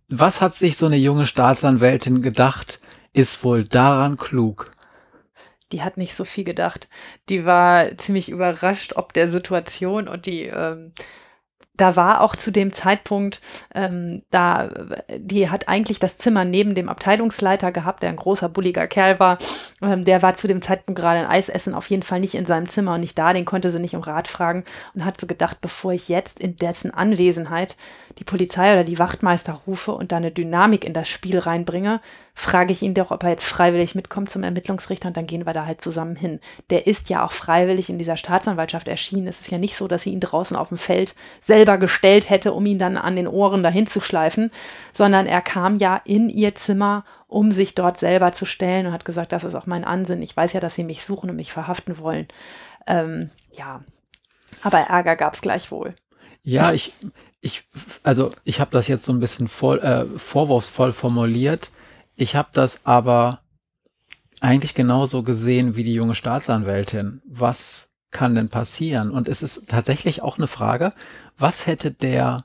was 0.09 0.41
hat 0.41 0.55
sich 0.55 0.77
so 0.77 0.87
eine 0.87 0.97
junge 0.97 1.27
Staatsanwältin 1.27 2.23
gedacht, 2.23 2.81
ist 3.13 3.43
wohl 3.45 3.65
daran 3.65 4.17
klug? 4.17 4.71
Die 5.73 5.83
hat 5.83 5.97
nicht 5.97 6.15
so 6.15 6.25
viel 6.25 6.45
gedacht. 6.45 6.89
Die 7.29 7.45
war 7.45 7.97
ziemlich 7.99 8.29
überrascht 8.29 8.93
ob 8.95 9.13
der 9.13 9.27
Situation 9.27 10.07
und 10.07 10.27
die 10.27 10.43
ähm, 10.43 10.93
da 11.77 11.97
war 11.97 12.21
auch 12.21 12.37
zu 12.37 12.51
dem 12.51 12.73
Zeitpunkt, 12.73 13.41
ähm, 13.75 14.23
da, 14.31 14.71
die 15.17 15.51
hat 15.51 15.69
eigentlich 15.69 15.99
das 15.99 16.19
Zimmer 16.19 16.45
neben 16.45 16.75
dem 16.75 16.89
Abteilungsleiter 16.89 17.73
gehabt, 17.73 18.03
der 18.03 18.11
ein 18.11 18.17
großer, 18.17 18.49
bulliger 18.49 18.87
Kerl 18.87 19.19
war. 19.19 19.39
Ähm, 19.83 20.05
der 20.05 20.23
war 20.23 20.35
zu 20.35 20.49
dem 20.49 20.63
Zeitpunkt 20.63 21.01
gerade 21.01 21.21
ein 21.21 21.27
Eisessen, 21.27 21.75
auf 21.75 21.89
jeden 21.91 22.03
Fall 22.03 22.21
nicht 22.21 22.35
in 22.35 22.47
seinem 22.47 22.69
Zimmer 22.69 22.95
und 22.95 23.01
nicht 23.01 23.19
da, 23.19 23.33
den 23.33 23.45
konnte 23.45 23.71
sie 23.71 23.81
nicht 23.81 23.95
um 23.95 24.03
Rat 24.03 24.29
fragen 24.29 24.65
und 24.95 25.05
hat 25.05 25.21
so 25.21 25.27
gedacht, 25.27 25.61
bevor 25.61 25.93
ich 25.93 26.09
jetzt 26.09 26.41
in 26.41 26.57
dessen 26.57 26.93
Anwesenheit 26.93 27.77
die 28.19 28.25
Polizei 28.25 28.73
oder 28.73 28.85
die 28.85 28.99
Wachtmeister 28.99 29.61
rufe 29.67 29.93
und 29.93 30.11
da 30.11 30.17
eine 30.17 30.31
Dynamik 30.31 30.85
in 30.85 30.95
das 30.95 31.07
Spiel 31.07 31.39
reinbringe, 31.39 32.01
frage 32.33 32.73
ich 32.73 32.83
ihn 32.83 32.95
doch, 32.95 33.11
ob 33.11 33.23
er 33.23 33.31
jetzt 33.31 33.47
freiwillig 33.47 33.95
mitkommt 33.95 34.31
zum 34.31 34.43
Ermittlungsrichter 34.43 35.09
und 35.09 35.17
dann 35.17 35.27
gehen 35.27 35.45
wir 35.45 35.53
da 35.53 35.67
halt 35.67 35.83
zusammen 35.83 36.17
hin. 36.17 36.41
Der 36.71 36.87
ist 36.87 37.11
ja 37.11 37.25
auch 37.25 37.33
freiwillig 37.33 37.91
in 37.91 37.99
dieser 37.99 38.17
Staatsanwaltschaft 38.17 38.89
erschienen. 38.89 39.27
Es 39.27 39.41
ist 39.41 39.51
ja 39.51 39.59
nicht 39.59 39.77
so, 39.77 39.87
dass 39.87 40.03
sie 40.03 40.13
ihn 40.13 40.21
draußen 40.21 40.57
auf 40.57 40.69
dem 40.69 40.79
Feld 40.79 41.15
selber 41.41 41.77
gestellt 41.77 42.31
hätte, 42.31 42.55
um 42.55 42.65
ihn 42.65 42.79
dann 42.79 42.97
an 42.97 43.17
den 43.17 43.29
Ohren 43.29 43.63
dahin 43.63 43.87
zu 43.87 44.01
schleifen, 44.01 44.51
sondern 44.93 45.27
er 45.27 45.43
kam 45.43 45.77
ja 45.77 46.01
in 46.05 46.31
ihr 46.31 46.55
Zimmer, 46.55 47.05
um 47.29 47.53
sich 47.53 47.75
dort 47.75 47.99
selber 47.99 48.33
zu 48.33 48.47
stellen 48.47 48.87
und 48.87 48.93
hat 48.93 49.05
gesagt, 49.05 49.33
das 49.33 49.45
ist 49.45 49.55
auch 49.55 49.67
mein 49.67 49.85
Ansinn. 49.85 50.23
Ich 50.23 50.37
weiß 50.37 50.55
ja, 50.55 50.61
dass 50.61 50.75
sie 50.75 50.85
mich 50.85 51.05
suchen 51.05 51.29
und 51.29 51.37
mich 51.37 51.53
verhaften 51.53 51.99
wollen. 51.99 52.29
Ähm, 52.87 53.31
ja, 53.53 53.83
aber 54.63 54.79
Ärger 54.79 55.17
gab 55.17 55.35
es 55.35 55.43
gleichwohl. 55.43 55.95
Ja, 56.43 56.73
ich, 56.73 56.93
ich, 57.47 57.65
also 58.03 58.33
ich 58.45 58.61
habe 58.61 58.73
das 58.73 58.89
jetzt 58.89 59.05
so 59.05 59.13
ein 59.13 59.21
bisschen 59.21 59.49
voll, 59.49 59.79
äh, 59.79 60.05
vorwurfsvoll 60.19 60.93
formuliert. 60.93 61.71
Ich 62.17 62.35
habe 62.35 62.49
das 62.53 62.85
aber 62.85 63.41
eigentlich 64.41 64.75
genauso 64.75 65.23
gesehen 65.23 65.77
wie 65.77 65.85
die 65.85 65.95
junge 65.95 66.15
Staatsanwältin. 66.15 67.23
Was 67.27 67.91
kann 68.11 68.35
denn 68.35 68.49
passieren? 68.49 69.11
Und 69.11 69.29
es 69.29 69.43
ist 69.43 69.69
tatsächlich 69.69 70.23
auch 70.23 70.39
eine 70.39 70.49
Frage, 70.49 70.93
was 71.39 71.67
hätte 71.67 71.91
der 71.93 72.45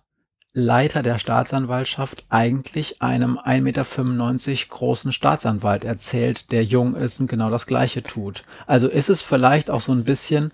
Leiter 0.53 1.01
der 1.01 1.17
Staatsanwaltschaft 1.17 2.25
eigentlich 2.29 3.01
einem 3.01 3.39
1,95 3.39 3.61
Meter 3.61 4.67
großen 4.69 5.11
Staatsanwalt 5.13 5.83
erzählt, 5.83 6.51
der 6.51 6.63
jung 6.63 6.95
ist 6.95 7.19
und 7.19 7.27
genau 7.27 7.49
das 7.49 7.65
Gleiche 7.65 8.03
tut? 8.03 8.43
Also 8.67 8.87
ist 8.87 9.09
es 9.09 9.21
vielleicht 9.21 9.69
auch 9.69 9.81
so 9.81 9.93
ein 9.93 10.03
bisschen, 10.03 10.51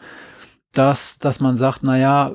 dass, 0.72 1.18
dass 1.20 1.40
man 1.40 1.56
sagt, 1.56 1.80
na 1.82 1.98
ja, 1.98 2.32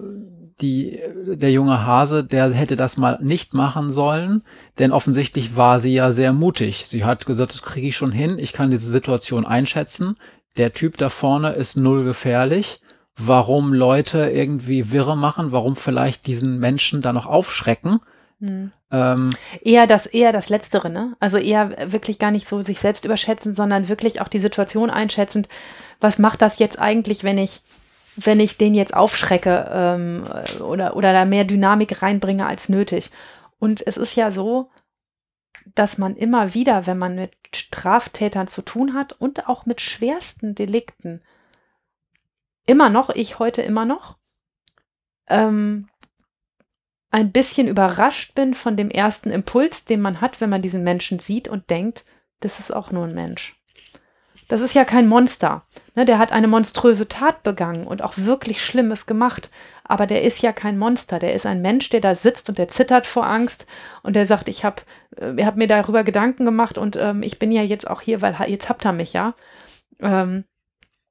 die, 0.63 1.01
der 1.27 1.51
junge 1.51 1.85
Hase, 1.85 2.25
der 2.25 2.51
hätte 2.53 2.77
das 2.77 2.97
mal 2.97 3.19
nicht 3.21 3.53
machen 3.53 3.91
sollen, 3.91 4.43
denn 4.79 4.93
offensichtlich 4.93 5.57
war 5.57 5.79
sie 5.79 5.93
ja 5.93 6.11
sehr 6.11 6.33
mutig. 6.33 6.87
Sie 6.87 7.05
hat 7.05 7.27
gesagt, 7.27 7.53
das 7.53 7.63
kriege 7.63 7.89
ich 7.89 7.97
schon 7.97 8.13
hin, 8.13 8.39
ich 8.39 8.53
kann 8.53 8.71
diese 8.71 8.91
Situation 8.91 9.45
einschätzen. 9.45 10.15
Der 10.57 10.73
Typ 10.73 10.97
da 10.97 11.09
vorne 11.09 11.51
ist 11.51 11.77
null 11.77 12.05
gefährlich. 12.05 12.81
Warum 13.17 13.75
Leute 13.75 14.31
irgendwie 14.31 14.91
Wirre 14.91 15.17
machen, 15.17 15.53
warum 15.53 15.77
vielleicht 15.77 16.27
diesen 16.27 16.59
Menschen 16.59 17.03
da 17.03 17.13
noch 17.13 17.27
aufschrecken. 17.27 18.01
Hm. 18.41 18.73
Ähm, 18.91 19.31
eher 19.63 19.87
das, 19.87 20.07
eher 20.07 20.33
das 20.33 20.49
Letztere, 20.49 20.91
ne? 20.91 21.15
Also 21.21 21.39
eher 21.39 21.93
wirklich 21.93 22.19
gar 22.19 22.31
nicht 22.31 22.47
so 22.47 22.63
sich 22.63 22.81
selbst 22.81 23.05
überschätzen, 23.05 23.55
sondern 23.55 23.89
wirklich 23.89 24.21
auch 24.21 24.29
die 24.29 24.39
Situation 24.39 24.91
einschätzend. 24.91 25.49
Was 26.01 26.19
macht 26.19 26.43
das 26.43 26.59
jetzt 26.59 26.79
eigentlich, 26.79 27.23
wenn 27.23 27.39
ich 27.39 27.63
wenn 28.17 28.41
ich 28.41 28.59
den 28.59 28.75
jetzt 28.75 28.95
aufschrecke 28.95 29.71
ähm, 29.73 30.25
oder, 30.61 30.97
oder 30.97 31.13
da 31.13 31.25
mehr 31.25 31.45
Dynamik 31.45 32.03
reinbringe 32.03 32.47
als 32.47 32.69
nötig. 32.69 33.11
Und 33.59 33.87
es 33.87 33.97
ist 33.97 34.17
ja 34.17 34.31
so, 34.31 34.71
dass 35.75 35.99
man 35.99 36.17
immer 36.17 36.55
wieder, 36.55 36.87
wenn 36.87 36.99
man 36.99 37.15
mit 37.15 37.33
Straftätern 37.55 38.49
zu 38.49 38.63
tun 38.63 38.95
hat 38.95 39.13
und 39.13 39.49
auch 39.49 39.67
mit 39.67 39.81
schwersten 39.81 40.55
Delikten, 40.55 41.23
immer 42.67 42.91
noch, 42.91 43.11
ich 43.11 43.39
heute 43.39 43.63
immer 43.63 43.85
noch, 43.85 44.17
ähm, 45.29 45.89
ein 47.11 47.31
bisschen 47.31 47.69
überrascht 47.69 48.35
bin 48.35 48.55
von 48.55 48.77
dem 48.77 48.91
ersten 48.91 49.31
Impuls, 49.31 49.85
den 49.85 50.01
man 50.01 50.21
hat, 50.21 50.41
wenn 50.41 50.51
man 50.51 50.63
diesen 50.63 50.83
Menschen 50.83 51.19
sieht 51.19 51.47
und 51.47 51.69
denkt, 51.71 52.05
das 52.41 52.59
ist 52.59 52.71
auch 52.71 52.91
nur 52.91 53.07
ein 53.07 53.15
Mensch. 53.15 53.62
Das 54.53 54.61
ist 54.61 54.75
ja 54.75 54.85
kein 54.85 55.09
Monster. 55.09 55.63
Ne, 55.95 56.05
der 56.05 56.19
hat 56.19 56.31
eine 56.31 56.47
monströse 56.47 57.09
Tat 57.09 57.43
begangen 57.43 57.87
und 57.87 58.03
auch 58.03 58.19
wirklich 58.19 58.63
Schlimmes 58.63 59.07
gemacht. 59.07 59.49
Aber 59.83 60.07
der 60.07 60.25
ist 60.25 60.43
ja 60.43 60.53
kein 60.53 60.77
Monster. 60.77 61.19
Der 61.19 61.33
ist 61.33 61.47
ein 61.47 61.63
Mensch, 61.63 61.89
der 61.89 62.03
da 62.03 62.15
sitzt 62.15 62.51
und 62.51 62.59
der 62.59 62.69
zittert 62.69 63.07
vor 63.07 63.27
Angst 63.27 63.65
und 64.03 64.15
der 64.15 64.27
sagt, 64.27 64.49
ich 64.49 64.63
habe 64.63 64.83
äh, 65.17 65.43
hab 65.43 65.57
mir 65.57 65.69
darüber 65.69 66.05
Gedanken 66.05 66.45
gemacht 66.45 66.77
und 66.77 66.97
ähm, 66.97 67.23
ich 67.23 67.39
bin 67.39 67.51
ja 67.51 67.63
jetzt 67.63 67.89
auch 67.89 68.03
hier, 68.03 68.21
weil 68.21 68.37
jetzt 68.47 68.69
habt 68.69 68.85
ihr 68.85 68.93
mich 68.93 69.15
ja. 69.15 69.33
Ähm, 70.01 70.45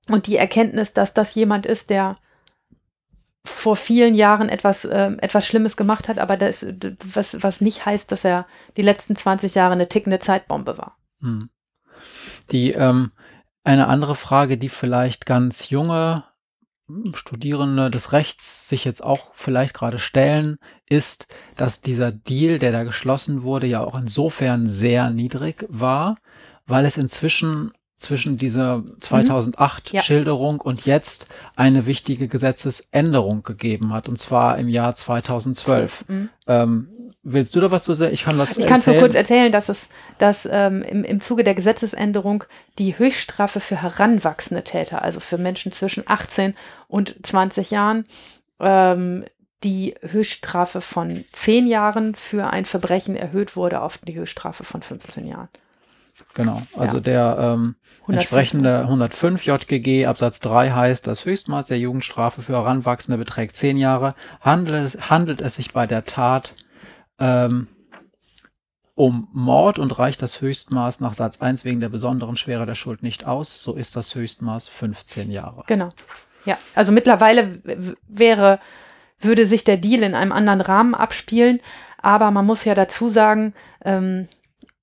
und 0.08 0.28
die 0.28 0.38
Erkenntnis, 0.38 0.94
dass 0.94 1.16
das 1.16 1.34
jemand 1.34 1.66
ist, 1.66 1.90
der 1.90 2.18
vor 3.44 3.76
vielen 3.76 4.14
Jahren 4.14 4.50
etwas, 4.50 4.86
äh, 4.86 5.14
etwas 5.18 5.48
Schlimmes 5.48 5.78
gemacht 5.78 6.10
hat, 6.10 6.20
aber 6.20 6.38
das, 6.38 6.68
was, 7.12 7.42
was 7.42 7.60
nicht 7.60 7.88
heißt, 7.88 8.12
dass 8.12 8.24
er 8.24 8.46
die 8.78 8.84
letzten 8.84 9.16
20 9.16 9.56
Jahre 9.56 9.74
eine 9.74 9.90
tickende 9.90 10.20
Zeitbombe 10.20 10.78
war. 10.78 11.00
Hm. 11.22 11.50
Die, 12.52 12.74
ähm, 12.74 13.12
eine 13.64 13.88
andere 13.88 14.16
Frage, 14.16 14.58
die 14.58 14.70
vielleicht 14.70 15.26
ganz 15.26 15.70
junge 15.70 16.24
Studierende 17.14 17.90
des 17.90 18.12
Rechts 18.12 18.68
sich 18.68 18.84
jetzt 18.86 19.04
auch 19.04 19.34
vielleicht 19.34 19.74
gerade 19.74 20.00
stellen, 20.00 20.58
ist, 20.90 21.28
dass 21.56 21.82
dieser 21.82 22.12
Deal, 22.12 22.60
der 22.60 22.72
da 22.72 22.84
geschlossen 22.84 23.44
wurde, 23.44 23.68
ja 23.68 23.84
auch 23.84 23.96
insofern 23.96 24.68
sehr 24.68 25.10
niedrig 25.10 25.66
war, 25.70 26.18
weil 26.66 26.86
es 26.86 26.98
inzwischen 26.98 27.72
zwischen 28.02 28.38
dieser 28.38 28.84
2008 29.00 29.94
mhm. 29.94 29.98
ja. 29.98 30.04
Schilderung 30.04 30.60
und 30.60 30.86
jetzt 30.86 31.28
eine 31.56 31.86
wichtige 31.86 32.28
Gesetzesänderung 32.28 33.44
gegeben 33.44 33.94
hat, 33.94 34.10
und 34.10 34.18
zwar 34.18 34.58
im 34.58 34.68
Jahr 34.68 34.96
2012. 34.96 36.06
Mhm. 36.08 36.30
Ähm, 36.48 36.88
willst 37.24 37.56
du 37.56 37.60
da 37.60 37.72
was 37.72 37.84
zu 37.84 37.94
sagen? 37.94 38.14
Ich 38.14 38.24
kann 38.24 38.38
das 38.38 38.58
Ich 38.58 38.66
kann 38.66 38.82
nur 38.86 38.96
kurz 38.98 39.16
erzählen, 39.16 39.52
dass 39.52 39.70
es, 39.70 39.90
dass 40.18 40.48
ähm, 40.52 40.82
im, 40.82 41.04
im 41.04 41.22
Zuge 41.22 41.44
der 41.44 41.54
Gesetzesänderung 41.54 42.44
die 42.80 42.98
Höchststrafe 42.98 43.60
für 43.60 43.82
heranwachsende 43.82 44.64
Täter, 44.64 45.02
also 45.02 45.20
für 45.20 45.38
Menschen 45.38 45.72
zwischen 45.72 46.04
18 46.08 46.56
und 46.88 47.16
20 47.24 47.72
Jahren, 47.72 48.06
ähm, 48.60 49.26
die 49.64 49.94
Höchststrafe 50.02 50.82
von 50.82 51.24
10 51.32 51.68
Jahren 51.68 52.16
für 52.16 52.50
ein 52.50 52.66
Verbrechen 52.66 53.16
erhöht 53.16 53.56
wurde 53.56 53.82
auf 53.82 54.00
die 54.00 54.16
Höchststrafe 54.16 54.64
von 54.64 54.82
15 54.82 55.28
Jahren. 55.28 55.50
Genau, 56.34 56.62
also 56.78 56.98
ja. 56.98 57.02
der 57.02 57.38
ähm, 57.40 57.76
105. 58.02 58.10
entsprechende 58.10 58.80
105 58.80 59.46
JGG 59.46 60.06
Absatz 60.06 60.40
3 60.40 60.72
heißt, 60.72 61.08
das 61.08 61.26
Höchstmaß 61.26 61.68
der 61.68 61.80
Jugendstrafe 61.80 62.42
für 62.42 62.54
Heranwachsende 62.54 63.18
beträgt 63.18 63.56
10 63.56 63.78
Jahre. 63.78 64.14
Handelt 64.40 64.84
es, 64.84 65.10
handelt 65.10 65.42
es 65.42 65.56
sich 65.56 65.74
bei 65.74 65.88
der 65.88 66.06
Tat 66.06 66.54
ähm, 67.20 67.68
um 68.96 69.28
Mord 69.34 69.80
und 69.80 69.98
reicht 69.98 70.22
das 70.22 70.42
Höchstmaß 70.42 71.00
nach 71.00 71.14
Satz 71.14 71.42
1 71.42 71.66
wegen 71.66 71.80
der 71.80 71.90
besonderen 71.90 72.38
Schwere 72.38 72.66
der 72.66 72.76
Schuld 72.76 73.04
nicht 73.04 73.26
aus, 73.26 73.62
so 73.62 73.74
ist 73.76 73.96
das 73.96 74.14
Höchstmaß 74.16 74.68
15 74.68 75.32
Jahre. 75.32 75.64
Genau. 75.68 75.90
Ja, 76.46 76.58
also 76.76 76.92
mittlerweile 76.92 77.62
wäre, 78.08 78.60
würde 79.20 79.46
sich 79.46 79.64
der 79.64 79.78
Deal 79.78 80.04
in 80.04 80.16
einem 80.16 80.32
anderen 80.32 80.62
Rahmen 80.62 80.96
abspielen, 80.96 81.62
aber 82.02 82.32
man 82.32 82.46
muss 82.46 82.66
ja 82.66 82.76
dazu 82.76 83.10
sagen, 83.10 83.54
ähm, 83.86 84.28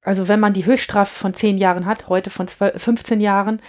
also 0.02 0.28
wenn 0.28 0.40
man 0.40 0.52
die 0.52 0.66
Höchststrafe 0.66 1.14
von 1.14 1.34
10 1.34 1.58
Jahren 1.58 1.86
hat, 1.86 2.08
heute 2.08 2.30
von 2.30 2.48
12, 2.48 2.82
15 2.82 3.20
Jahren, 3.20 3.60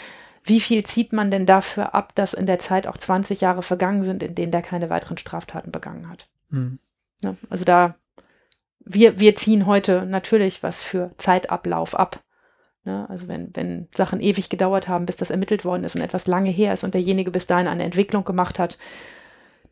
wie 0.43 0.59
viel 0.59 0.85
zieht 0.85 1.13
man 1.13 1.31
denn 1.31 1.45
dafür 1.45 1.93
ab, 1.93 2.13
dass 2.15 2.33
in 2.33 2.45
der 2.45 2.59
Zeit 2.59 2.87
auch 2.87 2.97
20 2.97 3.41
Jahre 3.41 3.61
vergangen 3.61 4.03
sind, 4.03 4.23
in 4.23 4.35
denen 4.35 4.51
der 4.51 4.61
keine 4.61 4.89
weiteren 4.89 5.17
Straftaten 5.17 5.71
begangen 5.71 6.09
hat? 6.09 6.29
Hm. 6.49 6.79
Ja, 7.23 7.35
also 7.49 7.65
da 7.65 7.95
wir, 8.89 9.19
wir 9.19 9.35
ziehen 9.35 9.65
heute 9.65 10.05
natürlich 10.05 10.63
was 10.63 10.81
für 10.81 11.11
Zeitablauf 11.17 11.93
ab. 11.93 12.23
Ne? 12.85 13.07
Also 13.09 13.27
wenn, 13.27 13.51
wenn 13.53 13.87
Sachen 13.93 14.19
ewig 14.19 14.49
gedauert 14.49 14.87
haben, 14.87 15.05
bis 15.05 15.17
das 15.17 15.29
ermittelt 15.29 15.63
worden 15.63 15.83
ist 15.83 15.95
und 15.95 16.01
etwas 16.01 16.27
lange 16.27 16.49
her 16.49 16.73
ist 16.73 16.83
und 16.83 16.95
derjenige 16.95 17.29
bis 17.29 17.45
dahin 17.45 17.67
eine 17.67 17.83
Entwicklung 17.83 18.23
gemacht 18.23 18.57
hat. 18.57 18.77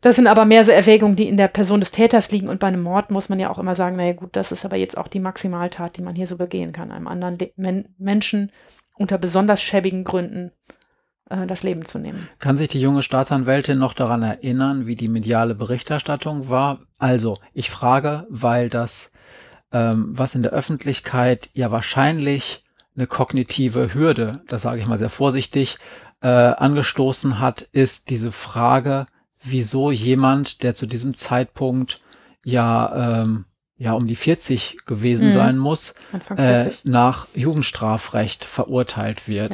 Das 0.00 0.16
sind 0.16 0.28
aber 0.28 0.44
mehr 0.44 0.64
so 0.64 0.70
Erwägungen, 0.70 1.16
die 1.16 1.28
in 1.28 1.36
der 1.36 1.48
Person 1.48 1.80
des 1.80 1.90
Täters 1.90 2.30
liegen. 2.30 2.48
Und 2.48 2.60
bei 2.60 2.68
einem 2.68 2.82
Mord 2.82 3.10
muss 3.10 3.28
man 3.28 3.40
ja 3.40 3.50
auch 3.50 3.58
immer 3.58 3.74
sagen, 3.74 3.96
naja 3.96 4.12
gut, 4.12 4.30
das 4.36 4.52
ist 4.52 4.64
aber 4.64 4.76
jetzt 4.76 4.96
auch 4.96 5.08
die 5.08 5.20
Maximaltat, 5.20 5.96
die 5.96 6.02
man 6.02 6.14
hier 6.14 6.26
so 6.26 6.36
begehen 6.36 6.72
kann. 6.72 6.92
Einem 6.92 7.08
anderen 7.08 7.38
Men 7.56 7.88
Menschen 7.98 8.52
unter 8.94 9.18
besonders 9.18 9.60
schäbigen 9.60 10.04
Gründen 10.04 10.52
äh, 11.30 11.46
das 11.46 11.62
Leben 11.62 11.84
zu 11.84 11.98
nehmen. 11.98 12.28
Kann 12.38 12.56
sich 12.56 12.68
die 12.68 12.80
junge 12.80 13.02
Staatsanwältin 13.02 13.78
noch 13.78 13.94
daran 13.94 14.22
erinnern, 14.22 14.86
wie 14.86 14.96
die 14.96 15.08
mediale 15.08 15.54
Berichterstattung 15.54 16.48
war? 16.48 16.80
Also, 16.98 17.36
ich 17.52 17.70
frage, 17.70 18.26
weil 18.28 18.68
das, 18.68 19.12
ähm, 19.72 20.06
was 20.10 20.34
in 20.34 20.42
der 20.42 20.52
Öffentlichkeit 20.52 21.50
ja 21.52 21.70
wahrscheinlich 21.70 22.64
eine 22.96 23.06
kognitive 23.06 23.94
Hürde, 23.94 24.42
das 24.48 24.62
sage 24.62 24.80
ich 24.80 24.86
mal 24.86 24.98
sehr 24.98 25.10
vorsichtig, 25.10 25.78
äh, 26.20 26.28
angestoßen 26.28 27.38
hat, 27.38 27.62
ist 27.62 28.10
diese 28.10 28.32
Frage, 28.32 29.06
wieso 29.42 29.90
jemand, 29.90 30.62
der 30.62 30.74
zu 30.74 30.86
diesem 30.86 31.14
Zeitpunkt 31.14 32.00
ja 32.44 33.22
ähm, 33.22 33.44
ja 33.76 33.92
um 33.92 34.06
die 34.06 34.16
40 34.16 34.84
gewesen 34.86 35.28
mhm. 35.28 35.32
sein 35.32 35.58
muss, 35.58 35.94
äh, 36.36 36.70
nach 36.84 37.28
Jugendstrafrecht 37.34 38.44
verurteilt 38.44 39.28
wird. 39.28 39.52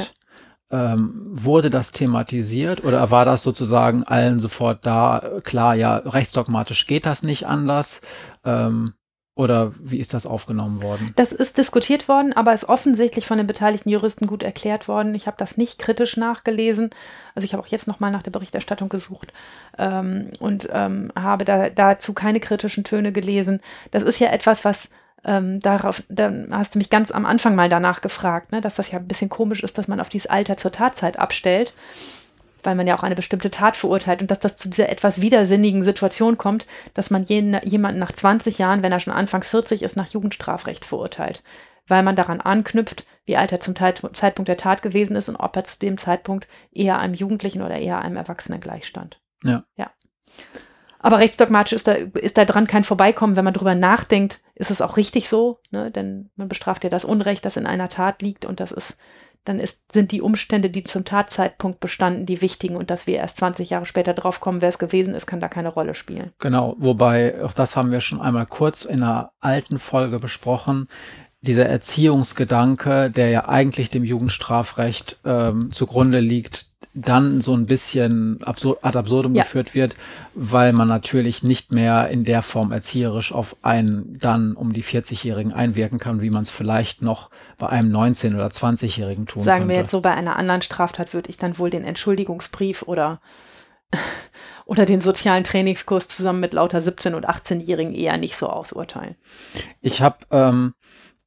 Ja. 0.70 0.94
Ähm, 0.94 1.27
wurde 1.27 1.69
das 1.70 1.93
thematisiert 1.93 2.82
oder 2.85 3.11
war 3.11 3.27
das 3.27 3.43
sozusagen 3.43 4.02
allen 4.02 4.39
sofort 4.39 4.85
da? 4.86 5.23
Klar, 5.44 5.74
ja, 5.74 5.98
rechtsdogmatisch 5.98 6.86
geht 6.86 7.06
das 7.06 7.23
nicht 7.23 7.47
anders. 7.47 8.01
Ähm, 8.44 8.94
oder 9.36 9.73
wie 9.81 9.98
ist 9.98 10.15
das 10.15 10.27
aufgenommen 10.27 10.81
worden? 10.82 11.11
Das 11.16 11.32
ist 11.32 11.59
diskutiert 11.59 12.09
worden, 12.09 12.32
aber 12.32 12.55
ist 12.55 12.69
offensichtlich 12.69 13.27
von 13.27 13.36
den 13.36 13.48
beteiligten 13.48 13.89
Juristen 13.89 14.28
gut 14.28 14.44
erklärt 14.44 14.86
worden. 14.86 15.15
Ich 15.16 15.27
habe 15.27 15.36
das 15.36 15.56
nicht 15.56 15.81
kritisch 15.81 16.16
nachgelesen. 16.16 16.90
Also 17.35 17.44
ich 17.44 17.52
habe 17.52 17.62
auch 17.62 17.66
jetzt 17.66 17.89
nochmal 17.89 18.12
nach 18.12 18.23
der 18.23 18.31
Berichterstattung 18.31 18.89
gesucht 18.89 19.32
ähm, 19.77 20.31
und 20.39 20.69
ähm, 20.73 21.11
habe 21.19 21.44
da, 21.44 21.69
dazu 21.69 22.12
keine 22.15 22.39
kritischen 22.39 22.85
Töne 22.85 23.11
gelesen. 23.11 23.61
Das 23.90 24.05
ist 24.05 24.20
ja 24.20 24.28
etwas, 24.28 24.65
was 24.65 24.89
ähm, 25.24 25.59
darauf, 25.59 26.05
dann 26.09 26.48
hast 26.52 26.77
du 26.77 26.78
mich 26.78 26.90
ganz 26.90 27.11
am 27.11 27.27
Anfang 27.27 27.56
mal 27.56 27.69
danach 27.69 28.02
gefragt, 28.02 28.52
ne, 28.52 28.61
dass 28.61 28.77
das 28.77 28.93
ja 28.93 28.98
ein 28.98 29.09
bisschen 29.09 29.31
komisch 29.31 29.65
ist, 29.65 29.78
dass 29.78 29.89
man 29.89 29.98
auf 29.98 30.11
dieses 30.11 30.31
Alter 30.31 30.56
zur 30.56 30.70
Tatzeit 30.70 31.19
abstellt, 31.19 31.74
weil 32.65 32.74
man 32.74 32.86
ja 32.86 32.97
auch 32.97 33.03
eine 33.03 33.15
bestimmte 33.15 33.51
Tat 33.51 33.77
verurteilt 33.77 34.23
und 34.23 34.31
dass 34.31 34.41
das 34.41 34.57
zu 34.57 34.69
dieser 34.69 34.89
etwas 34.89 35.20
widersinnigen 35.20 35.82
Situation 35.82 36.39
kommt, 36.39 36.66
dass 36.95 37.11
man 37.11 37.24
jeden, 37.24 37.59
jemanden 37.65 37.99
nach 37.99 38.12
20 38.12 38.59
Jahren, 38.59 38.82
wenn 38.82 38.93
er 38.93 39.01
schon 39.01 39.12
Anfang 39.12 39.43
40 39.43 39.82
ist, 39.82 39.97
nach 39.97 40.09
Jugendstrafrecht 40.09 40.85
verurteilt, 40.85 41.43
weil 41.86 42.03
man 42.03 42.16
daran 42.16 42.41
anknüpft, 42.41 43.07
wie 43.27 43.36
alt 43.36 43.53
er 43.53 43.61
zum 43.61 43.74
Zeitpunkt 43.77 44.49
der 44.49 44.57
Tat 44.57 44.82
gewesen 44.82 45.16
ist 45.16 45.28
und 45.28 45.36
ob 45.36 45.57
er 45.57 45.65
zu 45.65 45.78
dem 45.78 45.99
Zeitpunkt 45.99 46.49
eher 46.73 46.99
einem 46.99 47.15
Jugendlichen 47.15 47.62
oder 47.62 47.78
eher 47.78 48.01
einem 48.01 48.16
Erwachsenen 48.16 48.61
gleichstand. 48.61 49.20
Ja. 49.43 49.65
Ja. 49.77 49.91
Aber 51.05 51.19
rechtsdogmatisch 51.19 51.74
ist 51.74 51.86
da, 51.86 51.93
ist 51.93 52.39
da 52.39 52.47
dran 52.47 52.66
kein 52.66 52.82
Vorbeikommen. 52.82 53.36
Wenn 53.36 53.45
man 53.45 53.53
drüber 53.53 53.74
nachdenkt, 53.74 54.41
ist 54.55 54.70
es 54.70 54.81
auch 54.81 54.97
richtig 54.97 55.28
so, 55.28 55.61
ne? 55.70 55.91
denn 55.91 56.31
man 56.35 56.49
bestraft 56.49 56.82
ja 56.82 56.89
das 56.89 57.05
Unrecht, 57.05 57.45
das 57.45 57.59
in 57.59 57.66
einer 57.66 57.91
Tat 57.91 58.23
liegt 58.23 58.47
und 58.47 58.59
das 58.59 58.73
ist, 58.73 58.97
dann 59.44 59.58
ist, 59.58 59.92
sind 59.92 60.10
die 60.12 60.22
Umstände, 60.22 60.70
die 60.70 60.82
zum 60.82 61.04
Tatzeitpunkt 61.04 61.80
bestanden, 61.80 62.26
die 62.26 62.40
wichtigen 62.40 62.76
und 62.76 62.90
dass 62.90 63.06
wir 63.06 63.16
erst 63.16 63.38
20 63.38 63.70
Jahre 63.70 63.86
später 63.86 64.14
draufkommen, 64.14 64.62
wer 64.62 64.70
es 64.70 64.78
gewesen 64.78 65.14
ist, 65.14 65.26
kann 65.26 65.40
da 65.40 65.48
keine 65.48 65.68
Rolle 65.68 65.94
spielen. 65.94 66.32
Genau, 66.38 66.76
wobei, 66.78 67.42
auch 67.44 67.52
das 67.52 67.76
haben 67.76 67.90
wir 67.90 68.00
schon 68.00 68.20
einmal 68.20 68.46
kurz 68.46 68.84
in 68.84 69.02
einer 69.02 69.32
alten 69.40 69.78
Folge 69.78 70.18
besprochen, 70.18 70.88
dieser 71.42 71.66
Erziehungsgedanke, 71.66 73.10
der 73.10 73.28
ja 73.28 73.48
eigentlich 73.48 73.90
dem 73.90 74.02
Jugendstrafrecht 74.02 75.20
ähm, 75.24 75.70
zugrunde 75.72 76.20
liegt, 76.20 76.66
dann 76.94 77.40
so 77.40 77.52
ein 77.52 77.66
bisschen 77.66 78.42
absur 78.44 78.78
ad 78.82 78.96
absurdum 78.96 79.34
ja. 79.34 79.42
geführt 79.42 79.74
wird, 79.74 79.96
weil 80.34 80.72
man 80.72 80.86
natürlich 80.86 81.42
nicht 81.42 81.72
mehr 81.72 82.08
in 82.08 82.24
der 82.24 82.40
Form 82.40 82.70
erzieherisch 82.70 83.32
auf 83.32 83.56
einen 83.62 84.16
dann 84.20 84.54
um 84.54 84.72
die 84.72 84.84
40-Jährigen 84.84 85.52
einwirken 85.52 85.98
kann, 85.98 86.22
wie 86.22 86.30
man 86.30 86.42
es 86.42 86.50
vielleicht 86.50 87.02
noch 87.02 87.30
bei 87.58 87.68
einem 87.68 87.94
19- 87.94 88.34
oder 88.36 88.46
20-Jährigen 88.46 89.26
tun 89.26 89.42
Sagen 89.42 89.62
könnte. 89.62 89.74
wir 89.74 89.80
jetzt 89.80 89.90
so, 89.90 90.00
bei 90.00 90.12
einer 90.12 90.36
anderen 90.36 90.62
Straftat 90.62 91.12
würde 91.14 91.30
ich 91.30 91.36
dann 91.36 91.58
wohl 91.58 91.68
den 91.68 91.82
Entschuldigungsbrief 91.82 92.82
oder 92.82 93.20
oder 94.64 94.86
den 94.86 95.00
sozialen 95.00 95.42
Trainingskurs 95.42 96.06
zusammen 96.06 96.40
mit 96.40 96.54
lauter 96.54 96.78
17- 96.78 97.14
und 97.14 97.28
18-Jährigen 97.28 97.92
eher 97.92 98.16
nicht 98.18 98.36
so 98.36 98.48
ausurteilen. 98.48 99.16
Ich 99.80 100.00
habe, 100.00 100.18
ähm, 100.30 100.74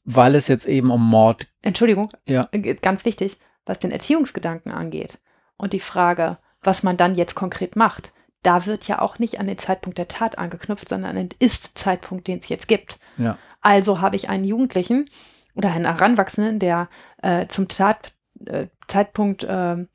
weil 0.06 0.36
es 0.36 0.48
jetzt 0.48 0.66
eben 0.66 0.92
um 0.92 1.08
Mord. 1.08 1.46
Entschuldigung, 1.62 2.10
ja. 2.26 2.48
Äh, 2.52 2.76
ganz 2.76 3.04
wichtig, 3.04 3.38
was 3.66 3.80
den 3.80 3.92
Erziehungsgedanken 3.92 4.72
angeht 4.72 5.20
und 5.58 5.74
die 5.74 5.80
Frage, 5.80 6.38
was 6.62 6.84
man 6.84 6.98
dann 6.98 7.16
jetzt 7.16 7.36
konkret 7.36 7.76
macht, 7.76 8.14
da 8.44 8.66
wird 8.66 8.88
ja 8.88 9.02
auch 9.02 9.20
nicht 9.20 9.40
an 9.40 9.48
den 9.48 9.58
Zeitpunkt 9.58 9.98
der 9.98 10.08
Tat 10.08 10.38
angeknüpft, 10.38 10.88
sondern 10.88 11.12
an 11.12 11.28
den 11.28 11.38
Ist-Zeitpunkt, 11.40 12.28
den 12.28 12.38
es 12.38 12.50
jetzt 12.50 12.68
gibt. 12.68 13.00
Ja. 13.18 13.38
Also 13.62 14.00
habe 14.00 14.16
ich 14.16 14.30
einen 14.30 14.46
Jugendlichen 14.46 15.10
oder 15.56 15.72
einen 15.72 15.86
Heranwachsenden, 15.86 16.60
der 16.60 16.88
äh, 17.22 17.48
zum 17.48 17.68
Tat, 17.68 18.14
äh, 18.46 18.68
Zeitpunkt 18.88 19.44
äh, 19.44 19.86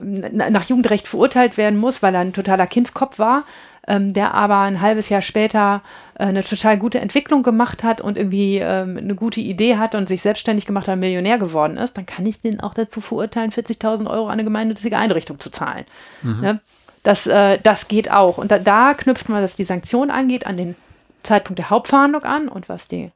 nach 0.00 0.64
Jugendrecht 0.64 1.08
verurteilt 1.08 1.56
werden 1.56 1.78
muss, 1.78 2.02
weil 2.02 2.14
er 2.14 2.20
ein 2.20 2.32
totaler 2.32 2.66
Kindskopf 2.66 3.18
war, 3.18 3.44
ähm, 3.88 4.12
der 4.12 4.34
aber 4.34 4.58
ein 4.58 4.80
halbes 4.80 5.08
Jahr 5.08 5.22
später 5.22 5.82
äh, 6.14 6.24
eine 6.24 6.44
total 6.44 6.78
gute 6.78 7.00
Entwicklung 7.00 7.42
gemacht 7.42 7.82
hat 7.82 8.00
und 8.02 8.18
irgendwie 8.18 8.58
ähm, 8.58 8.98
eine 8.98 9.14
gute 9.14 9.40
Idee 9.40 9.78
hat 9.78 9.94
und 9.94 10.06
sich 10.08 10.20
selbstständig 10.20 10.66
gemacht 10.66 10.86
hat, 10.86 10.98
Millionär 10.98 11.38
geworden 11.38 11.78
ist, 11.78 11.96
dann 11.96 12.04
kann 12.04 12.26
ich 12.26 12.40
den 12.40 12.60
auch 12.60 12.74
dazu 12.74 13.00
verurteilen, 13.00 13.50
40.000 13.50 14.08
Euro 14.08 14.26
an 14.26 14.32
eine 14.32 14.44
gemeinnützige 14.44 14.98
Einrichtung 14.98 15.40
zu 15.40 15.50
zahlen. 15.50 15.86
Mhm. 16.22 16.40
Ne? 16.40 16.60
Das, 17.02 17.26
äh, 17.26 17.58
das 17.62 17.88
geht 17.88 18.10
auch. 18.10 18.36
Und 18.36 18.50
da, 18.50 18.58
da 18.58 18.92
knüpft 18.92 19.30
man, 19.30 19.42
was 19.42 19.56
die 19.56 19.64
Sanktion 19.64 20.10
angeht, 20.10 20.46
an 20.46 20.58
den 20.58 20.76
Zeitpunkt 21.22 21.58
der 21.58 21.70
Hauptverhandlung 21.70 22.24
an 22.24 22.48
und 22.48 22.68
was 22.68 22.88
die 22.88 23.10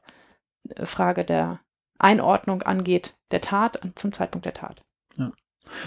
äh, 0.69 0.85
Frage 0.87 1.23
der 1.23 1.59
Einordnung 1.99 2.63
angeht, 2.63 3.13
der 3.29 3.41
Tat 3.41 3.79
zum 3.95 4.11
Zeitpunkt 4.11 4.45
der 4.45 4.53
Tat. 4.53 4.81
Ja. 5.17 5.31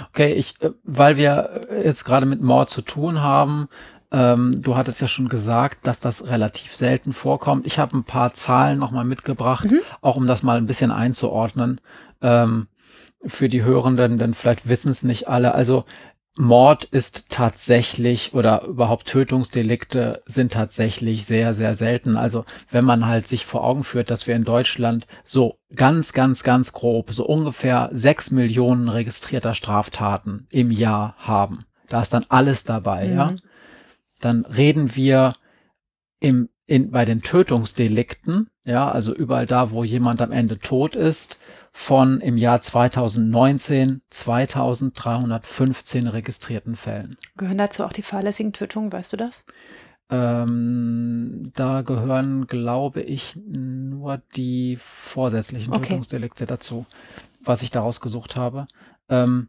Okay, 0.08 0.32
ich, 0.32 0.54
äh, 0.62 0.70
weil 0.84 1.16
wir 1.16 1.62
jetzt 1.82 2.04
gerade 2.04 2.26
mit 2.26 2.40
Mord 2.40 2.70
zu 2.70 2.82
tun 2.82 3.20
haben, 3.20 3.68
ähm, 4.16 4.62
du 4.62 4.76
hattest 4.76 5.02
ja 5.02 5.06
schon 5.06 5.28
gesagt, 5.28 5.86
dass 5.86 6.00
das 6.00 6.28
relativ 6.28 6.74
selten 6.74 7.12
vorkommt. 7.12 7.66
Ich 7.66 7.78
habe 7.78 7.94
ein 7.94 8.04
paar 8.04 8.32
Zahlen 8.32 8.78
nochmal 8.78 9.04
mitgebracht, 9.04 9.70
mhm. 9.70 9.80
auch 10.00 10.16
um 10.16 10.26
das 10.26 10.42
mal 10.42 10.56
ein 10.56 10.66
bisschen 10.66 10.90
einzuordnen 10.90 11.82
ähm, 12.22 12.66
für 13.26 13.50
die 13.50 13.62
Hörenden, 13.62 14.16
denn 14.16 14.32
vielleicht 14.32 14.70
wissen 14.70 14.90
es 14.90 15.02
nicht 15.02 15.28
alle. 15.28 15.54
Also 15.54 15.84
Mord 16.38 16.84
ist 16.84 17.26
tatsächlich 17.28 18.32
oder 18.32 18.62
überhaupt 18.64 19.06
Tötungsdelikte 19.06 20.22
sind 20.24 20.54
tatsächlich 20.54 21.26
sehr, 21.26 21.52
sehr 21.52 21.74
selten. 21.74 22.16
Also 22.16 22.46
wenn 22.70 22.86
man 22.86 23.06
halt 23.06 23.26
sich 23.26 23.44
vor 23.44 23.64
Augen 23.64 23.84
führt, 23.84 24.10
dass 24.10 24.26
wir 24.26 24.34
in 24.34 24.44
Deutschland 24.44 25.06
so 25.24 25.58
ganz, 25.74 26.14
ganz, 26.14 26.42
ganz 26.42 26.72
grob 26.72 27.12
so 27.12 27.26
ungefähr 27.26 27.90
sechs 27.92 28.30
Millionen 28.30 28.88
registrierter 28.88 29.52
Straftaten 29.52 30.46
im 30.50 30.70
Jahr 30.70 31.16
haben. 31.18 31.58
Da 31.90 32.00
ist 32.00 32.14
dann 32.14 32.24
alles 32.30 32.64
dabei, 32.64 33.08
mhm. 33.08 33.14
ja 33.14 33.34
dann 34.20 34.44
reden 34.44 34.94
wir 34.96 35.32
im, 36.20 36.48
in, 36.66 36.90
bei 36.90 37.04
den 37.04 37.20
Tötungsdelikten, 37.20 38.48
ja, 38.64 38.90
also 38.90 39.14
überall 39.14 39.46
da, 39.46 39.70
wo 39.70 39.84
jemand 39.84 40.22
am 40.22 40.32
Ende 40.32 40.58
tot 40.58 40.96
ist, 40.96 41.38
von 41.72 42.20
im 42.22 42.38
Jahr 42.38 42.60
2019 42.60 44.00
2315 44.08 46.06
registrierten 46.06 46.74
Fällen. 46.74 47.16
Gehören 47.36 47.58
dazu 47.58 47.84
auch 47.84 47.92
die 47.92 48.02
fahrlässigen 48.02 48.54
Tötungen, 48.54 48.90
weißt 48.90 49.12
du 49.12 49.18
das? 49.18 49.44
Ähm, 50.08 51.50
da 51.54 51.82
gehören, 51.82 52.46
glaube 52.46 53.02
ich, 53.02 53.36
nur 53.44 54.22
die 54.36 54.78
vorsätzlichen 54.80 55.74
okay. 55.74 55.88
Tötungsdelikte 55.88 56.46
dazu, 56.46 56.86
was 57.44 57.62
ich 57.62 57.70
daraus 57.70 58.00
gesucht 58.00 58.36
habe. 58.36 58.66
Ähm, 59.08 59.48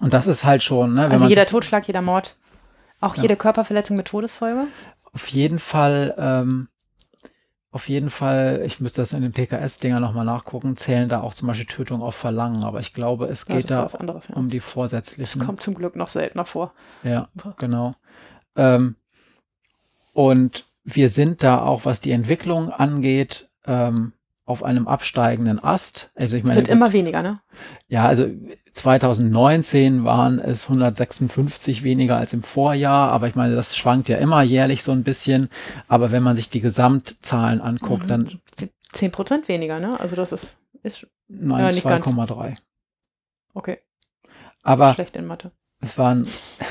und 0.00 0.12
das 0.12 0.26
ist 0.26 0.44
halt 0.44 0.62
schon, 0.62 0.94
ne? 0.94 1.08
also 1.08 1.26
jeder 1.26 1.46
Totschlag, 1.46 1.86
jeder 1.86 2.02
Mord. 2.02 2.36
Auch 3.00 3.16
ja. 3.16 3.22
jede 3.22 3.36
Körperverletzung 3.36 3.96
mit 3.96 4.06
Todesfolge? 4.06 4.66
Auf 5.12 5.28
jeden 5.28 5.58
Fall, 5.58 6.14
ähm, 6.18 6.68
auf 7.72 7.88
jeden 7.88 8.10
Fall, 8.10 8.62
ich 8.64 8.80
müsste 8.80 9.00
das 9.00 9.12
in 9.12 9.22
den 9.22 9.32
PKS-Dinger 9.32 10.00
nochmal 10.00 10.24
nachgucken, 10.24 10.76
zählen 10.76 11.08
da 11.08 11.20
auch 11.20 11.32
zum 11.32 11.48
Beispiel 11.48 11.66
Tötung 11.66 12.02
auf 12.02 12.14
Verlangen, 12.14 12.64
aber 12.64 12.80
ich 12.80 12.92
glaube, 12.92 13.26
es 13.26 13.46
geht 13.46 13.70
ja, 13.70 13.86
da 13.86 13.98
anderes, 13.98 14.28
ja. 14.28 14.36
um 14.36 14.48
die 14.48 14.60
vorsätzlichen. 14.60 15.40
Das 15.40 15.46
kommt 15.46 15.62
zum 15.62 15.74
Glück 15.74 15.96
noch 15.96 16.08
seltener 16.08 16.44
vor. 16.44 16.74
Ja, 17.02 17.28
genau. 17.56 17.92
Ähm, 18.56 18.96
und 20.12 20.64
wir 20.84 21.08
sind 21.08 21.42
da 21.42 21.62
auch, 21.62 21.84
was 21.84 22.00
die 22.00 22.12
Entwicklung 22.12 22.70
angeht, 22.70 23.48
ähm, 23.66 24.12
auf 24.50 24.64
einem 24.64 24.88
absteigenden 24.88 25.62
Ast. 25.62 26.10
Also 26.16 26.36
ich 26.36 26.42
meine, 26.42 26.54
es 26.54 26.66
wird 26.66 26.68
immer 26.68 26.92
weniger, 26.92 27.22
ne? 27.22 27.40
Ja, 27.86 28.06
also 28.06 28.26
2019 28.72 30.04
waren 30.04 30.40
es 30.40 30.64
156 30.64 31.84
weniger 31.84 32.16
als 32.16 32.32
im 32.32 32.42
Vorjahr, 32.42 33.12
aber 33.12 33.28
ich 33.28 33.36
meine, 33.36 33.54
das 33.54 33.76
schwankt 33.76 34.08
ja 34.08 34.18
immer 34.18 34.42
jährlich 34.42 34.82
so 34.82 34.90
ein 34.90 35.04
bisschen. 35.04 35.48
Aber 35.86 36.10
wenn 36.10 36.24
man 36.24 36.34
sich 36.34 36.50
die 36.50 36.60
Gesamtzahlen 36.60 37.60
anguckt, 37.60 38.04
mhm. 38.04 38.08
dann 38.08 38.40
10 38.92 39.12
Prozent 39.12 39.48
weniger, 39.48 39.78
ne? 39.78 39.98
Also 40.00 40.16
das 40.16 40.32
ist, 40.32 40.58
ist 40.82 41.06
Nein, 41.28 41.72
ja, 41.76 41.80
2,3. 41.80 42.56
Okay. 43.54 43.78
Aber 44.64 44.94
schlecht 44.94 45.14
in 45.14 45.26
Mathe. 45.26 45.52
Es 45.80 45.96
waren 45.96 46.26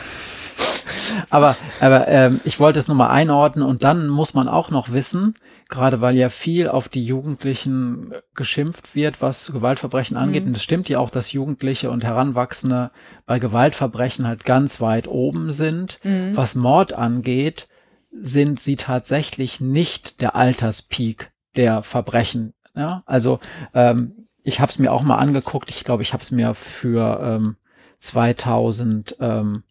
aber 1.29 1.55
aber 1.79 2.07
ähm, 2.07 2.39
ich 2.43 2.59
wollte 2.59 2.79
es 2.79 2.87
nur 2.87 2.97
mal 2.97 3.09
einordnen 3.09 3.65
und 3.65 3.83
dann 3.83 4.07
muss 4.07 4.33
man 4.33 4.47
auch 4.47 4.69
noch 4.69 4.91
wissen, 4.91 5.35
gerade 5.67 6.01
weil 6.01 6.15
ja 6.15 6.29
viel 6.29 6.67
auf 6.67 6.89
die 6.89 7.05
Jugendlichen 7.05 8.13
geschimpft 8.35 8.95
wird, 8.95 9.21
was 9.21 9.51
Gewaltverbrechen 9.51 10.17
angeht. 10.17 10.43
Mhm. 10.43 10.49
Und 10.49 10.57
es 10.57 10.63
stimmt 10.63 10.89
ja 10.89 10.99
auch, 10.99 11.09
dass 11.09 11.31
Jugendliche 11.31 11.91
und 11.91 12.03
Heranwachsende 12.03 12.91
bei 13.25 13.39
Gewaltverbrechen 13.39 14.27
halt 14.27 14.45
ganz 14.45 14.81
weit 14.81 15.07
oben 15.07 15.51
sind. 15.51 15.99
Mhm. 16.03 16.35
Was 16.35 16.55
Mord 16.55 16.93
angeht, 16.93 17.67
sind 18.11 18.59
sie 18.59 18.75
tatsächlich 18.75 19.61
nicht 19.61 20.21
der 20.21 20.35
Alterspeak 20.35 21.31
der 21.55 21.83
Verbrechen. 21.83 22.53
Ja? 22.75 23.03
Also 23.05 23.39
ähm, 23.73 24.27
ich 24.43 24.59
habe 24.59 24.71
es 24.71 24.79
mir 24.79 24.91
auch 24.91 25.03
mal 25.03 25.17
angeguckt. 25.17 25.69
Ich 25.69 25.83
glaube, 25.83 26.03
ich 26.03 26.13
habe 26.13 26.23
es 26.23 26.31
mir 26.31 26.53
für 26.53 27.19
ähm, 27.21 27.57
2000 27.99 29.17
ähm, 29.19 29.63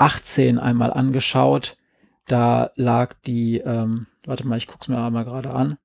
18 0.00 0.58
einmal 0.58 0.92
angeschaut. 0.92 1.76
Da 2.26 2.70
lag 2.74 3.14
die, 3.26 3.58
ähm, 3.58 4.06
warte 4.24 4.46
mal, 4.46 4.56
ich 4.56 4.66
guck's 4.66 4.88
mir 4.88 4.98
einmal 4.98 5.24
gerade 5.24 5.50
an. 5.50 5.78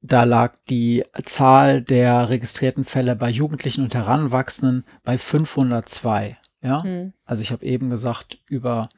Da 0.00 0.24
lag 0.24 0.54
die 0.68 1.04
Zahl 1.24 1.82
der 1.82 2.28
registrierten 2.28 2.84
Fälle 2.84 3.16
bei 3.16 3.30
Jugendlichen 3.30 3.82
und 3.82 3.94
Heranwachsenden 3.94 4.84
bei 5.02 5.16
502. 5.16 6.36
Ja, 6.62 6.82
mhm. 6.82 7.12
also 7.24 7.42
ich 7.42 7.52
habe 7.52 7.64
eben 7.64 7.90
gesagt, 7.90 8.38
über 8.48 8.88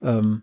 ähm, 0.00 0.42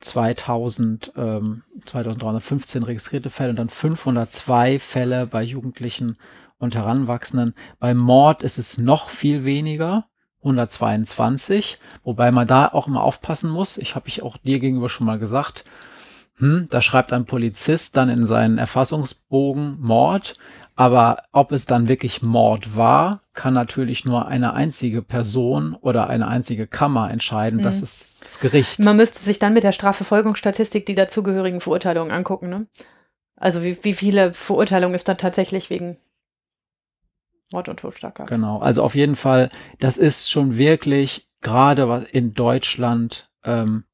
2000, 0.00 1.12
ähm, 1.16 1.62
2315 1.84 2.82
registrierte 2.82 3.30
Fälle 3.30 3.50
und 3.50 3.56
dann 3.56 3.68
502 3.68 4.78
Fälle 4.78 5.26
bei 5.26 5.42
Jugendlichen 5.42 6.16
und 6.58 6.74
Heranwachsenden. 6.74 7.54
Bei 7.78 7.94
Mord 7.94 8.42
ist 8.42 8.58
es 8.58 8.78
noch 8.78 9.10
viel 9.10 9.44
weniger. 9.44 10.06
122, 10.42 11.78
wobei 12.04 12.30
man 12.30 12.46
da 12.46 12.68
auch 12.68 12.88
immer 12.88 13.02
aufpassen 13.02 13.50
muss. 13.50 13.78
Ich 13.78 13.94
habe 13.94 14.08
ich 14.08 14.22
auch 14.22 14.36
dir 14.36 14.58
gegenüber 14.58 14.88
schon 14.88 15.06
mal 15.06 15.18
gesagt, 15.18 15.64
hm, 16.36 16.66
da 16.70 16.80
schreibt 16.80 17.12
ein 17.12 17.24
Polizist 17.24 17.96
dann 17.96 18.08
in 18.08 18.26
seinen 18.26 18.58
Erfassungsbogen 18.58 19.80
Mord, 19.80 20.34
aber 20.74 21.24
ob 21.32 21.52
es 21.52 21.66
dann 21.66 21.88
wirklich 21.88 22.22
Mord 22.22 22.76
war, 22.76 23.20
kann 23.34 23.54
natürlich 23.54 24.04
nur 24.04 24.26
eine 24.26 24.54
einzige 24.54 25.02
Person 25.02 25.76
oder 25.80 26.08
eine 26.08 26.28
einzige 26.28 26.66
Kammer 26.66 27.10
entscheiden. 27.10 27.60
Mhm. 27.60 27.64
Das 27.64 27.82
ist 27.82 28.20
das 28.22 28.40
Gericht. 28.40 28.78
Man 28.78 28.96
müsste 28.96 29.20
sich 29.20 29.38
dann 29.38 29.52
mit 29.52 29.64
der 29.64 29.72
Strafverfolgungsstatistik 29.72 30.86
die 30.86 30.94
dazugehörigen 30.94 31.60
Verurteilungen 31.60 32.10
angucken. 32.10 32.48
Ne? 32.48 32.66
Also 33.36 33.62
wie, 33.62 33.76
wie 33.82 33.92
viele 33.92 34.32
Verurteilungen 34.32 34.94
es 34.94 35.04
dann 35.04 35.18
tatsächlich 35.18 35.68
wegen 35.68 35.98
Mord 37.52 37.68
und 37.68 37.80
Totschlag 37.80 38.14
gab. 38.14 38.28
Genau, 38.28 38.58
also 38.58 38.82
auf 38.82 38.94
jeden 38.94 39.16
Fall, 39.16 39.50
das 39.78 39.98
ist 39.98 40.30
schon 40.30 40.56
wirklich 40.56 41.28
gerade 41.40 42.06
in 42.12 42.34
Deutschland, 42.34 43.30
ähm, 43.44 43.84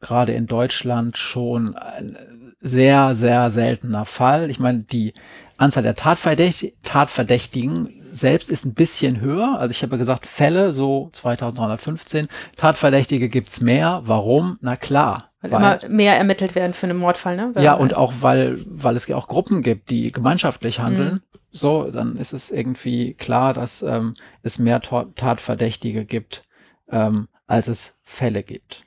gerade 0.00 0.32
in 0.32 0.46
Deutschland 0.46 1.16
schon 1.16 1.76
ein 1.76 2.16
sehr, 2.62 3.12
sehr 3.12 3.50
seltener 3.50 4.04
Fall. 4.04 4.48
Ich 4.48 4.58
meine, 4.58 4.80
die 4.80 5.12
Anzahl 5.56 5.82
der 5.82 5.94
Tatverdächt 5.94 6.72
Tatverdächtigen 6.82 7.90
selbst 8.12 8.50
ist 8.50 8.64
ein 8.64 8.74
bisschen 8.74 9.20
höher. 9.20 9.58
Also 9.58 9.72
ich 9.72 9.82
habe 9.82 9.92
ja 9.92 9.98
gesagt, 9.98 10.26
Fälle, 10.26 10.72
so 10.72 11.08
2315. 11.12 12.28
Tatverdächtige 12.56 13.28
gibt's 13.28 13.60
mehr. 13.60 14.02
Warum? 14.04 14.58
Na 14.60 14.76
klar. 14.76 15.30
Weil, 15.40 15.50
weil 15.50 15.60
immer 15.60 15.78
mehr 15.88 16.16
ermittelt 16.16 16.54
werden 16.54 16.72
für 16.72 16.86
einen 16.86 16.98
Mordfall, 16.98 17.36
ne? 17.36 17.50
Weil 17.52 17.64
ja, 17.64 17.74
und 17.74 17.96
auch 17.96 18.12
weil, 18.20 18.58
weil 18.66 18.94
es 18.94 19.08
ja 19.08 19.16
auch 19.16 19.26
Gruppen 19.26 19.62
gibt, 19.62 19.90
die 19.90 20.12
gemeinschaftlich 20.12 20.78
handeln. 20.78 21.14
Mhm. 21.14 21.20
So, 21.50 21.90
dann 21.90 22.16
ist 22.16 22.32
es 22.32 22.50
irgendwie 22.50 23.14
klar, 23.14 23.52
dass 23.52 23.82
ähm, 23.82 24.14
es 24.42 24.58
mehr 24.58 24.80
Tatverdächtige 24.80 26.04
gibt, 26.04 26.44
ähm, 26.90 27.28
als 27.46 27.66
es 27.66 27.98
Fälle 28.02 28.42
gibt. 28.42 28.84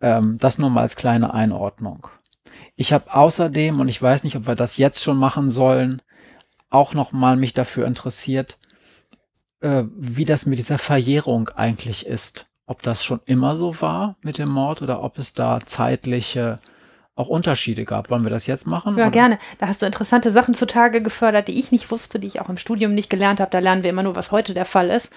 Ähm, 0.00 0.38
das 0.38 0.58
nur 0.58 0.70
mal 0.70 0.82
als 0.82 0.94
kleine 0.96 1.34
Einordnung. 1.34 2.08
Ich 2.80 2.92
habe 2.92 3.12
außerdem, 3.12 3.80
und 3.80 3.88
ich 3.88 4.00
weiß 4.00 4.22
nicht, 4.22 4.36
ob 4.36 4.46
wir 4.46 4.54
das 4.54 4.76
jetzt 4.76 5.02
schon 5.02 5.16
machen 5.16 5.50
sollen, 5.50 6.00
auch 6.70 6.94
noch 6.94 7.10
mal 7.10 7.36
mich 7.36 7.52
dafür 7.52 7.88
interessiert, 7.88 8.56
äh, 9.60 9.82
wie 9.96 10.24
das 10.24 10.46
mit 10.46 10.60
dieser 10.60 10.78
Verjährung 10.78 11.48
eigentlich 11.48 12.06
ist. 12.06 12.46
Ob 12.66 12.82
das 12.82 13.04
schon 13.04 13.18
immer 13.24 13.56
so 13.56 13.80
war 13.80 14.16
mit 14.22 14.38
dem 14.38 14.50
Mord 14.50 14.80
oder 14.80 15.02
ob 15.02 15.18
es 15.18 15.34
da 15.34 15.58
zeitliche 15.58 16.60
auch 17.16 17.26
Unterschiede 17.26 17.84
gab. 17.84 18.10
Wollen 18.10 18.22
wir 18.22 18.30
das 18.30 18.46
jetzt 18.46 18.68
machen? 18.68 18.96
Ja, 18.96 19.06
oder? 19.06 19.10
gerne. 19.10 19.38
Da 19.58 19.66
hast 19.66 19.82
du 19.82 19.86
interessante 19.86 20.30
Sachen 20.30 20.54
zutage 20.54 21.02
gefördert, 21.02 21.48
die 21.48 21.58
ich 21.58 21.72
nicht 21.72 21.90
wusste, 21.90 22.20
die 22.20 22.28
ich 22.28 22.40
auch 22.40 22.48
im 22.48 22.58
Studium 22.58 22.94
nicht 22.94 23.10
gelernt 23.10 23.40
habe. 23.40 23.50
Da 23.50 23.58
lernen 23.58 23.82
wir 23.82 23.90
immer 23.90 24.04
nur, 24.04 24.14
was 24.14 24.30
heute 24.30 24.54
der 24.54 24.66
Fall 24.66 24.90
ist 24.90 25.10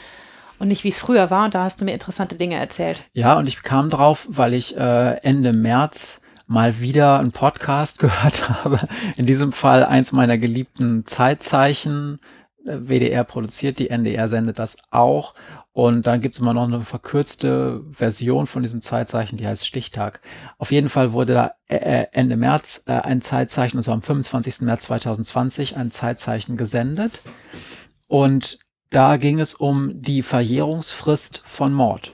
und 0.57 0.67
nicht, 0.67 0.83
wie 0.83 0.89
es 0.89 0.97
früher 0.97 1.29
war. 1.29 1.45
Und 1.45 1.53
da 1.53 1.65
hast 1.65 1.79
du 1.79 1.85
mir 1.85 1.93
interessante 1.93 2.37
Dinge 2.37 2.55
erzählt. 2.55 3.03
Ja, 3.13 3.37
und 3.37 3.45
ich 3.45 3.61
kam 3.61 3.91
drauf, 3.91 4.25
weil 4.31 4.55
ich 4.55 4.75
äh, 4.75 5.17
Ende 5.17 5.53
März 5.53 6.20
mal 6.51 6.81
wieder 6.81 7.19
einen 7.19 7.31
Podcast 7.31 7.97
gehört 7.99 8.49
habe. 8.49 8.79
In 9.15 9.25
diesem 9.25 9.51
Fall 9.51 9.85
eins 9.85 10.11
meiner 10.11 10.37
geliebten 10.37 11.05
Zeitzeichen. 11.05 12.19
Äh, 12.65 12.77
WDR 12.81 13.23
produziert, 13.23 13.79
die 13.79 13.89
NDR 13.89 14.27
sendet 14.27 14.59
das 14.59 14.77
auch. 14.91 15.33
Und 15.71 16.05
dann 16.05 16.19
gibt's 16.19 16.39
immer 16.39 16.53
noch 16.53 16.67
eine 16.67 16.81
verkürzte 16.81 17.81
Version 17.89 18.45
von 18.45 18.61
diesem 18.61 18.81
Zeitzeichen, 18.81 19.37
die 19.37 19.47
heißt 19.47 19.65
Stichtag. 19.65 20.19
Auf 20.57 20.73
jeden 20.73 20.89
Fall 20.89 21.13
wurde 21.13 21.33
da 21.33 21.51
äh, 21.67 21.77
äh, 21.77 22.07
Ende 22.11 22.35
März 22.35 22.83
ein 22.85 23.21
Zeitzeichen, 23.21 23.77
also 23.77 23.93
am 23.93 24.01
25. 24.01 24.61
März 24.61 24.83
2020, 24.83 25.77
ein 25.77 25.89
Zeitzeichen 25.89 26.57
gesendet. 26.57 27.21
Und 28.07 28.59
da 28.89 29.15
ging 29.15 29.39
es 29.39 29.53
um 29.53 29.93
die 29.95 30.21
Verjährungsfrist 30.21 31.41
von 31.45 31.73
Mord. 31.73 32.13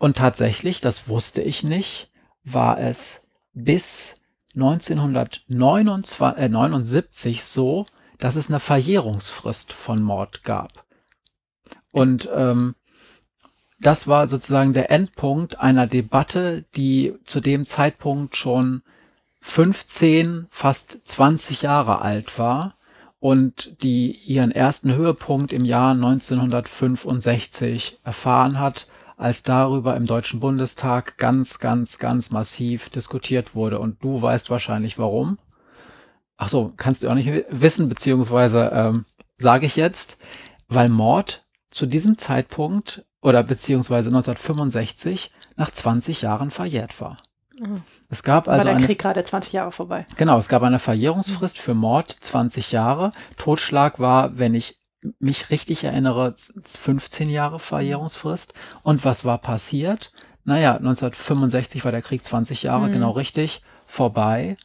Und 0.00 0.16
tatsächlich, 0.16 0.80
das 0.80 1.08
wusste 1.08 1.40
ich 1.40 1.62
nicht, 1.62 2.10
war 2.42 2.80
es 2.80 3.25
bis 3.56 4.20
1979 4.54 7.42
so, 7.42 7.84
dass 8.18 8.36
es 8.36 8.48
eine 8.48 8.60
Verjährungsfrist 8.60 9.72
von 9.72 10.00
Mord 10.02 10.44
gab. 10.44 10.84
Und 11.90 12.28
ähm, 12.34 12.74
das 13.80 14.06
war 14.08 14.28
sozusagen 14.28 14.74
der 14.74 14.90
Endpunkt 14.90 15.60
einer 15.60 15.86
Debatte, 15.86 16.64
die 16.76 17.14
zu 17.24 17.40
dem 17.40 17.64
Zeitpunkt 17.66 18.36
schon 18.36 18.82
15, 19.40 20.46
fast 20.50 21.06
20 21.06 21.62
Jahre 21.62 22.02
alt 22.02 22.38
war 22.38 22.74
und 23.20 23.82
die 23.82 24.12
ihren 24.12 24.50
ersten 24.50 24.94
Höhepunkt 24.94 25.52
im 25.52 25.64
Jahr 25.64 25.92
1965 25.92 28.00
erfahren 28.04 28.58
hat, 28.58 28.86
als 29.16 29.42
darüber 29.42 29.96
im 29.96 30.06
Deutschen 30.06 30.40
Bundestag 30.40 31.16
ganz, 31.16 31.58
ganz, 31.58 31.98
ganz 31.98 32.30
massiv 32.30 32.90
diskutiert 32.90 33.54
wurde. 33.54 33.80
Und 33.80 34.02
du 34.04 34.20
weißt 34.20 34.50
wahrscheinlich 34.50 34.98
warum. 34.98 35.38
Ach 36.36 36.48
so, 36.48 36.72
kannst 36.76 37.02
du 37.02 37.08
auch 37.08 37.14
nicht 37.14 37.46
wissen, 37.48 37.88
beziehungsweise 37.88 38.70
ähm, 38.72 39.06
sage 39.36 39.64
ich 39.64 39.76
jetzt, 39.76 40.18
weil 40.68 40.90
Mord 40.90 41.46
zu 41.70 41.86
diesem 41.86 42.18
Zeitpunkt 42.18 43.06
oder 43.22 43.42
beziehungsweise 43.42 44.10
1965 44.10 45.32
nach 45.56 45.70
20 45.70 46.22
Jahren 46.22 46.50
verjährt 46.50 47.00
war. 47.00 47.16
Mhm. 47.58 47.82
Es 48.10 48.22
gab 48.22 48.48
also. 48.48 48.66
War 48.66 48.72
der 48.72 48.76
eine, 48.76 48.86
Krieg 48.86 48.98
gerade 48.98 49.24
20 49.24 49.54
Jahre 49.54 49.72
vorbei. 49.72 50.04
Genau, 50.16 50.36
es 50.36 50.48
gab 50.48 50.62
eine 50.62 50.78
Verjährungsfrist 50.78 51.58
für 51.58 51.74
Mord 51.74 52.10
20 52.10 52.72
Jahre. 52.72 53.12
Totschlag 53.36 53.98
war, 53.98 54.38
wenn 54.38 54.54
ich 54.54 54.78
mich 55.18 55.50
richtig 55.50 55.84
erinnere, 55.84 56.34
15 56.64 57.28
Jahre 57.28 57.58
Verjährungsfrist. 57.58 58.54
Und 58.82 59.04
was 59.04 59.24
war 59.24 59.38
passiert? 59.38 60.12
Naja, 60.44 60.72
1965 60.72 61.84
war 61.84 61.92
der 61.92 62.02
Krieg 62.02 62.22
20 62.22 62.62
Jahre, 62.62 62.88
mhm. 62.88 62.92
genau 62.92 63.10
richtig, 63.10 63.62
vorbei. 63.86 64.56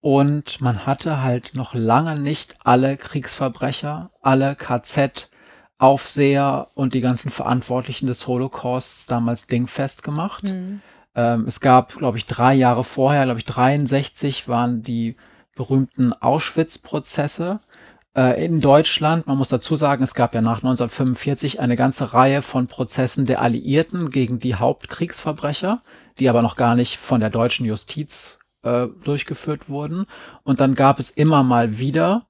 Und 0.00 0.60
man 0.60 0.86
hatte 0.86 1.22
halt 1.22 1.52
noch 1.54 1.74
lange 1.74 2.18
nicht 2.20 2.56
alle 2.62 2.96
Kriegsverbrecher, 2.96 4.10
alle 4.20 4.54
KZ, 4.54 5.30
Aufseher 5.78 6.68
und 6.74 6.94
die 6.94 7.00
ganzen 7.00 7.30
Verantwortlichen 7.30 8.06
des 8.06 8.26
Holocausts 8.26 9.06
damals 9.06 9.46
dingfest 9.46 10.02
gemacht. 10.02 10.44
Mhm. 10.44 10.82
Ähm, 11.14 11.44
es 11.46 11.60
gab, 11.60 11.96
glaube 11.96 12.16
ich, 12.18 12.26
drei 12.26 12.54
Jahre 12.54 12.84
vorher, 12.84 13.24
glaube 13.24 13.40
ich, 13.40 13.46
63 13.46 14.48
waren 14.48 14.82
die 14.82 15.16
berühmten 15.56 16.12
Auschwitz-Prozesse 16.12 17.58
äh, 18.16 18.44
in 18.44 18.60
Deutschland. 18.60 19.26
Man 19.26 19.38
muss 19.38 19.48
dazu 19.48 19.74
sagen, 19.74 20.02
es 20.02 20.14
gab 20.14 20.34
ja 20.34 20.40
nach 20.40 20.58
1945 20.58 21.60
eine 21.60 21.76
ganze 21.76 22.14
Reihe 22.14 22.42
von 22.42 22.66
Prozessen 22.66 23.26
der 23.26 23.40
Alliierten 23.40 24.10
gegen 24.10 24.38
die 24.38 24.54
Hauptkriegsverbrecher, 24.54 25.82
die 26.18 26.28
aber 26.28 26.42
noch 26.42 26.56
gar 26.56 26.74
nicht 26.74 26.98
von 26.98 27.20
der 27.20 27.30
deutschen 27.30 27.66
Justiz 27.66 28.38
äh, 28.62 28.86
durchgeführt 29.04 29.68
wurden. 29.68 30.06
Und 30.42 30.60
dann 30.60 30.74
gab 30.74 30.98
es 30.98 31.10
immer 31.10 31.42
mal 31.42 31.78
wieder 31.78 32.26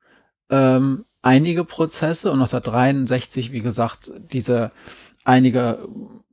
ähm, 0.51 1.05
einige 1.23 1.65
Prozesse 1.65 2.31
und 2.31 2.39
1963, 2.39 3.53
wie 3.53 3.61
gesagt, 3.61 4.13
diese 4.33 4.71
einige, 5.25 5.79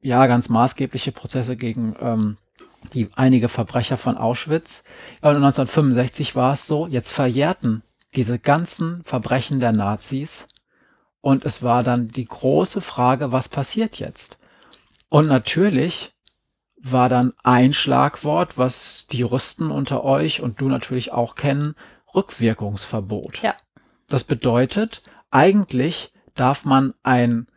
ja, 0.02 0.28
ganz 0.28 0.50
maßgebliche 0.50 1.12
Prozesse 1.12 1.56
gegen 1.56 1.96
ähm, 2.02 2.38
die 2.94 3.10
einige 3.16 3.48
Verbrecher 3.48 3.98
von 3.98 4.18
Auschwitz. 4.18 4.84
Und 5.22 5.36
1965 5.36 6.36
war 6.36 6.54
es 6.54 6.68
so, 6.68 6.88
jetzt 6.88 7.12
verjährten 7.12 7.84
diese 8.16 8.40
ganzen 8.40 9.04
Verbrechen 9.04 9.60
der 9.60 9.72
Nazis 9.72 10.48
und 11.22 11.46
es 11.46 11.64
war 11.64 11.84
dann 11.84 12.08
die 12.08 12.26
große 12.26 12.82
Frage, 12.82 13.32
was 13.32 13.48
passiert 13.48 14.00
jetzt? 14.00 14.38
Und 15.10 15.28
natürlich 15.28 16.14
war 16.78 17.10
dann 17.10 17.34
ein 17.44 17.74
Schlagwort, 17.74 18.58
was 18.58 19.08
die 19.12 19.20
Juristen 19.20 19.70
unter 19.70 20.04
euch 20.04 20.42
und 20.42 20.60
du 20.60 20.68
natürlich 20.68 21.12
auch 21.12 21.36
kennen, 21.36 21.76
Rückwirkungsverbot. 22.16 23.42
Ja. 23.44 23.56
Das 24.08 24.24
bedeutet, 24.24 25.04
eigentlich 25.30 26.12
darf 26.34 26.66
man 26.66 26.94
ein 27.04 27.48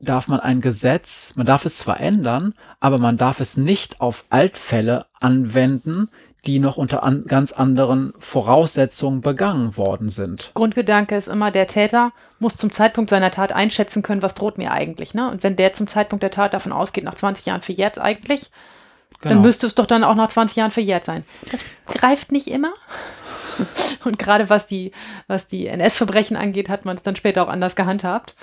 darf 0.00 0.28
man 0.28 0.40
ein 0.40 0.60
Gesetz, 0.60 1.32
man 1.36 1.46
darf 1.46 1.64
es 1.64 1.78
zwar 1.78 1.98
ändern, 1.98 2.54
aber 2.78 2.98
man 2.98 3.16
darf 3.16 3.40
es 3.40 3.56
nicht 3.56 4.02
auf 4.02 4.26
Altfälle 4.28 5.06
anwenden, 5.18 6.10
die 6.46 6.58
noch 6.58 6.76
unter 6.76 7.02
an, 7.02 7.24
ganz 7.26 7.52
anderen 7.52 8.14
Voraussetzungen 8.18 9.20
begangen 9.20 9.76
worden 9.76 10.08
sind. 10.08 10.52
Grundgedanke 10.54 11.16
ist 11.16 11.28
immer, 11.28 11.50
der 11.50 11.66
Täter 11.66 12.12
muss 12.38 12.56
zum 12.56 12.70
Zeitpunkt 12.70 13.10
seiner 13.10 13.30
Tat 13.30 13.52
einschätzen 13.52 14.02
können, 14.02 14.22
was 14.22 14.34
droht 14.34 14.58
mir 14.58 14.70
eigentlich. 14.70 15.14
Ne? 15.14 15.30
Und 15.30 15.42
wenn 15.42 15.56
der 15.56 15.72
zum 15.72 15.86
Zeitpunkt 15.86 16.22
der 16.22 16.30
Tat 16.30 16.54
davon 16.54 16.72
ausgeht, 16.72 17.04
nach 17.04 17.14
20 17.14 17.46
Jahren 17.46 17.62
verjährt 17.62 17.98
eigentlich, 17.98 18.50
genau. 19.20 19.34
dann 19.34 19.42
müsste 19.42 19.66
es 19.66 19.74
doch 19.74 19.86
dann 19.86 20.04
auch 20.04 20.14
nach 20.14 20.28
20 20.28 20.56
Jahren 20.56 20.70
verjährt 20.70 21.04
sein. 21.04 21.24
Das 21.50 21.64
greift 21.86 22.32
nicht 22.32 22.48
immer. 22.48 22.72
Und 24.04 24.18
gerade 24.18 24.50
was 24.50 24.66
die, 24.66 24.92
was 25.26 25.46
die 25.46 25.66
NS-Verbrechen 25.66 26.36
angeht, 26.36 26.68
hat 26.68 26.84
man 26.84 26.96
es 26.96 27.02
dann 27.02 27.16
später 27.16 27.42
auch 27.42 27.48
anders 27.48 27.76
gehandhabt. 27.76 28.36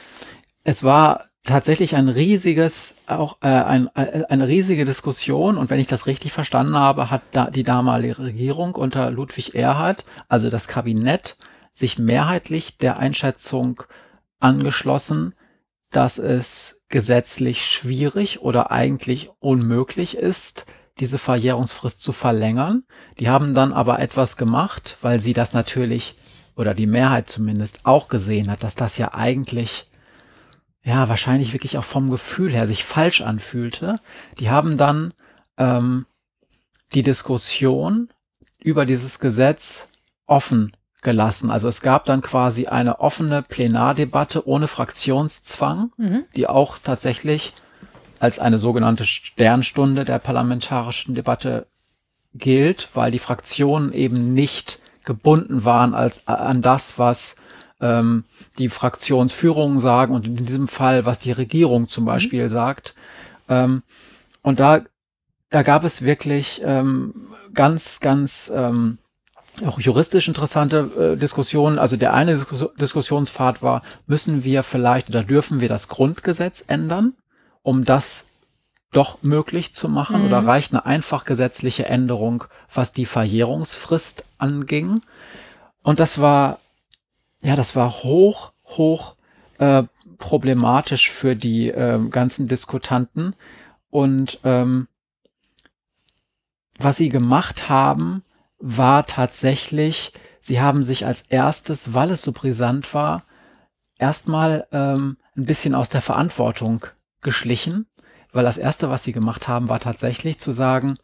Es 0.63 0.83
war 0.83 1.30
tatsächlich 1.43 1.95
ein 1.95 2.07
riesiges, 2.07 2.95
auch 3.07 3.37
äh, 3.41 3.47
ein, 3.47 3.89
äh, 3.95 4.23
eine 4.29 4.47
riesige 4.47 4.85
Diskussion. 4.85 5.57
Und 5.57 5.69
wenn 5.69 5.79
ich 5.79 5.87
das 5.87 6.05
richtig 6.05 6.31
verstanden 6.31 6.75
habe, 6.75 7.09
hat 7.09 7.21
da 7.31 7.49
die 7.49 7.63
damalige 7.63 8.19
Regierung 8.19 8.75
unter 8.75 9.09
Ludwig 9.11 9.55
Erhard, 9.55 10.05
also 10.27 10.49
das 10.49 10.67
Kabinett, 10.67 11.37
sich 11.71 11.97
mehrheitlich 11.97 12.77
der 12.77 12.99
Einschätzung 12.99 13.83
angeschlossen, 14.39 15.33
dass 15.89 16.17
es 16.17 16.81
gesetzlich 16.89 17.65
schwierig 17.65 18.41
oder 18.41 18.71
eigentlich 18.71 19.29
unmöglich 19.39 20.17
ist, 20.17 20.65
diese 20.99 21.17
Verjährungsfrist 21.17 22.01
zu 22.01 22.11
verlängern. 22.11 22.83
Die 23.19 23.29
haben 23.29 23.53
dann 23.53 23.73
aber 23.73 23.99
etwas 23.99 24.37
gemacht, 24.37 24.97
weil 25.01 25.19
sie 25.19 25.33
das 25.33 25.53
natürlich, 25.53 26.15
oder 26.55 26.73
die 26.73 26.87
Mehrheit 26.87 27.27
zumindest, 27.27 27.85
auch 27.85 28.07
gesehen 28.07 28.51
hat, 28.51 28.63
dass 28.63 28.75
das 28.75 28.97
ja 28.97 29.13
eigentlich, 29.13 29.89
ja, 30.83 31.09
wahrscheinlich 31.09 31.53
wirklich 31.53 31.77
auch 31.77 31.83
vom 31.83 32.09
Gefühl 32.09 32.51
her 32.51 32.65
sich 32.65 32.83
falsch 32.83 33.21
anfühlte. 33.21 33.99
Die 34.39 34.49
haben 34.49 34.77
dann 34.77 35.13
ähm, 35.57 36.05
die 36.93 37.03
Diskussion 37.03 38.09
über 38.63 38.85
dieses 38.85 39.19
Gesetz 39.19 39.89
offen 40.25 40.75
gelassen. 41.01 41.51
Also 41.51 41.67
es 41.67 41.81
gab 41.81 42.05
dann 42.05 42.21
quasi 42.21 42.67
eine 42.67 42.99
offene 42.99 43.41
Plenardebatte 43.41 44.47
ohne 44.47 44.67
Fraktionszwang, 44.67 45.91
mhm. 45.97 46.25
die 46.35 46.47
auch 46.47 46.77
tatsächlich 46.77 47.53
als 48.19 48.39
eine 48.39 48.59
sogenannte 48.59 49.05
Sternstunde 49.05 50.05
der 50.05 50.19
parlamentarischen 50.19 51.15
Debatte 51.15 51.67
gilt, 52.33 52.89
weil 52.93 53.11
die 53.11 53.19
Fraktionen 53.19 53.93
eben 53.93 54.33
nicht 54.33 54.79
gebunden 55.03 55.65
waren 55.65 55.95
als, 55.95 56.27
an 56.27 56.61
das, 56.61 56.99
was 56.99 57.35
ähm, 57.81 58.23
die 58.57 58.69
Fraktionsführungen 58.69 59.79
sagen 59.79 60.13
und 60.13 60.25
in 60.25 60.35
diesem 60.37 60.67
Fall, 60.67 61.05
was 61.05 61.19
die 61.19 61.31
Regierung 61.31 61.87
zum 61.87 62.03
mhm. 62.03 62.07
Beispiel 62.07 62.43
mhm. 62.43 62.49
sagt. 62.49 62.95
Ähm, 63.49 63.83
und 64.41 64.59
da, 64.59 64.81
da 65.49 65.63
gab 65.63 65.83
es 65.83 66.01
wirklich 66.01 66.61
ähm, 66.63 67.13
ganz, 67.53 67.99
ganz 67.99 68.51
ähm, 68.53 68.97
auch 69.65 69.79
juristisch 69.79 70.27
interessante 70.27 71.13
äh, 71.15 71.17
Diskussionen. 71.17 71.77
Also 71.77 71.97
der 71.97 72.13
eine 72.13 72.31
Diskus 72.31 72.65
Diskussionspfad 72.79 73.61
war, 73.61 73.81
müssen 74.07 74.43
wir 74.43 74.63
vielleicht 74.63 75.09
oder 75.09 75.23
dürfen 75.23 75.59
wir 75.61 75.69
das 75.69 75.87
Grundgesetz 75.87 76.63
ändern, 76.67 77.13
um 77.61 77.85
das 77.85 78.25
doch 78.91 79.23
möglich 79.23 79.73
zu 79.73 79.87
machen 79.87 80.21
mhm. 80.21 80.27
oder 80.27 80.39
reicht 80.39 80.73
eine 80.73 80.85
einfach 80.85 81.23
gesetzliche 81.25 81.85
Änderung, 81.85 82.45
was 82.73 82.91
die 82.93 83.05
Verjährungsfrist 83.05 84.25
anging? 84.37 85.01
Und 85.83 85.99
das 85.99 86.21
war, 86.21 86.59
ja, 87.41 87.55
das 87.55 87.75
war 87.75 88.03
hoch, 88.03 88.53
hoch 88.65 89.15
äh, 89.57 89.83
problematisch 90.17 91.09
für 91.09 91.35
die 91.35 91.69
äh, 91.69 91.99
ganzen 92.09 92.47
Diskutanten. 92.47 93.35
Und 93.89 94.39
ähm, 94.43 94.87
was 96.77 96.97
sie 96.97 97.09
gemacht 97.09 97.69
haben, 97.69 98.23
war 98.57 99.05
tatsächlich, 99.05 100.13
sie 100.39 100.61
haben 100.61 100.83
sich 100.83 101.05
als 101.05 101.23
erstes, 101.23 101.93
weil 101.93 102.11
es 102.11 102.21
so 102.21 102.31
brisant 102.31 102.93
war, 102.93 103.23
erstmal 103.97 104.67
ähm, 104.71 105.17
ein 105.35 105.45
bisschen 105.45 105.75
aus 105.75 105.89
der 105.89 106.01
Verantwortung 106.01 106.85
geschlichen, 107.21 107.87
weil 108.31 108.43
das 108.43 108.57
erste, 108.57 108.89
was 108.89 109.03
sie 109.03 109.13
gemacht 109.13 109.47
haben, 109.47 109.69
war 109.69 109.79
tatsächlich 109.79 110.39
zu 110.39 110.51
sagen, 110.51 110.95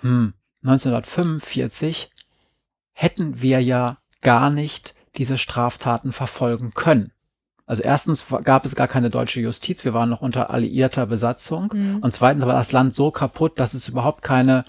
hm, 0.00 0.34
1945 0.62 2.10
hätten 2.92 3.42
wir 3.42 3.60
ja 3.60 3.98
gar 4.20 4.50
nicht 4.50 4.94
diese 5.16 5.38
Straftaten 5.38 6.12
verfolgen 6.12 6.72
können. 6.74 7.12
Also 7.66 7.82
erstens 7.82 8.26
gab 8.42 8.64
es 8.66 8.74
gar 8.74 8.88
keine 8.88 9.08
deutsche 9.08 9.40
Justiz, 9.40 9.84
wir 9.84 9.94
waren 9.94 10.10
noch 10.10 10.20
unter 10.20 10.50
alliierter 10.50 11.06
Besatzung. 11.06 11.72
Mhm. 11.72 11.98
Und 11.98 12.12
zweitens 12.12 12.44
war 12.44 12.52
das 12.52 12.72
Land 12.72 12.94
so 12.94 13.10
kaputt, 13.10 13.58
dass 13.58 13.72
es 13.72 13.88
überhaupt 13.88 14.22
keine 14.22 14.64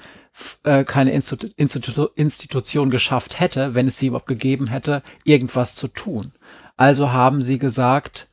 äh, 0.64 0.84
keine 0.84 1.12
Institu 1.12 1.48
Institu 1.56 2.08
Institution 2.16 2.90
geschafft 2.90 3.40
hätte, 3.40 3.74
wenn 3.74 3.88
es 3.88 3.98
sie 3.98 4.08
überhaupt 4.08 4.28
gegeben 4.28 4.68
hätte, 4.68 5.02
irgendwas 5.24 5.76
zu 5.76 5.88
tun. 5.88 6.32
Also 6.78 7.12
haben 7.12 7.42
sie 7.42 7.58
gesagt, 7.58 8.28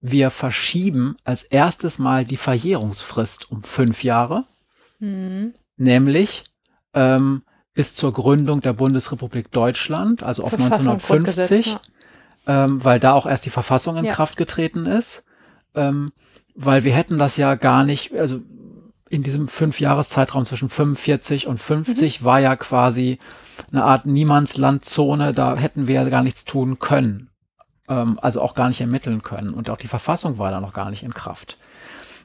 wir 0.00 0.30
verschieben 0.30 1.16
als 1.24 1.44
erstes 1.44 1.98
mal 1.98 2.24
die 2.24 2.36
Verjährungsfrist 2.36 3.50
um 3.50 3.62
fünf 3.62 4.04
Jahre, 4.04 4.44
mhm. 4.98 5.54
nämlich 5.76 6.44
ähm, 6.94 7.42
bis 7.74 7.94
zur 7.94 8.12
Gründung 8.12 8.60
der 8.60 8.72
Bundesrepublik 8.72 9.50
Deutschland, 9.50 10.22
also 10.22 10.44
auf 10.44 10.50
Verfassung, 10.50 10.92
1950, 10.92 11.66
ja. 11.66 12.64
ähm, 12.64 12.84
weil 12.84 13.00
da 13.00 13.12
auch 13.12 13.26
erst 13.26 13.44
die 13.44 13.50
Verfassung 13.50 13.96
in 13.96 14.04
ja. 14.04 14.12
Kraft 14.14 14.36
getreten 14.36 14.86
ist. 14.86 15.24
Ähm, 15.74 16.10
weil 16.54 16.84
wir 16.84 16.94
hätten 16.94 17.18
das 17.18 17.36
ja 17.36 17.56
gar 17.56 17.84
nicht, 17.84 18.14
also 18.14 18.40
in 19.10 19.22
diesem 19.22 19.48
Fünfjahreszeitraum 19.48 20.44
zwischen 20.44 20.68
45 20.68 21.46
und 21.46 21.58
50 21.58 22.20
mhm. 22.20 22.24
war 22.24 22.40
ja 22.40 22.56
quasi 22.56 23.18
eine 23.70 23.84
Art 23.84 24.06
Niemandslandzone, 24.06 25.32
da 25.32 25.56
hätten 25.56 25.86
wir 25.86 25.96
ja 25.96 26.08
gar 26.08 26.22
nichts 26.22 26.44
tun 26.44 26.78
können. 26.78 27.30
Ähm, 27.88 28.18
also 28.22 28.40
auch 28.40 28.54
gar 28.54 28.68
nicht 28.68 28.80
ermitteln 28.80 29.22
können. 29.22 29.50
Und 29.50 29.68
auch 29.68 29.76
die 29.76 29.88
Verfassung 29.88 30.38
war 30.38 30.50
da 30.50 30.60
noch 30.60 30.72
gar 30.72 30.90
nicht 30.90 31.02
in 31.02 31.12
Kraft. 31.12 31.56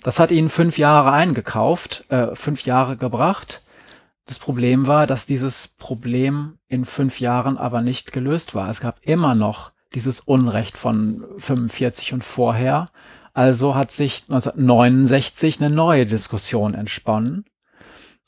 Das 0.04 0.20
hat 0.20 0.32
ihnen 0.32 0.50
fünf 0.50 0.78
Jahre 0.78 1.12
eingekauft, 1.12 2.06
äh, 2.10 2.34
fünf 2.34 2.64
Jahre 2.64 2.96
gebracht. 2.96 3.62
Das 4.30 4.38
Problem 4.38 4.86
war, 4.86 5.08
dass 5.08 5.26
dieses 5.26 5.70
Problem 5.70 6.60
in 6.68 6.86
fünf 6.86 7.20
Jahren 7.20 7.58
aber 7.58 7.82
nicht 7.82 8.12
gelöst 8.12 8.54
war. 8.54 8.70
Es 8.70 8.80
gab 8.80 9.00
immer 9.02 9.34
noch 9.34 9.72
dieses 9.96 10.20
Unrecht 10.20 10.78
von 10.78 11.26
45 11.40 12.14
und 12.14 12.24
vorher. 12.24 12.86
Also 13.34 13.74
hat 13.74 13.90
sich 13.90 14.26
1969 14.30 15.60
eine 15.60 15.74
neue 15.74 16.06
Diskussion 16.06 16.76
entsponnen. 16.76 17.46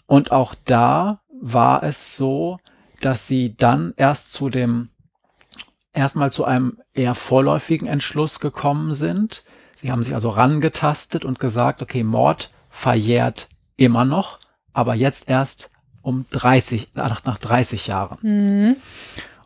Und 0.07 0.31
auch 0.31 0.55
da 0.65 1.21
war 1.39 1.83
es 1.83 2.17
so, 2.17 2.57
dass 3.01 3.27
sie 3.27 3.55
dann 3.55 3.93
erst 3.95 4.33
zu 4.33 4.49
dem, 4.49 4.89
erstmal 5.93 6.31
zu 6.31 6.45
einem 6.45 6.79
eher 6.95 7.13
vorläufigen 7.13 7.87
Entschluss 7.87 8.39
gekommen 8.39 8.91
sind. 8.93 9.43
Sie 9.75 9.91
haben 9.91 10.01
sich 10.01 10.15
also 10.15 10.29
rangetastet 10.29 11.25
und 11.25 11.37
gesagt, 11.37 11.83
okay, 11.83 12.03
Mord 12.03 12.49
verjährt 12.71 13.49
immer 13.75 14.03
noch, 14.03 14.39
aber 14.73 14.95
jetzt 14.95 15.29
erst 15.29 15.69
um 16.01 16.25
30, 16.31 16.89
nach, 16.95 17.23
nach 17.25 17.37
30 17.37 17.87
Jahren. 17.87 18.17
Mhm. 18.21 18.75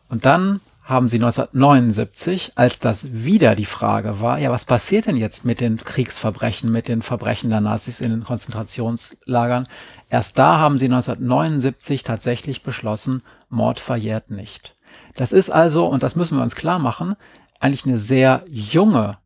Und 0.08 0.24
dann 0.24 0.60
haben 0.86 1.08
sie 1.08 1.16
1979, 1.16 2.52
als 2.54 2.78
das 2.78 3.12
wieder 3.12 3.56
die 3.56 3.64
Frage 3.64 4.20
war, 4.20 4.38
ja, 4.38 4.52
was 4.52 4.64
passiert 4.64 5.06
denn 5.06 5.16
jetzt 5.16 5.44
mit 5.44 5.60
den 5.60 5.78
Kriegsverbrechen, 5.78 6.70
mit 6.70 6.86
den 6.86 7.02
Verbrechen 7.02 7.50
der 7.50 7.60
Nazis 7.60 8.00
in 8.00 8.10
den 8.10 8.22
Konzentrationslagern? 8.22 9.66
Erst 10.08 10.38
da 10.38 10.58
haben 10.58 10.78
sie 10.78 10.84
1979 10.84 12.04
tatsächlich 12.04 12.62
beschlossen, 12.62 13.22
Mord 13.48 13.80
verjährt 13.80 14.30
nicht. 14.30 14.76
Das 15.16 15.32
ist 15.32 15.50
also, 15.50 15.86
und 15.86 16.04
das 16.04 16.14
müssen 16.14 16.38
wir 16.38 16.42
uns 16.42 16.54
klar 16.54 16.78
machen, 16.78 17.16
eigentlich 17.58 17.86
eine 17.86 17.98
sehr 17.98 18.44
junge 18.48 19.18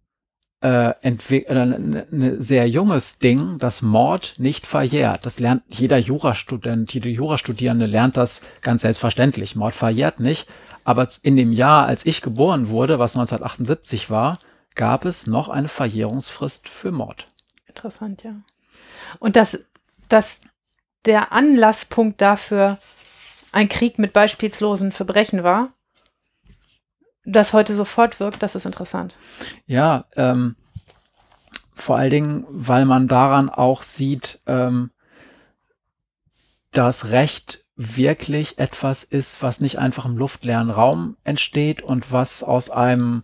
äh, 0.61 0.93
oder 1.49 1.63
ein 1.63 2.07
ne 2.11 2.41
sehr 2.41 2.69
junges 2.69 3.19
Ding, 3.19 3.59
dass 3.59 3.83
Mord 3.83 4.35
nicht 4.39 4.67
verjährt. 4.67 5.25
Das 5.25 5.41
lernt 5.41 5.63
jeder 5.69 5.99
Jurastudent, 5.99 6.93
jede 6.93 7.09
Jurastudierende 7.09 7.87
lernt 7.87 8.17
das 8.17 8.43
ganz 8.61 8.83
selbstverständlich. 8.83 9.57
Mord 9.57 9.75
verjährt 9.75 10.21
nicht. 10.21 10.49
Aber 10.85 11.07
in 11.23 11.37
dem 11.37 11.53
Jahr, 11.53 11.87
als 11.87 12.07
ich 12.07 12.23
geboren 12.23 12.69
wurde, 12.69 12.99
was 12.99 13.15
1978 13.15 14.11
war, 14.11 14.39
gab 14.75 15.05
es 15.05 15.27
noch 15.27 15.49
eine 15.49 15.69
Verjährungsfrist 15.69 16.69
für 16.69 16.91
Mord. 16.93 17.27
Interessant, 17.67 18.23
ja. 18.23 18.35
Und 19.19 19.37
dass, 19.37 19.61
dass 20.09 20.41
der 21.05 21.33
Anlasspunkt 21.33 22.21
dafür 22.21 22.79
ein 23.53 23.69
Krieg 23.69 23.99
mit 23.99 24.13
beispielslosen 24.13 24.93
Verbrechen 24.93 25.43
war, 25.43 25.73
das 27.25 27.53
heute 27.53 27.77
sofort 27.77 28.21
wirkt, 28.21 28.43
das 28.43 28.55
ist 28.55 28.67
interessant. 28.67 29.17
Ja, 29.67 30.07
ähm, 30.17 30.57
vor 31.75 31.97
allen 31.97 32.11
Dingen, 32.11 32.45
weil 32.49 32.85
man 32.85 33.09
daran 33.09 33.49
auch 33.49 33.83
sieht, 33.83 34.41
ähm, 34.47 34.91
dass 36.73 37.11
Recht 37.11 37.65
wirklich 37.77 38.59
etwas 38.59 39.03
ist, 39.05 39.43
was 39.43 39.61
nicht 39.61 39.79
einfach 39.79 40.05
im 40.05 40.17
luftleeren 40.17 40.71
Raum 40.71 41.17
entsteht 41.25 41.83
und 41.83 42.13
was 42.13 42.43
aus 42.43 42.71
einem, 42.71 43.23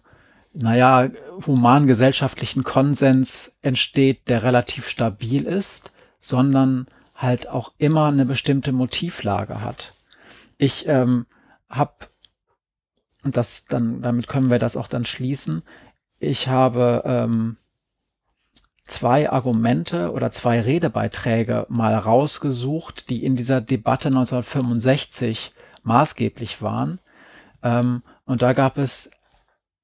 naja, 0.54 1.10
human-gesellschaftlichen 1.46 2.64
Konsens 2.64 3.58
entsteht, 3.60 4.28
der 4.28 4.42
relativ 4.42 4.88
stabil 4.88 5.44
ist, 5.44 5.92
sondern 6.18 6.86
halt 7.14 7.48
auch 7.48 7.72
immer 7.78 8.06
eine 8.06 8.24
bestimmte 8.24 8.72
Motivlage 8.72 9.60
hat. 9.60 9.92
Ich 10.56 10.88
ähm, 10.88 11.26
habe, 11.68 11.92
und 13.26 13.36
das 13.36 13.66
dann, 13.66 14.02
damit 14.02 14.28
können 14.28 14.50
wir 14.50 14.60
das 14.60 14.76
auch 14.76 14.86
dann 14.86 15.04
schließen, 15.04 15.62
ich 16.20 16.46
habe 16.46 17.02
ähm, 17.04 17.56
zwei 18.84 19.28
Argumente 19.30 20.12
oder 20.12 20.30
zwei 20.30 20.60
Redebeiträge 20.60 21.66
mal 21.68 21.96
rausgesucht, 21.96 23.10
die 23.10 23.24
in 23.24 23.34
dieser 23.34 23.60
Debatte 23.60 24.08
1965 24.08 25.52
maßgeblich 25.82 26.62
waren. 26.62 27.00
Ähm, 27.64 28.02
und 28.26 28.42
da 28.42 28.52
gab 28.52 28.78
es 28.78 29.10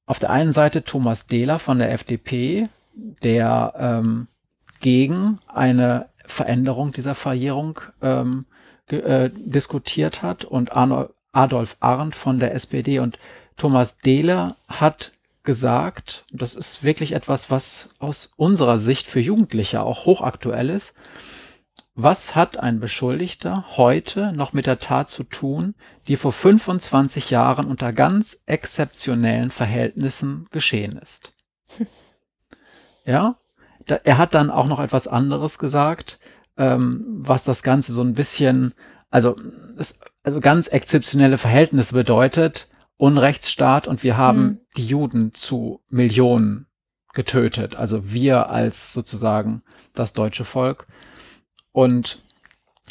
auf 0.06 0.20
der 0.20 0.30
einen 0.30 0.52
Seite 0.52 0.84
Thomas 0.84 1.26
Dehler 1.26 1.58
von 1.58 1.80
der 1.80 1.92
FDP, 1.92 2.68
der 2.94 3.74
ähm, 3.76 4.28
gegen 4.78 5.40
eine 5.48 6.10
Veränderung 6.24 6.92
dieser 6.92 7.16
Verjährung 7.16 7.80
ähm, 8.02 8.46
äh, 8.86 9.30
diskutiert 9.34 10.22
hat 10.22 10.44
und 10.44 10.76
Arno, 10.76 11.08
Adolf 11.32 11.76
Arndt 11.80 12.14
von 12.14 12.38
der 12.38 12.54
SPD 12.54 12.98
und 12.98 13.18
Thomas 13.56 13.98
Dehler 13.98 14.56
hat 14.68 15.12
gesagt, 15.42 16.24
das 16.32 16.54
ist 16.54 16.84
wirklich 16.84 17.12
etwas, 17.12 17.50
was 17.50 17.90
aus 17.98 18.32
unserer 18.36 18.78
Sicht 18.78 19.06
für 19.06 19.20
Jugendliche 19.20 19.82
auch 19.82 20.06
hochaktuell 20.06 20.70
ist. 20.70 20.94
Was 21.94 22.34
hat 22.34 22.58
ein 22.58 22.80
Beschuldigter 22.80 23.64
heute 23.76 24.32
noch 24.32 24.52
mit 24.52 24.66
der 24.66 24.78
Tat 24.78 25.08
zu 25.08 25.24
tun, 25.24 25.74
die 26.08 26.16
vor 26.16 26.32
25 26.32 27.28
Jahren 27.28 27.66
unter 27.66 27.92
ganz 27.92 28.42
exzeptionellen 28.46 29.50
Verhältnissen 29.50 30.46
geschehen 30.50 30.98
ist? 30.98 31.32
Ja, 33.04 33.34
da, 33.86 33.96
er 33.96 34.16
hat 34.16 34.32
dann 34.32 34.48
auch 34.48 34.68
noch 34.68 34.78
etwas 34.78 35.08
anderes 35.08 35.58
gesagt, 35.58 36.20
ähm, 36.56 37.04
was 37.04 37.42
das 37.42 37.64
Ganze 37.64 37.92
so 37.92 38.00
ein 38.00 38.14
bisschen, 38.14 38.74
also, 39.10 39.34
es, 39.76 39.98
also 40.22 40.40
ganz 40.40 40.68
exzeptionelle 40.68 41.38
Verhältnisse 41.38 41.94
bedeutet, 41.94 42.68
Unrechtsstaat 42.96 43.88
und 43.88 44.02
wir 44.02 44.16
haben 44.16 44.42
mhm. 44.42 44.58
die 44.76 44.86
Juden 44.86 45.32
zu 45.32 45.80
Millionen 45.88 46.66
getötet. 47.12 47.76
Also 47.76 48.12
wir 48.12 48.48
als 48.48 48.92
sozusagen 48.92 49.62
das 49.92 50.12
deutsche 50.12 50.44
Volk. 50.44 50.86
Und 51.72 52.18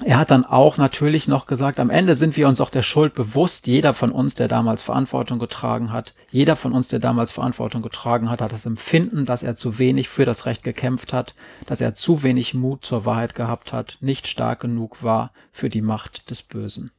er 0.04 0.18
hat 0.18 0.32
dann 0.32 0.46
auch 0.46 0.78
natürlich 0.78 1.28
noch 1.28 1.46
gesagt, 1.46 1.80
am 1.80 1.90
Ende 1.90 2.16
sind 2.16 2.36
wir 2.38 2.48
uns 2.48 2.62
auch 2.62 2.70
der 2.70 2.82
Schuld 2.82 3.14
bewusst. 3.14 3.68
Jeder 3.68 3.94
von 3.94 4.12
uns, 4.12 4.36
der 4.36 4.48
damals 4.48 4.82
Verantwortung 4.82 5.38
getragen 5.38 5.92
hat, 5.92 6.16
jeder 6.32 6.56
von 6.56 6.74
uns, 6.74 6.88
der 6.88 7.00
damals 7.00 7.32
Verantwortung 7.32 7.82
getragen 7.82 8.30
hat, 8.30 8.42
hat 8.42 8.54
das 8.54 8.66
Empfinden, 8.66 9.26
dass 9.26 9.44
er 9.44 9.54
zu 9.56 9.80
wenig 9.80 10.10
für 10.10 10.26
das 10.26 10.46
Recht 10.46 10.64
gekämpft 10.64 11.14
hat, 11.14 11.36
dass 11.68 11.82
er 11.82 11.94
zu 11.94 12.24
wenig 12.24 12.54
Mut 12.54 12.84
zur 12.84 13.06
Wahrheit 13.06 13.36
gehabt 13.36 13.74
hat, 13.74 13.98
nicht 14.02 14.28
stark 14.28 14.62
genug 14.62 15.04
war 15.04 15.32
für 15.52 15.70
die 15.70 15.82
Macht 15.82 16.30
des 16.30 16.42
Bösen. 16.42 16.92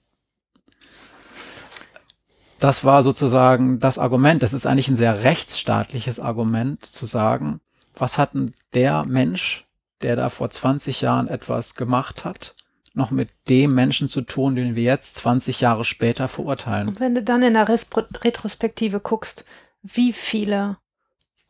Das 2.63 2.85
war 2.85 3.03
sozusagen 3.03 3.81
das 3.81 3.99
Argument. 3.99 4.41
Das 4.41 4.53
ist 4.53 4.67
eigentlich 4.67 4.87
ein 4.87 4.95
sehr 4.95 5.25
rechtsstaatliches 5.25 6.21
Argument 6.21 6.87
zu 6.87 7.07
sagen, 7.07 7.61
was 7.93 8.19
hat 8.19 8.35
denn 8.35 8.53
der 8.73 9.05
Mensch, 9.05 9.67
der 10.01 10.15
da 10.15 10.29
vor 10.29 10.49
20 10.49 11.01
Jahren 11.01 11.27
etwas 11.27 11.75
gemacht 11.75 12.25
hat, 12.25 12.55
noch 12.95 13.11
mit 13.11 13.31
dem 13.49 13.75
Menschen 13.75 14.07
zu 14.07 14.21
tun, 14.21 14.55
den 14.55 14.77
wir 14.77 14.85
jetzt 14.85 15.17
20 15.17 15.61
Jahre 15.61 15.83
später 15.83 16.29
verurteilen. 16.29 16.87
Und 16.87 17.01
wenn 17.01 17.17
du 17.17 17.25
dann 17.25 17.43
in 17.43 17.55
der 17.55 17.69
Retrospektive 17.69 19.01
guckst, 19.01 19.45
wie 19.83 20.13
viele 20.13 20.77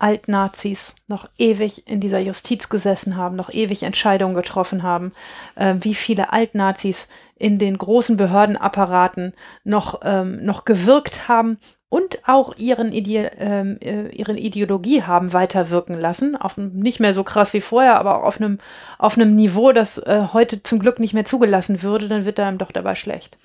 Altnazis 0.03 0.97
noch 1.07 1.29
ewig 1.39 1.89
in 1.89 2.01
dieser 2.01 2.21
Justiz 2.21 2.69
gesessen 2.69 3.17
haben, 3.17 3.37
noch 3.37 3.53
ewig 3.53 3.85
Entscheidungen 3.85 4.35
getroffen 4.35 4.83
haben, 4.83 5.13
äh, 5.55 5.75
wie 5.79 5.95
viele 5.95 6.33
Altnazis 6.33 7.09
in 7.37 7.59
den 7.59 7.79
großen 7.79 8.17
Behördenapparaten 8.17 9.33
noch, 9.65 10.01
ähm, 10.05 10.45
noch 10.45 10.65
gewirkt 10.65 11.29
haben 11.29 11.59
und 11.89 12.27
auch 12.27 12.57
ihren, 12.57 12.91
Ide 12.93 13.33
ähm, 13.39 13.77
äh, 13.81 14.09
ihren 14.09 14.39
Ideologie 14.39 15.03
haben 15.03 15.33
weiterwirken 15.33 16.01
lassen. 16.01 16.37
Auf, 16.37 16.57
nicht 16.57 17.01
mehr 17.01 17.13
so 17.13 17.23
krass 17.23 17.53
wie 17.53 17.61
vorher, 17.61 17.99
aber 17.99 18.25
auf 18.25 18.41
einem, 18.41 18.59
auf 18.99 19.17
einem 19.17 19.35
Niveau, 19.35 19.73
das 19.73 19.99
äh, 19.99 20.29
heute 20.33 20.63
zum 20.63 20.79
Glück 20.79 21.01
nicht 21.01 21.13
mehr 21.15 21.27
zugelassen 21.27 21.83
würde, 21.83 22.09
dann 22.09 22.25
wird 22.25 22.41
einem 22.41 22.59
doch 22.59 22.73
dabei 22.73 22.95
schlecht. 22.95 23.37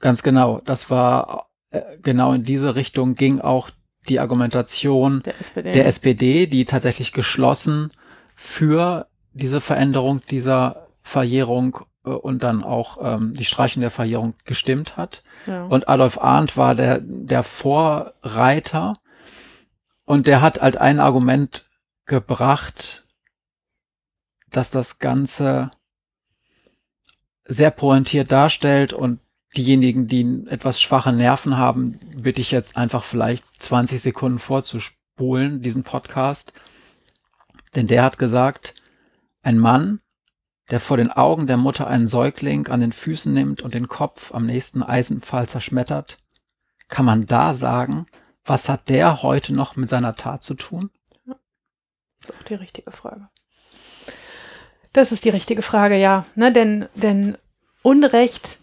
Ganz 0.00 0.22
genau. 0.22 0.62
Das 0.64 0.88
war 0.88 1.50
äh, 1.70 1.82
genau 2.00 2.32
in 2.32 2.42
diese 2.42 2.74
Richtung 2.74 3.14
ging 3.14 3.40
auch 3.40 3.68
die 4.08 4.20
Argumentation 4.20 5.22
der 5.22 5.40
SPD. 5.40 5.72
der 5.72 5.86
SPD, 5.86 6.46
die 6.46 6.64
tatsächlich 6.64 7.12
geschlossen 7.12 7.90
für 8.34 9.06
diese 9.32 9.60
Veränderung 9.60 10.20
dieser 10.30 10.88
Verjährung 11.02 11.80
äh, 12.04 12.10
und 12.10 12.42
dann 12.42 12.62
auch 12.62 12.98
ähm, 13.02 13.34
die 13.34 13.44
Streichung 13.44 13.80
der 13.80 13.90
Verjährung 13.90 14.34
gestimmt 14.44 14.96
hat. 14.96 15.22
Ja. 15.46 15.64
Und 15.64 15.88
Adolf 15.88 16.18
Arndt 16.18 16.56
war 16.56 16.74
der, 16.74 17.00
der 17.00 17.42
Vorreiter 17.42 18.94
und 20.04 20.26
der 20.26 20.40
hat 20.40 20.60
halt 20.60 20.76
ein 20.76 20.98
Argument 20.98 21.66
gebracht, 22.06 23.04
dass 24.50 24.70
das 24.70 24.98
Ganze 24.98 25.70
sehr 27.44 27.70
pointiert 27.70 28.32
darstellt 28.32 28.92
und 28.92 29.20
diejenigen, 29.56 30.06
die 30.06 30.44
etwas 30.48 30.80
schwache 30.80 31.12
Nerven 31.12 31.56
haben, 31.56 31.98
bitte 32.16 32.40
ich 32.40 32.50
jetzt 32.50 32.76
einfach 32.76 33.02
vielleicht 33.02 33.44
20 33.60 34.00
Sekunden 34.00 34.38
vorzuspulen, 34.38 35.60
diesen 35.60 35.82
Podcast. 35.82 36.52
Denn 37.74 37.86
der 37.86 38.04
hat 38.04 38.18
gesagt, 38.18 38.74
ein 39.42 39.58
Mann, 39.58 40.00
der 40.70 40.80
vor 40.80 40.96
den 40.96 41.10
Augen 41.10 41.46
der 41.46 41.56
Mutter 41.56 41.86
einen 41.86 42.06
Säugling 42.06 42.68
an 42.68 42.80
den 42.80 42.92
Füßen 42.92 43.32
nimmt 43.32 43.62
und 43.62 43.74
den 43.74 43.88
Kopf 43.88 44.32
am 44.32 44.46
nächsten 44.46 44.82
Eisenpfahl 44.82 45.48
zerschmettert, 45.48 46.16
kann 46.88 47.04
man 47.04 47.26
da 47.26 47.52
sagen, 47.52 48.06
was 48.44 48.68
hat 48.68 48.88
der 48.88 49.22
heute 49.22 49.52
noch 49.52 49.76
mit 49.76 49.88
seiner 49.88 50.14
Tat 50.14 50.42
zu 50.42 50.54
tun? 50.54 50.90
Das 51.26 52.30
ist 52.30 52.36
auch 52.36 52.42
die 52.44 52.54
richtige 52.54 52.90
Frage. 52.92 53.28
Das 54.92 55.12
ist 55.12 55.24
die 55.24 55.30
richtige 55.30 55.62
Frage, 55.62 55.96
ja. 55.96 56.26
Ne, 56.34 56.52
denn, 56.52 56.88
denn 56.94 57.36
Unrecht 57.82 58.59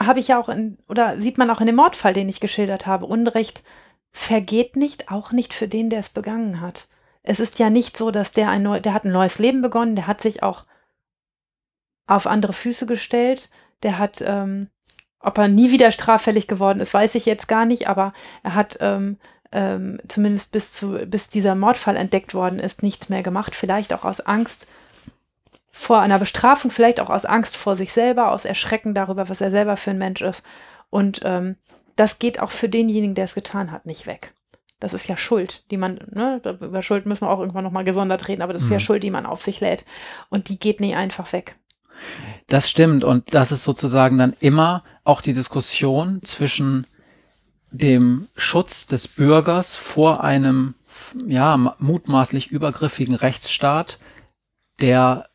habe 0.00 0.20
ich 0.20 0.28
ja 0.28 0.40
auch 0.40 0.48
in, 0.48 0.78
oder 0.88 1.20
sieht 1.20 1.38
man 1.38 1.50
auch 1.50 1.60
in 1.60 1.66
dem 1.66 1.76
Mordfall, 1.76 2.14
den 2.14 2.28
ich 2.28 2.40
geschildert 2.40 2.86
habe. 2.86 3.06
Unrecht 3.06 3.62
vergeht 4.10 4.76
nicht, 4.76 5.10
auch 5.10 5.32
nicht 5.32 5.54
für 5.54 5.68
den, 5.68 5.90
der 5.90 6.00
es 6.00 6.08
begangen 6.08 6.60
hat. 6.60 6.88
Es 7.22 7.38
ist 7.38 7.58
ja 7.58 7.70
nicht 7.70 7.96
so, 7.96 8.10
dass 8.10 8.32
der 8.32 8.48
ein 8.48 8.62
neu, 8.62 8.80
der 8.80 8.94
hat 8.94 9.04
ein 9.04 9.12
neues 9.12 9.38
Leben 9.38 9.62
begonnen, 9.62 9.96
der 9.96 10.06
hat 10.06 10.20
sich 10.20 10.42
auch 10.42 10.64
auf 12.06 12.26
andere 12.26 12.52
Füße 12.52 12.86
gestellt. 12.86 13.50
Der 13.82 13.98
hat, 13.98 14.22
ähm, 14.26 14.68
ob 15.20 15.38
er 15.38 15.48
nie 15.48 15.70
wieder 15.70 15.92
straffällig 15.92 16.48
geworden 16.48 16.80
ist, 16.80 16.94
weiß 16.94 17.14
ich 17.14 17.26
jetzt 17.26 17.46
gar 17.46 17.66
nicht, 17.66 17.88
aber 17.88 18.12
er 18.42 18.54
hat 18.54 18.78
ähm, 18.80 19.18
ähm, 19.52 20.00
zumindest 20.08 20.52
bis 20.52 20.72
zu, 20.72 21.06
bis 21.06 21.28
dieser 21.28 21.54
Mordfall 21.54 21.96
entdeckt 21.96 22.34
worden 22.34 22.58
ist, 22.58 22.82
nichts 22.82 23.08
mehr 23.08 23.22
gemacht. 23.22 23.54
Vielleicht 23.54 23.92
auch 23.92 24.04
aus 24.04 24.20
Angst 24.20 24.66
vor 25.70 26.00
einer 26.00 26.18
Bestrafung, 26.18 26.70
vielleicht 26.70 27.00
auch 27.00 27.10
aus 27.10 27.24
Angst 27.24 27.56
vor 27.56 27.76
sich 27.76 27.92
selber, 27.92 28.32
aus 28.32 28.44
Erschrecken 28.44 28.94
darüber, 28.94 29.28
was 29.28 29.40
er 29.40 29.50
selber 29.50 29.76
für 29.76 29.90
ein 29.90 29.98
Mensch 29.98 30.20
ist. 30.20 30.44
Und 30.90 31.20
ähm, 31.24 31.56
das 31.96 32.18
geht 32.18 32.40
auch 32.40 32.50
für 32.50 32.68
denjenigen, 32.68 33.14
der 33.14 33.24
es 33.24 33.34
getan 33.34 33.70
hat, 33.70 33.86
nicht 33.86 34.06
weg. 34.06 34.34
Das 34.80 34.94
ist 34.94 35.06
ja 35.08 35.16
Schuld, 35.16 35.70
die 35.70 35.76
man, 35.76 36.00
ne, 36.10 36.40
über 36.60 36.82
Schuld 36.82 37.04
müssen 37.04 37.26
wir 37.26 37.30
auch 37.30 37.40
irgendwann 37.40 37.64
nochmal 37.64 37.84
gesondert 37.84 38.28
reden, 38.28 38.42
aber 38.42 38.54
das 38.54 38.62
ist 38.62 38.68
mhm. 38.68 38.74
ja 38.74 38.80
Schuld, 38.80 39.02
die 39.02 39.10
man 39.10 39.26
auf 39.26 39.42
sich 39.42 39.60
lädt. 39.60 39.84
Und 40.30 40.48
die 40.48 40.58
geht 40.58 40.80
nie 40.80 40.94
einfach 40.94 41.32
weg. 41.32 41.56
Das 42.46 42.68
stimmt 42.68 43.04
und 43.04 43.34
das 43.34 43.52
ist 43.52 43.62
sozusagen 43.62 44.16
dann 44.16 44.34
immer 44.40 44.82
auch 45.04 45.20
die 45.20 45.34
Diskussion 45.34 46.22
zwischen 46.22 46.86
dem 47.70 48.26
Schutz 48.36 48.86
des 48.86 49.06
Bürgers 49.06 49.76
vor 49.76 50.24
einem 50.24 50.74
ja 51.26 51.56
mutmaßlich 51.78 52.48
übergriffigen 52.48 53.14
Rechtsstaat, 53.14 53.98
der 54.80 55.29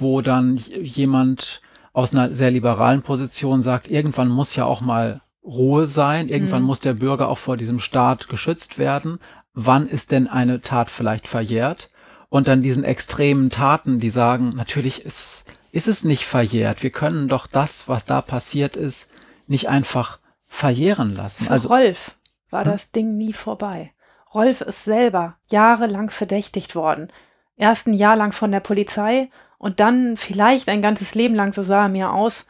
wo 0.00 0.20
dann 0.20 0.56
jemand 0.56 1.60
aus 1.92 2.14
einer 2.14 2.30
sehr 2.30 2.50
liberalen 2.50 3.02
Position 3.02 3.60
sagt, 3.60 3.90
irgendwann 3.90 4.28
muss 4.28 4.56
ja 4.56 4.64
auch 4.64 4.80
mal 4.80 5.20
Ruhe 5.44 5.86
sein, 5.86 6.28
irgendwann 6.28 6.62
mhm. 6.62 6.66
muss 6.66 6.80
der 6.80 6.94
Bürger 6.94 7.28
auch 7.28 7.38
vor 7.38 7.56
diesem 7.56 7.78
Staat 7.78 8.28
geschützt 8.28 8.78
werden. 8.78 9.18
Wann 9.54 9.88
ist 9.88 10.10
denn 10.10 10.28
eine 10.28 10.60
Tat 10.60 10.90
vielleicht 10.90 11.28
verjährt? 11.28 11.88
und 12.28 12.48
dann 12.48 12.62
diesen 12.62 12.84
extremen 12.84 13.50
Taten, 13.50 13.98
die 13.98 14.10
sagen, 14.10 14.50
natürlich 14.50 15.04
ist, 15.04 15.44
ist 15.72 15.88
es 15.88 16.04
nicht 16.04 16.24
verjährt. 16.24 16.82
Wir 16.82 16.90
können 16.90 17.28
doch 17.28 17.46
das, 17.46 17.88
was 17.88 18.04
da 18.04 18.20
passiert 18.20 18.76
ist, 18.76 19.10
nicht 19.46 19.68
einfach 19.68 20.18
verjähren 20.48 21.14
lassen. 21.14 21.46
Für 21.46 21.52
also 21.52 21.68
Rolf 21.68 22.16
war 22.50 22.64
hm? 22.64 22.72
das 22.72 22.90
Ding 22.90 23.16
nie 23.16 23.32
vorbei. 23.32 23.92
Rolf 24.34 24.60
ist 24.60 24.84
selber 24.84 25.36
jahrelang 25.48 26.10
verdächtigt 26.10 26.74
worden. 26.74 27.08
Erst 27.56 27.86
ein 27.86 27.94
Jahr 27.94 28.16
lang 28.16 28.32
von 28.32 28.52
der 28.52 28.60
Polizei 28.60 29.30
und 29.58 29.80
dann 29.80 30.16
vielleicht 30.16 30.68
ein 30.68 30.82
ganzes 30.82 31.14
Leben 31.14 31.34
lang, 31.34 31.52
so 31.52 31.62
sah 31.62 31.84
er 31.84 31.88
mir 31.88 32.12
aus, 32.12 32.48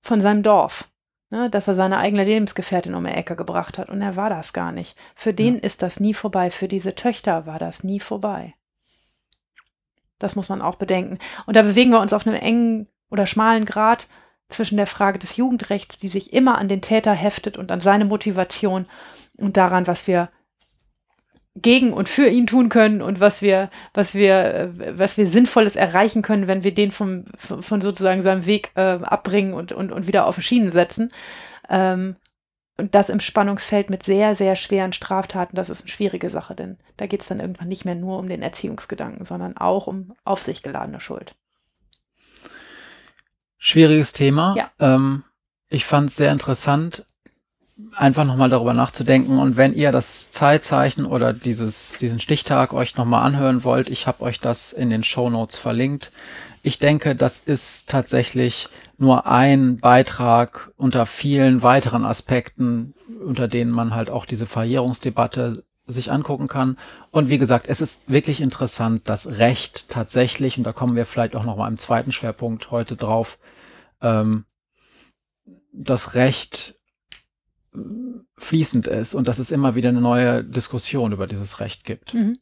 von 0.00 0.20
seinem 0.20 0.42
Dorf. 0.42 0.90
Ne, 1.30 1.50
dass 1.50 1.68
er 1.68 1.74
seine 1.74 1.98
eigene 1.98 2.24
Lebensgefährtin 2.24 2.94
um 2.94 3.04
die 3.04 3.10
Ecke 3.10 3.36
gebracht 3.36 3.76
hat. 3.76 3.90
Und 3.90 4.00
er 4.00 4.16
war 4.16 4.30
das 4.30 4.54
gar 4.54 4.72
nicht. 4.72 4.96
Für 5.14 5.34
den 5.34 5.56
ja. 5.56 5.60
ist 5.60 5.82
das 5.82 6.00
nie 6.00 6.14
vorbei. 6.14 6.50
Für 6.50 6.68
diese 6.68 6.94
Töchter 6.94 7.44
war 7.44 7.58
das 7.58 7.84
nie 7.84 8.00
vorbei. 8.00 8.54
Das 10.18 10.36
muss 10.36 10.48
man 10.48 10.62
auch 10.62 10.76
bedenken. 10.76 11.18
Und 11.44 11.54
da 11.54 11.62
bewegen 11.62 11.90
wir 11.90 12.00
uns 12.00 12.14
auf 12.14 12.26
einem 12.26 12.36
engen 12.36 12.88
oder 13.10 13.26
schmalen 13.26 13.66
Grad 13.66 14.08
zwischen 14.48 14.78
der 14.78 14.86
Frage 14.86 15.18
des 15.18 15.36
Jugendrechts, 15.36 15.98
die 15.98 16.08
sich 16.08 16.32
immer 16.32 16.56
an 16.56 16.68
den 16.68 16.80
Täter 16.80 17.12
heftet 17.12 17.58
und 17.58 17.70
an 17.70 17.82
seine 17.82 18.06
Motivation 18.06 18.86
und 19.36 19.58
daran, 19.58 19.86
was 19.86 20.06
wir 20.06 20.30
gegen 21.62 21.92
und 21.92 22.08
für 22.08 22.28
ihn 22.28 22.46
tun 22.46 22.68
können 22.68 23.02
und 23.02 23.20
was 23.20 23.42
wir, 23.42 23.70
was 23.94 24.14
wir, 24.14 24.72
was 24.92 25.16
wir 25.16 25.26
Sinnvolles 25.26 25.76
erreichen 25.76 26.22
können, 26.22 26.48
wenn 26.48 26.64
wir 26.64 26.74
den 26.74 26.90
vom, 26.90 27.24
von 27.36 27.80
sozusagen 27.80 28.22
seinem 28.22 28.46
Weg 28.46 28.70
äh, 28.74 28.80
abbringen 28.80 29.54
und, 29.54 29.72
und, 29.72 29.92
und 29.92 30.06
wieder 30.06 30.26
auf 30.26 30.40
Schienen 30.40 30.70
setzen. 30.70 31.10
Ähm, 31.68 32.16
und 32.76 32.94
das 32.94 33.08
im 33.08 33.18
Spannungsfeld 33.18 33.90
mit 33.90 34.04
sehr, 34.04 34.36
sehr 34.36 34.54
schweren 34.54 34.92
Straftaten, 34.92 35.56
das 35.56 35.68
ist 35.68 35.82
eine 35.82 35.90
schwierige 35.90 36.30
Sache, 36.30 36.54
denn 36.54 36.78
da 36.96 37.06
geht 37.06 37.22
es 37.22 37.28
dann 37.28 37.40
irgendwann 37.40 37.68
nicht 37.68 37.84
mehr 37.84 37.96
nur 37.96 38.18
um 38.18 38.28
den 38.28 38.40
Erziehungsgedanken, 38.40 39.24
sondern 39.24 39.56
auch 39.56 39.88
um 39.88 40.14
auf 40.24 40.40
sich 40.42 40.62
geladene 40.62 41.00
Schuld. 41.00 41.34
Schwieriges 43.58 44.12
Thema. 44.12 44.54
Ja. 44.56 44.70
Ähm, 44.78 45.24
ich 45.68 45.84
fand 45.84 46.08
es 46.08 46.16
sehr 46.16 46.30
interessant, 46.30 47.04
einfach 47.94 48.24
nochmal 48.24 48.48
darüber 48.48 48.74
nachzudenken. 48.74 49.38
Und 49.38 49.56
wenn 49.56 49.74
ihr 49.74 49.92
das 49.92 50.30
Zeitzeichen 50.30 51.06
oder 51.06 51.32
dieses, 51.32 51.94
diesen 52.00 52.20
Stichtag 52.20 52.72
euch 52.72 52.96
nochmal 52.96 53.24
anhören 53.24 53.64
wollt, 53.64 53.88
ich 53.88 54.06
habe 54.06 54.22
euch 54.22 54.40
das 54.40 54.72
in 54.72 54.90
den 54.90 55.04
Show 55.04 55.30
Notes 55.30 55.56
verlinkt. 55.56 56.10
Ich 56.62 56.78
denke, 56.78 57.14
das 57.14 57.38
ist 57.38 57.88
tatsächlich 57.88 58.68
nur 58.98 59.26
ein 59.26 59.78
Beitrag 59.78 60.72
unter 60.76 61.06
vielen 61.06 61.62
weiteren 61.62 62.04
Aspekten, 62.04 62.94
unter 63.24 63.46
denen 63.46 63.70
man 63.70 63.94
halt 63.94 64.10
auch 64.10 64.26
diese 64.26 64.46
Verjährungsdebatte 64.46 65.64
sich 65.86 66.12
angucken 66.12 66.48
kann. 66.48 66.76
Und 67.10 67.28
wie 67.28 67.38
gesagt, 67.38 67.66
es 67.68 67.80
ist 67.80 68.10
wirklich 68.10 68.40
interessant, 68.40 69.08
dass 69.08 69.38
Recht 69.38 69.88
tatsächlich, 69.88 70.58
und 70.58 70.64
da 70.64 70.72
kommen 70.72 70.96
wir 70.96 71.06
vielleicht 71.06 71.34
auch 71.36 71.44
noch 71.44 71.56
mal 71.56 71.68
im 71.68 71.78
zweiten 71.78 72.12
Schwerpunkt 72.12 72.70
heute 72.70 72.96
drauf, 72.96 73.38
ähm, 74.02 74.44
das 75.72 76.14
Recht 76.14 76.77
fließend 78.36 78.86
ist 78.86 79.14
und 79.14 79.28
dass 79.28 79.38
es 79.38 79.50
immer 79.50 79.74
wieder 79.74 79.90
eine 79.90 80.00
neue 80.00 80.42
Diskussion 80.42 81.12
über 81.12 81.26
dieses 81.26 81.60
Recht 81.60 81.84
gibt. 81.84 82.14
Mhm. 82.14 82.38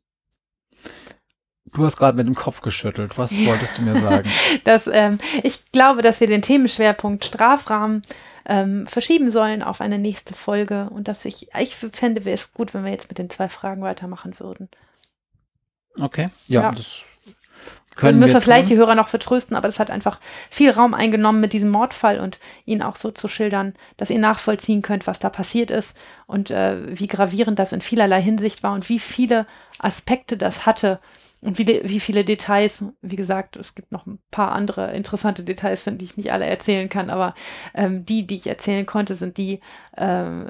Du 1.73 1.85
hast 1.85 1.97
gerade 1.97 2.17
mit 2.17 2.27
dem 2.27 2.35
Kopf 2.35 2.61
geschüttelt. 2.61 3.19
Was 3.19 3.33
wolltest 3.45 3.79
du 3.79 3.83
mir 3.83 4.01
sagen? 4.01 4.31
dass, 4.65 4.87
ähm, 4.87 5.19
ich 5.43 5.73
glaube, 5.73 6.01
dass 6.01 6.21
wir 6.21 6.29
den 6.29 6.43
Themenschwerpunkt 6.43 7.25
Strafrahmen 7.25 8.03
ähm, 8.45 8.87
verschieben 8.87 9.33
sollen 9.33 9.63
auf 9.63 9.81
eine 9.81 9.99
nächste 9.99 10.35
Folge 10.35 10.89
und 10.91 11.09
dass 11.09 11.25
ich, 11.25 11.49
ich 11.59 11.75
fände, 11.75 12.25
wäre 12.25 12.37
es 12.37 12.53
gut, 12.53 12.73
wenn 12.73 12.85
wir 12.85 12.93
jetzt 12.93 13.09
mit 13.09 13.19
den 13.19 13.31
zwei 13.31 13.49
Fragen 13.49 13.83
weitermachen 13.83 14.39
würden. 14.39 14.69
Okay, 15.99 16.27
ja, 16.47 16.63
ja. 16.63 16.73
das 16.73 17.05
können 17.97 18.19
müssen 18.19 18.35
wir, 18.35 18.35
wir 18.35 18.41
vielleicht 18.43 18.69
die 18.69 18.77
Hörer 18.77 18.95
noch 18.95 19.09
vertrösten, 19.09 19.57
aber 19.57 19.69
es 19.69 19.79
hat 19.79 19.91
einfach 19.91 20.21
viel 20.51 20.71
Raum 20.71 20.95
eingenommen 20.95 21.41
mit 21.41 21.53
diesem 21.53 21.71
Mordfall 21.71 22.21
und 22.21 22.39
ihn 22.65 22.83
auch 22.83 22.97
so 22.97 23.11
zu 23.11 23.27
schildern, 23.27 23.75
dass 23.97 24.11
ihr 24.11 24.19
nachvollziehen 24.19 24.83
könnt, 24.83 25.07
was 25.07 25.19
da 25.19 25.31
passiert 25.31 25.71
ist 25.71 25.99
und 26.27 26.51
äh, 26.51 26.77
wie 26.99 27.09
gravierend 27.09 27.59
das 27.59 27.73
in 27.73 27.81
vielerlei 27.81 28.23
Hinsicht 28.23 28.63
war 28.63 28.75
und 28.75 28.89
wie 28.89 28.99
viele 28.99 29.47
Aspekte 29.81 30.37
das 30.37 30.67
hatte 30.67 31.01
und 31.41 31.59
wie, 31.59 31.67
wie 31.85 32.01
viele 32.01 32.25
Details, 32.25 32.85
wie 33.03 33.17
gesagt, 33.17 33.57
es 33.57 33.75
gibt 33.75 33.93
noch 33.93 34.07
ein 34.07 34.19
paar 34.31 34.53
andere 34.53 34.93
interessante 34.95 35.45
Details, 35.45 35.85
die 35.85 36.05
ich 36.05 36.17
nicht 36.17 36.33
alle 36.33 36.47
erzählen 36.47 36.89
kann, 36.89 37.11
aber 37.11 37.35
ähm, 37.75 38.05
die, 38.05 38.27
die 38.27 38.37
ich 38.37 38.47
erzählen 38.47 38.87
konnte, 38.87 39.17
sind 39.17 39.37
die, 39.37 39.61
ähm, 39.97 40.49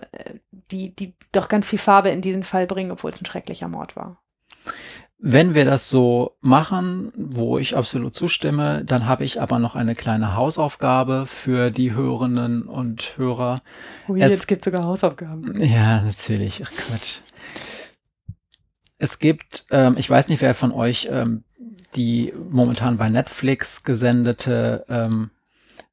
die, 0.70 0.94
die 0.94 1.14
doch 1.32 1.48
ganz 1.48 1.68
viel 1.68 1.78
Farbe 1.78 2.10
in 2.10 2.22
diesen 2.22 2.44
Fall 2.44 2.66
bringen, 2.66 2.92
obwohl 2.92 3.10
es 3.10 3.20
ein 3.20 3.26
schrecklicher 3.26 3.68
Mord 3.68 3.96
war. 3.96 4.22
Wenn 5.18 5.54
wir 5.54 5.64
das 5.64 5.88
so 5.88 6.36
machen, 6.40 7.10
wo 7.16 7.58
ich 7.58 7.74
absolut 7.74 8.14
zustimme, 8.14 8.84
dann 8.84 9.06
habe 9.06 9.24
ich 9.24 9.40
aber 9.40 9.58
noch 9.58 9.74
eine 9.74 9.94
kleine 9.94 10.36
Hausaufgabe 10.36 11.24
für 11.26 11.70
die 11.70 11.94
Hörerinnen 11.94 12.64
und 12.64 13.16
Hörer. 13.16 13.60
Ui, 14.08 14.20
es, 14.20 14.32
jetzt 14.32 14.48
gibt 14.48 14.62
sogar 14.62 14.84
Hausaufgaben. 14.84 15.62
Ja, 15.62 16.02
natürlich. 16.02 16.62
Ach 16.64 16.70
Quatsch. 16.70 17.20
Es 18.98 19.18
gibt, 19.18 19.66
ähm, 19.70 19.94
ich 19.96 20.08
weiß 20.08 20.28
nicht, 20.28 20.42
wer 20.42 20.54
von 20.54 20.72
euch 20.72 21.08
ähm, 21.10 21.44
die 21.94 22.32
momentan 22.50 22.98
bei 22.98 23.08
Netflix 23.08 23.82
gesendete 23.82 24.84
ähm, 24.88 25.30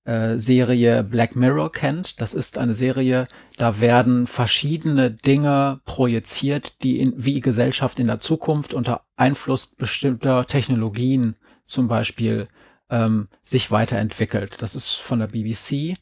äh, 0.06 0.38
Serie 0.38 1.04
Black 1.04 1.36
Mirror 1.36 1.72
kennt. 1.72 2.20
Das 2.22 2.34
ist 2.34 2.58
eine 2.58 2.74
Serie, 2.74 3.28
da 3.58 3.80
werden 3.80 4.28
verschiedene 4.28 5.12
Dinge 5.12 5.80
projiziert, 5.86 6.84
die 6.84 7.00
in, 7.00 7.14
wie 7.18 7.40
Gesellschaft 7.40 8.00
in 8.00 8.08
der 8.08 8.20
Zukunft 8.20 8.74
unter 8.74 9.02
Einfluss 9.16 9.68
bestimmter 9.68 10.46
Technologien 10.46 11.36
zum 11.66 11.88
Beispiel 11.88 12.48
ähm, 12.90 13.28
sich 13.42 13.72
weiterentwickelt. 13.72 14.62
Das 14.62 14.76
ist 14.76 14.96
von 14.96 15.20
der 15.20 15.28
BBC 15.28 15.96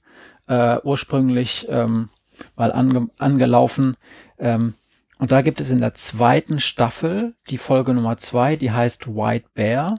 äh, 0.48 0.80
ursprünglich 0.84 1.68
ähm, 1.70 2.10
mal 2.56 2.72
ange 2.72 3.10
angelaufen. 3.20 3.96
Ähm, 4.38 4.74
und 5.20 5.32
da 5.32 5.44
gibt 5.44 5.62
es 5.62 5.70
in 5.70 5.82
der 5.82 5.94
zweiten 5.94 6.60
Staffel 6.60 7.36
die 7.50 7.60
Folge 7.60 7.94
Nummer 7.94 8.18
zwei, 8.18 8.56
die 8.56 8.72
heißt 8.72 9.08
White 9.08 9.50
Bear, 9.54 9.94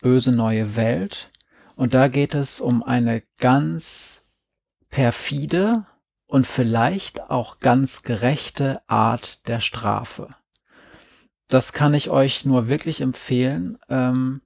böse 0.00 0.30
neue 0.30 0.76
Welt. 0.76 1.31
Und 1.82 1.94
da 1.94 2.06
geht 2.06 2.36
es 2.36 2.60
um 2.60 2.84
eine 2.84 3.24
ganz 3.38 4.22
perfide 4.88 5.84
und 6.26 6.46
vielleicht 6.46 7.28
auch 7.28 7.58
ganz 7.58 8.04
gerechte 8.04 8.88
Art 8.88 9.48
der 9.48 9.58
Strafe. 9.58 10.28
Das 11.48 11.72
kann 11.72 11.92
ich 11.92 12.08
euch 12.08 12.44
nur 12.44 12.68
wirklich 12.68 13.00
empfehlen. 13.00 13.78
Ähm, 13.88 14.42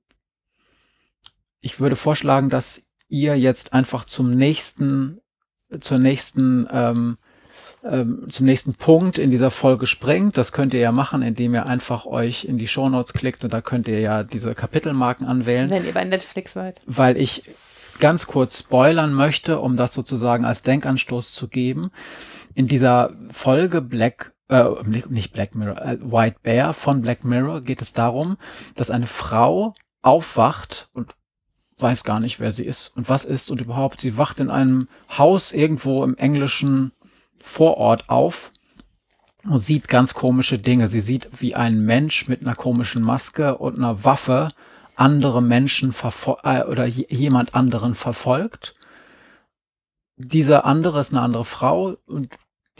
ich 1.60 1.78
würde 1.78 1.94
vorschlagen, 1.94 2.48
dass 2.48 2.86
ihr 3.06 3.38
jetzt 3.38 3.74
einfach 3.74 4.06
zum 4.06 4.30
nächsten, 4.30 5.20
zur 5.78 5.98
nächsten 5.98 6.66
ähm, 6.70 7.18
ähm, 7.90 8.26
zum 8.28 8.46
nächsten 8.46 8.74
Punkt 8.74 9.18
in 9.18 9.30
dieser 9.30 9.50
Folge 9.50 9.86
springt. 9.86 10.36
Das 10.36 10.52
könnt 10.52 10.74
ihr 10.74 10.80
ja 10.80 10.92
machen, 10.92 11.22
indem 11.22 11.54
ihr 11.54 11.66
einfach 11.66 12.06
euch 12.06 12.44
in 12.44 12.58
die 12.58 12.66
Shownotes 12.66 13.12
klickt 13.12 13.44
und 13.44 13.52
da 13.52 13.60
könnt 13.60 13.88
ihr 13.88 14.00
ja 14.00 14.22
diese 14.22 14.54
Kapitelmarken 14.54 15.26
anwählen. 15.26 15.70
Wenn 15.70 15.86
ihr 15.86 15.92
bei 15.92 16.04
Netflix 16.04 16.52
seid. 16.52 16.80
Weil 16.86 17.16
ich 17.16 17.44
ganz 17.98 18.26
kurz 18.26 18.58
spoilern 18.58 19.12
möchte, 19.14 19.60
um 19.60 19.76
das 19.76 19.92
sozusagen 19.92 20.44
als 20.44 20.62
Denkanstoß 20.62 21.32
zu 21.32 21.48
geben. 21.48 21.90
In 22.54 22.66
dieser 22.66 23.12
Folge 23.30 23.80
Black 23.80 24.32
äh, 24.48 24.64
nicht 25.08 25.32
Black 25.32 25.54
Mirror, 25.54 25.82
äh, 25.82 25.98
White 26.00 26.36
Bear 26.42 26.72
von 26.72 27.02
Black 27.02 27.24
Mirror 27.24 27.62
geht 27.62 27.82
es 27.82 27.92
darum, 27.92 28.36
dass 28.74 28.90
eine 28.90 29.06
Frau 29.06 29.72
aufwacht 30.02 30.88
und 30.92 31.14
weiß 31.78 32.04
gar 32.04 32.20
nicht, 32.20 32.40
wer 32.40 32.50
sie 32.50 32.64
ist 32.64 32.96
und 32.96 33.08
was 33.08 33.24
ist 33.24 33.50
und 33.50 33.60
überhaupt. 33.60 34.00
Sie 34.00 34.16
wacht 34.16 34.40
in 34.40 34.50
einem 34.50 34.88
Haus 35.18 35.52
irgendwo 35.52 36.04
im 36.04 36.16
englischen 36.16 36.92
vor 37.38 37.76
Ort 37.76 38.08
auf 38.08 38.50
und 39.48 39.58
sieht 39.58 39.88
ganz 39.88 40.14
komische 40.14 40.58
Dinge. 40.58 40.88
Sie 40.88 41.00
sieht, 41.00 41.28
wie 41.40 41.54
ein 41.54 41.80
Mensch 41.84 42.28
mit 42.28 42.40
einer 42.40 42.54
komischen 42.54 43.02
Maske 43.02 43.58
und 43.58 43.76
einer 43.76 44.04
Waffe 44.04 44.48
andere 44.96 45.42
Menschen 45.42 45.94
äh, 46.42 46.62
oder 46.62 46.86
jemand 46.86 47.54
anderen 47.54 47.94
verfolgt. 47.94 48.74
Dieser 50.16 50.64
andere 50.64 50.98
ist 50.98 51.12
eine 51.12 51.20
andere 51.20 51.44
Frau 51.44 51.96
und 52.06 52.30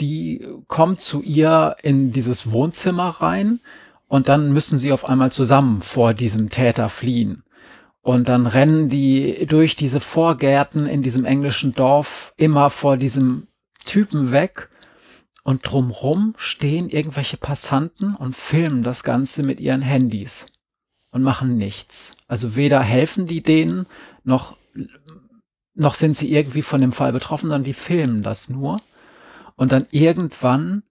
die 0.01 0.47
kommt 0.66 1.01
zu 1.01 1.23
ihr 1.23 1.77
in 1.83 2.11
dieses 2.11 2.51
Wohnzimmer 2.51 3.09
rein 3.09 3.61
und 4.09 4.28
dann 4.28 4.53
müssen 4.53 4.78
sie 4.78 4.93
auf 4.93 5.05
einmal 5.07 5.31
zusammen 5.31 5.81
vor 5.81 6.15
diesem 6.15 6.49
Täter 6.49 6.89
fliehen. 6.89 7.43
Und 8.01 8.28
dann 8.28 8.47
rennen 8.47 8.89
die 8.89 9.47
durch 9.47 9.74
diese 9.74 10.01
Vorgärten 10.01 10.87
in 10.87 11.03
diesem 11.03 11.24
englischen 11.24 11.74
Dorf 11.74 12.33
immer 12.37 12.70
vor 12.70 12.97
diesem 12.97 13.49
Typen 13.87 14.33
weg 14.33 14.69
und 15.43 15.63
drumrum 15.63 16.35
stehen 16.37 16.91
irgendwelche 16.91 17.37
Passanten 17.37 18.15
und 18.15 18.37
filmen 18.37 18.83
das 18.83 19.05
Ganze 19.05 19.43
mit 19.43 19.61
ihren 19.61 19.83
Handys 19.83 20.47
und 21.13 21.23
machen 21.23 21.57
nichts. 21.57 22.13
Also 22.29 22.57
weder 22.57 22.81
helfen 22.83 23.27
die 23.27 23.43
denen, 23.43 23.87
noch, 24.25 24.57
noch 25.75 25.95
sind 25.95 26.15
sie 26.15 26.33
irgendwie 26.33 26.63
von 26.63 26.81
dem 26.81 26.93
Fall 26.93 27.13
betroffen, 27.13 27.47
sondern 27.47 27.65
die 27.65 27.75
filmen 27.75 28.23
das 28.23 28.51
nur. 28.51 28.81
Und 29.55 29.73
dann 29.73 29.87
irgendwann 29.91 30.83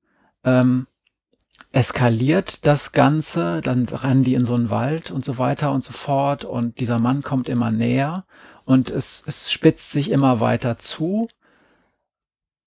ähm, 0.43 0.87
eskaliert 1.71 2.65
das 2.65 2.93
Ganze, 2.93 3.59
dann 3.59 3.87
rennen 3.89 4.23
die 4.23 4.35
in 4.35 4.45
so 4.45 4.55
einen 4.55 4.69
Wald 4.69 5.11
und 5.11 5.23
so 5.23 5.37
weiter 5.37 5.73
und 5.73 5.81
so 5.81 5.91
fort 5.91 6.45
und 6.45 6.79
dieser 6.79 6.99
Mann 6.99 7.21
kommt 7.21 7.49
immer 7.49 7.69
näher 7.69 8.25
und 8.63 8.89
es, 8.89 9.23
es 9.27 9.51
spitzt 9.51 9.91
sich 9.91 10.09
immer 10.11 10.39
weiter 10.39 10.77
zu 10.77 11.27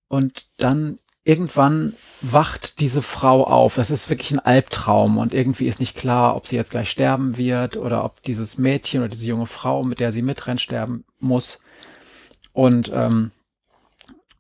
und 0.09 0.47
dann 0.57 0.99
irgendwann 1.25 1.93
wacht 2.23 2.81
diese 2.81 3.03
Frau 3.03 3.45
auf. 3.45 3.77
Es 3.77 3.91
ist 3.91 4.09
wirklich 4.09 4.31
ein 4.31 4.39
Albtraum 4.39 5.19
und 5.19 5.35
irgendwie 5.35 5.67
ist 5.67 5.79
nicht 5.79 5.95
klar, 5.95 6.35
ob 6.35 6.47
sie 6.47 6.57
jetzt 6.57 6.71
gleich 6.71 6.91
sterben 6.91 7.37
wird 7.37 7.77
oder 7.77 8.05
ob 8.05 8.23
dieses 8.23 8.57
Mädchen 8.57 9.01
oder 9.01 9.11
diese 9.11 9.27
junge 9.27 9.47
Frau, 9.47 9.85
mit 9.85 10.01
der 10.01 10.11
sie 10.11 10.23
mitrennt, 10.23 10.61
sterben 10.61 11.05
muss. 11.21 11.59
Und 12.55 12.91
ähm, 12.95 13.31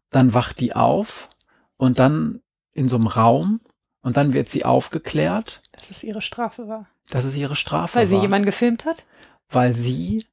dann 0.08 0.32
wacht 0.32 0.60
die 0.60 0.74
auf 0.74 1.28
und 1.76 1.98
dann 1.98 2.40
in 2.72 2.88
so 2.88 2.96
einem 2.96 3.06
Raum 3.06 3.60
und 4.00 4.16
dann 4.16 4.32
wird 4.32 4.48
sie 4.48 4.64
aufgeklärt. 4.64 5.60
Dass 5.72 5.90
es 5.90 6.02
ihre 6.02 6.22
Strafe 6.22 6.68
war. 6.68 6.86
Dass 7.10 7.24
es 7.24 7.36
ihre 7.36 7.54
Strafe 7.54 7.94
war. 7.94 8.00
Weil 8.00 8.08
sie 8.08 8.16
jemanden 8.16 8.46
gefilmt 8.46 8.86
hat? 8.86 9.04
Weil 9.50 9.74
sie 9.74 10.24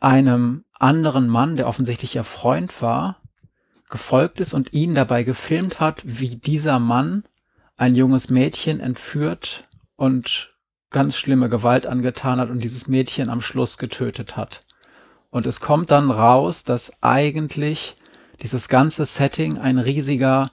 einem 0.00 0.64
anderen 0.74 1.28
Mann, 1.28 1.56
der 1.56 1.66
offensichtlich 1.66 2.14
ihr 2.14 2.24
Freund 2.24 2.82
war, 2.82 3.20
gefolgt 3.88 4.40
ist 4.40 4.52
und 4.52 4.72
ihn 4.72 4.94
dabei 4.94 5.22
gefilmt 5.22 5.80
hat, 5.80 6.02
wie 6.04 6.36
dieser 6.36 6.78
Mann 6.78 7.24
ein 7.76 7.94
junges 7.94 8.28
Mädchen 8.28 8.80
entführt 8.80 9.68
und 9.96 10.54
ganz 10.90 11.16
schlimme 11.16 11.48
Gewalt 11.48 11.86
angetan 11.86 12.40
hat 12.40 12.50
und 12.50 12.62
dieses 12.62 12.88
Mädchen 12.88 13.28
am 13.28 13.40
Schluss 13.40 13.78
getötet 13.78 14.36
hat. 14.36 14.62
Und 15.30 15.46
es 15.46 15.60
kommt 15.60 15.90
dann 15.90 16.10
raus, 16.10 16.64
dass 16.64 17.02
eigentlich 17.02 17.96
dieses 18.42 18.68
ganze 18.68 19.04
Setting 19.04 19.58
ein 19.58 19.78
riesiger 19.78 20.50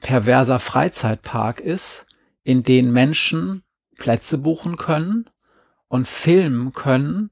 perverser 0.00 0.58
Freizeitpark 0.58 1.60
ist, 1.60 2.06
in 2.42 2.62
den 2.62 2.92
Menschen 2.92 3.62
Plätze 3.96 4.38
buchen 4.38 4.76
können 4.76 5.30
und 5.88 6.08
filmen 6.08 6.72
können, 6.72 7.30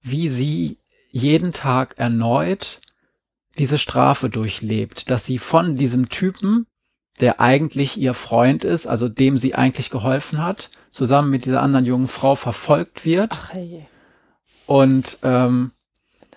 wie 0.00 0.28
sie 0.28 0.78
jeden 1.10 1.52
Tag 1.52 1.98
erneut 1.98 2.80
diese 3.60 3.76
Strafe 3.76 4.30
durchlebt, 4.30 5.10
dass 5.10 5.26
sie 5.26 5.36
von 5.36 5.76
diesem 5.76 6.08
Typen, 6.08 6.66
der 7.20 7.40
eigentlich 7.40 7.98
ihr 7.98 8.14
Freund 8.14 8.64
ist, 8.64 8.86
also 8.86 9.10
dem 9.10 9.36
sie 9.36 9.54
eigentlich 9.54 9.90
geholfen 9.90 10.42
hat, 10.42 10.70
zusammen 10.88 11.28
mit 11.28 11.44
dieser 11.44 11.60
anderen 11.60 11.84
jungen 11.84 12.08
Frau 12.08 12.36
verfolgt 12.36 13.04
wird. 13.04 13.32
Ach, 13.34 13.52
hey. 13.52 13.86
Und 14.64 15.18
ähm, 15.24 15.72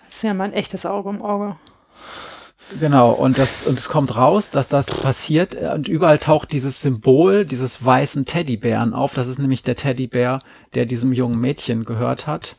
das 0.04 0.16
ist 0.16 0.22
ja 0.22 0.34
mein 0.34 0.52
echtes 0.52 0.84
Auge 0.84 1.08
um 1.08 1.22
Auge. 1.22 1.56
Genau, 2.78 3.12
und 3.12 3.38
das, 3.38 3.66
und 3.66 3.78
es 3.78 3.88
kommt 3.88 4.14
raus, 4.16 4.50
dass 4.50 4.68
das 4.68 4.86
passiert 4.94 5.54
und 5.54 5.88
überall 5.88 6.18
taucht 6.18 6.52
dieses 6.52 6.82
Symbol 6.82 7.46
dieses 7.46 7.82
weißen 7.82 8.26
Teddybären 8.26 8.92
auf. 8.92 9.14
Das 9.14 9.28
ist 9.28 9.38
nämlich 9.38 9.62
der 9.62 9.76
Teddybär, 9.76 10.40
der 10.74 10.84
diesem 10.84 11.14
jungen 11.14 11.40
Mädchen 11.40 11.86
gehört 11.86 12.26
hat, 12.26 12.56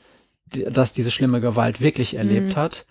das 0.48 0.94
diese 0.94 1.12
schlimme 1.12 1.40
Gewalt 1.40 1.82
wirklich 1.82 2.16
erlebt 2.16 2.56
mhm. 2.56 2.56
hat. 2.56 2.86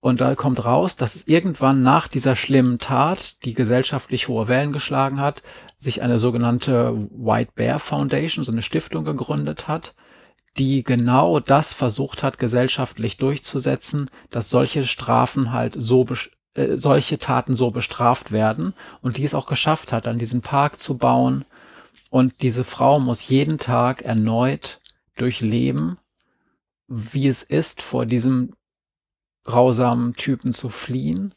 Und 0.00 0.22
da 0.22 0.34
kommt 0.34 0.64
raus, 0.64 0.96
dass 0.96 1.14
es 1.14 1.26
irgendwann 1.26 1.82
nach 1.82 2.08
dieser 2.08 2.34
schlimmen 2.34 2.78
Tat, 2.78 3.44
die 3.44 3.52
gesellschaftlich 3.52 4.28
hohe 4.28 4.48
Wellen 4.48 4.72
geschlagen 4.72 5.20
hat, 5.20 5.42
sich 5.76 6.00
eine 6.02 6.16
sogenannte 6.16 7.08
White 7.10 7.52
Bear 7.54 7.78
Foundation, 7.78 8.42
so 8.42 8.50
eine 8.50 8.62
Stiftung 8.62 9.04
gegründet 9.04 9.68
hat, 9.68 9.94
die 10.56 10.82
genau 10.82 11.38
das 11.38 11.74
versucht 11.74 12.22
hat, 12.22 12.38
gesellschaftlich 12.38 13.18
durchzusetzen, 13.18 14.10
dass 14.30 14.48
solche 14.48 14.86
Strafen 14.86 15.52
halt 15.52 15.74
so, 15.76 16.06
äh, 16.54 16.76
solche 16.76 17.18
Taten 17.18 17.54
so 17.54 17.70
bestraft 17.70 18.32
werden 18.32 18.72
und 19.02 19.18
die 19.18 19.24
es 19.24 19.34
auch 19.34 19.46
geschafft 19.46 19.92
hat, 19.92 20.08
an 20.08 20.18
diesen 20.18 20.40
Park 20.40 20.80
zu 20.80 20.96
bauen. 20.96 21.44
Und 22.08 22.40
diese 22.40 22.64
Frau 22.64 23.00
muss 23.00 23.28
jeden 23.28 23.58
Tag 23.58 24.02
erneut 24.02 24.80
durchleben, 25.16 25.98
wie 26.88 27.28
es 27.28 27.42
ist, 27.42 27.82
vor 27.82 28.06
diesem 28.06 28.54
grausamen 29.44 30.14
Typen 30.14 30.52
zu 30.52 30.68
fliehen 30.68 31.34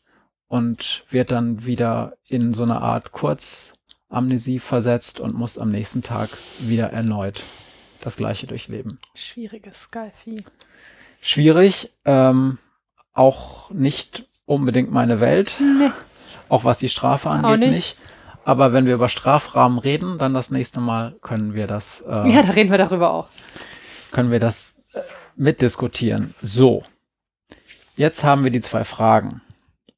und 0.47 1.03
wird 1.09 1.31
dann 1.31 1.65
wieder 1.65 2.13
in 2.25 2.53
so 2.53 2.63
eine 2.63 2.81
Art 2.81 3.11
Kurzamnesie 3.11 4.59
versetzt 4.59 5.19
und 5.19 5.33
muss 5.33 5.57
am 5.57 5.71
nächsten 5.71 6.01
Tag 6.01 6.29
wieder 6.59 6.91
erneut 6.91 7.43
das 8.01 8.17
gleiche 8.17 8.47
durchleben. 8.47 8.99
Schwieriges 9.15 9.83
Skyfie. 9.83 10.43
Schwierig, 11.21 11.91
ähm, 12.05 12.57
auch 13.13 13.69
nicht 13.71 14.27
unbedingt 14.45 14.91
meine 14.91 15.19
Welt. 15.19 15.55
Nee. 15.59 15.91
Auch 16.49 16.65
was 16.65 16.79
die 16.79 16.89
Strafe 16.89 17.29
angeht, 17.29 17.59
nicht. 17.59 17.71
nicht. 17.71 17.97
Aber 18.45 18.73
wenn 18.73 18.85
wir 18.85 18.95
über 18.95 19.07
Strafrahmen 19.07 19.79
reden, 19.79 20.17
dann 20.17 20.33
das 20.33 20.51
nächste 20.51 20.81
Mal 20.81 21.15
können 21.21 21.53
wir 21.53 21.65
das. 21.65 22.01
Äh, 22.01 22.29
ja, 22.29 22.43
da 22.43 22.49
reden 22.51 22.71
wir 22.71 22.77
darüber 22.77 23.11
auch. 23.11 23.27
Können 24.11 24.31
wir 24.31 24.39
das 24.39 24.75
äh, 24.93 24.99
mitdiskutieren. 25.35 26.33
So. 26.41 26.83
Jetzt 27.95 28.23
haben 28.23 28.43
wir 28.43 28.51
die 28.51 28.61
zwei 28.61 28.83
Fragen. 28.83 29.41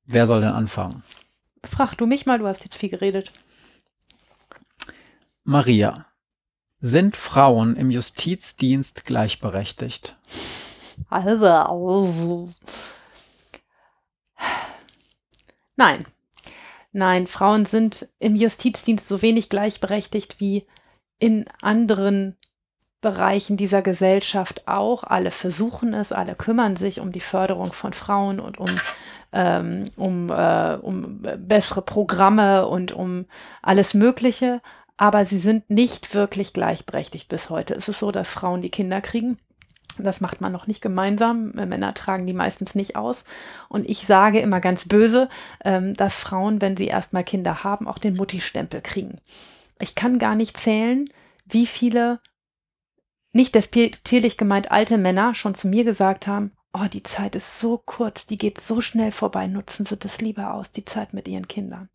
Wer 0.05 0.25
soll 0.25 0.41
denn 0.41 0.51
anfangen? 0.51 1.03
Frag 1.63 1.95
du 1.95 2.05
mich 2.05 2.25
mal, 2.25 2.39
du 2.39 2.45
hast 2.45 2.63
jetzt 2.63 2.75
viel 2.75 2.89
geredet. 2.89 3.31
Maria, 5.43 6.05
sind 6.79 7.15
Frauen 7.15 7.75
im 7.75 7.91
Justizdienst 7.91 9.05
gleichberechtigt? 9.05 10.17
Also, 11.09 11.45
also. 11.45 12.49
Nein. 15.75 15.99
Nein, 16.91 17.27
Frauen 17.27 17.65
sind 17.65 18.09
im 18.19 18.35
Justizdienst 18.35 19.07
so 19.07 19.21
wenig 19.21 19.49
gleichberechtigt 19.49 20.39
wie 20.39 20.65
in 21.19 21.45
anderen 21.61 22.37
Bereichen 23.05 23.55
dieser 23.55 23.83
Gesellschaft 23.83 24.67
auch. 24.67 25.03
Alle 25.03 25.29
versuchen 25.29 25.93
es, 25.93 26.11
alle 26.11 26.33
kümmern 26.33 26.75
sich 26.75 26.99
um 26.99 27.11
die 27.11 27.19
Förderung 27.19 27.71
von 27.71 27.93
Frauen 27.93 28.39
und 28.39 28.57
um, 28.57 28.81
ähm, 29.31 29.85
um, 29.95 30.31
äh, 30.31 30.73
um 30.81 31.21
bessere 31.37 31.83
Programme 31.83 32.67
und 32.67 32.93
um 32.93 33.25
alles 33.61 33.93
Mögliche. 33.93 34.59
Aber 34.97 35.23
sie 35.23 35.37
sind 35.37 35.69
nicht 35.69 36.15
wirklich 36.15 36.51
gleichberechtigt 36.51 37.29
bis 37.29 37.51
heute. 37.51 37.75
Es 37.75 37.89
ist 37.89 37.99
so, 37.99 38.11
dass 38.11 38.31
Frauen 38.31 38.63
die 38.63 38.71
Kinder 38.71 39.01
kriegen. 39.01 39.37
Das 39.99 40.19
macht 40.19 40.41
man 40.41 40.51
noch 40.51 40.65
nicht 40.65 40.81
gemeinsam. 40.81 41.51
Männer 41.51 41.93
tragen 41.93 42.25
die 42.25 42.33
meistens 42.33 42.73
nicht 42.73 42.95
aus. 42.95 43.23
Und 43.69 43.87
ich 43.87 44.07
sage 44.07 44.39
immer 44.39 44.61
ganz 44.61 44.87
böse, 44.87 45.29
ähm, 45.63 45.93
dass 45.93 46.17
Frauen, 46.17 46.59
wenn 46.59 46.75
sie 46.75 46.87
erstmal 46.87 47.23
Kinder 47.23 47.63
haben, 47.63 47.87
auch 47.87 47.99
den 47.99 48.15
Mutti-Stempel 48.15 48.81
kriegen. 48.81 49.19
Ich 49.79 49.93
kann 49.93 50.17
gar 50.17 50.33
nicht 50.33 50.57
zählen, 50.57 51.07
wie 51.45 51.67
viele 51.67 52.19
nicht 53.35 53.53
despektierlich 53.53 54.37
gemeint 54.37 54.71
alte 54.71 54.97
Männer 54.97 55.33
schon 55.33 55.55
zu 55.55 55.67
mir 55.67 55.83
gesagt 55.83 56.25
haben, 56.25 56.53
oh, 56.73 56.85
die 56.91 57.03
Zeit 57.03 57.35
ist 57.35 57.59
so 57.59 57.77
kurz, 57.77 58.25
die 58.25 58.37
geht 58.37 58.61
so 58.61 58.79
schnell 58.79 59.11
vorbei, 59.11 59.47
nutzen 59.47 59.85
Sie 59.85 59.97
das 59.97 60.21
lieber 60.21 60.53
aus, 60.53 60.71
die 60.71 60.85
Zeit 60.85 61.13
mit 61.13 61.27
Ihren 61.27 61.49
Kindern. 61.49 61.89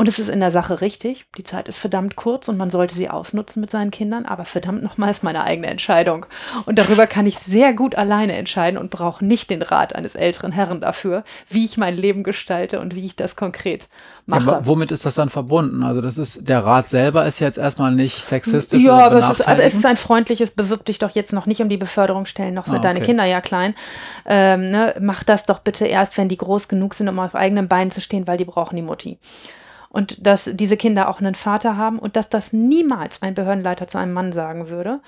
Und 0.00 0.08
es 0.08 0.18
ist 0.18 0.30
in 0.30 0.40
der 0.40 0.50
Sache 0.50 0.80
richtig. 0.80 1.26
Die 1.36 1.44
Zeit 1.44 1.68
ist 1.68 1.78
verdammt 1.78 2.16
kurz 2.16 2.48
und 2.48 2.56
man 2.56 2.70
sollte 2.70 2.94
sie 2.94 3.10
ausnutzen 3.10 3.60
mit 3.60 3.70
seinen 3.70 3.90
Kindern, 3.90 4.24
aber 4.24 4.46
verdammt 4.46 4.82
nochmal 4.82 5.10
ist 5.10 5.22
meine 5.22 5.44
eigene 5.44 5.66
Entscheidung. 5.66 6.24
Und 6.64 6.78
darüber 6.78 7.06
kann 7.06 7.26
ich 7.26 7.38
sehr 7.38 7.74
gut 7.74 7.96
alleine 7.96 8.34
entscheiden 8.34 8.78
und 8.80 8.90
brauche 8.90 9.22
nicht 9.22 9.50
den 9.50 9.60
Rat 9.60 9.94
eines 9.94 10.14
älteren 10.14 10.52
Herrn 10.52 10.80
dafür, 10.80 11.22
wie 11.50 11.66
ich 11.66 11.76
mein 11.76 11.96
Leben 11.96 12.22
gestalte 12.22 12.80
und 12.80 12.94
wie 12.94 13.04
ich 13.04 13.14
das 13.14 13.36
konkret 13.36 13.88
mache. 14.24 14.46
Ja, 14.46 14.66
womit 14.66 14.90
ist 14.90 15.04
das 15.04 15.16
dann 15.16 15.28
verbunden? 15.28 15.82
Also 15.82 16.00
das 16.00 16.16
ist, 16.16 16.48
der 16.48 16.64
Rat 16.64 16.88
selber 16.88 17.26
ist 17.26 17.38
jetzt 17.38 17.58
erstmal 17.58 17.94
nicht 17.94 18.24
sexistisch. 18.24 18.82
Ja, 18.82 19.04
aber 19.04 19.18
es, 19.18 19.28
ist, 19.28 19.46
aber 19.46 19.62
es 19.62 19.74
ist 19.74 19.84
ein 19.84 19.98
freundliches, 19.98 20.52
bewirb 20.52 20.86
dich 20.86 20.98
doch 20.98 21.10
jetzt 21.10 21.34
noch 21.34 21.44
nicht 21.44 21.60
um 21.60 21.68
die 21.68 21.76
Beförderungsstellen, 21.76 22.54
noch 22.54 22.64
sind 22.64 22.76
ah, 22.76 22.78
okay. 22.78 22.94
deine 22.94 23.00
Kinder 23.02 23.24
ja 23.26 23.42
klein. 23.42 23.74
Ähm, 24.24 24.70
ne, 24.70 24.94
mach 24.98 25.24
das 25.24 25.44
doch 25.44 25.58
bitte 25.58 25.84
erst, 25.84 26.16
wenn 26.16 26.30
die 26.30 26.38
groß 26.38 26.68
genug 26.68 26.94
sind, 26.94 27.10
um 27.10 27.18
auf 27.18 27.34
eigenen 27.34 27.68
Beinen 27.68 27.90
zu 27.90 28.00
stehen, 28.00 28.26
weil 28.26 28.38
die 28.38 28.46
brauchen 28.46 28.76
die 28.76 28.82
Mutti 28.82 29.18
und 29.90 30.26
dass 30.26 30.48
diese 30.54 30.76
Kinder 30.76 31.08
auch 31.08 31.20
einen 31.20 31.34
Vater 31.34 31.76
haben 31.76 31.98
und 31.98 32.16
dass 32.16 32.30
das 32.30 32.52
niemals 32.52 33.22
ein 33.22 33.34
Behördenleiter 33.34 33.88
zu 33.88 33.98
einem 33.98 34.12
Mann 34.12 34.32
sagen 34.32 34.70
würde, 34.70 35.00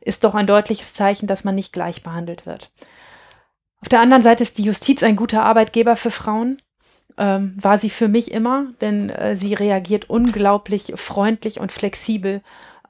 ist 0.00 0.24
doch 0.24 0.34
ein 0.34 0.46
deutliches 0.46 0.94
Zeichen, 0.94 1.26
dass 1.26 1.44
man 1.44 1.54
nicht 1.54 1.72
gleich 1.72 2.02
behandelt 2.02 2.46
wird. 2.46 2.70
Auf 3.82 3.88
der 3.88 4.00
anderen 4.00 4.22
Seite 4.22 4.42
ist 4.42 4.58
die 4.58 4.64
Justiz 4.64 5.02
ein 5.02 5.16
guter 5.16 5.44
Arbeitgeber 5.44 5.94
für 5.94 6.10
Frauen. 6.10 6.60
Ähm, 7.18 7.54
war 7.60 7.76
sie 7.76 7.90
für 7.90 8.08
mich 8.08 8.32
immer, 8.32 8.66
denn 8.80 9.10
äh, 9.10 9.36
sie 9.36 9.52
reagiert 9.52 10.08
unglaublich 10.08 10.92
freundlich 10.96 11.60
und 11.60 11.70
flexibel 11.70 12.40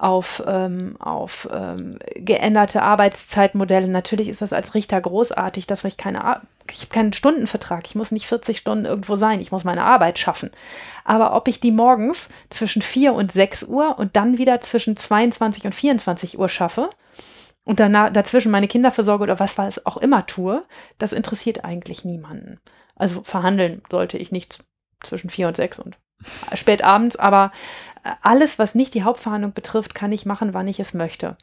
auf, 0.01 0.43
ähm, 0.47 0.97
auf 0.99 1.47
ähm, 1.53 1.99
geänderte 2.15 2.83
Arbeitszeitmodelle. 2.83 3.87
Natürlich 3.87 4.31
ist 4.31 4.41
das 4.41 4.55
als 4.55 4.75
Richter 4.75 4.99
großartig, 4.99 5.67
dass 5.67 5.85
ich 5.85 5.99
keine, 5.99 6.41
ich 6.71 6.81
habe 6.81 6.95
keinen 6.95 7.13
Stundenvertrag. 7.13 7.87
Ich 7.87 7.95
muss 7.95 8.11
nicht 8.11 8.27
40 8.27 8.57
Stunden 8.57 8.87
irgendwo 8.87 9.15
sein. 9.17 9.41
Ich 9.41 9.53
muss 9.53 9.65
meine 9.65 9.85
Arbeit 9.85 10.19
schaffen. 10.19 10.51
Aber 11.05 11.35
ob 11.35 11.49
ich 11.49 11.61
die 11.61 11.71
morgens 11.71 12.31
zwischen 12.49 12.81
4 12.81 13.13
und 13.13 13.31
6 13.31 13.65
Uhr 13.65 13.99
und 13.99 14.17
dann 14.17 14.39
wieder 14.39 14.63
zwischen 14.63 14.97
22 14.97 15.67
und 15.67 15.75
24 15.75 16.39
Uhr 16.39 16.49
schaffe 16.49 16.89
und 17.65 17.79
danach, 17.79 18.11
dazwischen 18.11 18.51
meine 18.51 18.69
Kinder 18.69 18.91
versorge 18.91 19.25
oder 19.25 19.39
was 19.39 19.59
was 19.59 19.85
auch 19.85 19.99
immer 19.99 20.25
tue, 20.25 20.65
das 20.97 21.13
interessiert 21.13 21.63
eigentlich 21.63 22.07
niemanden. 22.07 22.59
Also 22.97 23.21
verhandeln 23.23 23.83
sollte 23.91 24.17
ich 24.17 24.33
nicht 24.33 24.65
zwischen 25.03 25.29
4 25.29 25.49
und 25.49 25.57
6 25.57 25.79
und 25.81 25.99
spät 26.55 26.83
abends, 26.83 27.17
aber 27.17 27.53
alles, 28.23 28.59
was 28.59 28.75
nicht 28.75 28.95
die 28.95 29.03
Hauptverhandlung 29.03 29.53
betrifft, 29.53 29.95
kann 29.95 30.13
ich 30.13 30.27
machen, 30.27 30.55
wann 30.55 30.69
ich 30.69 30.81
es 30.81 30.95
möchte. 30.95 31.37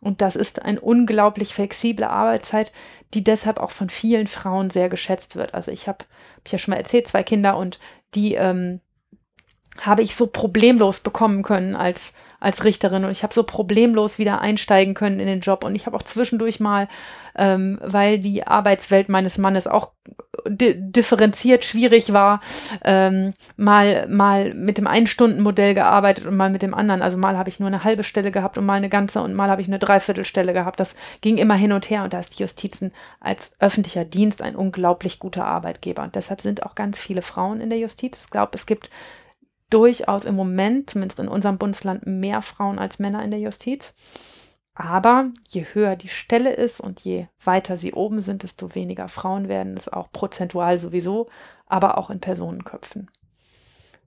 Und 0.00 0.20
das 0.20 0.36
ist 0.36 0.62
eine 0.62 0.80
unglaublich 0.80 1.54
flexible 1.54 2.04
Arbeitszeit, 2.04 2.72
die 3.14 3.24
deshalb 3.24 3.58
auch 3.58 3.70
von 3.70 3.88
vielen 3.88 4.26
Frauen 4.26 4.70
sehr 4.70 4.88
geschätzt 4.88 5.36
wird. 5.36 5.54
Also 5.54 5.70
ich 5.70 5.88
habe, 5.88 5.98
hab 6.00 6.46
ich 6.46 6.52
ja 6.52 6.58
schon 6.58 6.72
mal 6.72 6.78
erzählt, 6.78 7.08
zwei 7.08 7.22
Kinder 7.22 7.56
und 7.56 7.78
die 8.14 8.34
ähm, 8.34 8.80
habe 9.80 10.02
ich 10.02 10.14
so 10.14 10.26
problemlos 10.26 11.00
bekommen 11.00 11.42
können 11.42 11.74
als, 11.74 12.12
als 12.40 12.64
Richterin 12.64 13.04
und 13.04 13.10
ich 13.10 13.22
habe 13.22 13.32
so 13.32 13.42
problemlos 13.42 14.18
wieder 14.18 14.40
einsteigen 14.40 14.94
können 14.94 15.18
in 15.18 15.26
den 15.26 15.40
Job 15.40 15.64
und 15.64 15.74
ich 15.74 15.86
habe 15.86 15.96
auch 15.96 16.02
zwischendurch 16.02 16.60
mal, 16.60 16.88
ähm, 17.36 17.78
weil 17.82 18.18
die 18.18 18.46
Arbeitswelt 18.46 19.08
meines 19.08 19.38
Mannes 19.38 19.66
auch 19.66 19.92
di 20.46 20.74
differenziert 20.74 21.64
schwierig 21.64 22.12
war, 22.12 22.40
ähm, 22.84 23.34
mal, 23.56 24.06
mal 24.08 24.54
mit 24.54 24.78
dem 24.78 24.86
Ein-Stunden-Modell 24.86 25.74
gearbeitet 25.74 26.26
und 26.26 26.36
mal 26.36 26.50
mit 26.50 26.62
dem 26.62 26.74
anderen. 26.74 27.02
Also 27.02 27.16
mal 27.16 27.36
habe 27.36 27.48
ich 27.48 27.60
nur 27.60 27.68
eine 27.68 27.84
halbe 27.84 28.02
Stelle 28.02 28.30
gehabt 28.30 28.58
und 28.58 28.66
mal 28.66 28.74
eine 28.74 28.88
ganze 28.88 29.22
und 29.22 29.34
mal 29.34 29.50
habe 29.50 29.62
ich 29.62 29.68
eine 29.68 29.78
Dreiviertelstelle 29.78 30.52
gehabt. 30.52 30.80
Das 30.80 30.96
ging 31.20 31.38
immer 31.38 31.54
hin 31.54 31.72
und 31.72 31.88
her 31.90 32.04
und 32.04 32.12
da 32.12 32.18
ist 32.18 32.38
die 32.38 32.42
Justizen 32.42 32.92
als 33.20 33.54
öffentlicher 33.60 34.04
Dienst 34.04 34.42
ein 34.42 34.56
unglaublich 34.56 35.18
guter 35.18 35.44
Arbeitgeber 35.44 36.02
und 36.02 36.14
deshalb 36.14 36.40
sind 36.40 36.62
auch 36.64 36.74
ganz 36.74 37.00
viele 37.00 37.22
Frauen 37.22 37.60
in 37.60 37.70
der 37.70 37.78
Justiz. 37.78 38.24
Ich 38.24 38.30
glaube, 38.30 38.52
es 38.54 38.66
gibt 38.66 38.90
durchaus 39.72 40.24
im 40.24 40.36
Moment, 40.36 40.90
zumindest 40.90 41.20
in 41.20 41.28
unserem 41.28 41.58
Bundesland, 41.58 42.06
mehr 42.06 42.42
Frauen 42.42 42.78
als 42.78 42.98
Männer 42.98 43.24
in 43.24 43.30
der 43.30 43.40
Justiz. 43.40 43.94
Aber 44.74 45.30
je 45.48 45.66
höher 45.72 45.96
die 45.96 46.08
Stelle 46.08 46.54
ist 46.54 46.80
und 46.80 47.00
je 47.00 47.26
weiter 47.44 47.76
sie 47.76 47.92
oben 47.92 48.20
sind, 48.20 48.42
desto 48.42 48.74
weniger 48.74 49.08
Frauen 49.08 49.48
werden 49.48 49.76
es 49.76 49.88
auch 49.88 50.10
prozentual 50.12 50.78
sowieso, 50.78 51.28
aber 51.66 51.98
auch 51.98 52.10
in 52.10 52.20
Personenköpfen. 52.20 53.10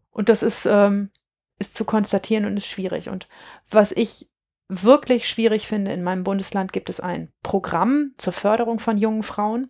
Und 0.09 0.29
das 0.29 0.43
ist, 0.43 0.65
ähm, 0.65 1.11
ist 1.59 1.75
zu 1.75 1.85
konstatieren 1.85 2.45
und 2.45 2.57
ist 2.57 2.67
schwierig. 2.67 3.09
Und 3.09 3.27
was 3.69 3.91
ich 3.91 4.29
wirklich 4.67 5.29
schwierig 5.29 5.67
finde, 5.67 5.91
in 5.91 6.03
meinem 6.03 6.23
Bundesland 6.23 6.73
gibt 6.73 6.89
es 6.89 6.99
ein 6.99 7.31
Programm 7.43 8.13
zur 8.17 8.33
Förderung 8.33 8.79
von 8.79 8.97
jungen 8.97 9.23
Frauen, 9.23 9.69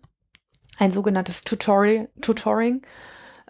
ein 0.78 0.92
sogenanntes 0.92 1.44
Tutorial, 1.44 2.08
Tutoring. 2.22 2.82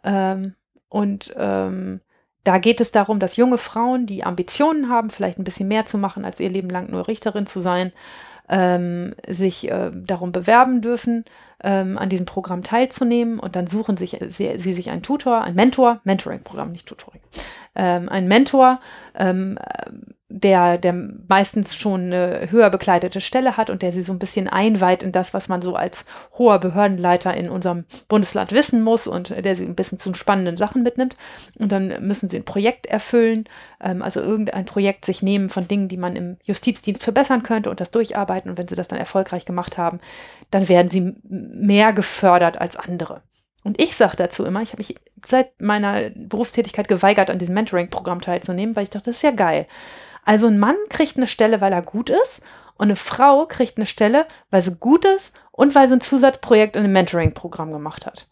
Ähm, 0.02 0.56
und 0.88 1.34
ähm, 1.36 2.00
da 2.46 2.58
geht 2.58 2.80
es 2.80 2.92
darum, 2.92 3.18
dass 3.18 3.36
junge 3.36 3.58
Frauen, 3.58 4.06
die 4.06 4.22
Ambitionen 4.22 4.88
haben, 4.88 5.10
vielleicht 5.10 5.38
ein 5.38 5.44
bisschen 5.44 5.66
mehr 5.66 5.84
zu 5.84 5.98
machen, 5.98 6.24
als 6.24 6.38
ihr 6.38 6.48
Leben 6.48 6.70
lang 6.70 6.90
nur 6.90 7.08
Richterin 7.08 7.44
zu 7.44 7.60
sein, 7.60 7.92
ähm, 8.48 9.14
sich 9.26 9.68
äh, 9.68 9.90
darum 9.92 10.30
bewerben 10.30 10.80
dürfen, 10.80 11.24
ähm, 11.64 11.98
an 11.98 12.08
diesem 12.08 12.24
Programm 12.24 12.62
teilzunehmen. 12.62 13.40
Und 13.40 13.56
dann 13.56 13.66
suchen 13.66 13.96
sich, 13.96 14.18
sie, 14.28 14.58
sie 14.58 14.72
sich 14.72 14.90
einen 14.90 15.02
Tutor, 15.02 15.42
einen 15.42 15.56
Mentor, 15.56 16.00
Mentoring-Programm, 16.04 16.70
nicht 16.70 16.86
Tutoring, 16.86 17.20
ähm, 17.74 18.08
einen 18.08 18.28
Mentor, 18.28 18.80
ähm, 19.16 19.58
der, 20.28 20.76
der 20.76 20.92
meistens 21.28 21.76
schon 21.76 22.12
eine 22.12 22.50
höher 22.50 22.68
bekleidete 22.70 23.20
Stelle 23.20 23.56
hat 23.56 23.70
und 23.70 23.82
der 23.82 23.92
sie 23.92 24.02
so 24.02 24.12
ein 24.12 24.18
bisschen 24.18 24.48
einweiht 24.48 25.04
in 25.04 25.12
das, 25.12 25.32
was 25.34 25.48
man 25.48 25.62
so 25.62 25.76
als 25.76 26.04
hoher 26.36 26.58
Behördenleiter 26.58 27.32
in 27.34 27.48
unserem 27.48 27.84
Bundesland 28.08 28.50
wissen 28.50 28.82
muss 28.82 29.06
und 29.06 29.30
der 29.30 29.54
sie 29.54 29.64
ein 29.64 29.76
bisschen 29.76 29.98
zu 29.98 30.12
spannenden 30.14 30.56
Sachen 30.56 30.82
mitnimmt. 30.82 31.16
Und 31.58 31.70
dann 31.70 32.04
müssen 32.04 32.28
sie 32.28 32.38
ein 32.38 32.44
Projekt 32.44 32.86
erfüllen, 32.86 33.44
ähm, 33.80 34.02
also 34.02 34.20
irgendein 34.20 34.64
Projekt 34.64 35.04
sich 35.04 35.22
nehmen 35.22 35.48
von 35.48 35.68
Dingen, 35.68 35.88
die 35.88 35.96
man 35.96 36.16
im 36.16 36.38
Justizdienst 36.42 37.04
verbessern 37.04 37.44
könnte 37.44 37.70
und 37.70 37.80
das 37.80 37.92
durcharbeiten. 37.92 38.50
Und 38.50 38.58
wenn 38.58 38.68
sie 38.68 38.76
das 38.76 38.88
dann 38.88 38.98
erfolgreich 38.98 39.44
gemacht 39.44 39.78
haben, 39.78 40.00
dann 40.50 40.68
werden 40.68 40.90
sie 40.90 41.14
mehr 41.22 41.92
gefördert 41.92 42.60
als 42.60 42.74
andere. 42.74 43.22
Und 43.62 43.80
ich 43.80 43.96
sage 43.96 44.16
dazu 44.16 44.44
immer, 44.44 44.62
ich 44.62 44.70
habe 44.72 44.80
mich 44.80 44.94
seit 45.24 45.60
meiner 45.60 46.10
Berufstätigkeit 46.10 46.86
geweigert, 46.88 47.30
an 47.30 47.38
diesem 47.38 47.54
Mentoring-Programm 47.54 48.20
teilzunehmen, 48.20 48.76
weil 48.76 48.84
ich 48.84 48.90
dachte, 48.90 49.06
das 49.06 49.16
ist 49.16 49.22
ja 49.22 49.32
geil. 49.32 49.66
Also 50.26 50.48
ein 50.48 50.58
Mann 50.58 50.76
kriegt 50.90 51.16
eine 51.16 51.28
Stelle, 51.28 51.60
weil 51.60 51.72
er 51.72 51.82
gut 51.82 52.10
ist 52.10 52.42
und 52.74 52.88
eine 52.88 52.96
Frau 52.96 53.46
kriegt 53.46 53.78
eine 53.78 53.86
Stelle, 53.86 54.26
weil 54.50 54.60
sie 54.60 54.74
gut 54.74 55.04
ist 55.04 55.38
und 55.52 55.74
weil 55.74 55.88
sie 55.88 55.94
ein 55.94 56.00
Zusatzprojekt 56.02 56.76
in 56.76 56.82
einem 56.82 56.92
Mentoring-Programm 56.92 57.72
gemacht 57.72 58.06
hat. 58.06 58.28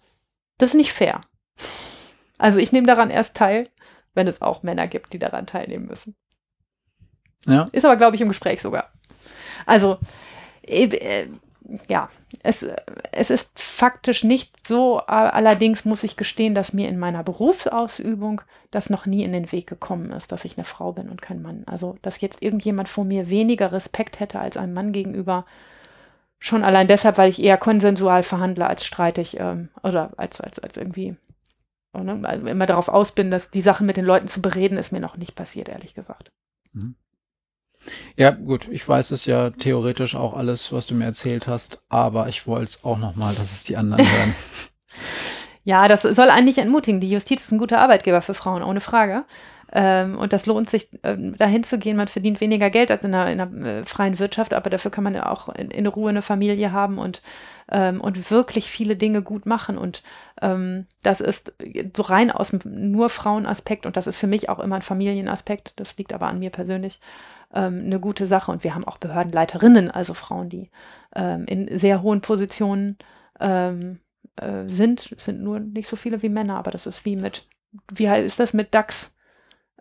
Das 0.59 0.71
ist 0.71 0.75
nicht 0.75 0.93
fair. 0.93 1.21
Also 2.37 2.59
ich 2.59 2.73
nehme 2.73 2.89
daran 2.89 3.11
erst 3.11 3.37
teil, 3.37 3.71
wenn 4.13 4.27
es 4.27 4.43
auch 4.43 4.65
Männer 4.65 4.89
gibt, 4.89 5.13
die 5.13 5.21
daran 5.21 5.47
teilnehmen 5.47 5.87
müssen. 5.87 6.17
Ja. 7.47 7.69
Ist 7.71 7.85
aber, 7.85 7.97
glaube 7.97 8.17
ich, 8.17 8.23
im 8.23 8.29
Gespräch 8.29 8.61
sogar. 8.61 8.93
Also, 9.65 9.99
äh, 10.63 11.29
ja, 11.89 12.09
es, 12.43 12.67
es 13.13 13.31
ist 13.31 13.59
faktisch 13.59 14.25
nicht 14.25 14.67
so. 14.67 14.99
Allerdings 14.99 15.85
muss 15.85 16.03
ich 16.03 16.17
gestehen, 16.17 16.55
dass 16.55 16.73
mir 16.73 16.89
in 16.89 16.99
meiner 16.99 17.23
Berufsausübung 17.23 18.43
das 18.71 18.91
noch 18.91 19.07
nie 19.07 19.25
in 19.25 19.33
den 19.33 19.51
Weg 19.51 19.67
gekommen 19.67 20.11
ist, 20.11 20.33
dass 20.33 20.45
ich 20.45 20.57
eine 20.57 20.65
Frau 20.65 20.93
bin 20.93 21.09
und 21.09 21.23
kein 21.23 21.41
Mann. 21.41 21.65
Also, 21.67 21.97
dass 22.03 22.21
jetzt 22.21 22.43
irgendjemand 22.43 22.89
vor 22.89 23.05
mir 23.05 23.31
weniger 23.31 23.73
Respekt 23.73 24.21
hätte 24.21 24.41
als 24.41 24.57
einem 24.57 24.75
Mann 24.75 24.93
gegenüber. 24.93 25.47
Schon 26.39 26.65
allein 26.65 26.89
deshalb, 26.89 27.17
weil 27.17 27.31
ich 27.31 27.43
eher 27.43 27.57
konsensual 27.57 28.23
verhandle 28.23 28.67
als 28.67 28.85
streitig 28.85 29.39
ähm, 29.41 29.71
oder 29.83 30.13
als, 30.19 30.41
als, 30.43 30.59
als 30.59 30.77
irgendwie 30.77 31.17
ne, 32.03 32.21
also 32.25 32.47
immer 32.47 32.67
darauf 32.67 32.89
aus 32.89 33.13
bin, 33.13 33.31
dass 33.31 33.51
die 33.51 33.63
Sachen 33.63 33.87
mit 33.87 33.97
den 33.97 34.05
Leuten 34.05 34.29
zu 34.29 34.43
bereden, 34.43 34.77
ist 34.77 34.93
mir 34.93 35.01
noch 35.01 35.17
nicht 35.17 35.35
passiert, 35.35 35.69
ehrlich 35.69 35.95
gesagt. 35.95 36.33
Mhm. 36.73 36.97
Ja, 38.17 38.31
gut, 38.31 38.69
ich 38.71 38.87
weiß 38.89 39.11
es 39.11 39.27
ja 39.27 39.51
theoretisch 39.51 40.15
auch 40.15 40.35
alles, 40.35 40.73
was 40.73 40.87
du 40.87 40.95
mir 40.95 41.07
erzählt 41.07 41.47
hast, 41.47 41.83
aber 41.89 42.29
ich 42.29 42.47
wollte 42.47 42.71
es 42.71 42.85
auch 42.85 42.99
nochmal, 42.99 43.35
dass 43.35 43.53
es 43.53 43.65
die 43.65 43.77
anderen 43.77 44.07
hören. 44.19 44.35
ja, 45.65 45.89
das 45.89 46.03
soll 46.03 46.31
eigentlich 46.31 46.59
entmutigen. 46.59 47.01
Die 47.01 47.11
Justiz 47.11 47.45
ist 47.45 47.53
ein 47.53 47.59
guter 47.59 47.81
Arbeitgeber 47.81 48.23
für 48.23 48.35
Frauen, 48.35 48.63
ohne 48.63 48.81
Frage. 48.81 49.25
Ähm, 49.77 50.17
und 50.17 50.33
das 50.33 50.47
lohnt 50.47 50.71
sich, 50.71 50.89
ähm, 51.03 51.37
dahin 51.37 51.65
zu 51.65 51.79
gehen. 51.79 51.97
Man 51.97 52.07
verdient 52.07 52.41
weniger 52.41 52.71
Geld 52.71 52.93
als 52.93 53.05
in 53.05 53.11
der, 53.11 53.27
in 53.27 53.39
der 53.39 53.53
äh, 53.53 53.85
freien 53.85 54.21
Wirtschaft, 54.21 54.55
aber 54.55 54.71
dafür 54.71 54.93
kann 54.93 55.03
man 55.03 55.17
ja 55.17 55.29
auch 55.29 55.49
in, 55.49 55.73
in 55.73 55.89
Ruhe 55.89 56.11
eine 56.11 56.23
Familie 56.23 56.71
haben 56.71 56.99
und, 56.99 57.23
ähm, 57.73 58.01
und 58.01 58.31
wirklich 58.31 58.71
viele 58.71 58.95
Dinge 58.95 59.21
gut 59.23 59.47
machen. 59.47 59.77
Und 59.77 60.05
ähm, 60.41 60.87
das 61.03 61.21
ist 61.21 61.55
so 61.97 62.03
rein 62.05 62.31
aus 62.31 62.51
dem 62.51 62.61
nur 62.65 63.09
Frauenaspekt 63.09 63.85
und 63.85 63.97
das 63.97 64.07
ist 64.07 64.17
für 64.17 64.29
mich 64.29 64.49
auch 64.49 64.61
immer 64.61 64.77
ein 64.77 64.83
Familienaspekt. 64.83 65.73
Das 65.81 65.97
liegt 65.99 66.13
aber 66.13 66.29
an 66.29 66.39
mir 66.39 66.51
persönlich 66.51 67.01
ähm, 67.53 67.83
eine 67.85 68.01
gute 68.01 68.27
Sache. 68.27 68.51
Und 68.51 68.65
wir 68.65 68.75
haben 68.75 68.85
auch 68.85 68.99
Behördenleiterinnen, 68.99 69.91
also 69.91 70.15
Frauen, 70.15 70.49
die 70.49 70.71
ähm, 71.15 71.45
in 71.47 71.77
sehr 71.77 72.03
hohen 72.03 72.21
Positionen 72.21 72.99
ähm, 73.41 74.01
äh, 74.37 74.65
sind. 74.67 75.13
Es 75.17 75.25
sind 75.25 75.43
nur 75.43 75.61
nicht 75.61 75.89
so 75.89 75.97
viele 75.97 76.23
wie 76.23 76.29
Männer, 76.29 76.57
aber 76.57 76.71
das 76.71 76.87
ist 76.87 77.05
wie 77.05 77.17
mit, 77.17 77.47
wie 77.93 78.07
ist 78.07 78.41
das 78.41 78.53
mit 78.53 78.75
DAX? 78.75 79.17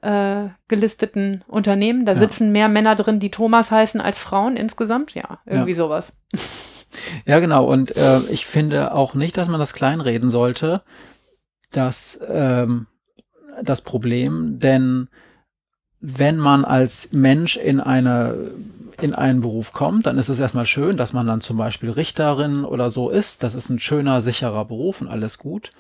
Äh, 0.02 0.49
gelisteten 0.68 1.45
Unternehmen. 1.48 2.06
Da 2.06 2.11
ja. 2.11 2.18
sitzen 2.18 2.52
mehr 2.52 2.68
Männer 2.68 2.95
drin, 2.95 3.22
die 3.22 3.31
Thomas 3.31 3.72
heißen, 3.72 4.02
als 4.02 4.19
Frauen 4.19 4.57
insgesamt. 4.57 5.14
Ja, 5.14 5.40
irgendwie 5.45 5.72
ja. 5.72 5.77
sowas. 5.77 6.18
Ja, 7.26 7.40
genau. 7.40 7.65
Und 7.65 7.95
äh, 7.95 8.19
ich 8.30 8.45
finde 8.45 8.94
auch 8.94 9.15
nicht, 9.15 9.38
dass 9.38 9.48
man 9.48 9.60
das 9.60 9.73
kleinreden 9.73 10.30
sollte, 10.30 10.84
dass 11.72 12.19
ähm, 12.27 12.88
das 13.61 13.81
Problem, 13.81 14.60
denn 14.60 15.10
wenn 16.06 16.38
man 16.38 16.66
als 16.66 17.14
Mensch 17.14 17.56
in 17.56 17.80
eine 17.80 18.52
in 19.02 19.16
einen 19.16 19.42
Beruf 19.42 19.72
kommt, 19.72 20.06
dann 20.06 20.18
ist 20.18 20.30
es 20.30 20.40
erstmal 20.40 20.68
schön, 20.68 20.98
dass 20.98 21.14
man 21.14 21.26
dann 21.26 21.42
zum 21.42 21.58
Beispiel 21.58 21.90
Richterin 21.90 22.64
oder 22.64 22.90
so 22.90 23.10
ist. 23.10 23.42
Das 23.42 23.56
ist 23.56 23.70
ein 23.70 23.80
schöner, 23.80 24.22
sicherer 24.22 24.66
Beruf 24.66 25.02
und 25.02 25.08
alles 25.08 25.40
gut. 25.40 25.72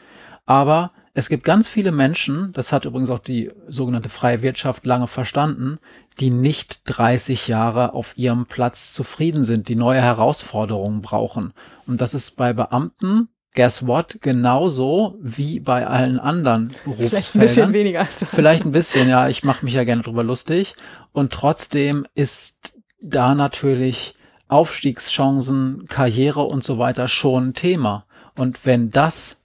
Aber 0.45 0.91
es 1.13 1.29
gibt 1.29 1.43
ganz 1.43 1.67
viele 1.67 1.91
Menschen, 1.91 2.51
das 2.53 2.71
hat 2.71 2.85
übrigens 2.85 3.09
auch 3.09 3.19
die 3.19 3.51
sogenannte 3.67 4.09
freie 4.09 4.41
Wirtschaft 4.41 4.85
lange 4.85 5.07
verstanden, 5.07 5.77
die 6.19 6.31
nicht 6.31 6.81
30 6.85 7.47
Jahre 7.47 7.93
auf 7.93 8.17
ihrem 8.17 8.45
Platz 8.45 8.93
zufrieden 8.93 9.43
sind, 9.43 9.67
die 9.67 9.75
neue 9.75 10.01
Herausforderungen 10.01 11.01
brauchen. 11.01 11.53
Und 11.85 12.01
das 12.01 12.13
ist 12.13 12.31
bei 12.31 12.53
Beamten 12.53 13.29
guess 13.53 13.85
what, 13.85 14.19
genauso 14.21 15.17
wie 15.21 15.59
bei 15.59 15.85
allen 15.85 16.19
anderen 16.19 16.73
Berufsfeldern. 16.85 17.09
Vielleicht 17.09 17.35
ein 17.35 17.39
bisschen 17.39 17.73
weniger. 17.73 18.05
Vielleicht 18.05 18.65
ein 18.65 18.71
bisschen, 18.71 19.09
ja, 19.09 19.27
ich 19.29 19.43
mache 19.43 19.65
mich 19.65 19.73
ja 19.73 19.83
gerne 19.83 20.01
drüber 20.01 20.23
lustig. 20.23 20.75
Und 21.11 21.31
trotzdem 21.31 22.05
ist 22.15 22.73
da 23.01 23.35
natürlich 23.35 24.15
Aufstiegschancen, 24.47 25.85
Karriere 25.87 26.43
und 26.43 26.63
so 26.63 26.77
weiter 26.77 27.07
schon 27.07 27.49
ein 27.49 27.53
Thema. 27.53 28.05
Und 28.37 28.65
wenn 28.65 28.89
das 28.89 29.41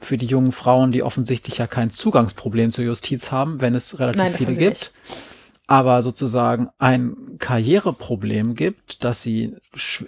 für 0.00 0.16
die 0.16 0.26
jungen 0.26 0.52
Frauen, 0.52 0.92
die 0.92 1.02
offensichtlich 1.02 1.58
ja 1.58 1.66
kein 1.66 1.90
Zugangsproblem 1.90 2.70
zur 2.70 2.84
Justiz 2.84 3.32
haben, 3.32 3.60
wenn 3.60 3.74
es 3.74 3.98
relativ 3.98 4.22
Nein, 4.22 4.34
viele 4.34 4.54
gibt, 4.54 4.92
nicht 5.02 5.33
aber 5.66 6.02
sozusagen 6.02 6.68
ein 6.78 7.36
Karriereproblem 7.38 8.54
gibt, 8.54 9.02
dass 9.04 9.22
sie 9.22 9.56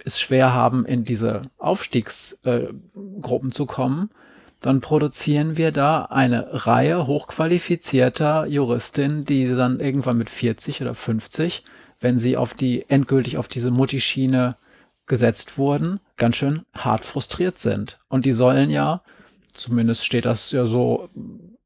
es 0.05 0.19
schwer 0.19 0.53
haben, 0.53 0.85
in 0.85 1.03
diese 1.03 1.41
Aufstiegsgruppen 1.57 3.49
äh, 3.49 3.53
zu 3.53 3.65
kommen, 3.65 4.09
dann 4.61 4.81
produzieren 4.81 5.57
wir 5.57 5.71
da 5.71 6.05
eine 6.05 6.47
Reihe 6.51 7.07
hochqualifizierter 7.07 8.45
Juristinnen, 8.47 9.25
die 9.25 9.47
dann 9.47 9.79
irgendwann 9.79 10.17
mit 10.17 10.29
40 10.29 10.81
oder 10.81 10.93
50, 10.93 11.63
wenn 11.99 12.17
sie 12.17 12.37
auf 12.37 12.53
die 12.53 12.85
endgültig 12.89 13.37
auf 13.37 13.47
diese 13.47 13.71
Mutti-Schiene 13.71 14.55
gesetzt 15.05 15.57
wurden, 15.57 15.99
ganz 16.17 16.35
schön 16.35 16.63
hart 16.75 17.05
frustriert 17.05 17.59
sind. 17.59 17.99
Und 18.09 18.25
die 18.25 18.33
sollen 18.33 18.69
ja, 18.69 19.01
zumindest 19.53 20.05
steht 20.05 20.25
das 20.25 20.51
ja 20.51 20.65
so 20.65 21.09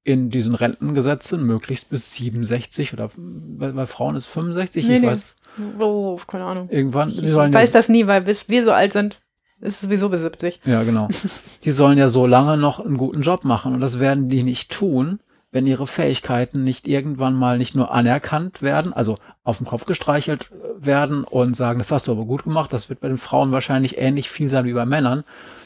in 0.04 0.30
diesen 0.30 0.56
Rentengesetzen 0.56 1.46
möglichst 1.46 1.90
bis 1.90 2.14
67 2.14 2.94
oder 2.94 3.12
bei, 3.16 3.72
bei 3.72 3.86
Frauen 3.86 4.16
ist 4.16 4.26
65, 4.26 4.88
nee, 4.88 4.96
ich 4.96 5.02
nee. 5.02 5.08
weiß. 5.08 5.36
Oh, 5.80 6.18
keine 6.28 6.46
Ahnung. 6.46 6.70
Irgendwann. 6.70 7.10
Ich 7.10 7.34
weiß 7.34 7.72
das 7.72 7.90
nie, 7.90 8.08
weil 8.08 8.22
bis 8.22 8.50
wir 8.50 8.64
so 8.64 8.72
alt 8.72 8.94
sind, 8.94 9.22
ist 9.60 9.76
es 9.76 9.82
sowieso 9.82 10.10
bis 10.10 10.22
70. 10.22 10.62
Ja, 10.66 10.84
genau. 10.84 11.08
die 11.64 11.72
sollen 11.72 11.98
ja 11.98 12.08
so 12.08 12.26
lange 12.26 12.58
noch 12.58 12.80
einen 12.84 12.98
guten 12.98 13.22
Job 13.22 13.44
machen 13.44 13.76
und 13.76 13.82
das 13.82 14.00
werden 14.00 14.30
die 14.30 14.44
nicht 14.44 14.72
tun, 14.72 15.20
wenn 15.52 15.68
ihre 15.68 15.86
Fähigkeiten 15.86 16.64
nicht 16.64 16.88
irgendwann 16.88 17.36
mal 17.36 17.58
nicht 17.58 17.76
nur 17.76 17.92
anerkannt 17.92 18.62
werden, 18.62 18.94
also 18.94 19.18
auf 19.44 19.58
den 19.58 19.68
Kopf 19.68 19.86
gestreichelt 19.86 20.50
werden 20.78 21.24
und 21.26 21.56
sagen, 21.56 21.80
das 21.80 21.92
hast 21.92 22.08
du 22.08 22.14
aber 22.14 22.26
gut 22.26 22.44
gemacht, 22.44 22.74
das 22.74 22.90
wird 22.90 23.02
bei 23.02 23.10
den 23.10 23.18
Frauen 23.18 23.52
wahrscheinlich 23.52 23.98
ähnlich 23.98 24.30
viel 24.30 24.48
sein 24.48 24.66
wie 24.66 24.74
bei 24.74 24.86
Männern. 24.86 25.24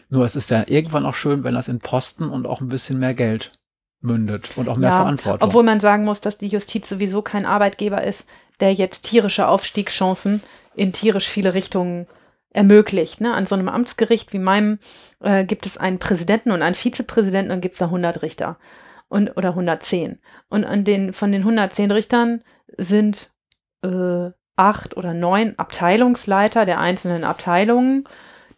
Nur 0.09 0.25
es 0.25 0.35
ist 0.35 0.49
ja 0.49 0.63
irgendwann 0.67 1.05
auch 1.05 1.15
schön, 1.15 1.43
wenn 1.43 1.53
das 1.53 1.67
in 1.67 1.79
Posten 1.79 2.29
und 2.29 2.47
auch 2.47 2.61
ein 2.61 2.69
bisschen 2.69 2.99
mehr 2.99 3.13
Geld 3.13 3.51
mündet 4.01 4.57
und 4.57 4.69
auch 4.69 4.77
mehr 4.77 4.89
ja, 4.89 4.97
Verantwortung. 4.97 5.47
Obwohl 5.47 5.63
man 5.63 5.80
sagen 5.80 6.05
muss, 6.05 6.22
dass 6.22 6.38
die 6.38 6.47
Justiz 6.47 6.88
sowieso 6.88 7.22
kein 7.22 7.45
Arbeitgeber 7.45 8.03
ist, 8.03 8.27
der 8.59 8.73
jetzt 8.73 9.01
tierische 9.01 9.47
Aufstiegschancen 9.47 10.41
in 10.76 10.93
tierisch 10.93 11.27
viele 11.27 11.53
Richtungen 11.53 12.07
ermöglicht. 12.51 13.22
Ne? 13.22 13.34
An 13.34 13.45
so 13.45 13.55
einem 13.55 13.69
Amtsgericht 13.69 14.34
wie 14.34 14.39
meinem 14.39 14.80
äh, 15.19 15.43
gibt 15.43 15.65
es 15.65 15.77
einen 15.77 15.99
Präsidenten 15.99 16.51
und 16.51 16.61
einen 16.61 16.76
Vizepräsidenten 16.76 17.51
und 17.51 17.61
gibt 17.61 17.73
es 17.73 17.80
da 17.80 17.85
100 17.85 18.22
Richter 18.22 18.57
und, 19.09 19.38
oder 19.38 19.49
110. 19.49 20.19
Und 20.49 20.65
an 20.65 20.84
den, 20.84 21.13
von 21.13 21.31
den 21.31 21.41
110 21.41 21.91
Richtern 21.91 22.43
sind 22.77 23.31
äh, 23.84 24.31
acht 24.55 24.95
oder 24.95 25.13
neun 25.13 25.57
Abteilungsleiter 25.57 26.65
der 26.65 26.80
einzelnen 26.80 27.23
Abteilungen 27.23 28.05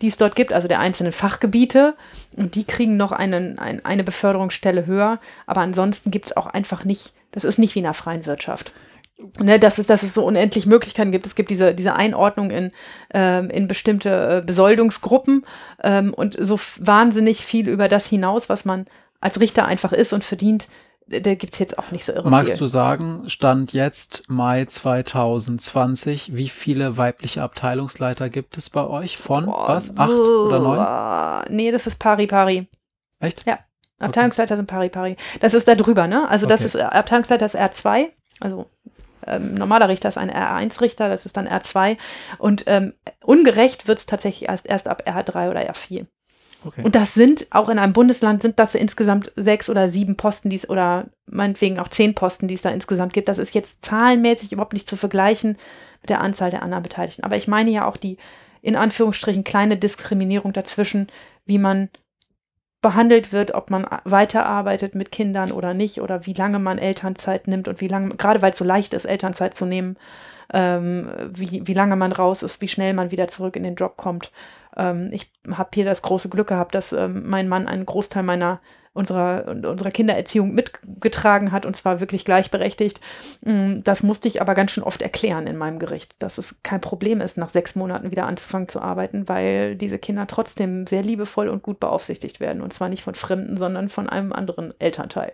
die 0.01 0.07
es 0.07 0.17
dort 0.17 0.35
gibt, 0.35 0.53
also 0.53 0.67
der 0.67 0.79
einzelnen 0.79 1.11
Fachgebiete. 1.11 1.95
Und 2.35 2.55
die 2.55 2.65
kriegen 2.65 2.97
noch 2.97 3.11
einen, 3.11 3.57
ein, 3.59 3.83
eine 3.83 4.03
Beförderungsstelle 4.03 4.85
höher. 4.85 5.19
Aber 5.45 5.61
ansonsten 5.61 6.11
gibt 6.11 6.27
es 6.27 6.37
auch 6.37 6.47
einfach 6.47 6.83
nicht, 6.83 7.13
das 7.31 7.43
ist 7.43 7.59
nicht 7.59 7.75
wie 7.75 7.79
in 7.79 7.85
der 7.85 7.93
freien 7.93 8.25
Wirtschaft. 8.25 8.71
Ne, 9.39 9.57
dass, 9.57 9.79
es, 9.79 9.87
dass 9.87 10.03
es 10.03 10.13
so 10.13 10.23
unendlich 10.23 10.67
Möglichkeiten 10.67 11.11
gibt. 11.11 11.25
Es 11.25 11.33
gibt 11.33 11.49
diese, 11.49 11.73
diese 11.73 11.95
Einordnung 11.95 12.51
in, 12.51 12.71
ähm, 13.11 13.49
in 13.49 13.67
bestimmte 13.67 14.37
äh, 14.37 14.45
Besoldungsgruppen 14.45 15.43
ähm, 15.83 16.13
und 16.13 16.37
so 16.39 16.59
wahnsinnig 16.77 17.43
viel 17.43 17.67
über 17.67 17.89
das 17.89 18.05
hinaus, 18.07 18.47
was 18.47 18.63
man 18.63 18.85
als 19.19 19.39
Richter 19.39 19.65
einfach 19.65 19.91
ist 19.91 20.13
und 20.13 20.23
verdient, 20.23 20.67
da 21.07 21.35
gibt's 21.35 21.59
jetzt 21.59 21.77
auch 21.77 21.91
nicht 21.91 22.03
so 22.05 22.11
irre 22.13 22.29
Magst 22.29 22.51
viel. 22.51 22.59
du 22.59 22.65
sagen, 22.65 23.23
Stand 23.29 23.73
jetzt 23.73 24.29
Mai 24.29 24.65
2020, 24.65 26.35
wie 26.35 26.49
viele 26.49 26.97
weibliche 26.97 27.41
Abteilungsleiter 27.43 28.29
gibt 28.29 28.57
es 28.57 28.69
bei 28.69 28.85
euch? 28.85 29.17
Von 29.17 29.45
Boah, 29.45 29.69
was? 29.69 29.97
Acht 29.97 30.09
oder 30.11 30.59
neun? 30.59 31.55
Nee, 31.55 31.71
das 31.71 31.87
ist 31.87 31.97
pari 31.99 32.27
pari. 32.27 32.67
Echt? 33.19 33.45
Ja. 33.45 33.59
Abteilungsleiter 33.99 34.55
sind 34.55 34.67
pari 34.67 34.89
pari. 34.89 35.15
Das 35.39 35.53
ist 35.53 35.67
da 35.67 35.75
drüber, 35.75 36.07
ne? 36.07 36.27
Also 36.29 36.45
das 36.45 36.61
Okay. 36.61 36.65
ist 36.67 36.75
äh, 36.75 36.81
Abteilungsleiter 36.83 37.45
ist 37.45 37.57
R2, 37.57 38.07
also 38.39 38.69
ähm, 39.25 39.55
normaler 39.55 39.89
Richter 39.89 40.09
ist 40.09 40.17
ein 40.17 40.31
R1-Richter, 40.31 41.09
das 41.09 41.25
ist 41.25 41.35
dann 41.35 41.47
R2 41.47 41.97
und 42.37 42.63
ähm, 42.67 42.93
ungerecht 43.23 43.87
wird's 43.87 44.05
tatsächlich 44.05 44.47
erst, 44.49 44.67
erst 44.67 44.87
ab 44.87 45.03
R3 45.07 45.49
oder 45.49 45.61
R4. 45.69 46.05
Okay. 46.65 46.81
Und 46.83 46.95
das 46.95 47.13
sind 47.13 47.47
auch 47.51 47.69
in 47.69 47.79
einem 47.79 47.93
Bundesland 47.93 48.41
sind 48.41 48.59
das 48.59 48.75
insgesamt 48.75 49.31
sechs 49.35 49.69
oder 49.69 49.89
sieben 49.89 50.17
Posten, 50.17 50.49
die 50.49 50.55
es 50.55 50.69
oder 50.69 51.05
meinetwegen 51.25 51.79
auch 51.79 51.87
zehn 51.87 52.15
Posten, 52.15 52.47
die 52.47 52.55
es 52.55 52.63
da 52.63 52.69
insgesamt 52.69 53.13
gibt. 53.13 53.29
Das 53.29 53.37
ist 53.37 53.53
jetzt 53.53 53.85
zahlenmäßig 53.85 54.51
überhaupt 54.51 54.73
nicht 54.73 54.87
zu 54.87 54.97
vergleichen 54.97 55.57
mit 56.01 56.09
der 56.09 56.21
Anzahl 56.21 56.49
der 56.49 56.63
anderen 56.63 56.83
Beteiligten. 56.83 57.23
Aber 57.23 57.37
ich 57.37 57.47
meine 57.47 57.69
ja 57.69 57.87
auch 57.87 57.97
die 57.97 58.17
in 58.61 58.75
Anführungsstrichen 58.75 59.43
kleine 59.43 59.77
Diskriminierung 59.77 60.51
dazwischen, 60.51 61.07
wie 61.45 61.59
man 61.59 61.89
behandelt 62.81 63.31
wird, 63.33 63.53
ob 63.53 63.69
man 63.69 63.87
weiterarbeitet 64.03 64.95
mit 64.95 65.11
Kindern 65.11 65.51
oder 65.51 65.73
nicht 65.73 66.01
oder 66.01 66.25
wie 66.25 66.33
lange 66.33 66.59
man 66.59 66.77
Elternzeit 66.77 67.47
nimmt 67.47 67.67
und 67.67 67.81
wie 67.81 67.87
lange, 67.87 68.15
gerade 68.15 68.41
weil 68.41 68.51
es 68.51 68.57
so 68.57 68.65
leicht 68.65 68.93
ist, 68.93 69.05
Elternzeit 69.05 69.55
zu 69.55 69.65
nehmen, 69.65 69.97
ähm, 70.53 71.09
wie, 71.29 71.65
wie 71.65 71.73
lange 71.73 71.95
man 71.95 72.11
raus 72.11 72.43
ist, 72.43 72.61
wie 72.61 72.67
schnell 72.67 72.93
man 72.93 73.11
wieder 73.11 73.27
zurück 73.27 73.55
in 73.55 73.63
den 73.63 73.75
Job 73.75 73.97
kommt. 73.97 74.31
Ähm, 74.77 75.09
ich 75.11 75.31
habe 75.51 75.69
hier 75.73 75.85
das 75.85 76.01
große 76.01 76.29
Glück 76.29 76.47
gehabt, 76.47 76.75
dass 76.75 76.93
ähm, 76.93 77.23
mein 77.27 77.47
Mann 77.47 77.67
einen 77.67 77.85
Großteil 77.85 78.23
meiner 78.23 78.61
unserer, 78.97 79.47
unserer 79.47 79.91
Kindererziehung 79.91 80.53
mitgetragen 80.53 81.51
hat 81.51 81.65
und 81.65 81.75
zwar 81.75 81.99
wirklich 81.99 82.25
gleichberechtigt. 82.25 82.99
Mm, 83.45 83.79
Das 83.83 84.01
musste 84.01 84.27
ich 84.27 84.41
aber 84.41 84.55
ganz 84.55 84.71
schön 84.71 84.83
oft 84.83 85.01
erklären 85.03 85.45
in 85.45 85.55
meinem 85.55 85.77
Gericht, 85.77 86.15
dass 86.19 86.39
es 86.39 86.63
kein 86.63 86.81
Problem 86.81 87.21
ist, 87.21 87.37
nach 87.37 87.49
sechs 87.49 87.75
Monaten 87.75 88.09
wieder 88.11 88.25
anzufangen 88.25 88.67
zu 88.67 88.81
arbeiten, 88.81 89.29
weil 89.29 89.75
diese 89.75 89.99
Kinder 89.99 90.25
trotzdem 90.25 90.87
sehr 90.87 91.03
liebevoll 91.03 91.47
und 91.47 91.61
gut 91.61 91.79
beaufsichtigt 91.79 92.39
werden 92.39 92.61
und 92.61 92.73
zwar 92.73 92.89
nicht 92.89 93.03
von 93.03 93.13
Fremden, 93.13 93.57
sondern 93.57 93.89
von 93.89 94.09
einem 94.09 94.33
anderen 94.33 94.73
Elternteil. 94.79 95.33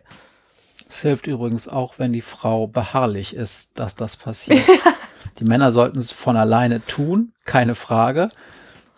Es 0.90 1.02
hilft 1.02 1.26
übrigens 1.26 1.70
auch, 1.70 1.98
wenn 1.98 2.12
die 2.12 2.22
Frau 2.22 2.68
beharrlich 2.68 3.34
ist, 3.34 3.80
dass 3.80 3.96
das 3.96 4.18
passiert. 4.18 4.64
Die 5.40 5.46
Männer 5.46 5.72
sollten 5.72 5.98
es 5.98 6.12
von 6.12 6.36
alleine 6.36 6.82
tun, 6.82 7.32
keine 7.46 7.74
Frage. 7.74 8.30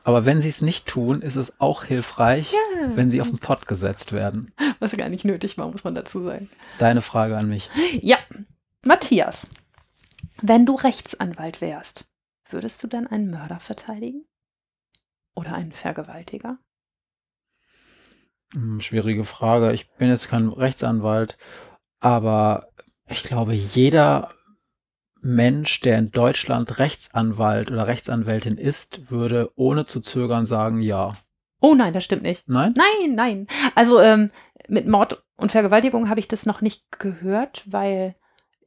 Aber 0.06 0.24
wenn 0.24 0.40
sie 0.40 0.50
es 0.50 0.62
nicht 0.62 0.86
tun, 0.86 1.24
ist 1.24 1.36
es 1.36 1.60
auch 1.60 1.84
hilfreich, 1.84 2.54
wenn 2.94 3.10
sie 3.10 3.22
auf 3.22 3.30
den 3.30 3.40
Pott 3.40 3.66
gesetzt 3.66 4.12
werden. 4.12 4.54
Was 4.80 4.96
gar 4.96 5.10
nicht 5.10 5.26
nötig 5.26 5.58
war, 5.58 5.68
muss 5.72 5.84
man 5.84 5.96
dazu 5.96 6.24
sagen. 6.24 6.48
Deine 6.78 7.02
Frage 7.02 7.36
an 7.36 7.50
mich. 7.50 7.72
Ja, 8.02 8.18
Matthias, 8.84 9.50
wenn 10.40 10.68
du 10.68 10.76
Rechtsanwalt 10.76 11.60
wärst, 11.60 12.06
würdest 12.52 12.84
du 12.84 12.88
dann 12.88 13.08
einen 13.08 13.32
Mörder 13.32 13.60
verteidigen? 13.60 14.26
Oder 15.34 15.56
einen 15.56 15.72
Vergewaltiger? 15.72 16.60
Hm, 18.54 18.80
Schwierige 18.80 19.24
Frage. 19.24 19.74
Ich 19.74 19.90
bin 19.94 20.10
jetzt 20.10 20.30
kein 20.30 20.50
Rechtsanwalt, 20.50 21.36
aber 22.00 22.70
ich 23.10 23.24
glaube, 23.24 23.54
jeder 23.54 24.30
Mensch, 25.26 25.80
der 25.82 25.98
in 25.98 26.12
Deutschland 26.12 26.78
Rechtsanwalt 26.80 27.72
oder 27.72 27.88
Rechtsanwältin 27.88 28.58
ist, 28.58 29.10
würde 29.12 29.52
ohne 29.56 29.86
zu 29.86 30.00
zögern 30.00 30.46
sagen, 30.46 30.82
ja. 30.82 31.14
Oh 31.62 31.74
nein, 31.76 31.94
das 31.94 32.04
stimmt 32.04 32.22
nicht. 32.24 32.48
Nein? 32.48 32.74
Nein, 32.78 33.16
nein. 33.16 33.48
Also 33.74 34.00
ähm, 34.00 34.30
mit 34.68 34.88
Mord 34.88 35.24
und 35.38 35.52
Vergewaltigung 35.52 36.10
habe 36.10 36.20
ich 36.20 36.28
das 36.28 36.46
noch 36.46 36.62
nicht 36.62 36.84
gehört, 37.00 37.64
weil 37.66 38.14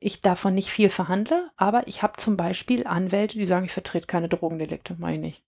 ich 0.01 0.21
davon 0.21 0.55
nicht 0.55 0.71
viel 0.71 0.91
verhandle. 0.91 1.51
Aber 1.57 1.87
ich 1.87 2.03
habe 2.03 2.15
zum 2.17 2.37
Beispiel 2.37 2.87
Anwälte, 2.87 3.39
die 3.39 3.47
sagen, 3.47 3.65
ich 3.67 3.73
vertrete 3.73 4.07
keine 4.07 4.29
Drogendelikte. 4.29 4.97
Meine 4.99 5.17
ich 5.17 5.23
nicht. 5.23 5.45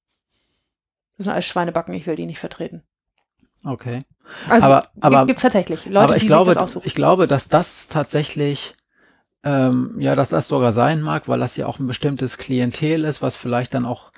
Das 1.16 1.24
sind 1.24 1.32
alles 1.32 1.44
Schweinebacken, 1.46 1.92
ich 1.94 2.06
will 2.06 2.16
die 2.16 2.26
nicht 2.26 2.38
vertreten. 2.38 2.82
Okay. 3.64 4.00
Also 4.48 4.66
Aber- 4.66 4.88
aber- 5.00 5.26
gibt 5.26 5.38
es 5.38 5.42
tatsächlich 5.42 5.84
Leute, 5.86 6.00
aber 6.04 6.16
ich 6.16 6.22
die 6.22 6.28
glaube, 6.28 6.54
das 6.54 6.62
aussuchen. 6.62 6.86
ich 6.86 6.94
glaube, 6.94 7.26
dass 7.26 7.48
das 7.48 7.88
tatsächlich, 7.88 8.74
ähm, 9.42 9.94
ja, 9.98 10.14
dass 10.14 10.28
das 10.28 10.48
sogar 10.48 10.72
sein 10.72 11.00
mag, 11.02 11.28
weil 11.28 11.40
das 11.40 11.56
ja 11.56 11.66
auch 11.66 11.78
ein 11.78 11.86
bestimmtes 11.86 12.38
Klientel 12.38 13.04
ist, 13.04 13.22
was 13.22 13.36
vielleicht 13.36 13.74
dann 13.74 13.86
auch 13.86 14.12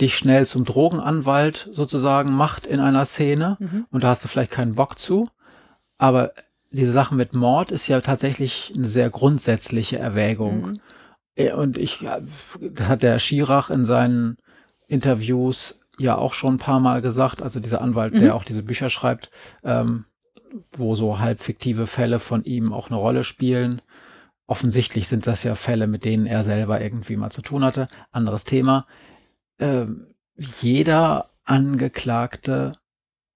dich 0.00 0.16
schnell 0.16 0.44
zum 0.46 0.64
Drogenanwalt 0.64 1.68
sozusagen 1.70 2.32
macht 2.32 2.66
in 2.66 2.80
einer 2.80 3.04
Szene. 3.04 3.56
Mhm. 3.60 3.86
Und 3.90 4.02
da 4.04 4.08
hast 4.08 4.24
du 4.24 4.28
vielleicht 4.28 4.50
keinen 4.50 4.74
Bock 4.74 4.98
zu. 4.98 5.28
Aber 5.98 6.32
diese 6.72 6.90
Sache 6.90 7.14
mit 7.14 7.34
Mord 7.34 7.70
ist 7.70 7.86
ja 7.86 8.00
tatsächlich 8.00 8.72
eine 8.76 8.88
sehr 8.88 9.10
grundsätzliche 9.10 9.98
Erwägung. 9.98 10.70
Mhm. 10.70 10.80
Ja, 11.36 11.54
Und 11.54 11.78
ich, 11.78 12.04
das 12.60 12.88
hat 12.88 13.02
der 13.02 13.18
Schirach 13.20 13.70
in 13.70 13.84
seinen 13.84 14.38
Interviews 14.88 15.78
ja 15.98 16.16
auch 16.16 16.32
schon 16.32 16.54
ein 16.54 16.58
paar 16.58 16.80
Mal 16.80 17.00
gesagt, 17.00 17.42
also 17.42 17.60
dieser 17.60 17.80
Anwalt, 17.80 18.14
Mhm. 18.14 18.20
der 18.20 18.34
auch 18.34 18.44
diese 18.44 18.64
Bücher 18.64 18.90
schreibt, 18.90 19.30
ähm, 19.62 20.04
wo 20.76 20.94
so 20.94 21.20
halb 21.20 21.38
fiktive 21.40 21.86
Fälle 21.86 22.18
von 22.18 22.42
ihm 22.44 22.72
auch 22.72 22.88
eine 22.88 22.96
Rolle 22.96 23.22
spielen. 23.24 23.80
Offensichtlich 24.46 25.08
sind 25.08 25.26
das 25.26 25.42
ja 25.42 25.54
Fälle, 25.54 25.86
mit 25.86 26.04
denen 26.04 26.26
er 26.26 26.42
selber 26.42 26.80
irgendwie 26.80 27.16
mal 27.16 27.30
zu 27.30 27.42
tun 27.42 27.64
hatte. 27.64 27.88
Anderes 28.10 28.44
Thema. 28.44 28.86
Ähm, 29.58 30.14
jeder 30.36 31.30
Angeklagte 31.44 32.72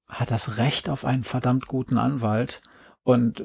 hat 0.06 0.30
das 0.30 0.58
Recht 0.58 0.88
auf 0.88 1.04
einen 1.04 1.24
verdammt 1.24 1.66
guten 1.66 1.98
Anwalt 1.98 2.60
und 3.02 3.42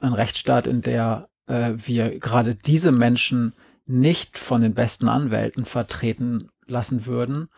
ein 0.00 0.12
Rechtsstaat, 0.12 0.66
in 0.66 0.82
der 0.82 1.28
äh, 1.46 1.72
wir 1.76 2.18
gerade 2.18 2.54
diese 2.54 2.92
Menschen 2.92 3.52
nicht 3.86 4.38
von 4.38 4.62
den 4.62 4.74
besten 4.74 5.08
Anwälten 5.08 5.64
vertreten 5.64 6.50
lassen 6.66 7.06
würden, 7.06 7.48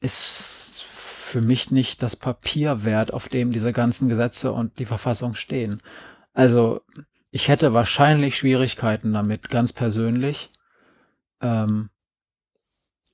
ist 0.00 0.84
für 0.84 1.40
mich 1.40 1.70
nicht 1.70 2.02
das 2.02 2.16
Papier 2.16 2.84
wert, 2.84 3.12
auf 3.12 3.28
dem 3.28 3.52
diese 3.52 3.72
ganzen 3.72 4.08
Gesetze 4.08 4.52
und 4.52 4.78
die 4.78 4.86
Verfassung 4.86 5.34
stehen. 5.34 5.82
Also 6.34 6.82
ich 7.32 7.48
hätte 7.48 7.72
wahrscheinlich 7.72 8.36
Schwierigkeiten 8.36 9.12
damit, 9.12 9.48
ganz 9.48 9.72
persönlich. 9.72 10.50
Ähm, 11.40 11.88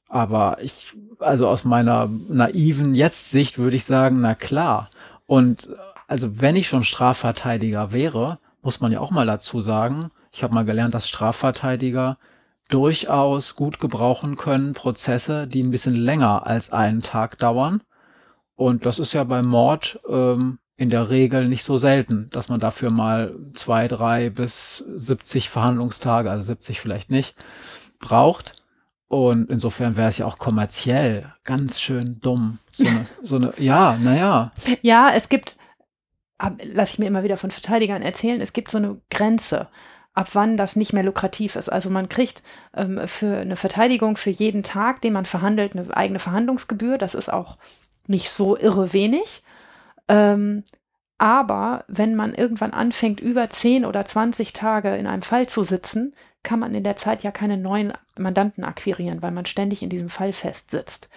aber 0.08 0.58
ich, 0.60 0.96
also 1.20 1.48
aus 1.48 1.64
meiner 1.64 2.10
naiven 2.28 2.94
Jetzt-Sicht 2.94 3.58
würde 3.58 3.76
ich 3.76 3.84
sagen, 3.84 4.20
na 4.20 4.34
klar. 4.34 4.90
Und 5.26 5.68
äh, 5.68 5.76
also 6.08 6.40
wenn 6.40 6.56
ich 6.56 6.66
schon 6.66 6.82
Strafverteidiger 6.82 7.92
wäre, 7.92 8.38
muss 8.60 8.80
man 8.80 8.90
ja 8.90 9.00
auch 9.00 9.12
mal 9.12 9.26
dazu 9.26 9.60
sagen, 9.60 10.10
ich 10.32 10.42
habe 10.42 10.52
mal 10.52 10.64
gelernt, 10.64 10.94
dass 10.94 11.08
Strafverteidiger 11.08 12.18
durchaus 12.68 13.54
gut 13.54 13.78
gebrauchen 13.78 14.36
können 14.36 14.74
Prozesse, 14.74 15.46
die 15.46 15.62
ein 15.62 15.70
bisschen 15.70 15.94
länger 15.94 16.44
als 16.46 16.72
einen 16.72 17.02
Tag 17.02 17.38
dauern. 17.38 17.82
Und 18.56 18.84
das 18.84 18.98
ist 18.98 19.12
ja 19.12 19.22
beim 19.22 19.46
Mord 19.46 20.00
ähm, 20.08 20.58
in 20.78 20.90
der 20.90 21.10
Regel 21.10 21.46
nicht 21.48 21.64
so 21.64 21.76
selten, 21.76 22.28
dass 22.30 22.48
man 22.48 22.60
dafür 22.60 22.90
mal 22.90 23.34
zwei, 23.52 23.88
drei 23.88 24.30
bis 24.30 24.78
70 24.78 25.50
Verhandlungstage, 25.50 26.30
also 26.30 26.44
70 26.44 26.80
vielleicht 26.80 27.10
nicht, 27.10 27.34
braucht. 27.98 28.52
Und 29.08 29.50
insofern 29.50 29.96
wäre 29.96 30.08
es 30.08 30.18
ja 30.18 30.26
auch 30.26 30.38
kommerziell 30.38 31.32
ganz 31.42 31.80
schön 31.80 32.20
dumm. 32.20 32.58
So 32.70 32.86
eine, 32.86 33.06
so 33.22 33.36
eine 33.36 33.52
ja, 33.58 33.96
naja. 34.00 34.52
Ja, 34.82 35.10
es 35.12 35.28
gibt, 35.28 35.56
ab- 36.38 36.60
lass 36.62 36.92
ich 36.92 36.98
mir 37.00 37.06
immer 37.06 37.24
wieder 37.24 37.36
von 37.36 37.50
Verteidigern 37.50 38.02
erzählen, 38.02 38.40
es 38.40 38.52
gibt 38.52 38.70
so 38.70 38.78
eine 38.78 39.00
Grenze, 39.10 39.66
ab 40.14 40.28
wann 40.34 40.56
das 40.56 40.76
nicht 40.76 40.92
mehr 40.92 41.02
lukrativ 41.02 41.56
ist. 41.56 41.68
Also 41.70 41.90
man 41.90 42.08
kriegt 42.08 42.42
ähm, 42.76 43.00
für 43.06 43.38
eine 43.38 43.56
Verteidigung 43.56 44.16
für 44.16 44.30
jeden 44.30 44.62
Tag, 44.62 45.00
den 45.00 45.12
man 45.12 45.26
verhandelt, 45.26 45.72
eine 45.74 45.96
eigene 45.96 46.20
Verhandlungsgebühr. 46.20 46.98
Das 46.98 47.14
ist 47.14 47.32
auch 47.32 47.58
nicht 48.06 48.30
so 48.30 48.56
irre 48.56 48.92
wenig. 48.92 49.42
Ähm, 50.08 50.64
aber 51.18 51.84
wenn 51.88 52.14
man 52.14 52.34
irgendwann 52.34 52.72
anfängt, 52.72 53.20
über 53.20 53.50
10 53.50 53.84
oder 53.84 54.04
20 54.04 54.52
Tage 54.52 54.96
in 54.96 55.06
einem 55.06 55.22
Fall 55.22 55.48
zu 55.48 55.64
sitzen, 55.64 56.14
kann 56.44 56.60
man 56.60 56.74
in 56.74 56.84
der 56.84 56.96
Zeit 56.96 57.24
ja 57.24 57.32
keine 57.32 57.56
neuen 57.56 57.92
Mandanten 58.16 58.62
akquirieren, 58.64 59.20
weil 59.20 59.32
man 59.32 59.44
ständig 59.44 59.82
in 59.82 59.90
diesem 59.90 60.08
Fall 60.08 60.32
festsitzt. 60.32 61.08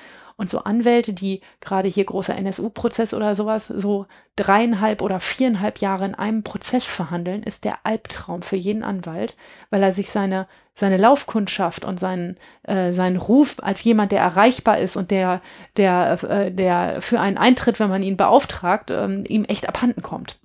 Und 0.42 0.50
so 0.50 0.64
Anwälte, 0.64 1.14
die 1.14 1.42
gerade 1.60 1.88
hier 1.88 2.04
großer 2.04 2.36
NSU-Prozess 2.36 3.14
oder 3.14 3.36
sowas, 3.36 3.68
so 3.68 4.08
dreieinhalb 4.36 5.04
oder 5.04 5.20
viereinhalb 5.20 5.78
Jahre 5.78 6.06
in 6.06 6.16
einem 6.16 6.42
Prozess 6.42 6.84
verhandeln, 6.84 7.44
ist 7.44 7.64
der 7.64 7.86
Albtraum 7.86 8.42
für 8.42 8.56
jeden 8.56 8.82
Anwalt, 8.82 9.38
weil 9.70 9.84
er 9.84 9.92
sich 9.92 10.10
seine, 10.10 10.48
seine 10.74 10.98
Laufkundschaft 10.98 11.86
und 11.86 12.00
seinen, 12.00 12.40
äh, 12.64 12.92
seinen 12.92 13.18
Ruf 13.18 13.58
als 13.62 13.84
jemand, 13.84 14.12
der 14.12 14.22
erreichbar 14.22 14.80
ist 14.80 14.98
und 14.98 15.12
der, 15.12 15.44
der, 15.78 16.24
äh, 16.24 16.52
der 16.52 17.04
für 17.04 17.20
einen 17.20 17.38
eintritt, 17.38 17.80
wenn 17.80 17.92
man 17.92 18.02
ihn 18.02 18.18
beauftragt, 18.18 18.90
ähm, 18.90 19.24
ihm 19.28 19.46
echt 19.46 19.70
abhanden 19.70 20.02
kommt. 20.02 20.40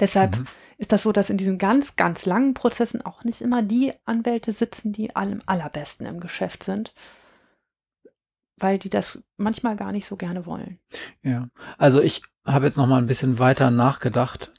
Deshalb 0.00 0.38
Mhm. 0.38 0.46
ist 0.76 0.90
das 0.90 1.04
so, 1.04 1.12
dass 1.12 1.30
in 1.30 1.36
diesen 1.36 1.58
ganz, 1.58 1.94
ganz 1.94 2.26
langen 2.26 2.54
Prozessen 2.54 3.00
auch 3.06 3.22
nicht 3.22 3.42
immer 3.42 3.62
die 3.62 3.92
Anwälte 4.06 4.50
sitzen, 4.50 4.92
die 4.92 5.14
am 5.14 5.38
allerbesten 5.46 6.04
im 6.06 6.18
Geschäft 6.18 6.64
sind, 6.64 6.92
weil 8.60 8.78
die 8.78 8.90
das 8.90 9.24
manchmal 9.36 9.76
gar 9.76 9.92
nicht 9.92 10.06
so 10.06 10.16
gerne 10.16 10.46
wollen. 10.46 10.78
Ja, 11.22 11.48
also 11.78 12.00
ich 12.00 12.22
habe 12.46 12.66
jetzt 12.66 12.76
noch 12.76 12.86
mal 12.86 12.98
ein 12.98 13.06
bisschen 13.06 13.38
weiter 13.38 13.70
nachgedacht. 13.70 14.52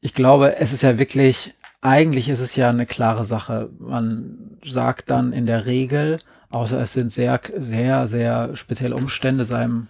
Ich 0.00 0.14
glaube, 0.14 0.56
es 0.56 0.72
ist 0.72 0.82
ja 0.82 0.98
wirklich 0.98 1.54
eigentlich 1.80 2.28
ist 2.28 2.40
es 2.40 2.56
ja 2.56 2.68
eine 2.68 2.86
klare 2.86 3.24
Sache. 3.24 3.70
Man 3.78 4.58
sagt 4.62 5.10
dann 5.10 5.32
in 5.32 5.46
der 5.46 5.66
Regel, 5.66 6.18
außer 6.50 6.80
es 6.80 6.92
sind 6.92 7.10
sehr, 7.10 7.40
sehr, 7.56 8.06
sehr 8.06 8.54
spezielle 8.54 8.96
Umstände 8.96 9.44
seinem 9.44 9.88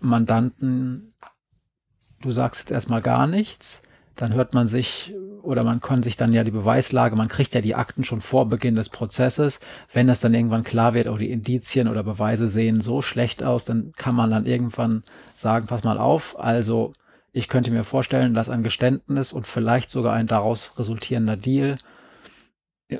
Mandanten, 0.00 1.14
du 2.20 2.30
sagst 2.30 2.60
jetzt 2.60 2.70
erstmal 2.70 3.02
gar 3.02 3.26
nichts, 3.26 3.82
dann 4.16 4.34
hört 4.34 4.54
man 4.54 4.66
sich 4.66 5.14
oder 5.42 5.64
man 5.64 5.80
kann 5.80 6.02
sich 6.02 6.16
dann 6.16 6.32
ja 6.32 6.44
die 6.44 6.50
Beweislage, 6.50 7.16
man 7.16 7.28
kriegt 7.28 7.54
ja 7.54 7.60
die 7.60 7.74
Akten 7.74 8.04
schon 8.04 8.20
vor 8.20 8.48
Beginn 8.48 8.76
des 8.76 8.88
Prozesses. 8.88 9.60
Wenn 9.92 10.08
es 10.08 10.20
dann 10.20 10.34
irgendwann 10.34 10.62
klar 10.62 10.94
wird, 10.94 11.08
auch 11.08 11.18
die 11.18 11.30
Indizien 11.30 11.88
oder 11.88 12.04
Beweise 12.04 12.46
sehen 12.46 12.80
so 12.80 13.02
schlecht 13.02 13.42
aus, 13.42 13.64
dann 13.64 13.92
kann 13.96 14.14
man 14.14 14.30
dann 14.30 14.46
irgendwann 14.46 15.02
sagen, 15.34 15.66
pass 15.66 15.82
mal 15.82 15.98
auf, 15.98 16.38
also 16.38 16.92
ich 17.32 17.48
könnte 17.48 17.70
mir 17.70 17.82
vorstellen, 17.82 18.34
dass 18.34 18.50
ein 18.50 18.62
Geständnis 18.62 19.32
und 19.32 19.46
vielleicht 19.46 19.90
sogar 19.90 20.12
ein 20.12 20.26
daraus 20.26 20.78
resultierender 20.78 21.36
Deal 21.36 21.76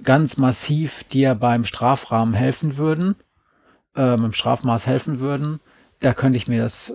ganz 0.03 0.39
massiv 0.39 1.05
dir 1.05 1.35
beim 1.35 1.65
Strafrahmen 1.65 2.35
helfen 2.35 2.77
würden, 2.77 3.15
äh, 3.95 4.15
im 4.15 4.33
Strafmaß 4.33 4.87
helfen 4.87 5.21
würden. 5.21 5.61
Da 6.03 6.15
könnte 6.15 6.37
ich 6.37 6.49
mir 6.49 6.63
das, 6.63 6.93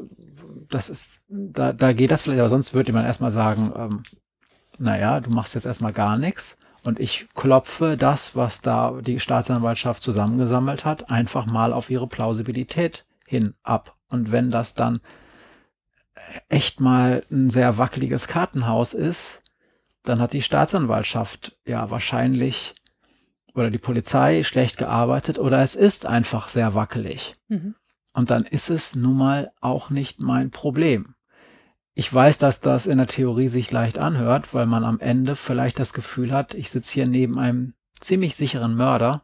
das 0.69 0.89
ist, 0.89 1.21
da, 1.29 1.73
da 1.73 1.93
geht 1.93 2.11
das 2.11 2.21
vielleicht, 2.21 2.39
aber 2.39 2.49
sonst 2.49 2.73
würde 2.73 2.93
man 2.93 3.05
erstmal 3.05 3.31
sagen, 3.31 3.71
ähm, 3.75 4.03
naja, 4.77 5.19
du 5.19 5.31
machst 5.31 5.55
jetzt 5.55 5.65
erstmal 5.65 5.93
gar 5.93 6.17
nichts 6.17 6.57
und 6.83 6.99
ich 6.99 7.27
klopfe 7.33 7.97
das, 7.97 8.35
was 8.35 8.61
da 8.61 8.99
die 9.01 9.19
Staatsanwaltschaft 9.19 10.03
zusammengesammelt 10.03 10.85
hat, 10.85 11.09
einfach 11.09 11.45
mal 11.45 11.73
auf 11.73 11.89
ihre 11.89 12.07
Plausibilität 12.07 13.05
hin 13.25 13.55
ab. 13.63 13.95
Und 14.09 14.31
wenn 14.31 14.51
das 14.51 14.73
dann 14.73 14.99
echt 16.49 16.79
mal 16.79 17.23
ein 17.31 17.49
sehr 17.49 17.77
wackeliges 17.77 18.27
Kartenhaus 18.27 18.93
ist, 18.93 19.43
dann 20.03 20.19
hat 20.19 20.33
die 20.33 20.41
Staatsanwaltschaft 20.41 21.57
ja 21.65 21.89
wahrscheinlich 21.89 22.75
oder 23.53 23.71
die 23.71 23.79
Polizei 23.79 24.43
schlecht 24.43 24.77
gearbeitet 24.77 25.39
oder 25.39 25.61
es 25.61 25.75
ist 25.75 26.05
einfach 26.05 26.47
sehr 26.47 26.75
wackelig. 26.75 27.35
Mhm. 27.47 27.75
Und 28.17 28.31
dann 28.31 28.45
ist 28.45 28.71
es 28.71 28.95
nun 28.95 29.15
mal 29.15 29.51
auch 29.61 29.91
nicht 29.91 30.23
mein 30.23 30.49
Problem. 30.49 31.13
Ich 31.93 32.11
weiß, 32.11 32.39
dass 32.39 32.61
das 32.61 32.87
in 32.87 32.97
der 32.97 33.05
Theorie 33.05 33.47
sich 33.47 33.69
leicht 33.69 33.99
anhört, 33.99 34.55
weil 34.55 34.65
man 34.65 34.83
am 34.83 34.99
Ende 34.99 35.35
vielleicht 35.35 35.77
das 35.77 35.93
Gefühl 35.93 36.31
hat, 36.31 36.55
ich 36.55 36.71
sitze 36.71 36.95
hier 36.95 37.07
neben 37.07 37.37
einem 37.37 37.75
ziemlich 37.99 38.35
sicheren 38.35 38.73
Mörder, 38.73 39.21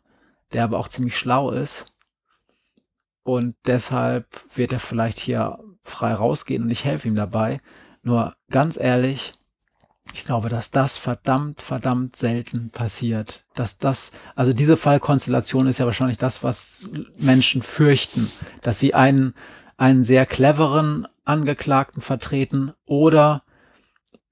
der 0.52 0.64
aber 0.64 0.78
auch 0.78 0.88
ziemlich 0.88 1.18
schlau 1.18 1.50
ist. 1.50 1.98
Und 3.24 3.56
deshalb 3.66 4.28
wird 4.56 4.72
er 4.72 4.80
vielleicht 4.80 5.18
hier 5.18 5.58
frei 5.82 6.14
rausgehen 6.14 6.62
und 6.62 6.70
ich 6.70 6.86
helfe 6.86 7.08
ihm 7.08 7.16
dabei. 7.16 7.62
Nur 8.04 8.36
ganz 8.52 8.78
ehrlich, 8.80 9.32
ich 10.12 10.26
glaube, 10.26 10.50
dass 10.50 10.72
das 10.72 10.98
verdammt, 10.98 11.62
verdammt 11.62 12.16
selten 12.16 12.70
passiert. 12.70 13.46
Dass 13.56 13.78
das, 13.78 14.12
also 14.36 14.54
diese 14.54 14.78
Fallkonstellation 14.78 15.68
ist 15.68 15.78
ja 15.78 15.86
wahrscheinlich 15.86 16.18
das, 16.18 16.44
was 16.44 16.92
Menschen 17.18 17.62
fürchten, 17.62 18.30
dass 18.62 18.80
sie 18.80 18.94
einen, 18.94 19.34
einen 19.78 20.04
sehr 20.04 20.26
cleveren, 20.26 21.08
Angeklagten 21.26 22.02
vertreten 22.02 22.74
oder 22.86 23.44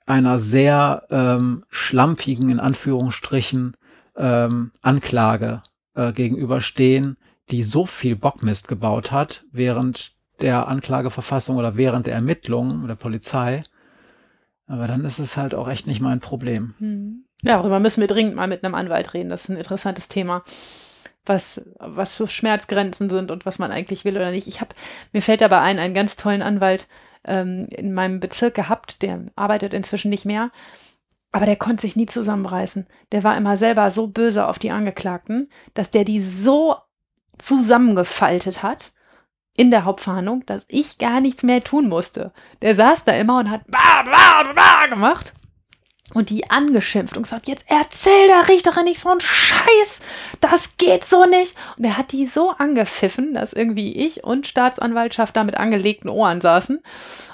einer 0.06 0.38
sehr 0.38 1.04
ähm, 1.10 1.64
schlampigen, 1.70 2.50
in 2.50 2.60
Anführungsstrichen, 2.60 3.78
ähm, 4.18 4.72
Anklage 4.82 5.62
äh, 5.96 6.12
gegenüberstehen, 6.12 7.18
die 7.50 7.64
so 7.64 7.86
viel 7.86 8.16
Bockmist 8.16 8.68
gebaut 8.68 9.12
hat 9.12 9.46
während 9.52 10.12
der 10.42 10.68
Anklageverfassung 10.68 11.58
oder 11.58 11.78
während 11.78 12.08
der 12.08 12.16
Ermittlungen 12.16 12.88
der 12.88 12.96
Polizei. 12.96 13.64
Aber 14.72 14.88
dann 14.88 15.04
ist 15.04 15.20
es 15.20 15.36
halt 15.36 15.54
auch 15.54 15.68
echt 15.68 15.86
nicht 15.86 16.00
mein 16.02 16.22
Problem. 16.22 16.76
Hm. 16.80 17.26
Ja, 17.44 17.58
darüber 17.58 17.80
müssen 17.80 18.02
wir 18.02 18.08
dringend 18.08 18.36
mal 18.36 18.48
mit 18.48 18.64
einem 18.64 18.76
Anwalt 18.76 19.14
reden. 19.14 19.30
Das 19.30 19.44
ist 19.44 19.50
ein 19.50 19.58
interessantes 19.58 20.08
Thema 20.08 20.44
was, 21.26 21.62
was 21.78 22.18
so 22.18 22.26
Schmerzgrenzen 22.26 23.10
sind 23.10 23.32
und 23.32 23.46
was 23.46 23.60
man 23.60 23.72
eigentlich 23.72 24.06
will 24.06 24.16
oder 24.16 24.32
nicht. 24.32 24.48
Ich 24.48 24.62
habe, 24.62 24.74
mir 25.12 25.22
fällt 25.22 25.42
dabei 25.42 25.60
ein, 25.60 25.80
einen 25.80 25.94
ganz 25.94 26.16
tollen 26.16 26.42
Anwalt 26.42 26.88
ähm, 27.26 27.68
in 27.70 27.94
meinem 27.94 28.20
Bezirk 28.20 28.56
gehabt, 28.56 29.02
der 29.02 29.26
arbeitet 29.36 29.74
inzwischen 29.74 30.10
nicht 30.10 30.26
mehr. 30.26 30.52
Aber 31.32 31.46
der 31.46 31.56
konnte 31.56 31.82
sich 31.82 31.96
nie 31.96 32.08
zusammenreißen. 32.08 32.88
Der 33.12 33.24
war 33.24 33.38
immer 33.38 33.56
selber 33.56 33.90
so 33.92 34.08
böse 34.08 34.48
auf 34.48 34.60
die 34.60 34.72
Angeklagten, 34.72 35.50
dass 35.74 35.92
der 35.92 36.04
die 36.04 36.20
so 36.20 36.76
zusammengefaltet 37.38 38.64
hat 38.64 38.94
in 39.58 39.72
der 39.72 39.86
Hauptverhandlung, 39.86 40.46
dass 40.46 40.64
ich 40.68 40.98
gar 40.98 41.20
nichts 41.20 41.44
mehr 41.44 41.64
tun 41.64 41.90
musste. 41.90 42.32
Der 42.62 42.76
saß 42.76 43.04
da 43.04 43.14
immer 43.14 43.40
und 43.40 43.50
hat 43.50 43.62
bah, 43.68 44.04
bah, 44.04 44.54
bah 44.54 44.88
gemacht 44.88 45.34
und 46.14 46.30
die 46.30 46.50
angeschimpft 46.50 47.16
und 47.18 47.24
gesagt, 47.24 47.48
jetzt 47.48 47.66
erzähl 47.68 48.28
der 48.28 48.48
Richterin 48.50 48.86
nicht 48.86 49.00
so 49.00 49.10
einen 49.10 49.22
Scheiß, 49.22 50.02
das 50.40 50.78
geht 50.78 51.06
so 51.06 51.26
nicht. 51.26 51.56
Und 51.78 51.86
er 51.86 51.98
hat 51.98 52.12
die 52.12 52.28
so 52.28 52.52
angepfiffen, 52.52 53.34
dass 53.34 53.54
irgendwie 53.54 53.96
ich 53.96 54.24
und 54.24 54.48
Staatsanwaltschaft 54.48 55.36
da 55.36 55.44
mit 55.44 55.58
angelegten 55.58 56.10
Ohren 56.10 56.42
saßen 56.42 56.82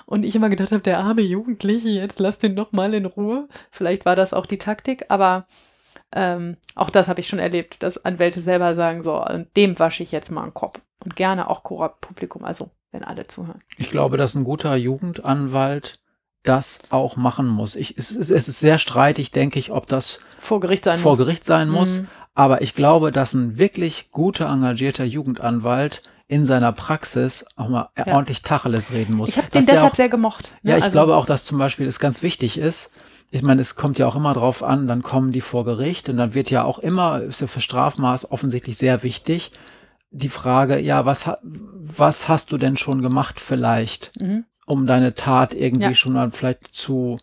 und 0.06 0.24
ich 0.24 0.36
immer 0.36 0.50
gedacht 0.50 0.72
habe, 0.72 0.82
der 0.82 1.00
arme 1.00 1.22
Jugendliche, 1.22 1.90
jetzt 1.90 2.20
lass 2.20 2.38
den 2.38 2.56
doch 2.56 2.72
mal 2.72 2.94
in 2.94 3.06
Ruhe. 3.06 3.48
Vielleicht 3.72 4.06
war 4.06 4.16
das 4.16 4.34
auch 4.34 4.46
die 4.46 4.60
Taktik, 4.60 5.06
aber 5.10 5.48
ähm, 6.14 6.58
auch 6.76 6.90
das 6.90 7.08
habe 7.08 7.20
ich 7.20 7.28
schon 7.28 7.40
erlebt, 7.40 7.84
dass 7.84 8.04
Anwälte 8.04 8.42
selber 8.42 8.76
sagen, 8.76 9.04
so, 9.04 9.26
dem 9.56 9.78
wasche 9.80 10.04
ich 10.04 10.12
jetzt 10.12 10.32
mal 10.32 10.44
einen 10.44 10.54
Kopf. 10.54 10.80
Und 11.04 11.16
gerne 11.16 11.50
auch 11.50 11.64
Publikum, 12.02 12.44
also 12.44 12.72
wenn 12.92 13.04
alle 13.04 13.28
zuhören. 13.28 13.62
Ich 13.78 13.92
glaube, 13.92 14.18
dass 14.18 14.36
ein 14.36 14.44
guter 14.44 14.76
Jugendanwalt 14.76 16.00
das 16.44 16.80
auch 16.90 17.16
machen 17.18 17.48
muss. 17.48 17.76
Ich, 17.76 17.98
es, 17.98 18.12
es 18.12 18.30
ist 18.30 18.60
sehr 18.60 18.78
streitig, 18.78 19.32
denke 19.32 19.60
ich, 19.60 19.72
ob 19.72 19.88
das 19.88 20.20
vor 20.38 20.60
Gericht 20.60 20.86
sein 20.86 20.98
vor 20.98 21.14
muss. 21.14 21.20
Gericht 21.20 21.44
sein 21.44 21.70
muss. 21.70 22.00
Mhm. 22.00 22.08
Aber 22.34 22.62
ich 22.62 22.76
glaube, 22.76 23.12
dass 23.12 23.34
ein 23.34 23.58
wirklich 23.58 24.12
guter, 24.12 24.48
engagierter 24.48 25.04
Jugendanwalt 25.04 26.02
in 26.28 26.46
seiner 26.46 26.72
Praxis 26.72 27.46
auch 27.56 27.70
mal 27.70 27.90
ja. 27.98 28.08
ordentlich 28.08 28.42
Tacheles 28.42 28.92
reden 28.92 29.16
muss. 29.16 29.30
Ich 29.30 29.38
habe 29.38 29.50
den 29.50 29.66
deshalb 29.66 29.92
auch, 29.92 29.96
sehr 29.96 30.10
gemocht. 30.10 30.56
Ne? 30.62 30.72
Ja, 30.72 30.78
ich 30.78 30.84
also, 30.84 30.94
glaube 30.94 31.16
auch, 31.16 31.26
dass 31.26 31.46
zum 31.46 31.58
Beispiel 31.58 31.88
es 31.88 32.00
ganz 32.00 32.22
wichtig 32.22 32.58
ist, 32.58 32.92
ich 33.30 33.42
meine, 33.42 33.62
es 33.62 33.76
kommt 33.76 33.98
ja 33.98 34.08
auch 34.08 34.16
immer 34.16 34.34
drauf 34.34 34.64
an, 34.64 34.88
dann 34.88 35.02
kommen 35.02 35.32
die 35.32 35.42
vor 35.42 35.66
Gericht 35.66 36.10
und 36.10 36.18
dann 36.18 36.34
wird 36.34 36.50
ja 36.50 36.64
auch 36.64 36.80
immer, 36.80 37.22
ist 37.22 37.42
ja 37.42 37.48
für 37.48 37.60
Strafmaß 37.60 38.32
offensichtlich 38.32 38.78
sehr 38.78 39.04
wichtig, 39.04 39.52
die 40.12 40.30
Frage, 40.30 40.80
ja, 40.80 41.06
was, 41.06 41.30
was 41.44 42.30
hast 42.30 42.52
du 42.52 42.58
denn 42.58 42.78
schon 42.78 43.02
gemacht 43.02 43.40
vielleicht? 43.40 44.14
Mhm 44.22 44.46
um 44.68 44.86
deine 44.86 45.16
Tat 45.16 45.54
irgendwie 45.54 45.84
ja. 45.84 45.94
schon 45.94 46.14
mal 46.14 46.30
vielleicht 46.30 46.74
zu 46.74 47.18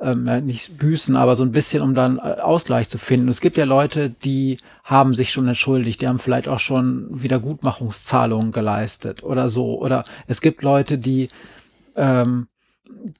ähm, 0.00 0.24
nicht 0.44 0.78
büßen, 0.78 1.14
aber 1.14 1.36
so 1.36 1.44
ein 1.44 1.52
bisschen, 1.52 1.82
um 1.82 1.94
dann 1.94 2.18
äh, 2.18 2.40
Ausgleich 2.40 2.88
zu 2.88 2.98
finden. 2.98 3.28
Es 3.28 3.40
gibt 3.40 3.56
ja 3.56 3.64
Leute, 3.64 4.10
die 4.10 4.58
haben 4.82 5.14
sich 5.14 5.30
schon 5.30 5.46
entschuldigt, 5.46 6.00
die 6.00 6.08
haben 6.08 6.18
vielleicht 6.18 6.48
auch 6.48 6.58
schon 6.58 7.06
Wiedergutmachungszahlungen 7.10 8.50
geleistet 8.50 9.22
oder 9.22 9.46
so. 9.46 9.78
Oder 9.80 10.04
es 10.26 10.40
gibt 10.40 10.62
Leute, 10.62 10.98
die, 10.98 11.28
ähm, 11.94 12.48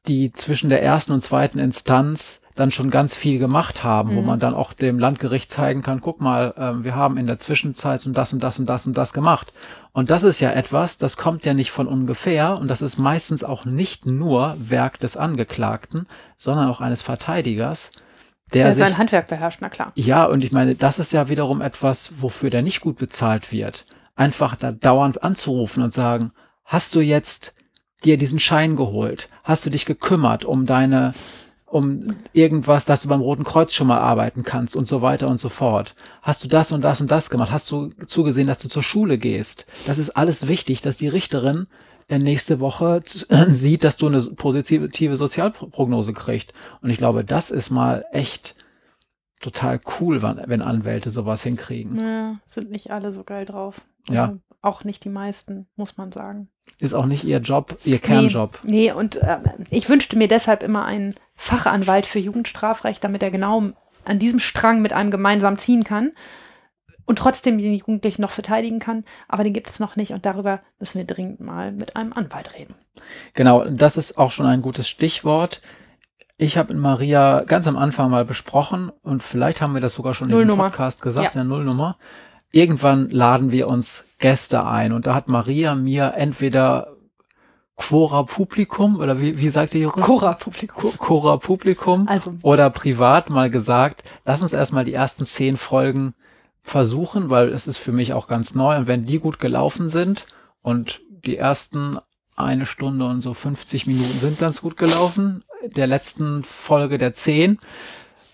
die 0.06 0.32
zwischen 0.32 0.70
der 0.70 0.82
ersten 0.82 1.12
und 1.12 1.20
zweiten 1.20 1.58
Instanz 1.58 2.42
dann 2.54 2.70
schon 2.70 2.90
ganz 2.90 3.14
viel 3.16 3.38
gemacht 3.38 3.84
haben, 3.84 4.10
mhm. 4.10 4.16
wo 4.16 4.20
man 4.22 4.40
dann 4.40 4.54
auch 4.54 4.72
dem 4.72 4.98
Landgericht 4.98 5.50
zeigen 5.50 5.82
kann, 5.82 6.00
guck 6.00 6.20
mal, 6.20 6.52
äh, 6.56 6.84
wir 6.84 6.94
haben 6.94 7.16
in 7.16 7.26
der 7.26 7.38
Zwischenzeit 7.38 8.04
und 8.06 8.16
das 8.16 8.32
und 8.32 8.42
das 8.42 8.58
und 8.58 8.66
das 8.66 8.86
und 8.86 8.96
das 8.98 9.12
gemacht. 9.12 9.52
Und 9.92 10.10
das 10.10 10.22
ist 10.22 10.40
ja 10.40 10.50
etwas, 10.50 10.98
das 10.98 11.16
kommt 11.16 11.44
ja 11.44 11.54
nicht 11.54 11.70
von 11.70 11.86
ungefähr 11.86 12.58
und 12.58 12.68
das 12.68 12.82
ist 12.82 12.98
meistens 12.98 13.44
auch 13.44 13.64
nicht 13.64 14.06
nur 14.06 14.56
Werk 14.58 14.98
des 14.98 15.16
Angeklagten, 15.16 16.06
sondern 16.36 16.68
auch 16.68 16.80
eines 16.80 17.02
Verteidigers, 17.02 17.92
der, 18.52 18.64
der 18.64 18.72
sich, 18.72 18.84
sein 18.84 18.98
Handwerk 18.98 19.28
beherrscht, 19.28 19.58
na 19.62 19.68
klar. 19.68 19.92
Ja, 19.94 20.24
und 20.24 20.42
ich 20.42 20.52
meine, 20.52 20.74
das 20.74 20.98
ist 20.98 21.12
ja 21.12 21.28
wiederum 21.28 21.60
etwas, 21.60 22.14
wofür 22.20 22.50
der 22.50 22.62
nicht 22.62 22.80
gut 22.80 22.98
bezahlt 22.98 23.52
wird. 23.52 23.86
Einfach 24.16 24.56
da 24.56 24.72
dauernd 24.72 25.22
anzurufen 25.22 25.82
und 25.82 25.92
sagen, 25.92 26.32
hast 26.64 26.94
du 26.94 27.00
jetzt 27.00 27.54
dir 28.04 28.16
diesen 28.16 28.38
Schein 28.38 28.76
geholt? 28.76 29.28
Hast 29.44 29.64
du 29.66 29.70
dich 29.70 29.84
gekümmert 29.86 30.44
um 30.44 30.66
deine 30.66 31.12
um 31.70 32.16
irgendwas, 32.32 32.84
dass 32.84 33.02
du 33.02 33.08
beim 33.08 33.20
Roten 33.20 33.44
Kreuz 33.44 33.72
schon 33.72 33.86
mal 33.86 34.00
arbeiten 34.00 34.42
kannst 34.42 34.74
und 34.74 34.86
so 34.86 35.02
weiter 35.02 35.28
und 35.28 35.36
so 35.36 35.48
fort. 35.48 35.94
Hast 36.20 36.42
du 36.42 36.48
das 36.48 36.72
und 36.72 36.82
das 36.82 37.00
und 37.00 37.10
das 37.12 37.30
gemacht? 37.30 37.52
Hast 37.52 37.70
du 37.70 37.90
zugesehen, 38.06 38.48
dass 38.48 38.58
du 38.58 38.68
zur 38.68 38.82
Schule 38.82 39.18
gehst? 39.18 39.66
Das 39.86 39.96
ist 39.96 40.10
alles 40.10 40.48
wichtig, 40.48 40.80
dass 40.80 40.96
die 40.96 41.06
Richterin 41.06 41.68
äh, 42.08 42.18
nächste 42.18 42.58
Woche 42.58 43.02
sieht, 43.48 43.84
dass 43.84 43.96
du 43.96 44.08
eine 44.08 44.20
positive 44.20 45.14
Sozialprognose 45.14 46.12
kriegst. 46.12 46.52
Und 46.82 46.90
ich 46.90 46.98
glaube, 46.98 47.24
das 47.24 47.52
ist 47.52 47.70
mal 47.70 48.04
echt 48.10 48.56
total 49.40 49.80
cool, 50.00 50.22
wenn 50.22 50.60
Anwälte 50.60 51.08
sowas 51.10 51.42
hinkriegen. 51.44 51.98
Ja, 51.98 52.40
sind 52.46 52.70
nicht 52.70 52.90
alle 52.90 53.12
so 53.12 53.22
geil 53.22 53.46
drauf. 53.46 53.80
Ja. 54.08 54.36
Auch 54.62 54.84
nicht 54.84 55.04
die 55.04 55.08
meisten, 55.10 55.68
muss 55.76 55.96
man 55.96 56.12
sagen. 56.12 56.48
Ist 56.80 56.94
auch 56.94 57.06
nicht 57.06 57.24
ihr 57.24 57.38
Job, 57.38 57.76
ihr 57.84 57.98
Kernjob. 57.98 58.58
Nee, 58.64 58.70
nee 58.70 58.92
und 58.92 59.16
äh, 59.16 59.38
ich 59.70 59.88
wünschte 59.88 60.16
mir 60.18 60.28
deshalb 60.28 60.62
immer 60.62 60.84
einen 60.84 61.14
Fachanwalt 61.34 62.06
für 62.06 62.18
Jugendstrafrecht, 62.18 63.02
damit 63.02 63.22
er 63.22 63.30
genau 63.30 63.70
an 64.04 64.18
diesem 64.18 64.38
Strang 64.38 64.82
mit 64.82 64.92
einem 64.92 65.10
gemeinsam 65.10 65.56
ziehen 65.58 65.84
kann 65.84 66.12
und 67.06 67.18
trotzdem 67.18 67.58
die 67.58 67.76
Jugendlichen 67.76 68.22
noch 68.22 68.30
verteidigen 68.30 68.78
kann. 68.78 69.04
Aber 69.28 69.44
den 69.44 69.52
gibt 69.54 69.70
es 69.70 69.80
noch 69.80 69.96
nicht 69.96 70.12
und 70.12 70.26
darüber 70.26 70.60
müssen 70.78 70.98
wir 70.98 71.06
dringend 71.06 71.40
mal 71.40 71.72
mit 71.72 71.96
einem 71.96 72.12
Anwalt 72.12 72.54
reden. 72.54 72.74
Genau, 73.34 73.64
das 73.64 73.96
ist 73.96 74.18
auch 74.18 74.30
schon 74.30 74.46
ein 74.46 74.62
gutes 74.62 74.88
Stichwort. 74.88 75.60
ich 76.36 76.56
habe 76.56 76.72
mit 76.72 76.82
Maria 76.82 77.42
ganz 77.46 77.66
am 77.66 77.76
Anfang 77.76 78.10
mal 78.10 78.24
besprochen 78.24 78.90
und 79.02 79.22
vielleicht 79.22 79.60
haben 79.60 79.74
wir 79.74 79.80
das 79.80 79.94
sogar 79.94 80.14
schon 80.14 80.30
in 80.30 80.36
diesem. 80.36 80.56
Podcast 80.56 81.02
gesagt, 81.02 81.34
Ja. 81.34 81.40
in 81.40 81.48
der 81.48 81.56
Nullnummer. 81.56 81.98
Irgendwann 82.52 83.10
laden 83.10 83.50
wir 83.52 83.68
uns 83.68 84.04
Gäste 84.20 84.64
ein 84.66 84.92
und 84.92 85.06
da 85.06 85.14
hat 85.14 85.28
Maria 85.28 85.74
mir 85.74 86.14
entweder 86.16 86.94
Quora 87.76 88.22
Publikum 88.24 88.96
oder 88.98 89.20
wie, 89.20 89.38
wie 89.38 89.48
sagt 89.48 89.72
der 89.72 89.80
Jurist? 89.80 90.06
Cora-Publikum. 90.06 90.82
Qu- 90.90 90.96
Quora 90.98 91.36
Publikum 91.38 92.06
Also, 92.08 92.34
oder 92.42 92.68
privat 92.70 93.30
mal 93.30 93.48
gesagt, 93.48 94.04
lass 94.26 94.42
uns 94.42 94.52
erstmal 94.52 94.84
die 94.84 94.92
ersten 94.92 95.24
zehn 95.24 95.56
Folgen 95.56 96.14
versuchen, 96.62 97.30
weil 97.30 97.48
es 97.48 97.66
ist 97.66 97.78
für 97.78 97.92
mich 97.92 98.12
auch 98.12 98.28
ganz 98.28 98.54
neu 98.54 98.76
und 98.76 98.86
wenn 98.86 99.06
die 99.06 99.18
gut 99.18 99.38
gelaufen 99.38 99.88
sind 99.88 100.26
und 100.60 101.00
die 101.08 101.38
ersten 101.38 101.96
eine 102.36 102.66
Stunde 102.66 103.06
und 103.06 103.22
so 103.22 103.32
50 103.32 103.86
Minuten 103.86 104.18
sind 104.18 104.38
ganz 104.38 104.60
gut 104.60 104.76
gelaufen, 104.76 105.42
der 105.64 105.86
letzten 105.86 106.42
Folge 106.44 106.98
der 106.98 107.14
zehn, 107.14 107.58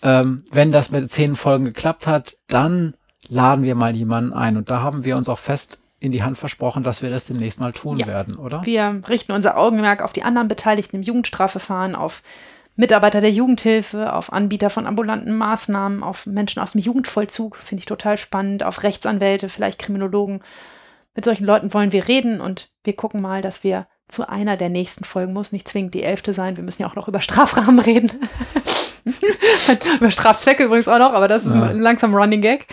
ähm, 0.03 0.45
wenn 0.51 0.73
das 0.73 0.91
mit 0.91 1.09
zehn 1.11 1.37
Folgen 1.37 1.65
geklappt 1.67 2.09
hat, 2.09 2.37
dann 2.49 2.95
laden 3.29 3.65
wir 3.65 3.75
mal 3.75 3.95
jemanden 3.95 4.33
ein 4.33 4.57
und 4.57 4.71
da 4.71 4.81
haben 4.81 5.05
wir 5.05 5.17
uns 5.17 5.29
auch 5.29 5.39
fest 5.39 5.79
in 5.99 6.13
die 6.13 6.23
Hand 6.23 6.37
versprochen, 6.37 6.83
dass 6.83 7.03
wir 7.03 7.11
das 7.11 7.27
demnächst 7.27 7.59
mal 7.61 7.73
tun 7.73 7.99
Ja. 7.99 8.07
werden, 8.07 8.37
oder? 8.37 8.65
wir 8.65 9.03
richten 9.09 9.33
unser 9.33 9.57
Augenmerk 9.57 10.03
auf 10.03 10.13
die 10.13 10.23
anderen 10.23 10.49
Beteiligten 10.49 10.97
im 10.97 11.03
Jugendstrafverfahren, 11.03 11.95
auf 11.95 12.23
Mitarbeiter 12.79 13.23
der 13.23 13.31
Jugendhilfe, 13.31 14.13
auf 14.13 14.31
Anbieter 14.33 14.69
von 14.69 14.87
ambulanten 14.87 15.35
Maßnahmen, 15.35 16.03
auf 16.03 16.27
Menschen 16.27 16.61
aus 16.61 16.73
dem 16.73 16.83
Jugendvollzug, 16.83 17.57
finde 17.57 17.81
ich 17.81 17.87
total 17.87 18.19
spannend, 18.19 18.63
auf 18.63 18.83
Rechtsanwälte, 18.83 19.49
vielleicht 19.49 19.79
Kriminologen. 19.79 20.43
Mit 21.15 21.25
solchen 21.25 21.47
Leuten 21.47 21.73
wollen 21.73 21.93
wir 21.93 22.07
reden 22.07 22.43
und 22.43 22.69
wir 22.85 22.95
gucken 22.95 23.23
mal, 23.23 23.41
dass 23.41 23.65
wir 23.65 23.87
zu 24.09 24.29
einer 24.29 24.57
der 24.57 24.69
nächsten 24.69 25.05
Folgen, 25.05 25.33
muss 25.33 25.53
nicht 25.53 25.69
zwingend 25.69 25.95
die 25.95 26.03
elfte 26.03 26.33
sein, 26.33 26.57
wir 26.57 26.65
müssen 26.65 26.83
ja 26.83 26.89
auch 26.89 26.95
noch 26.95 27.09
über 27.09 27.21
Strafrahmen 27.21 27.79
reden. 27.81 28.11
über 29.97 30.11
Strafzwecke 30.11 30.65
übrigens 30.65 30.89
auch 30.89 30.99
noch, 30.99 31.13
aber 31.13 31.29
das 31.29 31.45
ist 31.47 31.55
Ja. 31.55 31.65
ein 31.65 31.81
langsam 31.81 32.15
Running 32.15 32.41
Gag. 32.41 32.67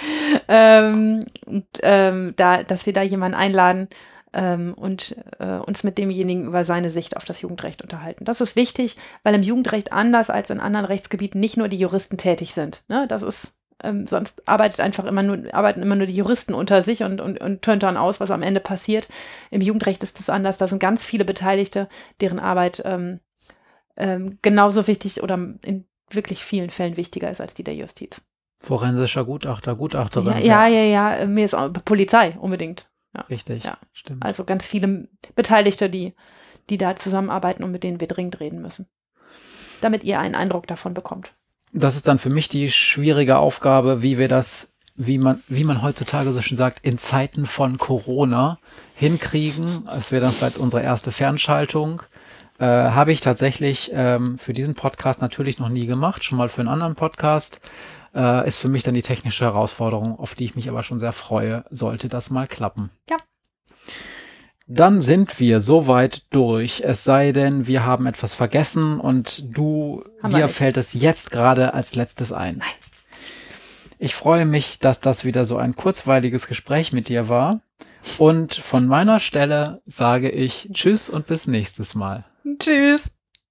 Ähm, 0.48 1.26
und, 1.46 1.66
ähm, 1.82 2.34
da, 2.36 2.64
dass 2.64 2.86
wir 2.86 2.94
da 2.94 3.02
jemanden 3.02 3.38
einladen, 3.38 3.88
ähm, 4.34 4.74
und 4.76 5.16
äh, 5.40 5.58
uns 5.58 5.84
mit 5.84 5.98
demjenigen 6.00 6.46
über 6.46 6.64
seine 6.64 6.90
Sicht 6.90 7.18
auf 7.18 7.26
das 7.26 7.42
Jugendrecht 7.42 7.84
unterhalten. 7.84 8.26
Das 8.26 8.42
ist 8.42 8.56
wichtig, 8.56 8.98
weil 9.22 9.36
im 9.36 9.44
Jugendrecht 9.44 9.94
anders 9.94 10.30
als 10.32 10.50
in 10.50 10.60
anderen 10.60 10.86
Rechtsgebieten 10.88 11.40
nicht 11.40 11.56
nur 11.58 11.68
die 11.68 11.78
Juristen 11.78 12.18
tätig 12.18 12.54
sind. 12.54 12.84
Ne? 12.88 13.06
Das 13.08 13.22
ist 13.22 13.54
ähm, 13.84 14.08
sonst 14.08 14.48
arbeitet 14.48 14.80
einfach 14.80 15.06
immer 15.06 15.24
nur, 15.24 15.54
arbeiten 15.54 15.82
immer 15.82 15.96
nur 15.96 16.08
die 16.08 16.16
Juristen 16.16 16.54
unter 16.54 16.82
sich 16.82 17.04
und, 17.04 17.22
und, 17.22 17.40
und 17.40 17.62
tönt 17.62 17.84
dann 17.84 17.98
aus, 17.98 18.20
was 18.20 18.32
am 18.32 18.42
Ende 18.42 18.60
passiert. 18.60 19.08
Im 19.52 19.62
Jugendrecht 19.62 20.04
ist 20.04 20.20
das 20.20 20.30
anders. 20.30 20.58
Da 20.58 20.68
sind 20.68 20.80
ganz 20.80 21.06
viele 21.06 21.26
Beteiligte, 21.26 21.88
deren 22.22 22.40
Arbeit 22.40 22.82
ähm, 22.86 23.20
ähm, 23.98 24.40
genauso 24.42 24.88
wichtig 24.88 25.22
oder 25.24 25.36
in 25.64 25.86
wirklich 26.10 26.44
vielen 26.44 26.70
Fällen 26.70 26.98
wichtiger 26.98 27.30
ist 27.30 27.42
als 27.42 27.54
die 27.54 27.64
der 27.64 27.76
Justiz. 27.76 28.26
Forensischer 28.58 29.26
Gutachter, 29.26 29.76
Gutachterin. 29.76 30.38
Ja, 30.44 30.68
ja, 30.68 30.68
ja, 30.68 30.84
ja, 30.84 31.16
äh, 31.16 31.28
mir 31.28 31.46
ist 31.46 31.54
auch 31.54 31.72
Polizei 31.86 32.38
unbedingt. 32.40 32.90
Richtig, 33.30 33.64
Ja. 33.64 33.78
stimmt. 33.92 34.26
Also 34.26 34.44
ganz 34.44 34.66
viele 34.66 35.08
Beteiligte, 35.36 35.90
die, 35.90 36.14
die 36.70 36.78
da 36.78 36.96
zusammenarbeiten 36.96 37.64
und 37.64 37.72
mit 37.72 37.84
denen 37.84 38.00
wir 38.00 38.08
dringend 38.08 38.40
reden 38.40 38.62
müssen. 38.62 38.88
Damit 39.82 40.04
ihr 40.04 40.20
einen 40.20 40.36
Eindruck 40.36 40.66
davon 40.66 40.94
bekommt. 40.94 41.36
Das 41.74 41.96
ist 41.96 42.08
dann 42.08 42.20
für 42.20 42.30
mich 42.30 42.48
die 42.48 42.72
schwierige 42.72 43.38
Aufgabe, 43.38 44.02
wie 44.02 44.18
wir 44.18 44.28
das, 44.28 44.74
wie 44.96 45.18
man, 45.18 45.44
wie 45.48 45.64
man 45.64 45.82
heutzutage 45.82 46.32
so 46.32 46.42
schön 46.42 46.58
sagt, 46.58 46.86
in 46.86 46.98
Zeiten 46.98 47.46
von 47.46 47.78
Corona 47.78 48.60
hinkriegen. 48.96 49.88
Es 49.98 50.12
wäre 50.12 50.24
dann 50.24 50.34
vielleicht 50.34 50.58
unsere 50.58 50.84
erste 50.84 51.12
Fernschaltung. 51.12 52.04
Äh, 52.60 52.66
Habe 52.66 53.12
ich 53.12 53.22
tatsächlich 53.22 53.92
ähm, 53.94 54.38
für 54.38 54.54
diesen 54.54 54.76
Podcast 54.76 55.22
natürlich 55.22 55.58
noch 55.58 55.70
nie 55.70 55.88
gemacht, 55.88 56.24
schon 56.24 56.38
mal 56.38 56.50
für 56.50 56.62
einen 56.62 56.70
anderen 56.70 56.96
Podcast. 56.96 57.60
Äh, 58.16 58.48
ist 58.48 58.58
für 58.58 58.68
mich 58.68 58.84
dann 58.84 58.94
die 58.94 59.02
technische 59.02 59.46
Herausforderung, 59.46 60.20
auf 60.20 60.36
die 60.36 60.46
ich 60.46 60.56
mich 60.56 60.70
aber 60.70 60.84
schon 60.84 61.00
sehr 61.00 61.14
freue, 61.14 61.66
sollte 61.72 62.08
das 62.08 62.30
mal 62.30 62.48
klappen. 62.48 62.92
Ja. 63.10 63.18
Dann 64.66 65.02
sind 65.02 65.40
wir 65.40 65.60
soweit 65.60 66.34
durch. 66.34 66.82
Es 66.86 67.04
sei 67.04 67.32
denn, 67.32 67.68
wir 67.68 67.86
haben 67.86 68.06
etwas 68.06 68.34
vergessen 68.34 69.00
und 69.00 69.56
du, 69.56 70.04
dir 70.24 70.48
fällt 70.48 70.78
es 70.78 70.94
jetzt 70.94 71.32
gerade 71.32 71.74
als 71.74 71.96
letztes 71.96 72.32
ein. 72.32 72.58
Nein. 72.58 72.70
Ich 74.00 74.16
freue 74.16 74.46
mich, 74.46 74.80
dass 74.80 75.00
das 75.00 75.26
wieder 75.26 75.46
so 75.46 75.58
ein 75.58 75.76
kurzweiliges 75.76 76.48
Gespräch 76.48 76.94
mit 76.94 77.08
dir 77.10 77.30
war. 77.30 77.62
Und 78.18 78.54
von 78.54 78.86
meiner 78.86 79.20
Stelle 79.20 79.82
sage 79.86 80.30
ich 80.30 80.70
Tschüss 80.74 81.10
und 81.10 81.28
bis 81.28 81.48
nächstes 81.48 81.96
Mal. 81.96 82.26
Tschüss. 82.60 83.10